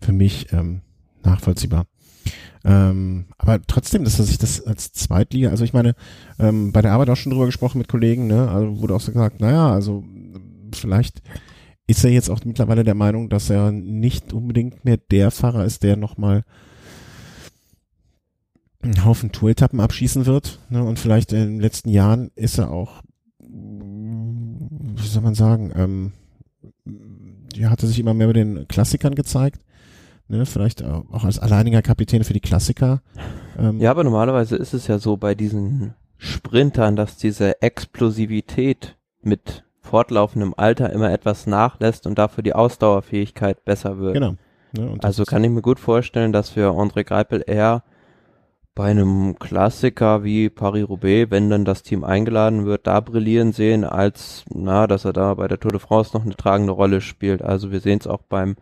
für 0.00 0.12
mich 0.12 0.52
ähm, 0.52 0.82
nachvollziehbar. 1.24 1.86
Ähm, 2.64 3.26
aber 3.36 3.60
trotzdem, 3.66 4.04
dass 4.04 4.18
sich 4.18 4.38
das 4.38 4.64
als 4.64 4.92
Zweitliga, 4.92 5.50
also 5.50 5.64
ich 5.64 5.72
meine, 5.72 5.96
ähm, 6.38 6.70
bei 6.70 6.82
der 6.82 6.92
Arbeit 6.92 7.10
auch 7.10 7.16
schon 7.16 7.32
drüber 7.32 7.46
gesprochen 7.46 7.78
mit 7.78 7.88
Kollegen, 7.88 8.28
ne, 8.28 8.48
also 8.48 8.80
wurde 8.80 8.94
auch 8.94 9.00
so 9.00 9.10
gesagt, 9.10 9.40
naja, 9.40 9.72
also 9.72 10.04
ähm, 10.06 10.70
vielleicht 10.72 11.22
ist 11.88 12.04
er 12.04 12.10
jetzt 12.10 12.30
auch 12.30 12.44
mittlerweile 12.44 12.84
der 12.84 12.94
Meinung, 12.94 13.28
dass 13.28 13.50
er 13.50 13.72
nicht 13.72 14.32
unbedingt 14.32 14.84
mehr 14.84 14.98
der 14.98 15.32
Fahrer 15.32 15.64
ist, 15.64 15.82
der 15.82 15.96
nochmal 15.96 16.44
einen 18.86 19.04
Haufen 19.04 19.32
Tour-Etappen 19.32 19.80
abschießen 19.80 20.26
wird. 20.26 20.58
Ne, 20.70 20.82
und 20.82 20.98
vielleicht 20.98 21.32
in 21.32 21.38
den 21.38 21.60
letzten 21.60 21.88
Jahren 21.88 22.30
ist 22.34 22.58
er 22.58 22.70
auch, 22.70 23.02
wie 23.38 25.06
soll 25.06 25.22
man 25.22 25.34
sagen, 25.34 25.72
ähm, 25.76 26.12
ja, 27.54 27.70
hat 27.70 27.82
er 27.82 27.88
sich 27.88 27.98
immer 27.98 28.14
mehr 28.14 28.26
bei 28.28 28.32
den 28.32 28.68
Klassikern 28.68 29.14
gezeigt. 29.14 29.60
ne, 30.28 30.46
vielleicht 30.46 30.84
auch 30.84 31.24
als 31.24 31.38
alleiniger 31.38 31.82
Kapitän 31.82 32.24
für 32.24 32.32
die 32.32 32.40
Klassiker. 32.40 33.02
Ähm. 33.58 33.80
Ja, 33.80 33.90
aber 33.90 34.04
normalerweise 34.04 34.56
ist 34.56 34.74
es 34.74 34.86
ja 34.86 34.98
so 34.98 35.16
bei 35.16 35.34
diesen 35.34 35.94
Sprintern, 36.18 36.96
dass 36.96 37.16
diese 37.16 37.62
Explosivität 37.62 38.96
mit 39.22 39.64
fortlaufendem 39.80 40.54
Alter 40.56 40.92
immer 40.92 41.12
etwas 41.12 41.46
nachlässt 41.46 42.06
und 42.06 42.18
dafür 42.18 42.42
die 42.42 42.54
Ausdauerfähigkeit 42.54 43.64
besser 43.64 43.98
wird. 43.98 44.14
Genau. 44.14 44.34
Ja, 44.76 44.94
also 45.02 45.24
kann 45.24 45.44
ich 45.44 45.50
mir 45.50 45.62
gut 45.62 45.78
vorstellen, 45.78 46.32
dass 46.32 46.56
wir 46.56 46.70
André 46.70 47.04
Greipel 47.04 47.42
eher 47.46 47.84
bei 48.76 48.90
einem 48.90 49.38
Klassiker 49.38 50.22
wie 50.22 50.50
Paris-Roubaix, 50.50 51.30
wenn 51.30 51.48
dann 51.48 51.64
das 51.64 51.82
Team 51.82 52.04
eingeladen 52.04 52.66
wird, 52.66 52.86
da 52.86 53.00
brillieren 53.00 53.52
sehen, 53.52 53.84
als 53.84 54.44
na, 54.50 54.86
dass 54.86 55.06
er 55.06 55.14
da 55.14 55.32
bei 55.32 55.48
der 55.48 55.58
Tour 55.58 55.72
de 55.72 55.80
France 55.80 56.10
noch 56.14 56.24
eine 56.24 56.36
tragende 56.36 56.74
Rolle 56.74 57.00
spielt. 57.00 57.40
Also 57.40 57.72
wir 57.72 57.80
sehen 57.80 57.98
es 57.98 58.06
auch 58.06 58.20
beim 58.28 58.54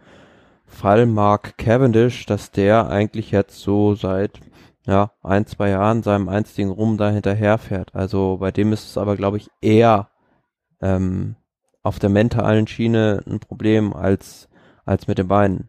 Fall 0.67 1.07
Mark 1.07 1.59
Cavendish, 1.59 2.27
dass 2.27 2.53
der 2.53 2.89
eigentlich 2.89 3.33
jetzt 3.33 3.61
so 3.61 3.97
seit 3.97 4.39
ja, 4.87 5.11
ein, 5.25 5.47
zwei 5.47 5.71
Jahren 5.71 6.05
seinem 6.05 6.29
einstigen 6.29 6.71
Rum 6.71 6.97
da 6.97 7.11
hinterherfährt. 7.11 7.93
Also 7.93 8.37
bei 8.39 8.53
dem 8.53 8.73
ist 8.73 8.89
es 8.89 8.97
aber, 8.97 9.17
glaube 9.17 9.39
ich, 9.39 9.51
eher 9.61 10.11
ähm, 10.81 11.35
auf 11.83 11.99
der 11.99 12.11
mentalen 12.11 12.69
Schiene 12.69 13.21
ein 13.27 13.41
Problem 13.41 13.93
als, 13.93 14.49
als 14.85 15.09
mit 15.09 15.19
den 15.19 15.27
Beinen. 15.27 15.69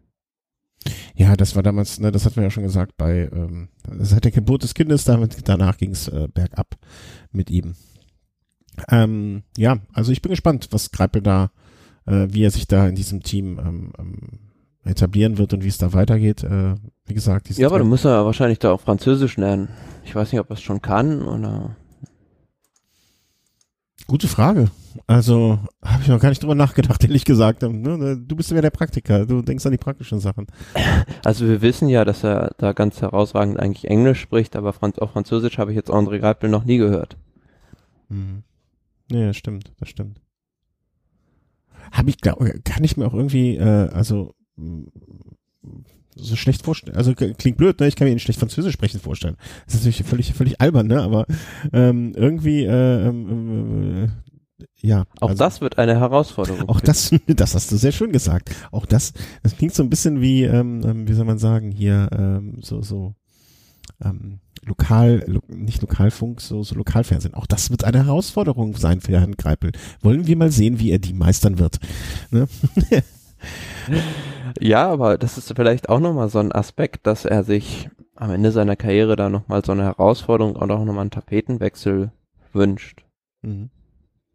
Ja, 1.16 1.36
das 1.36 1.56
war 1.56 1.64
damals, 1.64 2.00
ne, 2.00 2.12
das 2.12 2.26
hatten 2.26 2.38
wir 2.38 2.44
ja 2.44 2.52
schon 2.52 2.64
gesagt, 2.64 2.98
bei 2.98 3.30
ähm, 3.32 3.70
seit 4.00 4.24
der 4.26 4.32
Geburt 4.32 4.64
des 4.64 4.74
Kindes, 4.74 5.04
damit, 5.06 5.48
danach 5.48 5.78
ging 5.78 5.92
es 5.92 6.08
äh, 6.08 6.28
bergab 6.34 6.76
mit 7.32 7.50
ihm. 7.50 7.74
Ähm, 8.90 9.44
ja, 9.58 9.78
also 9.94 10.12
ich 10.12 10.22
bin 10.22 10.32
gespannt, 10.32 10.68
was 10.72 10.92
Greipel 10.92 11.22
da, 11.22 11.52
äh, 12.06 12.28
wie 12.30 12.44
er 12.44 12.52
sich 12.52 12.68
da 12.68 12.88
in 12.88 12.96
diesem 12.96 13.24
Team 13.24 13.60
ähm, 13.60 13.94
ähm, 13.98 14.40
etablieren 14.84 15.38
wird 15.38 15.54
und 15.54 15.64
wie 15.64 15.70
es 15.70 15.78
da 15.78 15.94
weitergeht. 15.94 16.44
Äh, 16.44 16.76
wie 17.06 17.14
gesagt, 17.14 17.50
Ja, 17.58 17.68
aber 17.68 17.80
du 17.80 17.86
musst 17.86 18.06
ja 18.06 18.26
wahrscheinlich 18.26 18.60
da 18.60 18.72
auch 18.72 18.82
Französisch 18.82 19.38
lernen. 19.38 19.70
Ich 20.04 20.16
weiß 20.16 20.32
nicht, 20.32 20.42
ob 20.42 20.50
er 20.50 20.54
es 20.56 20.62
schon 20.62 20.82
kann 20.82 21.24
oder. 21.24 21.76
Gute 24.08 24.28
Frage. 24.28 24.70
Also 25.08 25.60
habe 25.84 26.04
ich 26.04 26.08
noch 26.08 26.20
gar 26.20 26.30
nicht 26.30 26.42
drüber 26.42 26.56
nachgedacht, 26.56 27.04
ehrlich 27.04 27.26
gesagt. 27.26 27.64
Ne, 27.64 27.70
ne, 27.70 28.18
du 28.18 28.36
bist 28.36 28.52
ja 28.52 28.62
der 28.62 28.70
Praktiker, 28.70 29.26
du 29.26 29.42
denkst 29.42 29.66
an 29.66 29.72
die 29.72 29.78
praktischen 29.78 30.20
Sachen. 30.20 30.48
Also 31.24 31.48
wir 31.48 31.62
wissen 31.62 31.90
ja, 31.90 32.06
dass 32.06 32.24
er 32.24 32.52
da 32.58 32.74
ganz 32.74 33.02
herausragend 33.02 33.60
eigentlich 33.60 33.90
Englisch 33.90 34.22
spricht, 34.22 34.56
aber 34.56 34.74
Franz 34.74 35.00
auf 35.00 35.12
Französisch 35.12 35.58
habe 35.58 35.72
ich 35.72 35.76
jetzt 35.76 35.90
André 35.90 36.20
Greipel 36.20 36.50
noch 36.50 36.66
nie 36.66 36.78
gehört. 36.78 37.18
Mhm. 38.10 38.44
Ja, 39.12 39.28
das 39.28 39.38
stimmt, 39.38 39.74
das 39.80 39.90
stimmt. 39.90 40.22
Habe 41.92 42.10
ich, 42.10 42.18
glaub, 42.18 42.40
kann 42.64 42.84
ich 42.84 42.98
mir 42.98 43.06
auch 43.06 43.14
irgendwie, 43.14 43.58
äh, 43.58 43.90
also 43.90 44.34
so 46.16 46.36
schlecht 46.36 46.64
vorstellen. 46.64 46.96
Also 46.96 47.14
klingt 47.14 47.58
blöd, 47.58 47.80
ne? 47.80 47.88
Ich 47.88 47.96
kann 47.96 48.08
mir 48.08 48.14
ihn 48.14 48.20
schlecht 48.20 48.40
Französisch 48.40 48.74
sprechen 48.74 49.00
vorstellen. 49.00 49.36
Das 49.66 49.76
ist 49.76 49.82
natürlich 49.82 50.04
völlig, 50.04 50.34
völlig 50.34 50.62
albern, 50.62 50.88
ne? 50.88 51.02
Aber 51.02 51.26
ähm, 51.74 52.14
irgendwie, 52.16 52.64
äh, 52.64 53.08
ähm, 53.08 54.06
äh, 54.06 54.68
ja. 54.82 55.06
Auch 55.20 55.30
also, 55.30 55.44
das 55.44 55.62
wird 55.62 55.78
eine 55.78 56.00
Herausforderung. 56.00 56.70
Auch 56.70 56.80
das, 56.80 57.14
das 57.28 57.56
hast 57.56 57.72
du 57.72 57.78
sehr 57.78 57.92
schön 57.92 58.12
gesagt. 58.12 58.56
Auch 58.72 58.86
das, 58.86 59.14
das 59.44 59.56
klingt 59.58 59.74
so 59.74 59.84
ein 59.84 59.90
bisschen 59.90 60.22
wie, 60.22 60.44
ähm, 60.44 60.82
ähm, 60.86 61.08
wie 61.08 61.14
soll 61.14 61.26
man 61.26 61.38
sagen, 61.38 61.72
hier 61.72 62.10
ähm, 62.12 62.60
so 62.62 62.82
so 62.82 63.16
ähm, 64.04 64.40
lokal, 64.64 65.24
lo, 65.28 65.42
nicht 65.48 65.82
Lokalfunk, 65.82 66.42
so, 66.42 66.64
so 66.64 66.76
Lokalfernsehen. 66.76 67.34
Auch 67.34 67.46
das 67.46 67.70
wird 67.70 67.84
eine 67.84 68.06
Herausforderung 68.06 68.76
sein 68.78 69.02
für 69.02 69.20
Herrn 69.20 69.36
Greipel. 69.36 69.72
Wollen 70.02 70.28
wir 70.28 70.38
mal 70.38 70.52
sehen, 70.52 70.80
wie 70.80 70.92
er 70.92 71.00
die 71.00 71.14
meistern 71.14 71.60
wird. 71.60 71.80
Ne? 72.32 72.48
ja, 74.60 74.90
aber 74.90 75.18
das 75.18 75.38
ist 75.38 75.54
vielleicht 75.56 75.90
auch 75.90 76.00
nochmal 76.00 76.30
so 76.30 76.40
ein 76.40 76.52
Aspekt, 76.52 77.08
dass 77.08 77.26
er 77.26 77.44
sich 77.44 77.90
am 78.16 78.32
Ende 78.32 78.52
seiner 78.52 78.76
Karriere 78.76 79.16
da 79.16 79.30
nochmal 79.30 79.64
so 79.64 79.72
eine 79.72 79.84
Herausforderung 79.84 80.56
und 80.56 80.72
auch 80.72 80.86
nochmal 80.86 81.02
einen 81.02 81.12
Tapetenwechsel 81.12 82.12
wünscht. 82.54 83.04
Mhm. 83.42 83.70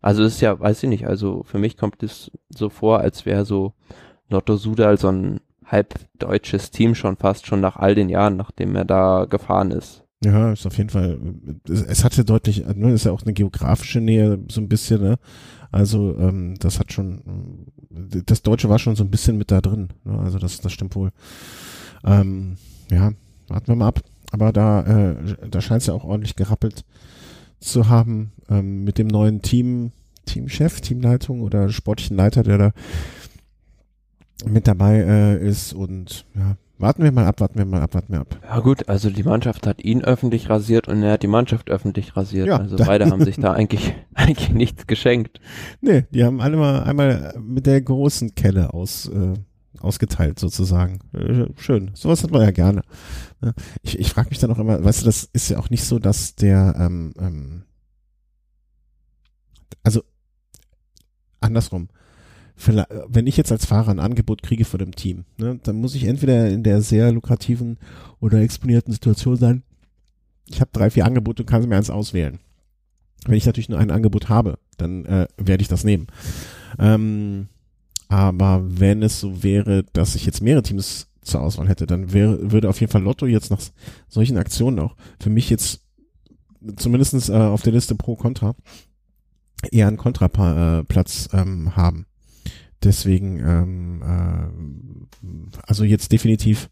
Also 0.00 0.22
ist 0.22 0.40
ja, 0.40 0.58
weiß 0.58 0.82
ich 0.82 0.88
nicht, 0.88 1.06
also 1.06 1.42
für 1.44 1.58
mich 1.58 1.76
kommt 1.76 2.02
es 2.02 2.30
so 2.48 2.70
vor, 2.70 3.00
als 3.00 3.26
wäre 3.26 3.44
so 3.44 3.74
Lotto 4.28 4.56
Sudal 4.56 4.98
so 4.98 5.08
ein 5.08 5.40
halb 5.64 5.94
deutsches 6.18 6.70
Team 6.70 6.94
schon 6.94 7.16
fast 7.16 7.46
schon 7.46 7.60
nach 7.60 7.76
all 7.76 7.94
den 7.94 8.08
Jahren, 8.08 8.36
nachdem 8.36 8.74
er 8.76 8.84
da 8.84 9.26
gefahren 9.28 9.70
ist. 9.70 10.04
Ja, 10.22 10.52
ist 10.52 10.66
auf 10.66 10.76
jeden 10.76 10.90
Fall, 10.90 11.18
es, 11.68 11.82
es 11.82 12.04
hatte 12.04 12.24
deutlich, 12.24 12.64
ne, 12.66 12.92
ist 12.92 13.04
ja 13.04 13.12
auch 13.12 13.22
eine 13.22 13.32
geografische 13.32 14.00
Nähe 14.00 14.38
so 14.50 14.60
ein 14.60 14.68
bisschen, 14.68 15.00
ne? 15.00 15.18
Also 15.72 16.16
ähm, 16.18 16.56
das 16.58 16.80
hat 16.80 16.92
schon, 16.92 17.66
das 17.90 18.42
Deutsche 18.42 18.68
war 18.68 18.78
schon 18.78 18.96
so 18.96 19.04
ein 19.04 19.10
bisschen 19.10 19.38
mit 19.38 19.50
da 19.50 19.60
drin. 19.60 19.88
Ne? 20.04 20.18
Also 20.18 20.38
das, 20.38 20.60
das 20.60 20.72
stimmt 20.72 20.94
wohl. 20.96 21.10
Ähm, 22.04 22.56
ja, 22.90 23.12
warten 23.48 23.68
wir 23.68 23.76
mal 23.76 23.88
ab. 23.88 24.00
Aber 24.32 24.52
da, 24.52 24.82
äh, 25.10 25.48
da 25.48 25.60
scheint 25.60 25.82
es 25.82 25.86
ja 25.86 25.94
auch 25.94 26.04
ordentlich 26.04 26.36
gerappelt 26.36 26.84
zu 27.60 27.88
haben 27.88 28.32
ähm, 28.48 28.84
mit 28.84 28.98
dem 28.98 29.08
neuen 29.08 29.42
Team, 29.42 29.92
Teamchef, 30.24 30.80
Teamleitung 30.80 31.42
oder 31.42 31.68
sportlichen 31.68 32.16
Leiter, 32.16 32.42
der 32.42 32.58
da 32.58 32.72
mit 34.46 34.66
dabei 34.66 34.98
äh, 34.98 35.48
ist 35.48 35.72
und 35.72 36.26
ja, 36.34 36.56
warten 36.80 37.02
wir 37.02 37.12
mal 37.12 37.26
ab, 37.26 37.40
warten 37.40 37.58
wir 37.58 37.64
mal 37.64 37.82
ab, 37.82 37.94
warten 37.94 38.12
wir 38.12 38.20
ab. 38.20 38.38
Ja 38.42 38.60
gut, 38.60 38.88
also 38.88 39.10
die 39.10 39.22
Mannschaft 39.22 39.66
hat 39.66 39.82
ihn 39.82 40.02
öffentlich 40.02 40.48
rasiert 40.48 40.88
und 40.88 41.02
er 41.02 41.12
hat 41.12 41.22
die 41.22 41.28
Mannschaft 41.28 41.70
öffentlich 41.70 42.16
rasiert. 42.16 42.46
Ja, 42.46 42.56
also 42.56 42.76
beide 42.76 43.10
haben 43.10 43.24
sich 43.24 43.36
da 43.40 43.52
eigentlich 43.52 43.94
eigentlich 44.14 44.50
nichts 44.50 44.86
geschenkt. 44.86 45.40
Nee, 45.80 46.04
die 46.10 46.24
haben 46.24 46.40
alle 46.40 46.56
mal 46.56 46.82
einmal 46.82 47.34
mit 47.38 47.66
der 47.66 47.80
großen 47.80 48.34
Kelle 48.34 48.74
aus 48.74 49.08
äh, 49.08 49.34
ausgeteilt 49.80 50.38
sozusagen. 50.38 51.00
Äh, 51.12 51.46
schön, 51.56 51.90
sowas 51.94 52.22
hat 52.22 52.30
man 52.30 52.42
ja 52.42 52.50
gerne. 52.50 52.82
Ich, 53.82 53.98
ich 53.98 54.10
frage 54.10 54.30
mich 54.30 54.38
dann 54.38 54.50
auch 54.50 54.58
immer, 54.58 54.82
weißt 54.82 55.02
du, 55.02 55.06
das 55.06 55.24
ist 55.32 55.48
ja 55.48 55.58
auch 55.58 55.70
nicht 55.70 55.84
so, 55.84 55.98
dass 55.98 56.34
der, 56.34 56.74
ähm, 56.78 57.14
ähm, 57.18 57.62
also 59.82 60.02
andersrum, 61.40 61.88
wenn 62.66 63.26
ich 63.26 63.36
jetzt 63.36 63.52
als 63.52 63.66
Fahrer 63.66 63.90
ein 63.90 64.00
Angebot 64.00 64.42
kriege 64.42 64.64
von 64.64 64.78
dem 64.78 64.94
Team, 64.94 65.24
ne, 65.38 65.58
dann 65.62 65.76
muss 65.76 65.94
ich 65.94 66.04
entweder 66.04 66.48
in 66.48 66.62
der 66.62 66.82
sehr 66.82 67.12
lukrativen 67.12 67.78
oder 68.20 68.40
exponierten 68.40 68.92
Situation 68.92 69.36
sein, 69.36 69.62
ich 70.46 70.60
habe 70.60 70.70
drei, 70.72 70.90
vier 70.90 71.06
Angebote 71.06 71.42
und 71.42 71.46
kann 71.48 71.66
mir 71.68 71.76
eins 71.76 71.90
auswählen. 71.90 72.40
Wenn 73.26 73.36
ich 73.36 73.46
natürlich 73.46 73.68
nur 73.68 73.78
ein 73.78 73.90
Angebot 73.90 74.28
habe, 74.28 74.58
dann 74.76 75.04
äh, 75.04 75.28
werde 75.36 75.62
ich 75.62 75.68
das 75.68 75.84
nehmen. 75.84 76.08
Ähm, 76.78 77.48
aber 78.08 78.62
wenn 78.64 79.02
es 79.02 79.20
so 79.20 79.42
wäre, 79.42 79.84
dass 79.92 80.14
ich 80.14 80.26
jetzt 80.26 80.42
mehrere 80.42 80.62
Teams 80.62 81.08
zur 81.22 81.42
Auswahl 81.42 81.68
hätte, 81.68 81.86
dann 81.86 82.12
wäre, 82.12 82.50
würde 82.50 82.68
auf 82.68 82.80
jeden 82.80 82.90
Fall 82.90 83.02
Lotto 83.02 83.26
jetzt 83.26 83.50
nach 83.50 83.60
solchen 84.08 84.38
Aktionen 84.38 84.80
auch 84.80 84.96
für 85.20 85.30
mich 85.30 85.50
jetzt 85.50 85.82
zumindestens 86.76 87.28
äh, 87.28 87.34
auf 87.34 87.62
der 87.62 87.72
Liste 87.72 87.94
pro 87.94 88.16
Contra 88.16 88.54
eher 89.70 89.86
einen 89.86 89.96
Kontraplatz 89.96 91.28
äh, 91.32 91.40
ähm, 91.40 91.76
haben. 91.76 92.06
Deswegen, 92.82 93.38
ähm, 93.40 94.02
äh, 94.02 95.60
also 95.66 95.84
jetzt 95.84 96.12
definitiv 96.12 96.70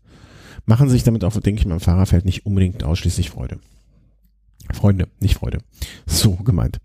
machen 0.64 0.88
sich 0.88 1.02
damit 1.02 1.24
auch, 1.24 1.32
denke 1.40 1.60
ich 1.60 1.66
mal, 1.66 1.74
im 1.74 1.80
Fahrerfeld 1.80 2.24
nicht 2.24 2.46
unbedingt 2.46 2.84
ausschließlich 2.84 3.30
Freude. 3.30 3.58
Freunde, 4.72 5.08
nicht 5.20 5.36
Freude. 5.36 5.58
So 6.06 6.32
gemeint. 6.36 6.78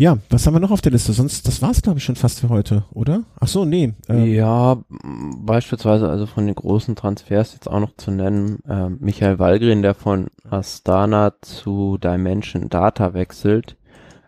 Ja, 0.00 0.16
was 0.30 0.46
haben 0.46 0.54
wir 0.54 0.60
noch 0.60 0.70
auf 0.70 0.80
der 0.80 0.92
Liste? 0.92 1.12
Sonst, 1.12 1.46
das 1.46 1.60
war's 1.60 1.82
glaube 1.82 1.98
ich 1.98 2.04
schon 2.04 2.16
fast 2.16 2.40
für 2.40 2.48
heute, 2.48 2.84
oder? 2.92 3.24
Ach 3.38 3.48
so, 3.48 3.66
nee. 3.66 3.92
Ähm. 4.08 4.32
Ja, 4.32 4.78
beispielsweise 5.36 6.08
also 6.08 6.24
von 6.24 6.46
den 6.46 6.54
großen 6.54 6.96
Transfers 6.96 7.52
jetzt 7.52 7.68
auch 7.68 7.80
noch 7.80 7.94
zu 7.96 8.10
nennen, 8.10 8.60
äh, 8.66 8.88
Michael 8.88 9.38
Wallgren, 9.38 9.82
der 9.82 9.92
von 9.92 10.28
Astana 10.48 11.34
zu 11.42 11.98
Dimension 11.98 12.70
Data 12.70 13.12
wechselt. 13.12 13.76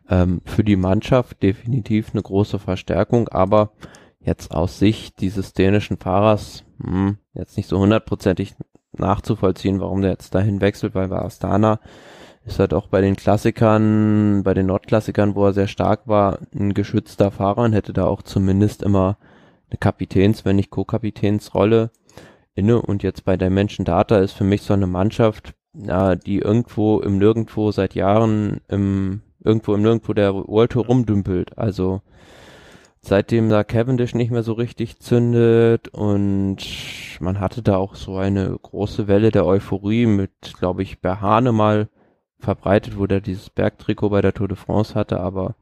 Ähm, 0.08 0.40
für 0.44 0.64
die 0.64 0.76
Mannschaft 0.76 1.42
definitiv 1.42 2.10
eine 2.12 2.22
große 2.22 2.58
Verstärkung, 2.58 3.28
aber 3.28 3.72
jetzt 4.20 4.52
aus 4.52 4.78
Sicht 4.78 5.20
dieses 5.20 5.52
dänischen 5.52 5.96
Fahrers 5.96 6.64
mh, 6.78 6.90
hm, 6.90 7.18
jetzt 7.34 7.56
nicht 7.56 7.68
so 7.68 7.78
hundertprozentig 7.78 8.54
nachzuvollziehen, 8.92 9.80
warum 9.80 10.02
der 10.02 10.10
jetzt 10.10 10.34
dahin 10.34 10.60
wechselt, 10.60 10.94
weil 10.94 11.08
bei 11.08 11.20
Astana 11.20 11.80
ist 12.44 12.58
halt 12.58 12.74
auch 12.74 12.88
bei 12.88 13.00
den 13.00 13.16
Klassikern, 13.16 14.42
bei 14.42 14.54
den 14.54 14.66
Nordklassikern, 14.66 15.34
wo 15.34 15.46
er 15.46 15.52
sehr 15.52 15.68
stark 15.68 16.08
war, 16.08 16.38
ein 16.54 16.74
geschützter 16.74 17.30
Fahrer 17.30 17.62
und 17.62 17.72
hätte 17.72 17.92
da 17.92 18.06
auch 18.06 18.22
zumindest 18.22 18.82
immer 18.82 19.16
eine 19.70 19.78
Kapitäns, 19.78 20.44
wenn 20.44 20.56
nicht 20.56 20.70
Co-Kapitänsrolle 20.70 21.90
inne. 22.54 22.82
Und 22.82 23.02
jetzt 23.02 23.24
bei 23.24 23.36
der 23.36 23.50
Menschen 23.50 23.84
Data 23.84 24.18
ist 24.18 24.32
für 24.32 24.44
mich 24.44 24.62
so 24.62 24.74
eine 24.74 24.88
Mannschaft, 24.88 25.54
ja, 25.74 26.16
die 26.16 26.38
irgendwo 26.38 27.00
im 27.00 27.18
Nirgendwo 27.18 27.70
seit 27.70 27.94
Jahren 27.94 28.60
im, 28.68 29.22
irgendwo 29.44 29.74
im 29.74 29.82
Nirgendwo 29.82 30.12
der 30.12 30.34
World 30.34 30.72
Tour 30.72 30.86
rumdümpelt. 30.86 31.56
Also, 31.58 32.00
seitdem 33.00 33.48
da 33.48 33.64
Cavendish 33.64 34.14
nicht 34.14 34.30
mehr 34.30 34.42
so 34.42 34.52
richtig 34.52 34.98
zündet 35.00 35.88
und 35.88 36.58
man 37.20 37.40
hatte 37.40 37.62
da 37.62 37.76
auch 37.76 37.94
so 37.96 38.16
eine 38.16 38.56
große 38.60 39.08
Welle 39.08 39.30
der 39.30 39.44
Euphorie 39.46 40.06
mit, 40.06 40.30
glaube 40.58 40.82
ich, 40.82 41.00
Berhane 41.00 41.52
mal 41.52 41.88
verbreitet, 42.38 42.98
wo 42.98 43.06
der 43.06 43.20
dieses 43.20 43.50
Bergtrikot 43.50 44.10
bei 44.10 44.20
der 44.22 44.32
Tour 44.34 44.48
de 44.48 44.56
France 44.56 44.94
hatte, 44.94 45.20
aber 45.20 45.54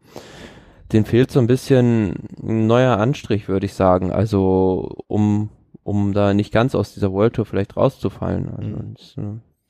den 0.93 1.05
fehlt 1.05 1.31
so 1.31 1.39
ein 1.41 1.47
bisschen 1.47 2.29
ein 2.43 2.67
neuer 2.67 2.97
Anstrich, 2.99 3.49
würde 3.49 3.67
ich 3.67 3.75
sagen. 3.75 4.11
Also 4.13 4.97
um 5.07 5.51
um 5.83 6.13
da 6.13 6.35
nicht 6.35 6.53
ganz 6.53 6.75
aus 6.75 6.93
dieser 6.95 7.11
World 7.11 7.35
Tour 7.35 7.47
vielleicht 7.47 7.77
rauszufallen. 7.77 8.51
Also, 8.55 8.77
das, 8.95 9.15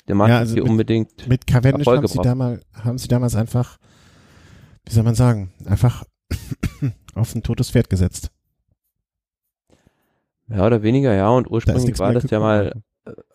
der 0.08 0.14
mag 0.16 0.28
Ja, 0.28 0.38
also 0.38 0.54
hier 0.54 0.62
mit- 0.64 0.70
unbedingt. 0.72 1.28
Mit 1.28 1.46
Cavendish 1.46 1.86
Erfolg 1.86 1.98
haben 1.98 2.06
sie, 2.08 2.12
gebraucht. 2.14 2.26
damals, 2.26 2.66
haben 2.84 2.98
sie 2.98 3.08
damals 3.08 3.36
einfach, 3.36 3.78
wie 4.86 4.92
soll 4.92 5.04
man 5.04 5.14
sagen, 5.14 5.52
einfach 5.66 6.04
auf 7.14 7.34
ein 7.34 7.42
totes 7.42 7.70
Pferd 7.70 7.90
gesetzt. 7.90 8.30
Mehr 10.46 10.66
oder 10.66 10.82
weniger, 10.82 11.14
ja. 11.14 11.28
Und 11.28 11.46
Da 11.46 11.50
ursprünglich 11.52 11.84
nichts 11.84 12.00
war 12.00 12.12
das 12.12 12.28
ja 12.30 12.40
mal 12.40 12.64
gekommen. 12.64 12.84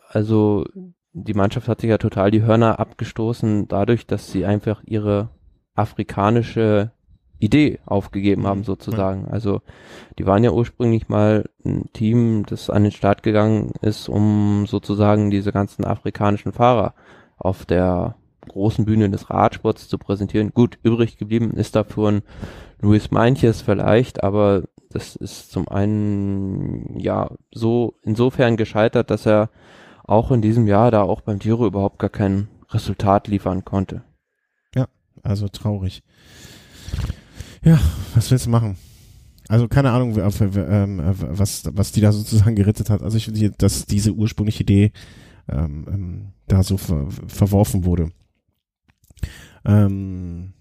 also 0.10 0.66
die 1.14 1.34
Mannschaft 1.34 1.68
hat 1.70 1.80
sich 1.82 1.90
ja 1.90 1.98
total 1.98 2.30
die 2.32 2.42
Hörner 2.44 2.80
abgestoßen 2.80 3.68
dadurch, 3.70 4.06
dass 4.06 4.32
sie 4.32 4.46
einfach 4.46 4.84
ihre 4.86 5.30
afrikanische 5.76 6.92
Idee 7.40 7.80
aufgegeben 7.86 8.46
haben 8.48 8.60
Mhm. 8.60 8.64
sozusagen. 8.66 9.26
Also 9.30 9.62
die 10.20 10.26
waren 10.26 10.44
ja 10.44 10.52
ursprünglich 10.52 11.08
mal 11.10 11.50
ein 11.66 11.86
Team, 11.94 12.46
das 12.46 12.70
an 12.70 12.84
den 12.84 12.92
Start 12.92 13.24
gegangen 13.24 13.72
ist, 13.82 14.10
um 14.10 14.66
sozusagen 14.68 15.32
diese 15.32 15.52
ganzen 15.54 15.86
afrikanischen 15.86 16.52
Fahrer 16.54 16.94
auf 17.38 17.66
der 17.66 18.16
großen 18.46 18.86
Bühne 18.86 19.10
des 19.10 19.30
Radsports 19.30 19.88
zu 19.88 19.98
präsentieren. 19.98 20.52
Gut, 20.54 20.78
übrig 20.84 21.18
geblieben 21.18 21.52
ist 21.52 21.76
dafür 21.76 22.12
ein 22.12 22.22
Luis 22.80 23.12
Meintjes 23.12 23.62
vielleicht, 23.62 24.24
aber 24.24 24.64
das 24.90 25.16
ist 25.16 25.52
zum 25.52 25.68
einen 25.68 27.00
ja 27.00 27.30
so 27.52 27.96
insofern 28.04 28.58
gescheitert, 28.58 29.10
dass 29.10 29.26
er 29.26 29.50
auch 30.04 30.32
in 30.32 30.42
diesem 30.42 30.68
Jahr 30.68 30.92
da 30.92 31.02
auch 31.02 31.22
beim 31.22 31.40
Giro 31.40 31.66
überhaupt 31.66 32.00
gar 32.00 32.10
kein 32.10 32.48
Resultat 32.70 33.28
liefern 33.28 33.66
konnte. 33.66 34.04
Also 35.26 35.48
traurig. 35.48 36.04
Ja, 37.64 37.80
was 38.14 38.30
willst 38.30 38.46
du 38.46 38.52
machen? 38.52 38.78
Also 39.48 39.68
keine 39.68 39.92
Ahnung, 39.92 40.16
ähm, 40.18 41.00
äh, 41.00 41.14
was, 41.18 41.64
was 41.72 41.92
die 41.92 42.02
da 42.02 42.12
sozusagen 42.12 42.56
gerettet 42.56 42.92
hat. 42.92 43.02
Also 43.02 43.18
ich 43.18 43.26
finde, 43.26 43.52
dass 43.52 43.88
diese 43.88 44.12
ursprüngliche 44.12 44.64
Idee 44.64 44.92
ähm, 45.50 45.86
ähm, 45.88 46.34
da 46.48 46.62
so 46.62 46.78
ver 46.78 47.08
verworfen 47.28 47.86
wurde. 47.86 48.12
Ähm, 49.66 50.54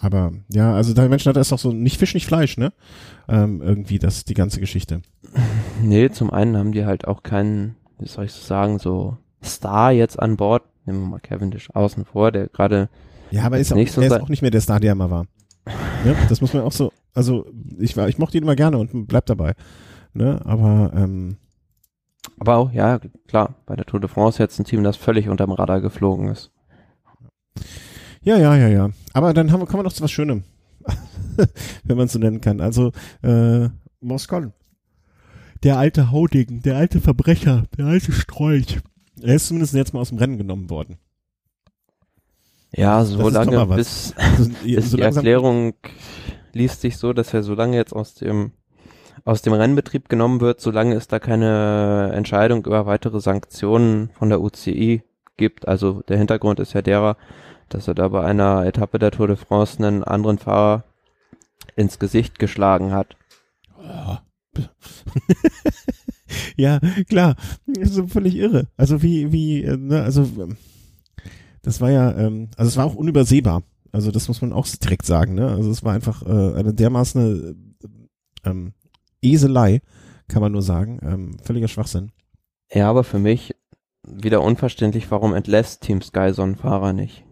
aber 0.00 0.32
ja, 0.48 0.74
also 0.74 0.92
der 0.94 1.08
Menschen 1.08 1.30
hat 1.30 1.36
das 1.36 1.52
auch 1.52 1.58
so 1.58 1.72
nicht 1.72 1.98
Fisch, 1.98 2.14
nicht 2.14 2.26
Fleisch, 2.26 2.58
ne? 2.58 2.72
Ähm, 3.28 3.62
irgendwie 3.62 3.98
das 3.98 4.24
die 4.24 4.34
ganze 4.34 4.60
Geschichte. 4.60 5.02
Nee, 5.82 6.08
zum 6.10 6.30
einen 6.30 6.56
haben 6.56 6.72
die 6.72 6.86
halt 6.86 7.06
auch 7.06 7.22
keinen, 7.22 7.76
wie 7.98 8.08
soll 8.08 8.24
ich 8.24 8.32
so 8.32 8.42
sagen, 8.42 8.78
so 8.78 9.18
Star 9.44 9.92
jetzt 9.92 10.18
an 10.18 10.36
Bord. 10.38 10.62
Nehmen 10.86 11.00
wir 11.02 11.08
mal 11.08 11.20
Cavendish 11.20 11.68
außen 11.74 12.04
vor, 12.06 12.32
der 12.32 12.48
gerade 12.48 12.88
Ja, 13.30 13.44
aber 13.44 13.58
ist 13.58 13.72
auch, 13.72 13.86
so 13.86 14.00
er 14.00 14.06
ist 14.06 14.20
auch 14.22 14.28
nicht 14.30 14.40
mehr 14.40 14.50
der 14.50 14.62
Star, 14.62 14.80
der 14.80 14.92
er 14.92 14.94
mal 14.94 15.10
war. 15.10 15.26
Ne? 16.04 16.16
Das 16.28 16.40
muss 16.40 16.54
man 16.54 16.62
auch 16.62 16.72
so. 16.72 16.92
Also 17.12 17.46
ich 17.78 17.96
war, 17.96 18.08
ich 18.08 18.18
mochte 18.18 18.38
ihn 18.38 18.44
immer 18.44 18.56
gerne 18.56 18.78
und 18.78 19.06
bleib 19.06 19.26
dabei. 19.26 19.54
Ne? 20.14 20.40
Aber 20.44 20.92
ähm, 20.94 21.36
Aber 22.38 22.56
auch, 22.56 22.72
ja, 22.72 22.98
klar, 23.28 23.56
bei 23.66 23.76
der 23.76 23.84
Tour 23.84 24.00
de 24.00 24.08
France 24.08 24.42
jetzt 24.42 24.58
ein 24.58 24.64
Team, 24.64 24.82
das 24.82 24.96
völlig 24.96 25.28
unterm 25.28 25.52
Radar 25.52 25.80
geflogen 25.80 26.28
ist. 26.28 26.50
Ja, 28.26 28.36
ja, 28.38 28.56
ja, 28.56 28.66
ja. 28.66 28.90
Aber 29.12 29.32
dann 29.32 29.52
haben 29.52 29.60
wir, 29.60 29.66
kommen 29.66 29.78
wir 29.78 29.84
noch 29.84 29.92
zu 29.92 30.02
was 30.02 30.10
Schönem. 30.10 30.42
Wenn 31.84 31.96
man 31.96 32.06
es 32.06 32.12
so 32.12 32.18
nennen 32.18 32.40
kann. 32.40 32.60
Also, 32.60 32.90
äh, 33.22 33.68
Moskol. 34.00 34.52
Der 35.62 35.78
alte 35.78 36.10
Haudegen, 36.10 36.60
der 36.60 36.76
alte 36.76 37.00
Verbrecher, 37.00 37.66
der 37.78 37.86
alte 37.86 38.10
Strolch. 38.10 38.80
Er 39.22 39.36
ist 39.36 39.46
zumindest 39.46 39.74
jetzt 39.74 39.94
mal 39.94 40.00
aus 40.00 40.08
dem 40.08 40.18
Rennen 40.18 40.38
genommen 40.38 40.70
worden. 40.70 40.98
Ja, 42.72 43.04
so 43.04 43.28
lange 43.28 43.64
bis, 43.66 44.12
Also, 44.16 44.50
bis 44.64 44.90
so 44.90 44.96
die 44.96 45.04
Erklärung 45.04 45.74
liest 46.52 46.80
sich 46.80 46.96
so, 46.96 47.12
dass 47.12 47.32
er 47.32 47.44
so 47.44 47.54
lange 47.54 47.76
jetzt 47.76 47.92
aus 47.92 48.14
dem 48.14 48.52
aus 49.24 49.42
dem 49.42 49.54
Rennbetrieb 49.54 50.08
genommen 50.08 50.40
wird, 50.40 50.60
solange 50.60 50.94
es 50.94 51.08
da 51.08 51.18
keine 51.18 52.12
Entscheidung 52.14 52.64
über 52.64 52.86
weitere 52.86 53.20
Sanktionen 53.20 54.10
von 54.18 54.28
der 54.28 54.40
UCI 54.40 55.02
gibt. 55.36 55.66
Also 55.66 56.02
der 56.08 56.18
Hintergrund 56.18 56.60
ist 56.60 56.74
ja 56.74 56.82
derer, 56.82 57.16
dass 57.68 57.88
er 57.88 57.94
da 57.94 58.08
bei 58.08 58.24
einer 58.24 58.64
Etappe 58.64 58.98
der 58.98 59.10
Tour 59.10 59.28
de 59.28 59.36
France 59.36 59.78
einen 59.78 60.04
anderen 60.04 60.38
Fahrer 60.38 60.84
ins 61.74 61.98
Gesicht 61.98 62.38
geschlagen 62.38 62.92
hat. 62.92 63.16
ja, 66.56 66.80
klar. 67.08 67.36
So 67.82 68.06
völlig 68.06 68.36
irre. 68.36 68.68
Also 68.76 69.02
wie, 69.02 69.32
wie, 69.32 69.62
äh, 69.62 69.76
ne, 69.76 70.02
also 70.02 70.22
ähm, 70.22 70.56
das 71.62 71.80
war 71.80 71.90
ja, 71.90 72.16
ähm, 72.16 72.48
also 72.56 72.68
es 72.68 72.76
war 72.76 72.86
auch 72.86 72.94
unübersehbar. 72.94 73.62
Also 73.92 74.10
das 74.10 74.28
muss 74.28 74.40
man 74.40 74.52
auch 74.52 74.66
direkt 74.66 75.06
sagen, 75.06 75.34
ne? 75.34 75.48
Also 75.48 75.70
es 75.70 75.82
war 75.82 75.92
einfach 75.92 76.22
äh, 76.22 76.54
eine 76.54 76.74
dermaßen 76.74 77.66
äh, 78.44 78.48
ähm, 78.48 78.72
Eselei, 79.22 79.80
kann 80.28 80.42
man 80.42 80.52
nur 80.52 80.62
sagen. 80.62 81.00
Ähm, 81.02 81.36
völliger 81.42 81.68
Schwachsinn. 81.68 82.12
Ja, 82.72 82.88
aber 82.88 83.04
für 83.04 83.18
mich 83.18 83.54
wieder 84.06 84.42
unverständlich, 84.42 85.10
warum 85.10 85.34
entlässt 85.34 85.82
Team 85.82 86.02
Sky 86.02 86.32
so 86.32 86.42
einen 86.42 86.56
Fahrer 86.56 86.92
nicht? 86.92 87.25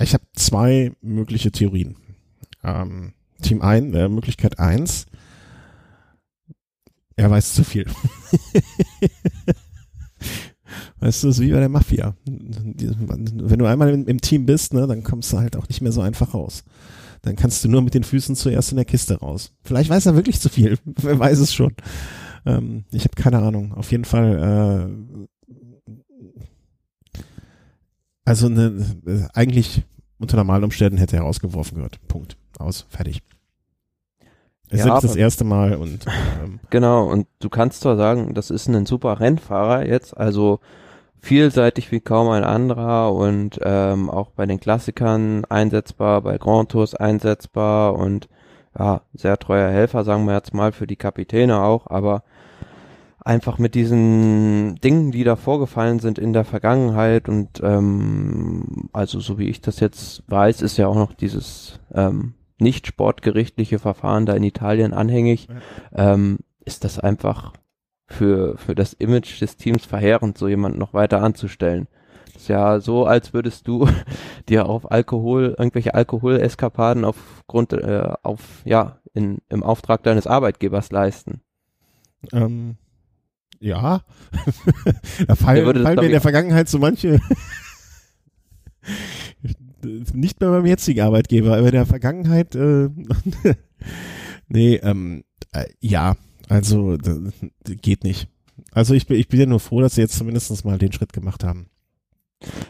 Ich 0.00 0.14
habe 0.14 0.24
zwei 0.34 0.92
mögliche 1.00 1.50
Theorien. 1.50 1.96
Ähm, 2.62 3.12
Team 3.42 3.62
1, 3.62 3.94
äh, 3.94 4.08
Möglichkeit 4.08 4.58
1, 4.58 5.06
er 7.16 7.30
weiß 7.30 7.54
zu 7.54 7.64
viel. 7.64 7.86
weißt 11.00 11.22
du, 11.22 11.28
es 11.28 11.38
ist 11.38 11.40
wie 11.40 11.52
bei 11.52 11.60
der 11.60 11.68
Mafia. 11.70 12.14
Wenn 12.26 13.58
du 13.58 13.66
einmal 13.66 13.90
im, 13.90 14.20
Team 14.20 14.46
bist, 14.46 14.74
ne, 14.74 14.86
dann 14.86 15.02
kommst 15.02 15.32
du 15.32 15.38
halt 15.38 15.56
auch 15.56 15.66
nicht 15.68 15.80
mehr 15.80 15.92
so 15.92 16.02
einfach 16.02 16.34
raus. 16.34 16.62
Dann 17.22 17.36
kannst 17.36 17.64
du 17.64 17.68
nur 17.68 17.80
mit 17.82 17.94
den 17.94 18.04
Füßen 18.04 18.36
zuerst 18.36 18.70
in 18.70 18.76
der 18.76 18.84
Kiste 18.84 19.18
raus. 19.18 19.52
Vielleicht 19.62 19.88
weiß 19.88 20.06
er 20.06 20.14
wirklich 20.14 20.40
zu 20.40 20.50
viel. 20.50 20.78
Wer 20.84 21.18
weiß 21.18 21.38
es 21.38 21.54
schon. 21.54 21.74
Ähm, 22.44 22.84
ich 22.92 23.04
habe 23.04 23.14
keine 23.20 23.38
Ahnung. 23.38 23.72
Auf 23.72 23.90
jeden 23.90 24.04
Fall, 24.04 24.90
äh, 25.18 25.26
also 28.26 28.50
ne, 28.50 28.74
äh, 29.06 29.20
eigentlich 29.32 29.82
unter 30.18 30.36
normalen 30.36 30.64
Umständen 30.64 30.98
hätte 30.98 31.16
er 31.16 31.22
rausgeworfen 31.22 31.76
gehört. 31.76 31.98
Punkt. 32.08 32.36
Aus. 32.58 32.86
Fertig. 32.90 33.22
Es 34.68 34.84
Ja, 34.84 34.96
ist 34.96 35.04
das 35.04 35.16
erste 35.16 35.44
Mal 35.44 35.76
und 35.76 36.04
ähm, 36.42 36.60
Genau, 36.70 37.08
und 37.08 37.28
du 37.38 37.48
kannst 37.48 37.82
zwar 37.82 37.96
sagen, 37.96 38.34
das 38.34 38.50
ist 38.50 38.66
ein 38.68 38.84
super 38.84 39.20
Rennfahrer 39.20 39.86
jetzt, 39.86 40.16
also 40.16 40.60
vielseitig 41.20 41.92
wie 41.92 42.00
kaum 42.00 42.28
ein 42.30 42.44
anderer 42.44 43.12
und 43.12 43.60
ähm, 43.62 44.10
auch 44.10 44.30
bei 44.30 44.44
den 44.46 44.58
Klassikern 44.58 45.44
einsetzbar, 45.44 46.22
bei 46.22 46.38
Grand 46.38 46.70
Tours 46.70 46.94
einsetzbar 46.94 47.94
und 47.94 48.28
ja, 48.78 49.02
sehr 49.14 49.38
treuer 49.38 49.70
Helfer, 49.70 50.04
sagen 50.04 50.26
wir 50.26 50.34
jetzt 50.34 50.52
mal, 50.52 50.72
für 50.72 50.86
die 50.86 50.96
Kapitäne 50.96 51.60
auch, 51.62 51.86
aber 51.86 52.22
einfach 53.26 53.58
mit 53.58 53.74
diesen 53.74 54.76
Dingen, 54.76 55.10
die 55.10 55.24
da 55.24 55.34
vorgefallen 55.34 55.98
sind 55.98 56.18
in 56.18 56.32
der 56.32 56.44
Vergangenheit 56.44 57.28
und 57.28 57.60
ähm, 57.62 58.88
also 58.92 59.18
so 59.18 59.38
wie 59.38 59.48
ich 59.48 59.60
das 59.60 59.80
jetzt 59.80 60.22
weiß, 60.28 60.62
ist 60.62 60.76
ja 60.76 60.86
auch 60.86 60.94
noch 60.94 61.12
dieses 61.12 61.80
ähm, 61.92 62.34
nicht 62.58 62.86
sportgerichtliche 62.86 63.80
Verfahren 63.80 64.26
da 64.26 64.34
in 64.34 64.44
Italien 64.44 64.94
anhängig, 64.94 65.48
ähm, 65.92 66.38
ist 66.64 66.84
das 66.84 67.00
einfach 67.00 67.52
für, 68.06 68.56
für 68.58 68.76
das 68.76 68.92
Image 68.92 69.40
des 69.40 69.56
Teams 69.56 69.84
verheerend, 69.84 70.38
so 70.38 70.46
jemanden 70.46 70.78
noch 70.78 70.94
weiter 70.94 71.20
anzustellen. 71.20 71.88
ist 72.34 72.48
ja 72.48 72.78
so, 72.78 73.06
als 73.06 73.34
würdest 73.34 73.66
du 73.66 73.88
dir 74.48 74.68
auf 74.68 74.90
Alkohol, 74.90 75.56
irgendwelche 75.58 75.94
Alkoholeskapaden 75.94 77.04
aufgrund, 77.04 77.72
äh, 77.72 78.12
auf, 78.22 78.62
ja, 78.64 79.00
in, 79.14 79.38
im 79.48 79.64
Auftrag 79.64 80.04
deines 80.04 80.28
Arbeitgebers 80.28 80.92
leisten. 80.92 81.40
ähm, 82.32 82.76
ja, 83.60 84.02
da 85.26 85.34
fallen, 85.34 85.74
das, 85.74 85.82
fallen 85.82 85.98
mir 85.98 86.06
in 86.06 86.10
der 86.12 86.20
Vergangenheit 86.20 86.68
so 86.68 86.78
manche 86.78 87.20
nicht 90.12 90.40
mehr 90.40 90.50
beim 90.50 90.66
jetzigen 90.66 91.00
Arbeitgeber, 91.00 91.56
aber 91.56 91.66
in 91.66 91.72
der 91.72 91.86
Vergangenheit 91.86 92.54
äh, 92.54 92.88
nee, 94.48 94.76
ähm, 94.76 95.24
äh, 95.52 95.66
ja, 95.80 96.16
also 96.48 96.96
geht 97.64 98.04
nicht. 98.04 98.28
Also 98.72 98.94
ich 98.94 99.06
bin 99.06 99.18
ich 99.18 99.28
bin 99.28 99.40
ja 99.40 99.46
nur 99.46 99.60
froh, 99.60 99.80
dass 99.80 99.94
sie 99.94 100.00
jetzt 100.00 100.16
zumindest 100.16 100.64
mal 100.64 100.78
den 100.78 100.92
Schritt 100.92 101.12
gemacht 101.12 101.44
haben. 101.44 101.68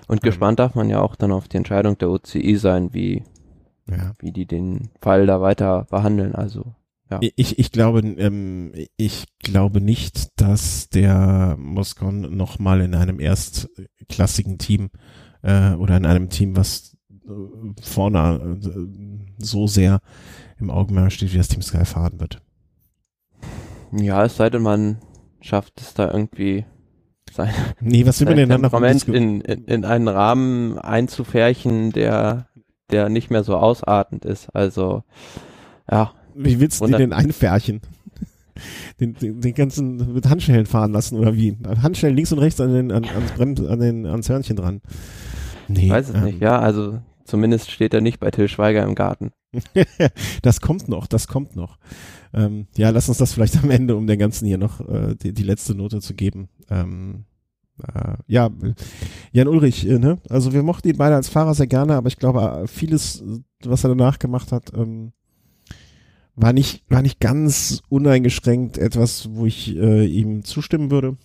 Und 0.09 0.23
Ähm. 0.23 0.29
gespannt 0.29 0.59
darf 0.59 0.75
man 0.75 0.89
ja 0.89 1.01
auch 1.01 1.17
dann 1.17 1.33
auf 1.33 1.49
die 1.49 1.57
Entscheidung 1.57 1.99
der 1.99 2.11
OCI 2.11 2.57
sein, 2.57 2.93
wie, 2.95 3.25
Ja. 3.89 4.13
wie 4.19 4.33
die 4.33 4.47
den 4.47 4.91
Fall 5.01 5.27
da 5.27 5.41
weiter 5.41 5.87
behandeln. 5.91 6.35
Also, 6.35 6.75
Ja. 7.11 7.21
Ich, 7.21 7.59
ich 7.59 7.71
glaube, 7.71 8.01
ähm, 8.01 8.73
ich 8.97 9.27
glaube 9.39 9.81
nicht, 9.81 10.41
dass 10.41 10.89
der 10.89 11.57
Moscon 11.59 12.37
noch 12.37 12.59
mal 12.59 12.81
in 12.81 12.95
einem 12.95 13.21
erstklassigen 13.21 14.59
Team 14.59 14.91
äh, 15.43 15.73
oder 15.75 15.97
in 15.97 16.05
einem 16.05 16.31
Team, 16.31 16.57
was 16.57 16.97
äh, 17.11 17.31
vorne 17.81 18.59
äh, 18.61 19.39
so 19.39 19.69
sehr 19.69 20.01
im 20.59 20.71
Augenmerk 20.71 21.13
steht, 21.13 21.33
wie 21.33 21.39
das 21.39 21.49
Team 21.49 21.63
Sky 21.63 21.85
fahren 21.85 22.19
wird. 22.19 22.43
ja, 23.93 24.25
es 24.25 24.37
sei 24.37 24.51
denn, 24.51 24.63
man 24.63 24.99
schafft 25.41 25.81
es 25.81 25.95
da 25.95 26.11
irgendwie 26.11 26.65
sein, 27.31 27.55
Nee, 27.81 28.05
was 28.05 28.19
will 28.19 28.27
man 28.27 28.37
denn 28.37 28.49
dann 28.49 28.63
noch? 28.63 28.73
In, 28.73 29.41
in, 29.43 29.65
in 29.65 29.85
einen 29.85 30.09
Rahmen 30.09 30.79
einzufärchen, 30.79 31.93
der, 31.93 32.49
der 32.91 33.09
nicht 33.11 33.31
mehr 33.31 33.45
so 33.45 33.57
ausartend 33.57 34.25
ist. 34.25 34.49
Also, 34.55 35.05
ja, 35.89 36.13
Wie 36.37 36.61
willst 36.61 36.81
du 36.81 36.87
den 36.87 37.13
einfärchen? 37.13 37.81
Den, 39.01 39.13
den, 39.15 39.41
den 39.43 39.55
ganzen 39.55 40.15
mit 40.15 40.27
Handschellen 40.29 40.65
fahren 40.65 40.93
lassen 40.93 41.17
oder 41.17 41.37
wie? 41.37 41.59
Handschellen 41.83 42.17
links 42.17 42.33
und 42.33 42.39
rechts 42.39 42.59
an 42.59 42.73
den, 42.73 42.91
an, 42.91 43.05
ans 43.05 43.33
Brems, 43.33 43.61
an 43.61 43.81
den, 43.81 44.07
ans 44.07 44.31
Hörnchen 44.31 44.57
dran. 44.57 44.81
Nee. 45.69 45.91
Weiß 45.91 46.09
es 46.09 46.15
ähm, 46.15 46.25
nicht, 46.25 46.41
ja, 46.41 46.59
also 46.59 47.01
zumindest 47.25 47.71
steht 47.71 47.93
er 47.93 48.01
nicht 48.01 48.19
bei 48.19 48.31
Till 48.31 48.49
Schweiger 48.49 48.83
im 48.83 48.95
Garten. 48.95 49.33
das 50.43 50.61
kommt 50.61 50.89
noch, 50.89 51.07
das 51.07 51.29
kommt 51.29 51.57
noch. 51.57 51.79
Ähm, 52.33 52.67
ja, 52.77 52.91
lass 52.91 53.09
uns 53.09 53.19
das 53.19 53.33
vielleicht 53.33 53.63
am 53.63 53.71
Ende, 53.71 53.97
um 53.97 54.07
den 54.07 54.19
ganzen 54.19 54.47
hier 54.47 54.59
noch 54.59 54.81
äh, 54.89 55.15
die, 55.17 55.33
die 55.33 55.43
letzte 55.43 55.75
Note 55.75 56.01
zu 56.01 56.15
geben. 56.15 56.49
Ähm, 56.71 57.25
äh, 57.83 58.15
ja, 58.27 58.51
Jan 59.33 59.49
Ulrich, 59.49 59.87
äh, 59.87 59.99
ne? 59.99 60.19
Also 60.29 60.53
wir 60.53 60.63
mochten 60.63 60.89
ihn 60.89 60.97
beide 60.97 61.15
als 61.15 61.29
Fahrer 61.29 61.55
sehr 61.55 61.67
gerne, 61.67 61.95
aber 61.95 62.09
ich 62.09 62.17
glaube, 62.17 62.41
äh, 62.41 62.67
vieles, 62.67 63.23
was 63.65 63.85
er 63.85 63.89
danach 63.89 64.19
gemacht 64.19 64.53
hat, 64.53 64.73
ähm, 64.75 65.13
war 66.37 66.53
nicht, 66.53 66.85
war 66.89 67.03
nicht 67.03 67.19
ganz 67.19 67.83
uneingeschränkt 67.89 68.79
etwas, 68.79 69.31
wo 69.33 69.47
ich 69.47 69.75
äh, 69.77 70.05
ihm 70.05 70.45
zustimmen 70.45 70.91
würde. 70.91 71.17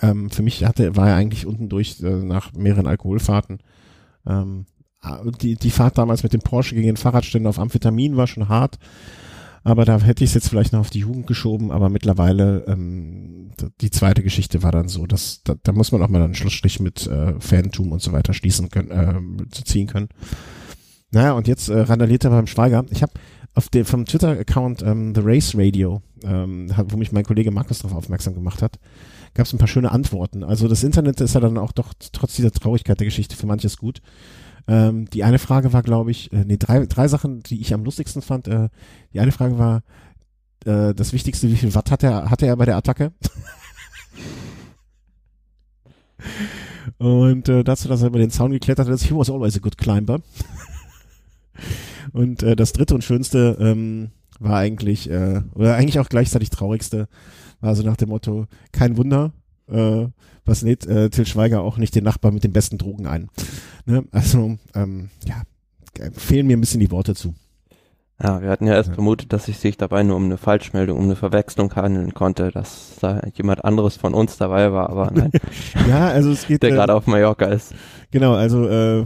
Ähm, 0.00 0.30
für 0.30 0.42
mich 0.42 0.64
hatte, 0.64 0.96
war 0.96 1.08
er 1.08 1.16
eigentlich 1.16 1.46
unten 1.46 1.68
durch 1.68 2.00
äh, 2.00 2.10
nach 2.10 2.52
mehreren 2.52 2.86
Alkoholfahrten. 2.86 3.58
Ähm, 4.26 4.66
die, 5.40 5.56
die 5.56 5.70
Fahrt 5.70 5.98
damals 5.98 6.22
mit 6.22 6.32
dem 6.32 6.40
Porsche 6.40 6.74
gegen 6.74 6.86
den 6.86 6.96
Fahrradständer 6.96 7.50
auf 7.50 7.58
Amphetamin 7.58 8.16
war 8.16 8.26
schon 8.26 8.48
hart. 8.48 8.78
Aber 9.62 9.84
da 9.84 9.98
hätte 9.98 10.22
ich 10.22 10.30
es 10.30 10.34
jetzt 10.34 10.48
vielleicht 10.48 10.72
noch 10.72 10.80
auf 10.80 10.90
die 10.90 11.00
Jugend 11.00 11.26
geschoben, 11.26 11.72
aber 11.72 11.88
mittlerweile 11.88 12.64
ähm, 12.68 13.50
die 13.80 13.90
zweite 13.90 14.22
Geschichte 14.22 14.62
war 14.62 14.70
dann 14.70 14.86
so, 14.86 15.06
dass 15.06 15.42
da, 15.42 15.56
da 15.60 15.72
muss 15.72 15.90
man 15.90 16.02
auch 16.02 16.08
mal 16.08 16.22
einen 16.22 16.36
Schlussstrich 16.36 16.78
mit 16.78 17.06
äh, 17.08 17.34
Fantum 17.40 17.90
und 17.90 18.00
so 18.00 18.12
weiter 18.12 18.32
schließen 18.32 18.68
können, 18.68 18.90
äh, 18.92 19.50
zu 19.50 19.64
ziehen 19.64 19.88
können. 19.88 20.08
Naja, 21.10 21.32
und 21.32 21.48
jetzt 21.48 21.68
äh, 21.68 21.80
randaliert 21.80 22.24
er 22.24 22.30
beim 22.30 22.46
Schweiger. 22.46 22.84
Ich 22.90 23.02
habe 23.02 23.12
auf 23.56 23.68
dem 23.70 23.86
vom 23.86 24.04
Twitter-Account 24.04 24.82
ähm, 24.82 25.14
The 25.14 25.22
Race 25.24 25.54
Radio, 25.56 26.02
ähm, 26.22 26.70
wo 26.88 26.98
mich 26.98 27.10
mein 27.10 27.24
Kollege 27.24 27.50
Markus 27.50 27.78
darauf 27.78 27.96
aufmerksam 27.96 28.34
gemacht 28.34 28.60
hat, 28.60 28.78
gab 29.32 29.46
es 29.46 29.52
ein 29.54 29.58
paar 29.58 29.66
schöne 29.66 29.90
Antworten. 29.90 30.44
Also 30.44 30.68
das 30.68 30.84
Internet 30.84 31.22
ist 31.22 31.34
ja 31.34 31.40
dann 31.40 31.56
auch 31.56 31.72
doch 31.72 31.94
trotz 32.12 32.36
dieser 32.36 32.52
Traurigkeit 32.52 33.00
der 33.00 33.06
Geschichte 33.06 33.34
für 33.34 33.46
manches 33.46 33.78
gut. 33.78 34.02
Ähm, 34.68 35.08
die 35.08 35.24
eine 35.24 35.38
Frage 35.38 35.72
war, 35.72 35.82
glaube 35.82 36.10
ich, 36.10 36.30
äh, 36.34 36.44
nee, 36.44 36.58
drei, 36.58 36.84
drei 36.84 37.08
Sachen, 37.08 37.42
die 37.44 37.62
ich 37.62 37.72
am 37.72 37.82
lustigsten 37.82 38.20
fand. 38.20 38.46
Äh, 38.46 38.68
die 39.14 39.20
eine 39.20 39.32
Frage 39.32 39.56
war, 39.56 39.82
äh, 40.66 40.92
das 40.92 41.14
Wichtigste, 41.14 41.48
wie 41.48 41.56
viel 41.56 41.74
Watt 41.74 41.90
hat 41.90 42.02
er, 42.02 42.30
hatte 42.30 42.46
er 42.46 42.56
bei 42.56 42.66
der 42.66 42.76
Attacke? 42.76 43.14
Und 46.98 47.48
äh, 47.48 47.64
dazu, 47.64 47.88
dass 47.88 48.02
er 48.02 48.08
über 48.08 48.18
den 48.18 48.30
Zaun 48.30 48.50
geklettert 48.50 48.88
ist, 48.88 49.04
he 49.04 49.14
was 49.14 49.30
always 49.30 49.56
a 49.56 49.60
good 49.60 49.78
climber. 49.78 50.20
und 52.12 52.42
äh, 52.42 52.56
das 52.56 52.72
dritte 52.72 52.94
und 52.94 53.04
schönste 53.04 53.56
ähm, 53.60 54.10
war 54.38 54.58
eigentlich, 54.58 55.10
äh, 55.10 55.42
oder 55.54 55.74
eigentlich 55.74 55.98
auch 55.98 56.08
gleichzeitig 56.08 56.50
traurigste, 56.50 57.08
war 57.60 57.74
so 57.74 57.82
nach 57.82 57.96
dem 57.96 58.10
Motto, 58.10 58.46
kein 58.72 58.96
Wunder, 58.96 59.32
äh, 59.68 60.06
was 60.44 60.62
lädt 60.62 60.86
äh, 60.86 61.10
Till 61.10 61.26
Schweiger 61.26 61.62
auch 61.62 61.78
nicht 61.78 61.94
den 61.94 62.04
Nachbar 62.04 62.32
mit 62.32 62.44
den 62.44 62.52
besten 62.52 62.78
Drogen 62.78 63.06
ein. 63.06 63.28
Ne? 63.84 64.04
Also, 64.12 64.58
ähm, 64.74 65.10
ja, 65.26 65.42
fehlen 66.12 66.46
mir 66.46 66.56
ein 66.56 66.60
bisschen 66.60 66.80
die 66.80 66.90
Worte 66.90 67.14
zu. 67.14 67.34
Ja, 68.22 68.40
wir 68.40 68.48
hatten 68.48 68.66
ja 68.66 68.72
erst 68.72 68.94
vermutet, 68.94 69.34
dass 69.34 69.46
es 69.46 69.60
sich 69.60 69.76
dabei 69.76 70.02
nur 70.02 70.16
um 70.16 70.24
eine 70.24 70.38
Falschmeldung, 70.38 70.96
um 70.96 71.04
eine 71.04 71.16
Verwechslung 71.16 71.74
handeln 71.74 72.14
konnte, 72.14 72.50
dass 72.50 72.94
da 72.98 73.20
jemand 73.34 73.62
anderes 73.62 73.96
von 73.96 74.14
uns 74.14 74.38
dabei 74.38 74.72
war, 74.72 74.88
aber 74.88 75.10
nein. 75.14 75.30
ja, 75.88 76.08
also 76.08 76.30
es 76.30 76.46
geht. 76.46 76.62
Der 76.62 76.70
äh, 76.70 76.72
gerade 76.72 76.94
auf 76.94 77.06
Mallorca 77.06 77.44
ist. 77.46 77.74
Genau, 78.10 78.34
also 78.34 78.68
äh, 78.68 79.04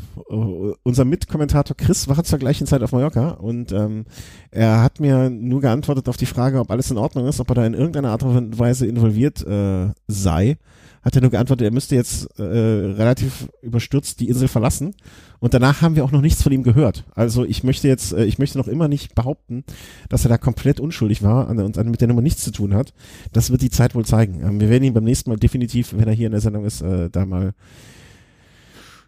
unser 0.83 1.05
Mitkommentator 1.05 1.77
Chris 1.77 2.09
war 2.09 2.23
zur 2.25 2.39
gleichen 2.39 2.67
Zeit 2.67 2.83
auf 2.83 2.93
Mallorca 2.93 3.31
und 3.31 3.73
ähm, 3.73 4.05
er 4.51 4.83
hat 4.83 5.01
mir 5.01 5.31
nur 5.31 5.61
geantwortet 5.61 6.09
auf 6.09 6.17
die 6.17 6.27
Frage, 6.27 6.61
ob 6.61 6.71
alles 6.71 6.91
in 6.91 6.99
Ordnung 6.99 7.27
ist, 7.27 7.41
ob 7.41 7.49
er 7.51 7.55
da 7.55 7.67
in 7.67 7.75
irgendeiner 7.75 8.11
Art 8.11 8.23
und 8.23 8.59
Weise 8.59 8.87
involviert 8.87 9.45
äh, 9.47 9.91
sei 10.07 10.59
hat 11.03 11.17
er 11.17 11.23
nur 11.23 11.31
geantwortet, 11.31 11.65
er 11.65 11.73
müsste 11.73 11.95
jetzt 11.95 12.39
äh, 12.39 12.43
relativ 12.43 13.49
überstürzt 13.63 14.21
die 14.21 14.29
Insel 14.29 14.49
verlassen. 14.49 14.95
Und 15.39 15.55
danach 15.55 15.81
haben 15.81 15.97
wir 15.97 16.05
auch 16.05 16.13
noch 16.13 16.21
nichts 16.21 16.43
von 16.43 16.53
ihm 16.53 16.63
gehört. 16.63 17.05
Also 17.15 17.45
ich 17.45 17.65
möchte 17.65 17.89
jetzt, 17.89 18.13
äh, 18.13 18.25
ich 18.25 18.39
möchte 18.39 18.59
noch 18.59 18.69
immer 18.69 18.87
nicht 18.87 19.15
behaupten, 19.15 19.65
dass 20.11 20.25
er 20.25 20.29
da 20.29 20.37
komplett 20.37 20.79
unschuldig 20.79 21.23
war 21.23 21.49
und 21.49 21.77
mit 21.87 22.01
der 22.01 22.09
Nummer 22.09 22.21
nichts 22.21 22.45
zu 22.45 22.51
tun 22.51 22.75
hat. 22.75 22.93
Das 23.33 23.51
wird 23.51 23.63
die 23.63 23.71
Zeit 23.71 23.95
wohl 23.95 24.05
zeigen. 24.05 24.43
Ähm, 24.43 24.61
wir 24.61 24.69
werden 24.69 24.85
ihn 24.85 24.95
beim 24.95 25.05
nächsten 25.05 25.31
Mal 25.31 25.39
definitiv, 25.39 25.95
wenn 25.97 26.09
er 26.09 26.15
hier 26.15 26.27
in 26.27 26.33
der 26.33 26.43
Sendung 26.43 26.67
ist, 26.67 26.83
äh, 26.83 27.09
da 27.09 27.25
mal 27.25 27.55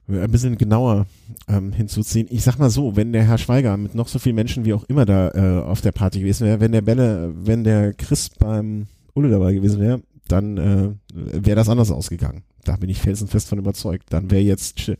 ein 0.09 0.31
bisschen 0.31 0.59
genauer 0.59 1.07
ähm, 1.49 1.73
hinzuziehen. 1.73 2.27
Ich 2.31 2.43
sag 2.43 2.59
mal 2.59 2.70
so, 2.70 2.97
wenn 2.97 3.12
der 3.12 3.24
Herr 3.24 3.39
Schweiger 3.39 3.77
mit 3.77 3.95
noch 3.95 4.09
so 4.09 4.19
vielen 4.19 4.35
Menschen 4.35 4.65
wie 4.65 4.74
auch 4.74 4.85
immer 4.85 5.07
da 5.07 5.31
äh, 5.31 5.62
auf 5.62 5.81
der 5.81 5.93
Party 5.93 6.20
gewesen 6.20 6.47
wäre, 6.47 6.61
wenn 6.61 6.73
der 6.73 6.83
Bälle, 6.83 7.33
wenn 7.35 7.65
der 7.65 7.95
Chris 7.95 8.31
beim 8.31 8.87
Ulle 9.15 9.31
dabei 9.31 9.53
gewesen 9.55 9.81
wäre, 9.81 10.03
dann 10.29 10.57
äh, 10.57 10.91
wäre 11.15 11.57
das 11.57 11.69
anders 11.69 11.91
ausgegangen. 11.91 12.43
Da 12.65 12.77
bin 12.77 12.91
ich 12.91 13.01
felsenfest 13.01 13.49
von 13.49 13.59
überzeugt. 13.59 14.07
Dann 14.11 14.31
wäre 14.31 14.43
jetzt, 14.43 14.93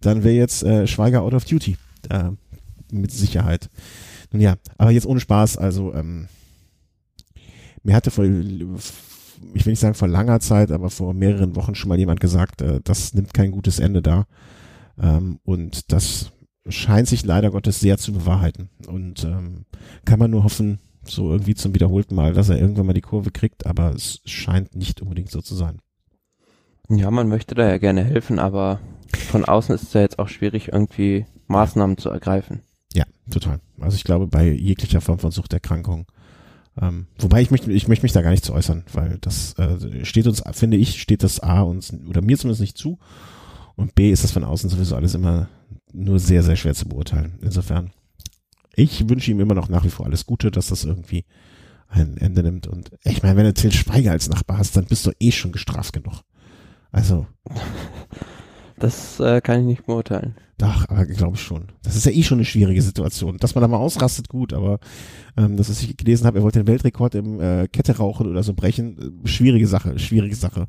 dann 0.00 0.24
wäre 0.24 0.34
jetzt 0.34 0.62
äh, 0.62 0.86
Schweiger 0.86 1.22
out 1.22 1.34
of 1.34 1.44
duty. 1.44 1.76
Äh, 2.10 2.30
mit 2.92 3.10
Sicherheit. 3.10 3.70
Nun 4.32 4.42
ja, 4.42 4.56
aber 4.76 4.90
jetzt 4.90 5.06
ohne 5.06 5.20
Spaß, 5.20 5.56
also 5.56 5.94
ähm, 5.94 6.28
mir 7.82 7.94
hatte 7.94 8.10
vor, 8.10 8.24
ich 9.54 9.66
will 9.66 9.72
nicht 9.72 9.80
sagen 9.80 9.94
vor 9.94 10.08
langer 10.08 10.40
Zeit, 10.40 10.70
aber 10.70 10.90
vor 10.90 11.14
mehreren 11.14 11.56
Wochen 11.56 11.74
schon 11.74 11.88
mal 11.88 11.98
jemand 11.98 12.20
gesagt, 12.20 12.62
äh, 12.62 12.80
das 12.82 13.14
nimmt 13.14 13.34
kein 13.34 13.50
gutes 13.50 13.78
Ende 13.78 14.02
da. 14.02 14.26
Ähm, 15.00 15.38
und 15.44 15.92
das 15.92 16.32
scheint 16.68 17.08
sich 17.08 17.24
leider 17.24 17.50
Gottes 17.50 17.80
sehr 17.80 17.98
zu 17.98 18.12
bewahrheiten. 18.12 18.68
Und 18.86 19.24
ähm, 19.24 19.64
kann 20.04 20.18
man 20.18 20.30
nur 20.30 20.44
hoffen, 20.44 20.78
so 21.04 21.30
irgendwie 21.30 21.54
zum 21.54 21.74
wiederholten 21.74 22.14
Mal, 22.14 22.34
dass 22.34 22.48
er 22.48 22.58
irgendwann 22.58 22.86
mal 22.86 22.92
die 22.92 23.00
Kurve 23.00 23.30
kriegt, 23.30 23.66
aber 23.66 23.94
es 23.94 24.20
scheint 24.24 24.74
nicht 24.74 25.00
unbedingt 25.00 25.30
so 25.30 25.40
zu 25.40 25.54
sein. 25.54 25.80
Ja, 26.90 27.10
man 27.10 27.28
möchte 27.28 27.54
da 27.54 27.68
ja 27.68 27.78
gerne 27.78 28.04
helfen, 28.04 28.38
aber 28.38 28.80
von 29.28 29.44
außen 29.44 29.74
ist 29.74 29.84
es 29.84 29.92
ja 29.92 30.00
jetzt 30.00 30.18
auch 30.18 30.28
schwierig, 30.28 30.68
irgendwie 30.72 31.26
Maßnahmen 31.46 31.98
zu 31.98 32.10
ergreifen. 32.10 32.60
Ja, 32.94 33.04
total. 33.30 33.60
Also 33.80 33.96
ich 33.96 34.04
glaube, 34.04 34.26
bei 34.26 34.50
jeglicher 34.50 35.00
Form 35.00 35.18
von 35.18 35.30
Suchterkrankung. 35.30 36.06
Ähm, 36.80 37.06
wobei 37.18 37.42
ich 37.42 37.50
möchte, 37.50 37.72
ich 37.72 37.88
möchte 37.88 38.04
mich 38.04 38.12
da 38.12 38.22
gar 38.22 38.30
nicht 38.30 38.44
zu 38.44 38.52
äußern, 38.52 38.84
weil 38.92 39.18
das 39.20 39.54
äh, 39.58 40.04
steht 40.04 40.26
uns, 40.26 40.42
finde 40.52 40.76
ich, 40.76 41.00
steht 41.00 41.22
das 41.22 41.40
A 41.40 41.62
uns 41.62 41.92
oder 42.08 42.22
mir 42.22 42.38
zumindest 42.38 42.60
nicht 42.60 42.78
zu. 42.78 42.98
Und 43.74 43.94
B 43.94 44.10
ist 44.10 44.24
das 44.24 44.32
von 44.32 44.44
außen 44.44 44.70
sowieso 44.70 44.96
alles 44.96 45.14
immer 45.14 45.48
nur 45.92 46.18
sehr, 46.18 46.42
sehr 46.42 46.56
schwer 46.56 46.74
zu 46.74 46.88
beurteilen. 46.88 47.38
Insofern 47.42 47.90
ich 48.78 49.08
wünsche 49.08 49.32
ihm 49.32 49.40
immer 49.40 49.54
noch 49.54 49.68
nach 49.68 49.84
wie 49.84 49.90
vor 49.90 50.06
alles 50.06 50.24
Gute, 50.24 50.52
dass 50.52 50.68
das 50.68 50.84
irgendwie 50.84 51.24
ein 51.88 52.16
Ende 52.16 52.44
nimmt. 52.44 52.68
Und 52.68 52.92
ich 53.02 53.24
meine, 53.24 53.36
wenn 53.36 53.44
du 53.44 53.52
Till 53.52 53.72
Schweiger 53.72 54.12
als 54.12 54.28
Nachbar 54.28 54.58
hast, 54.58 54.76
dann 54.76 54.84
bist 54.84 55.04
du 55.04 55.10
eh 55.18 55.32
schon 55.32 55.50
gestraft 55.50 55.92
genug. 55.92 56.22
Also. 56.92 57.26
Das 58.78 59.18
äh, 59.20 59.40
kann 59.40 59.60
ich 59.60 59.66
nicht 59.66 59.86
beurteilen. 59.86 60.34
Doch, 60.58 60.88
aber 60.88 61.06
glaube 61.06 61.36
ich 61.36 61.42
schon. 61.42 61.68
Das 61.82 61.94
ist 61.94 62.04
ja 62.04 62.12
eh 62.12 62.22
schon 62.22 62.38
eine 62.38 62.44
schwierige 62.44 62.82
Situation. 62.82 63.36
Dass 63.38 63.54
man 63.54 63.62
da 63.62 63.68
mal 63.68 63.76
ausrastet, 63.76 64.28
gut, 64.28 64.52
aber 64.52 64.80
ähm, 65.36 65.56
das, 65.56 65.70
was 65.70 65.82
ich 65.82 65.96
gelesen 65.96 66.26
habe, 66.26 66.38
er 66.38 66.42
wollte 66.42 66.58
den 66.58 66.66
Weltrekord 66.66 67.14
im 67.14 67.40
äh, 67.40 67.68
Kette 67.68 67.96
rauchen 67.96 68.26
oder 68.26 68.42
so 68.42 68.54
brechen. 68.54 69.22
Äh, 69.24 69.28
schwierige 69.28 69.68
Sache, 69.68 69.98
schwierige 69.98 70.34
Sache. 70.34 70.66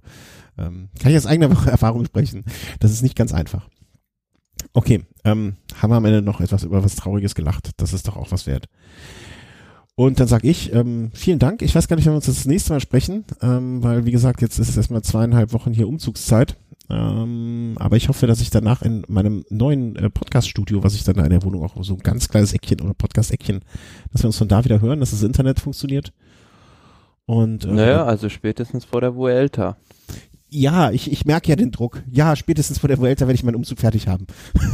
Ähm, 0.57 0.89
kann 0.99 1.11
ich 1.11 1.17
aus 1.17 1.25
eigener 1.25 1.49
Erfahrung 1.67 2.05
sprechen. 2.05 2.45
Das 2.79 2.91
ist 2.91 3.01
nicht 3.01 3.15
ganz 3.15 3.33
einfach. 3.33 3.67
Okay, 4.73 5.03
ähm, 5.23 5.55
haben 5.81 5.91
wir 5.91 5.97
am 5.97 6.05
Ende 6.05 6.21
noch 6.21 6.41
etwas 6.41 6.63
über 6.63 6.83
was 6.83 6.95
Trauriges 6.95 7.33
gelacht. 7.33 7.71
Das 7.77 7.93
ist 7.93 8.07
doch 8.07 8.17
auch 8.17 8.31
was 8.31 8.45
wert. 8.45 8.67
Und 9.95 10.19
dann 10.19 10.27
sag 10.27 10.45
ich, 10.45 10.73
ähm, 10.73 11.11
vielen 11.13 11.39
Dank. 11.39 11.61
Ich 11.61 11.75
weiß 11.75 11.87
gar 11.87 11.95
nicht, 11.95 12.05
wenn 12.05 12.13
wir 12.13 12.17
uns 12.17 12.27
das 12.27 12.45
nächste 12.45 12.71
Mal 12.71 12.79
sprechen, 12.79 13.25
ähm, 13.41 13.83
weil 13.83 14.05
wie 14.05 14.11
gesagt, 14.11 14.41
jetzt 14.41 14.59
ist 14.59 14.69
es 14.69 14.77
erstmal 14.77 15.01
zweieinhalb 15.01 15.51
Wochen 15.51 15.73
hier 15.73 15.89
Umzugszeit. 15.89 16.55
Ähm, 16.89 17.75
aber 17.79 17.97
ich 17.97 18.09
hoffe, 18.09 18.25
dass 18.25 18.41
ich 18.41 18.49
danach 18.49 18.81
in 18.81 19.03
meinem 19.07 19.45
neuen 19.49 19.95
äh, 19.95 20.09
Podcast-Studio, 20.09 20.83
was 20.83 20.95
ich 20.95 21.03
dann 21.03 21.17
in 21.17 21.29
der 21.29 21.43
Wohnung 21.43 21.63
auch 21.63 21.75
so 21.83 21.93
ein 21.93 21.99
ganz 21.99 22.29
kleines 22.29 22.53
Eckchen 22.53 22.81
oder 22.81 22.93
Podcast-Eckchen, 22.93 23.61
dass 24.11 24.23
wir 24.23 24.27
uns 24.27 24.37
von 24.37 24.47
da 24.47 24.65
wieder 24.65 24.81
hören, 24.81 24.99
dass 24.99 25.11
das 25.11 25.23
Internet 25.23 25.59
funktioniert. 25.59 26.13
Und, 27.25 27.65
äh, 27.65 27.67
naja, 27.67 28.05
also 28.05 28.27
spätestens 28.27 28.85
vor 28.85 29.01
der 29.01 29.15
Vuelta 29.15 29.77
ja, 30.49 30.89
ich, 30.91 31.11
ich 31.11 31.25
merke 31.25 31.49
ja 31.49 31.55
den 31.55 31.71
Druck. 31.71 32.01
Ja, 32.09 32.35
spätestens 32.35 32.79
vor 32.79 32.87
der 32.87 32.97
Vuelta 32.97 33.27
werde 33.27 33.35
ich 33.35 33.43
meinen 33.43 33.55
Umzug 33.55 33.79
fertig 33.79 34.07
haben. 34.07 34.25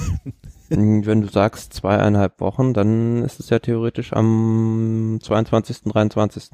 Wenn 0.69 1.21
du 1.21 1.27
sagst 1.27 1.73
zweieinhalb 1.73 2.39
Wochen, 2.39 2.73
dann 2.73 3.23
ist 3.23 3.39
es 3.39 3.49
ja 3.49 3.59
theoretisch 3.59 4.13
am 4.13 5.19
22., 5.21 5.83
23. 5.83 6.51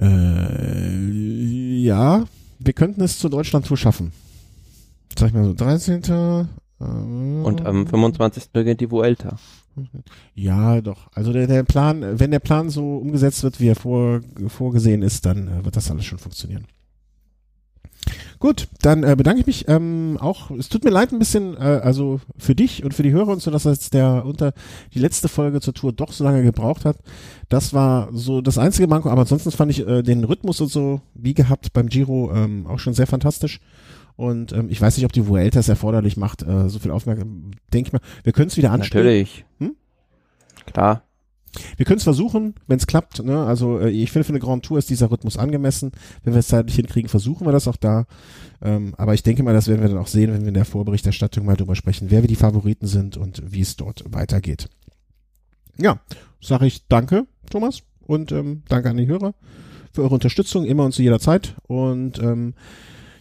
Äh, 0.00 0.96
ja, 1.82 2.24
wir 2.58 2.72
könnten 2.72 3.02
es 3.02 3.18
zur 3.18 3.30
Deutschland-Tour 3.30 3.76
schaffen. 3.76 4.12
Sag 5.18 5.28
ich 5.28 5.34
mal 5.34 5.44
so, 5.44 5.54
13. 5.54 6.02
Äh, 6.04 6.84
Und 6.84 7.66
am 7.66 7.86
25. 7.86 8.50
beginnt 8.50 8.80
die 8.80 8.90
Vuelta. 8.90 9.36
Ja, 10.34 10.80
doch. 10.80 11.08
Also 11.14 11.32
der, 11.32 11.46
der 11.46 11.62
Plan, 11.62 12.18
wenn 12.18 12.30
der 12.30 12.38
Plan 12.40 12.70
so 12.70 12.98
umgesetzt 12.98 13.42
wird, 13.42 13.60
wie 13.60 13.68
er 13.68 13.76
vor, 13.76 14.20
vorgesehen 14.48 15.02
ist, 15.02 15.26
dann 15.26 15.48
äh, 15.48 15.64
wird 15.64 15.76
das 15.76 15.90
alles 15.90 16.04
schon 16.04 16.18
funktionieren. 16.18 16.66
Gut, 18.38 18.68
dann 18.80 19.04
äh, 19.04 19.14
bedanke 19.16 19.40
ich 19.40 19.46
mich 19.46 19.68
ähm, 19.68 20.16
auch. 20.18 20.50
Es 20.52 20.70
tut 20.70 20.82
mir 20.82 20.90
leid 20.90 21.12
ein 21.12 21.18
bisschen, 21.18 21.58
äh, 21.58 21.80
also 21.82 22.20
für 22.38 22.54
dich 22.54 22.82
und 22.82 22.94
für 22.94 23.02
die 23.02 23.12
Hörer 23.12 23.28
und 23.28 23.42
so, 23.42 23.50
dass 23.50 23.64
jetzt 23.64 23.92
der 23.92 24.24
unter 24.24 24.54
die 24.94 24.98
letzte 24.98 25.28
Folge 25.28 25.60
zur 25.60 25.74
Tour 25.74 25.92
doch 25.92 26.10
so 26.10 26.24
lange 26.24 26.42
gebraucht 26.42 26.86
hat. 26.86 26.96
Das 27.50 27.74
war 27.74 28.08
so 28.12 28.40
das 28.40 28.56
einzige 28.56 28.88
Manko, 28.88 29.10
aber 29.10 29.20
ansonsten 29.22 29.50
fand 29.50 29.70
ich 29.70 29.86
äh, 29.86 30.02
den 30.02 30.24
Rhythmus 30.24 30.60
und 30.62 30.68
so 30.68 31.02
wie 31.14 31.34
gehabt 31.34 31.74
beim 31.74 31.90
Giro 31.90 32.32
ähm, 32.34 32.66
auch 32.66 32.78
schon 32.78 32.94
sehr 32.94 33.06
fantastisch. 33.06 33.60
Und 34.20 34.52
ähm, 34.52 34.68
ich 34.68 34.78
weiß 34.78 34.98
nicht, 34.98 35.06
ob 35.06 35.14
die 35.14 35.26
Vuelta 35.26 35.60
es 35.60 35.70
erforderlich 35.70 36.18
macht, 36.18 36.42
äh, 36.42 36.68
so 36.68 36.78
viel 36.78 36.90
Aufmerksamkeit. 36.90 37.58
Denke 37.72 37.88
ich 37.88 37.92
mal, 37.94 38.02
wir 38.22 38.34
können 38.34 38.48
es 38.48 38.58
wieder 38.58 38.70
anstellen. 38.70 39.06
Natürlich. 39.06 39.46
Hm? 39.60 39.76
Klar. 40.66 41.04
Wir 41.78 41.86
können 41.86 41.96
es 41.96 42.04
versuchen, 42.04 42.54
wenn 42.66 42.76
es 42.76 42.86
klappt. 42.86 43.24
Ne? 43.24 43.42
Also 43.46 43.80
äh, 43.80 43.88
ich 43.88 44.12
finde, 44.12 44.24
für 44.24 44.32
eine 44.32 44.40
Grand 44.40 44.62
Tour 44.62 44.76
ist 44.76 44.90
dieser 44.90 45.10
Rhythmus 45.10 45.38
angemessen. 45.38 45.92
Wenn 46.22 46.34
wir 46.34 46.40
es 46.40 46.48
zeitlich 46.48 46.76
hinkriegen, 46.76 47.08
versuchen 47.08 47.46
wir 47.46 47.52
das 47.52 47.66
auch 47.66 47.76
da. 47.76 48.04
Ähm, 48.60 48.94
aber 48.98 49.14
ich 49.14 49.22
denke 49.22 49.42
mal, 49.42 49.54
das 49.54 49.68
werden 49.68 49.80
wir 49.80 49.88
dann 49.88 49.96
auch 49.96 50.06
sehen, 50.06 50.34
wenn 50.34 50.42
wir 50.42 50.48
in 50.48 50.54
der 50.54 50.66
Vorberichterstattung 50.66 51.46
mal 51.46 51.56
drüber 51.56 51.74
sprechen, 51.74 52.10
wer 52.10 52.22
wie 52.22 52.26
die 52.26 52.36
Favoriten 52.36 52.86
sind 52.86 53.16
und 53.16 53.42
wie 53.50 53.62
es 53.62 53.76
dort 53.76 54.04
weitergeht. 54.06 54.68
Ja, 55.78 55.98
sage 56.42 56.66
ich 56.66 56.86
danke, 56.88 57.26
Thomas, 57.48 57.84
und 58.06 58.32
ähm, 58.32 58.64
danke 58.68 58.90
an 58.90 58.98
die 58.98 59.06
Hörer 59.06 59.32
für 59.92 60.02
eure 60.02 60.12
Unterstützung, 60.12 60.66
immer 60.66 60.84
und 60.84 60.92
zu 60.92 61.02
jeder 61.02 61.20
Zeit. 61.20 61.56
Und 61.66 62.18
ähm, 62.18 62.52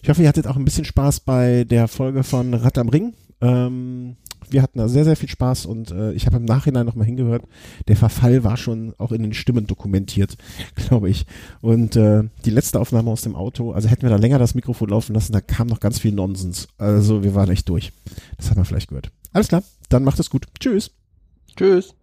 ich 0.02 0.10
hoffe, 0.10 0.22
ihr 0.22 0.28
hattet 0.28 0.48
auch 0.48 0.56
ein 0.56 0.66
bisschen 0.66 0.86
Spaß 0.86 1.22
bei 1.22 1.64
der 1.64 1.88
Folge 1.88 2.24
von 2.24 2.54
Rad 2.54 2.78
am 2.78 2.90
Ring. 2.90 3.14
Ähm, 3.42 4.16
wir 4.50 4.62
hatten 4.62 4.80
da 4.80 4.88
sehr, 4.88 5.04
sehr 5.04 5.16
viel 5.16 5.30
Spaß 5.30 5.66
und 5.66 5.92
äh, 5.92 6.12
ich 6.14 6.26
habe 6.26 6.38
im 6.38 6.46
Nachhinein 6.46 6.86
nochmal 6.86 7.06
hingehört. 7.06 7.44
Der 7.88 7.96
Verfall 7.96 8.44
war 8.44 8.58
schon 8.58 8.94
auch 8.98 9.12
in 9.12 9.22
den 9.22 9.34
Stimmen 9.34 9.68
dokumentiert, 9.68 10.38
glaube 10.76 11.10
ich. 11.10 11.26
Und 11.62 11.96
äh, 11.96 12.24
die 12.46 12.50
letzte 12.50 12.80
Aufnahme 12.80 13.12
aus 13.12 13.22
dem 13.22 13.36
Auto, 13.36 13.72
also 13.72 13.90
hätten 13.90 14.04
wir 14.04 14.10
da 14.10 14.16
länger 14.16 14.40
das 14.40 14.56
Mikrofon 14.56 14.90
laufen 14.90 15.14
lassen, 15.14 15.34
da 15.34 15.42
kam 15.42 15.68
noch 15.68 15.80
ganz 15.80 16.00
viel 16.00 16.12
Nonsens. 16.12 16.68
Also 16.78 17.24
wir 17.24 17.36
waren 17.36 17.50
echt 17.50 17.70
durch. 17.70 17.92
Das 18.38 18.50
hat 18.50 18.58
man 18.58 18.66
vielleicht 18.66 18.90
gehört. 18.90 19.12
Alles 19.34 19.50
klar, 19.50 19.64
dann 19.90 20.04
macht 20.04 20.20
es 20.20 20.30
gut. 20.30 20.48
Tschüss. 20.60 20.92
Tschüss. 21.56 21.94